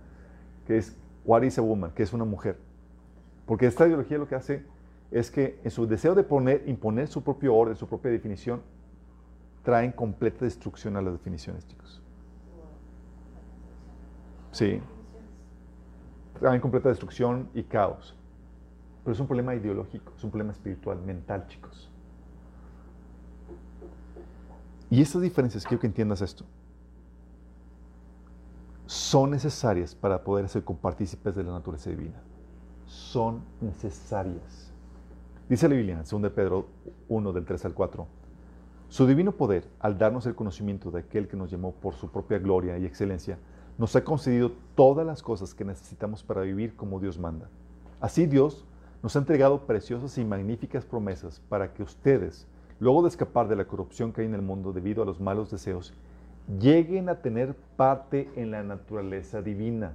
que 0.67 0.79
es 0.79 0.97
What 1.27 1.43
is 1.43 1.59
a 1.59 1.61
Woman, 1.61 1.91
que 1.91 2.03
es 2.03 2.15
una 2.15 2.25
mujer. 2.25 2.57
Porque 3.45 3.67
esta 3.67 3.87
ideología 3.87 4.17
lo 4.17 4.27
que 4.27 4.35
hace 4.35 4.65
es 5.11 5.31
que 5.31 5.61
en 5.63 5.71
su 5.71 5.87
deseo 5.87 6.15
de 6.15 6.23
poner, 6.23 6.63
imponer 6.67 7.09
su 7.09 7.23
propio 7.23 7.55
orden, 7.55 7.77
su 7.77 7.87
propia 7.87 8.11
definición, 8.13 8.63
traen 9.63 9.93
completa 9.93 10.47
destrucción 10.47 10.97
a 10.97 11.03
las 11.03 11.13
definiciones, 11.13 11.69
chicos. 11.69 12.01
Sí. 14.53 14.81
Traen 16.41 16.63
completa 16.63 16.89
destrucción 16.89 17.51
y 17.53 17.65
caos. 17.65 18.17
Pero 19.05 19.13
es 19.13 19.21
un 19.21 19.27
problema 19.27 19.55
ideológico, 19.55 20.15
es 20.17 20.25
un 20.25 20.31
problema 20.31 20.53
espiritual, 20.53 20.99
mental, 21.03 21.47
chicos. 21.47 21.91
Y 24.91 25.01
estas 25.01 25.23
diferencias, 25.23 25.65
quiero 25.65 25.81
que 25.81 25.87
entiendas 25.87 26.21
esto, 26.21 26.45
son 28.87 29.31
necesarias 29.31 29.95
para 29.95 30.23
poder 30.23 30.49
ser 30.49 30.65
compartícipes 30.65 31.35
de 31.35 31.43
la 31.43 31.53
naturaleza 31.53 31.91
divina. 31.91 32.23
Son 32.87 33.41
necesarias. 33.61 34.73
Dice 35.49 35.69
la 35.69 35.75
Biblia, 35.75 36.03
en 36.03 36.23
2 36.23 36.33
Pedro 36.33 36.67
1, 37.09 37.33
del 37.33 37.45
3 37.45 37.65
al 37.65 37.75
4, 37.75 38.07
su 38.89 39.07
divino 39.07 39.33
poder, 39.33 39.67
al 39.81 39.99
darnos 39.99 40.27
el 40.27 40.35
conocimiento 40.35 40.91
de 40.91 41.01
aquel 41.01 41.27
que 41.27 41.37
nos 41.37 41.51
llamó 41.51 41.73
por 41.73 41.95
su 41.95 42.11
propia 42.11 42.39
gloria 42.39 42.79
y 42.79 42.85
excelencia, 42.85 43.39
nos 43.77 43.97
ha 43.97 44.05
concedido 44.05 44.53
todas 44.75 45.07
las 45.07 45.23
cosas 45.23 45.55
que 45.55 45.65
necesitamos 45.65 46.23
para 46.23 46.43
vivir 46.43 46.77
como 46.77 47.01
Dios 47.01 47.19
manda. 47.19 47.49
Así 48.01 48.27
Dios 48.27 48.65
nos 49.03 49.17
ha 49.17 49.19
entregado 49.19 49.67
preciosas 49.67 50.17
y 50.17 50.25
magníficas 50.25 50.85
promesas 50.85 51.41
para 51.49 51.75
que 51.75 51.83
ustedes, 51.83 52.47
luego 52.81 53.03
de 53.03 53.09
escapar 53.09 53.49
de 53.49 53.57
la 53.57 53.67
corrupción 53.67 54.13
que 54.13 54.23
hay 54.23 54.27
en 54.27 54.35
el 54.35 54.43
mundo 54.43 54.73
debido 54.73 55.03
a 55.03 55.07
los 55.07 55.21
malos 55.21 55.51
deseos, 55.51 55.95
lleguen 56.61 57.09
a 57.09 57.21
tener 57.21 57.55
parte 57.77 58.31
en 58.37 58.51
la 58.51 58.63
naturaleza 58.63 59.43
divina. 59.43 59.95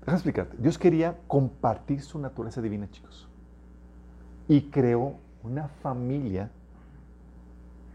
Déjame 0.00 0.16
explicarte. 0.16 0.56
Dios 0.58 0.78
quería 0.78 1.18
compartir 1.26 2.00
su 2.00 2.18
naturaleza 2.18 2.62
divina, 2.62 2.88
chicos. 2.90 3.28
Y 4.48 4.62
creó 4.70 5.16
una 5.42 5.68
familia, 5.68 6.50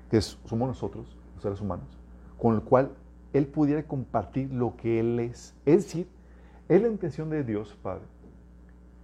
que 0.09 0.21
somos 0.21 0.67
nosotros, 0.67 1.17
los 1.35 1.43
seres 1.43 1.61
humanos, 1.61 1.87
con 2.37 2.55
el 2.55 2.61
cual 2.61 2.91
Él 3.33 3.47
pudiera 3.47 3.83
compartir 3.83 4.51
lo 4.51 4.75
que 4.75 4.99
Él 4.99 5.19
es. 5.19 5.55
Es 5.65 5.85
decir, 5.85 6.07
es 6.67 6.81
la 6.81 6.89
intención 6.89 7.29
de 7.29 7.43
Dios, 7.43 7.77
Padre, 7.81 8.03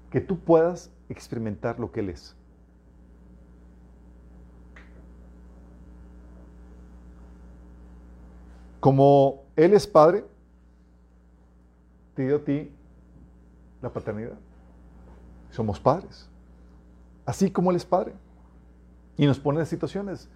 que 0.09 0.21
tú 0.21 0.39
puedas 0.39 0.91
experimentar 1.09 1.79
lo 1.79 1.91
que 1.91 2.01
Él 2.01 2.09
es. 2.09 2.36
Como 8.79 9.45
Él 9.55 9.73
es 9.73 9.87
Padre, 9.87 10.25
te 12.15 12.25
dio 12.25 12.37
a 12.37 12.39
ti 12.39 12.71
la 13.81 13.91
paternidad. 13.91 14.37
Somos 15.51 15.79
padres. 15.79 16.29
Así 17.25 17.51
como 17.51 17.71
Él 17.71 17.77
es 17.77 17.85
Padre. 17.85 18.13
Y 19.17 19.25
nos 19.25 19.39
pone 19.39 19.59
en 19.59 19.65
situaciones 19.65 20.29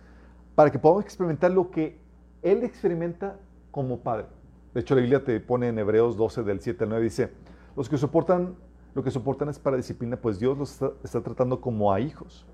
para 0.56 0.72
que 0.72 0.80
podamos 0.80 1.04
experimentar 1.04 1.52
lo 1.52 1.72
que 1.72 2.00
Él 2.42 2.64
experimenta 2.64 3.38
como 3.72 4.00
Padre. 4.00 4.26
De 4.74 4.82
hecho, 4.82 4.96
la 4.96 5.02
Biblia 5.02 5.24
te 5.24 5.40
pone 5.40 5.68
en 5.68 5.80
Hebreos 5.80 6.18
12, 6.18 6.44
del 6.44 6.62
7 6.62 6.84
al 6.84 6.90
9, 6.90 7.04
dice, 7.04 7.32
los 7.76 7.90
que 7.90 7.98
soportan, 7.98 8.56
lo 8.94 9.04
que 9.04 9.12
soportan 9.12 9.50
es 9.50 9.60
para 9.60 9.78
disciplina, 9.78 10.18
pues 10.18 10.40
Dios 10.40 10.58
los 10.58 10.72
está, 10.72 10.92
está 11.04 11.22
tratando 11.22 11.62
como 11.62 11.94
a 11.94 12.00
hijos. 12.00 12.46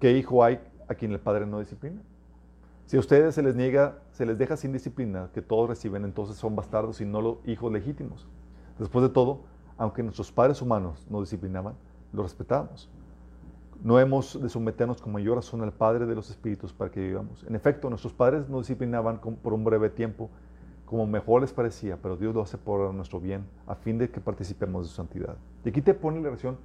¿Qué 0.00 0.12
hijo 0.12 0.42
hay 0.42 0.60
a 0.88 0.94
quien 0.94 1.12
el 1.12 1.20
Padre 1.20 1.46
no 1.46 1.60
disciplina? 1.60 2.00
Si 2.92 2.98
a 2.98 3.00
ustedes 3.00 3.34
se 3.34 3.42
les 3.42 3.56
niega, 3.56 4.00
se 4.10 4.26
les 4.26 4.36
deja 4.36 4.54
sin 4.54 4.70
disciplina, 4.70 5.30
que 5.32 5.40
todos 5.40 5.66
reciben, 5.66 6.04
entonces 6.04 6.36
son 6.36 6.54
bastardos 6.54 7.00
y 7.00 7.06
no 7.06 7.22
los 7.22 7.36
hijos 7.46 7.72
legítimos. 7.72 8.28
Después 8.78 9.02
de 9.02 9.08
todo, 9.08 9.44
aunque 9.78 10.02
nuestros 10.02 10.30
padres 10.30 10.60
humanos 10.60 11.06
nos 11.08 11.22
disciplinaban, 11.22 11.72
los 12.12 12.24
respetábamos. 12.26 12.90
No 13.82 13.98
hemos 13.98 14.38
de 14.38 14.46
someternos 14.50 15.00
con 15.00 15.10
mayor 15.10 15.36
razón 15.36 15.62
al 15.62 15.72
Padre 15.72 16.04
de 16.04 16.14
los 16.14 16.28
Espíritus 16.28 16.74
para 16.74 16.90
que 16.90 17.00
vivamos. 17.00 17.42
En 17.44 17.54
efecto, 17.54 17.88
nuestros 17.88 18.12
padres 18.12 18.50
nos 18.50 18.66
disciplinaban 18.66 19.20
por 19.20 19.54
un 19.54 19.64
breve 19.64 19.88
tiempo, 19.88 20.28
como 20.84 21.06
mejor 21.06 21.40
les 21.40 21.54
parecía, 21.54 21.96
pero 21.96 22.18
Dios 22.18 22.34
lo 22.34 22.42
hace 22.42 22.58
por 22.58 22.92
nuestro 22.92 23.20
bien, 23.20 23.46
a 23.66 23.74
fin 23.74 23.96
de 23.96 24.10
que 24.10 24.20
participemos 24.20 24.84
de 24.84 24.88
su 24.90 24.96
santidad. 24.96 25.38
Y 25.64 25.70
aquí 25.70 25.80
te 25.80 25.94
pone 25.94 26.18
la 26.18 26.24
relación 26.24 26.58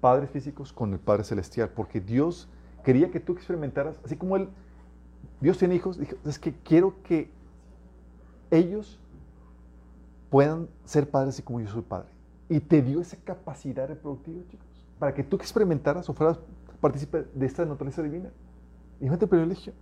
padres 0.00 0.30
físicos 0.30 0.72
con 0.72 0.92
el 0.92 0.98
Padre 0.98 1.22
Celestial, 1.22 1.68
porque 1.68 2.00
Dios 2.00 2.48
quería 2.82 3.12
que 3.12 3.20
tú 3.20 3.34
experimentaras, 3.34 4.00
así 4.04 4.16
como 4.16 4.36
Él, 4.36 4.48
Dios 5.40 5.58
tiene 5.58 5.74
hijos, 5.74 5.98
dijo, 5.98 6.16
es 6.24 6.38
que 6.38 6.52
quiero 6.52 7.02
que 7.02 7.30
ellos 8.50 8.98
puedan 10.28 10.68
ser 10.84 11.10
padres 11.10 11.34
así 11.34 11.42
como 11.42 11.60
yo 11.60 11.68
soy 11.68 11.82
padre. 11.82 12.08
Y 12.48 12.60
te 12.60 12.82
dio 12.82 13.00
esa 13.00 13.16
capacidad 13.16 13.88
reproductiva, 13.88 14.42
chicos, 14.50 14.86
para 14.98 15.14
que 15.14 15.24
tú 15.24 15.36
experimentaras 15.36 16.08
o 16.08 16.12
fueras 16.12 16.38
partícipe 16.80 17.26
de 17.34 17.46
esta 17.46 17.64
naturaleza 17.64 18.02
divina. 18.02 18.30
Imagínate 19.00 19.26
el 19.26 19.28
privilegio. 19.28 19.72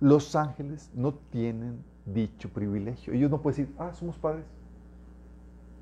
Los 0.00 0.36
ángeles 0.36 0.90
no 0.94 1.14
tienen 1.14 1.82
dicho 2.04 2.48
privilegio. 2.50 3.12
Ellos 3.12 3.30
no 3.30 3.40
pueden 3.40 3.64
decir, 3.64 3.76
ah, 3.78 3.92
somos 3.94 4.18
padres. 4.18 4.44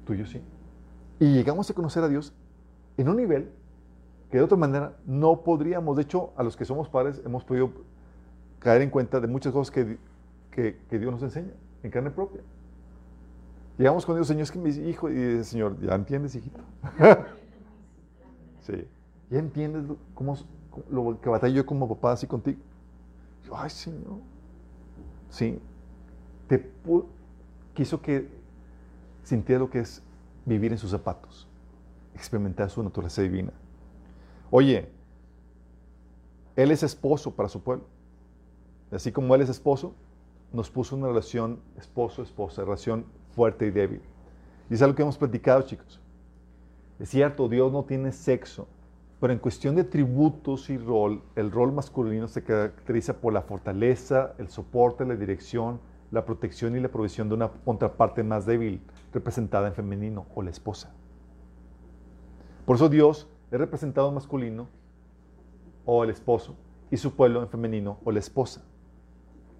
Tú 0.07 0.15
y 0.15 0.19
yo 0.19 0.27
sí. 0.27 0.41
Y 1.19 1.33
llegamos 1.33 1.69
a 1.71 1.75
conocer 1.75 2.03
a 2.05 2.09
Dios 2.09 2.33
en 2.97 3.09
un 3.09 3.17
nivel 3.17 3.51
que 4.31 4.39
de 4.39 4.45
otra 4.45 4.57
manera 4.57 4.97
no 5.07 5.43
podríamos. 5.43 5.97
De 5.97 6.03
hecho, 6.03 6.33
a 6.37 6.43
los 6.43 6.57
que 6.57 6.65
somos 6.65 6.89
padres 6.89 7.21
hemos 7.25 7.45
podido 7.45 7.73
caer 8.65 8.83
en 8.83 8.91
cuenta 8.91 9.21
de 9.21 9.29
muchas 9.29 9.53
cosas 9.53 9.71
que, 9.71 9.99
que, 10.51 10.79
que 10.89 10.99
Dios 10.99 11.13
nos 11.13 11.23
enseña 11.23 11.53
en 11.83 11.91
carne 11.91 12.11
propia. 12.11 12.41
Llegamos 13.77 14.07
con 14.07 14.15
Dios, 14.15 14.27
Señor, 14.27 14.43
es 14.45 14.51
que 14.51 14.59
mi 14.59 14.71
hijo, 14.71 15.11
y 15.11 15.15
dice, 15.15 15.45
Señor, 15.45 15.79
¿ya 15.81 15.95
entiendes, 15.95 16.35
hijito? 16.35 16.61
sí. 18.61 18.87
¿Ya 19.31 19.39
entiendes 19.39 19.85
lo, 19.85 19.97
cómo, 20.15 20.37
lo 20.91 21.21
que 21.21 21.29
batallo 21.29 21.55
yo 21.55 21.67
como 21.67 21.89
papá 21.89 22.13
así 22.13 22.27
contigo? 22.27 22.59
Yo, 23.45 23.57
Ay, 23.57 23.69
Señor. 23.71 24.19
Sí. 25.29 25.59
Te 26.49 26.71
quiso 27.75 28.01
que 28.01 28.29
sintiera 29.25 29.59
lo 29.59 29.69
que 29.69 29.81
es 29.81 30.03
vivir 30.47 30.73
en 30.73 30.79
sus 30.79 30.91
zapatos, 30.91 31.47
experimentar 32.15 32.71
su 32.71 32.83
naturaleza 32.83 33.23
divina. 33.23 33.53
Oye, 34.51 34.89
Él 36.57 36.71
es 36.71 36.83
esposo 36.83 37.35
para 37.35 37.49
su 37.49 37.61
pueblo. 37.61 37.85
Así 38.91 39.13
como 39.13 39.35
Él 39.35 39.43
es 39.43 39.49
esposo, 39.49 39.95
nos 40.53 40.71
puso 40.71 40.97
una 40.97 41.09
relación 41.09 41.61
esposo-esposa, 41.77 42.65
relación 42.65 43.07
fuerte 43.35 43.67
y 43.67 43.71
débil. 43.71 44.03
Y 44.71 44.75
es 44.75 44.83
algo 44.83 44.95
que 44.95 45.03
hemos 45.03 45.19
platicado, 45.19 45.63
chicos. 45.63 46.01
Es 46.99 47.09
cierto, 47.09 47.49
Dios 47.49 47.73
no 47.73 47.85
tiene 47.85 48.13
sexo, 48.13 48.69
pero 49.21 49.33
en 49.33 49.39
cuestión 49.39 49.75
de 49.75 49.85
tributos 49.85 50.71
y 50.71 50.79
rol, 50.79 51.23
el 51.35 51.51
rol 51.51 51.73
masculino 51.73 52.29
se 52.29 52.45
caracteriza 52.45 53.15
por 53.15 53.33
la 53.33 53.43
fortaleza, 53.43 54.35
el 54.39 54.49
soporte, 54.49 55.05
la 55.05 55.17
dirección, 55.17 55.81
la 56.11 56.25
protección 56.25 56.77
y 56.77 56.81
la 56.81 56.89
provisión 56.89 57.29
de 57.29 57.35
una 57.35 57.49
contraparte 57.49 58.23
más 58.23 58.47
débil, 58.47 58.81
representada 59.13 59.69
en 59.69 59.75
femenino 59.75 60.27
o 60.35 60.43
la 60.43 60.51
esposa. 60.51 60.95
Por 62.65 62.77
eso 62.77 62.89
Dios 62.89 63.29
es 63.51 63.59
representado 63.59 64.09
en 64.09 64.15
masculino 64.15 64.69
o 65.85 66.05
el 66.05 66.11
esposo 66.11 66.55
y 66.91 66.97
su 66.97 67.15
pueblo 67.15 67.43
en 67.43 67.49
femenino 67.49 67.99
o 68.05 68.13
la 68.13 68.21
esposa. 68.21 68.63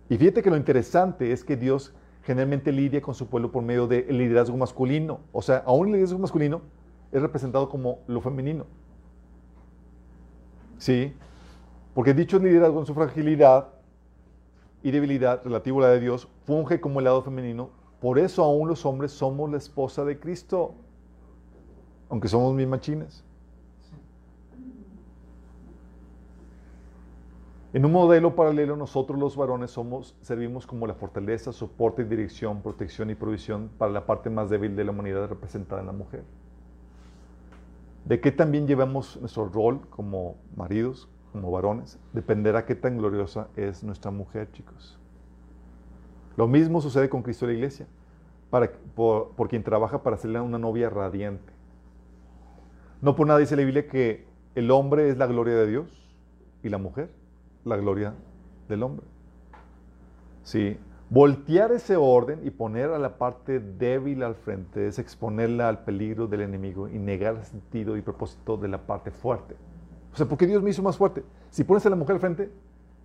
Y 0.09 0.19
fíjate 0.19 0.43
que 0.43 0.51
lo 0.51 0.57
interesante 0.57 1.33
es 1.33 1.45
que 1.45 1.57
Dios 1.57 1.95
generalmente 2.23 2.73
lidia 2.73 3.01
con 3.01 3.15
su 3.15 3.27
pueblo 3.29 3.51
por 3.53 3.63
medio 3.63 3.87
del 3.87 4.19
liderazgo 4.19 4.57
masculino. 4.57 5.21
O 5.33 5.43
sea, 5.43 5.63
aún 5.67 5.89
el 5.89 5.93
liderazgo 5.93 6.19
masculino 6.19 6.63
es 7.13 7.23
representado 7.23 7.69
como 7.69 8.01
lo 8.07 8.21
femenino. 8.21 8.67
¿Sí? 10.79 11.15
Porque 11.95 12.13
dicho 12.13 12.39
liderazgo 12.39 12.81
en 12.81 12.87
su 12.87 12.95
fragilidad 12.95 13.69
y 14.83 14.91
debilidad 14.91 15.43
relativo 15.45 15.79
a 15.81 15.87
la 15.87 15.89
de 15.95 16.01
Dios, 16.01 16.29
funge 16.45 16.81
como 16.81 17.01
el 17.01 17.05
lado 17.05 17.23
femenino 17.23 17.71
Por 18.01 18.19
eso 18.19 18.45
aún 18.45 18.69
los 18.69 18.85
hombres 18.85 19.13
somos 19.13 19.51
la 19.51 19.57
esposa 19.57 20.05
de 20.05 20.19
Cristo, 20.19 20.75
aunque 22.11 22.29
somos 22.29 22.55
mis 22.55 22.67
machines. 22.67 23.25
En 27.75 27.85
un 27.85 27.91
modelo 27.91 28.37
paralelo, 28.37 28.77
nosotros 28.77 29.19
los 29.19 29.37
varones 29.37 29.73
somos, 29.73 30.17
servimos 30.21 30.65
como 30.65 30.87
la 30.87 30.95
fortaleza, 30.95 31.53
soporte, 31.53 32.05
dirección, 32.05 32.63
protección 32.63 33.11
y 33.11 33.17
provisión 33.17 33.69
para 33.77 33.91
la 33.91 34.07
parte 34.07 34.31
más 34.31 34.49
débil 34.49 34.77
de 34.77 34.85
la 34.85 34.93
humanidad 34.93 35.29
representada 35.29 35.81
en 35.81 35.89
la 35.89 35.93
mujer. 35.93 36.23
De 38.05 38.21
qué 38.21 38.31
también 38.31 38.69
llevamos 38.69 39.17
nuestro 39.21 39.49
rol 39.49 39.81
como 39.91 40.37
maridos, 40.55 41.09
como 41.33 41.51
varones, 41.51 41.99
dependerá 42.13 42.65
qué 42.65 42.77
tan 42.77 42.97
gloriosa 42.97 43.49
es 43.57 43.83
nuestra 43.83 44.13
mujer, 44.13 44.53
chicos. 44.53 44.97
Lo 46.37 46.47
mismo 46.47 46.81
sucede 46.81 47.09
con 47.09 47.25
Cristo 47.25 47.47
y 47.47 47.49
la 47.49 47.55
iglesia, 47.55 47.89
para, 48.51 48.71
por, 48.95 49.31
por 49.31 49.49
quien 49.49 49.65
trabaja 49.65 50.01
para 50.05 50.15
hacerle 50.15 50.41
una 50.41 50.61
novia 50.61 50.91
radiante. 50.91 51.53
No 53.03 53.17
por 53.17 53.27
nada 53.27 53.41
dice 53.41 53.57
la 53.57 53.65
Biblia 53.65 53.89
que 53.89 54.29
el 54.55 54.71
hombre 54.71 55.09
es 55.09 55.19
la 55.19 55.27
gloria 55.27 55.57
de 55.57 55.67
Dios 55.67 55.89
y 56.63 56.69
la 56.69 56.79
mujer 56.79 57.24
la 57.65 57.77
gloria 57.77 58.15
del 58.69 58.83
hombre. 58.83 59.07
Sí, 60.43 60.77
voltear 61.11 61.73
ese 61.73 61.97
orden 61.97 62.41
y 62.45 62.51
poner 62.51 62.91
a 62.91 62.99
la 62.99 63.17
parte 63.17 63.61
débil 63.61 64.23
al 64.23 64.35
frente 64.35 64.87
es 64.89 64.99
exponerla 64.99 65.69
al 65.69 65.85
peligro 65.85 66.27
del 66.27 66.43
enemigo 66.43 66.89
y 66.89 66.99
negar 66.99 67.37
el 67.37 67.45
sentido 67.45 67.97
y 67.97 68.03
propósito 68.03 68.57
de 68.57 68.69
la 68.69 68.79
parte 68.79 69.11
fuerte. 69.11 69.55
O 70.13 70.17
sea, 70.17 70.27
porque 70.27 70.47
Dios 70.47 70.63
me 70.63 70.71
hizo 70.71 70.83
más 70.83 70.97
fuerte. 70.97 71.25
Si 71.51 71.65
pones 71.65 71.85
a 71.87 71.91
la 71.91 71.97
mujer 71.97 72.15
al 72.17 72.21
frente, 72.21 72.51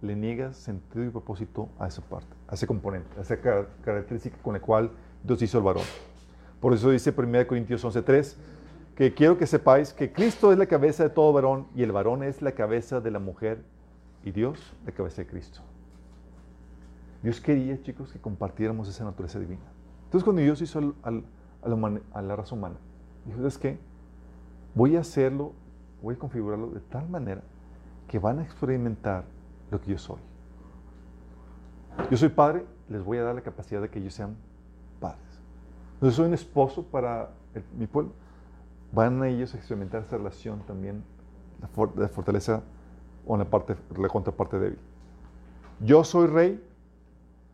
le 0.02 0.16
niegas 0.16 0.56
sentido 0.58 1.04
y 1.06 1.10
propósito 1.10 1.70
a 1.80 1.88
esa 1.88 2.02
parte, 2.02 2.34
a 2.48 2.56
ese 2.56 2.68
componente, 2.68 3.10
a 3.18 3.22
esa 3.22 3.40
car- 3.40 3.68
característica 3.84 4.38
con 4.42 4.54
la 4.54 4.60
cual 4.62 4.92
Dios 5.24 5.42
hizo 5.42 5.58
el 5.58 5.64
varón. 5.64 5.84
Por 6.60 6.74
eso 6.74 6.90
dice 6.90 7.14
1 7.16 7.48
Corintios 7.48 7.84
11:3 7.84 8.36
que 8.96 9.14
quiero 9.14 9.38
que 9.38 9.48
sepáis 9.48 9.94
que 9.94 10.12
Cristo 10.12 10.52
es 10.52 10.58
la 10.58 10.66
cabeza 10.66 11.04
de 11.04 11.10
todo 11.10 11.32
varón 11.32 11.68
y 11.74 11.84
el 11.84 11.92
varón 11.94 12.22
es 12.24 12.42
la 12.42 12.52
cabeza 12.52 13.00
de 13.00 13.12
la 13.12 13.20
mujer 13.20 13.64
y 14.24 14.32
Dios 14.32 14.76
la 14.86 14.92
cabeza 14.92 15.22
de 15.22 15.28
Cristo. 15.28 15.62
Dios 17.24 17.42
quería, 17.42 17.82
chicos, 17.82 18.12
que 18.12 18.20
compartiéramos 18.20 18.88
esa 18.88 19.04
naturaleza 19.04 19.40
divina. 19.40 19.62
Entonces, 20.06 20.24
cuando 20.24 20.42
Dios 20.42 20.62
hizo 20.62 20.80
al- 20.80 20.96
al- 21.04 21.24
a, 21.62 21.70
la 21.70 21.76
humana- 21.76 22.02
a 22.14 22.22
la 22.22 22.36
raza 22.36 22.56
humana, 22.56 22.76
dijo, 23.26 23.38
¿sabes 23.40 23.58
qué? 23.58 23.78
Voy 24.74 24.96
a 24.96 25.02
hacerlo, 25.02 25.54
voy 26.02 26.16
a 26.16 26.20
configurarlo 26.20 26.68
de 26.72 26.80
tal 26.80 27.10
manera 27.10 27.42
que 28.08 28.20
van 28.20 28.40
a 28.40 28.44
experimentar 28.44 29.26
lo 29.70 29.80
que 29.82 29.92
yo 29.92 29.98
soy. 29.98 30.20
Yo 32.10 32.18
soy 32.18 32.30
padre, 32.30 32.66
les 32.88 33.04
voy 33.04 33.18
a 33.18 33.24
dar 33.24 33.36
la 33.36 33.42
capacidad 33.42 33.82
de 33.82 33.90
que 33.90 34.00
ellos 34.00 34.14
sean 34.14 34.36
padres. 35.00 35.20
Yo 36.02 36.10
soy 36.12 36.28
un 36.28 36.34
esposo 36.34 36.84
para 36.84 37.32
el- 37.54 37.64
mi 37.78 37.86
pueblo. 37.88 38.14
Van 38.94 39.22
a 39.22 39.28
ellos 39.28 39.54
a 39.54 39.58
experimentar 39.58 40.04
esa 40.04 40.18
relación 40.18 40.62
también, 40.66 41.04
la, 41.62 41.68
for- 41.68 41.96
la 42.00 42.08
fortaleza 42.08 42.64
o 43.32 43.38
la, 43.38 43.46
parte, 43.46 43.76
la 43.96 44.08
contraparte 44.08 44.58
débil. 44.58 44.80
Yo 45.82 46.04
soy 46.04 46.26
rey 46.26 46.64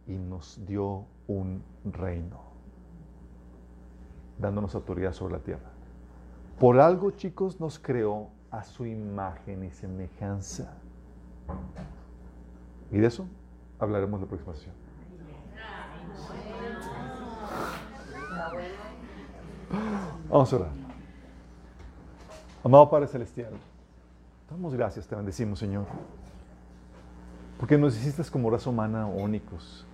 y 0.08 0.14
nos 0.14 0.66
dio 0.66 1.04
un 1.28 1.62
reino, 1.84 2.40
dándonos 4.40 4.74
autoridad 4.74 5.12
sobre 5.12 5.34
la 5.34 5.40
tierra. 5.40 5.70
Por 6.58 6.80
algo, 6.80 7.12
chicos, 7.12 7.60
nos 7.60 7.78
creó 7.78 8.30
a 8.52 8.64
su 8.64 8.86
imagen 8.86 9.66
y 9.66 9.72
semejanza. 9.72 10.78
Y 12.90 12.98
de 12.98 13.08
eso 13.08 13.26
hablaremos 13.78 14.22
la 14.22 14.28
próxima 14.28 14.54
sesión. 14.54 14.76
Vamos 20.30 20.54
a 20.54 20.56
orar. 20.56 20.70
Amado 22.64 22.90
Padre 22.90 23.08
Celestial, 23.08 23.52
damos 24.56 24.74
gracias, 24.74 25.06
te 25.06 25.18
bendecimos, 25.18 25.60
Señor. 25.60 25.84
Porque 27.60 27.78
nos 27.78 27.94
hiciste 27.98 28.24
como 28.32 28.50
raza 28.50 28.70
humana 28.70 29.06
únicos, 29.06 29.86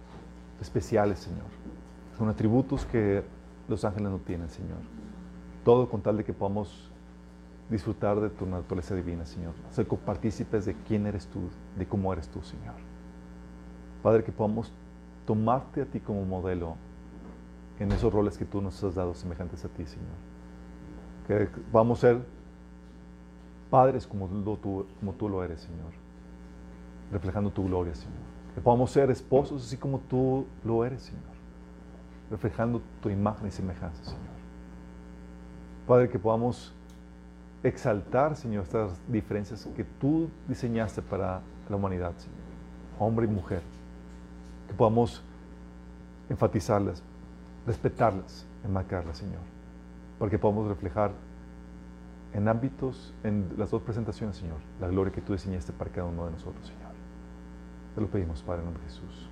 especiales, 0.61 1.17
Señor. 1.17 1.47
Son 2.15 2.29
atributos 2.29 2.85
que 2.85 3.23
los 3.67 3.83
ángeles 3.83 4.11
no 4.11 4.19
tienen, 4.19 4.49
Señor. 4.49 4.77
Todo 5.65 5.89
con 5.89 6.01
tal 6.01 6.17
de 6.17 6.23
que 6.23 6.33
podamos 6.33 6.91
disfrutar 7.71 8.19
de 8.19 8.29
tu 8.29 8.45
naturaleza 8.45 8.93
divina, 8.93 9.25
Señor. 9.25 9.55
Ser 9.71 9.87
copartícipes 9.87 10.65
de 10.65 10.75
quién 10.87 11.07
eres 11.07 11.25
tú, 11.25 11.49
de 11.75 11.87
cómo 11.87 12.13
eres 12.13 12.29
tú, 12.29 12.43
Señor. 12.43 12.75
Padre, 14.03 14.23
que 14.23 14.31
podamos 14.31 14.71
tomarte 15.25 15.81
a 15.81 15.85
ti 15.85 15.99
como 15.99 16.23
modelo 16.23 16.75
en 17.79 17.91
esos 17.91 18.13
roles 18.13 18.37
que 18.37 18.45
tú 18.45 18.61
nos 18.61 18.83
has 18.83 18.93
dado 18.93 19.15
semejantes 19.15 19.65
a 19.65 19.69
ti, 19.69 19.87
Señor. 19.87 20.07
Que 21.25 21.49
vamos 21.71 21.97
a 21.97 22.01
ser 22.01 22.40
padres 23.71 24.05
como 24.05 24.27
tú, 24.27 24.85
como 24.99 25.13
tú 25.13 25.27
lo 25.27 25.43
eres, 25.43 25.61
Señor. 25.61 25.91
Reflejando 27.11 27.49
tu 27.49 27.65
gloria, 27.65 27.95
Señor. 27.95 28.19
Que 28.53 28.61
podamos 28.61 28.91
ser 28.91 29.09
esposos 29.09 29.65
así 29.65 29.77
como 29.77 29.99
tú 29.99 30.45
lo 30.63 30.85
eres, 30.85 31.01
Señor. 31.03 31.23
Reflejando 32.29 32.81
tu 33.01 33.09
imagen 33.09 33.47
y 33.47 33.51
semejanza, 33.51 34.03
Señor. 34.03 34.19
Padre, 35.87 36.09
que 36.09 36.19
podamos 36.19 36.73
exaltar, 37.63 38.35
Señor, 38.35 38.63
estas 38.63 38.99
diferencias 39.07 39.67
que 39.75 39.83
tú 39.83 40.29
diseñaste 40.47 41.01
para 41.01 41.41
la 41.69 41.75
humanidad, 41.75 42.13
Señor. 42.17 42.37
Hombre 42.99 43.25
y 43.25 43.29
mujer. 43.29 43.61
Que 44.67 44.73
podamos 44.73 45.23
enfatizarlas, 46.29 47.01
respetarlas, 47.65 48.45
enmarcarlas, 48.65 49.17
Señor. 49.17 49.41
Para 50.19 50.29
que 50.29 50.37
podamos 50.37 50.67
reflejar 50.67 51.11
en 52.33 52.47
ámbitos, 52.47 53.13
en 53.23 53.49
las 53.57 53.71
dos 53.71 53.81
presentaciones, 53.81 54.37
Señor, 54.37 54.57
la 54.79 54.87
gloria 54.87 55.13
que 55.13 55.21
tú 55.21 55.33
diseñaste 55.33 55.73
para 55.73 55.91
cada 55.91 56.07
uno 56.07 56.25
de 56.25 56.31
nosotros, 56.31 56.65
Señor. 56.65 56.91
Te 57.95 58.01
lo 58.01 58.07
pedimos, 58.07 58.41
Padre, 58.41 58.59
en 58.59 58.65
nombre 58.65 58.83
de 58.83 58.89
Jesús. 58.89 59.30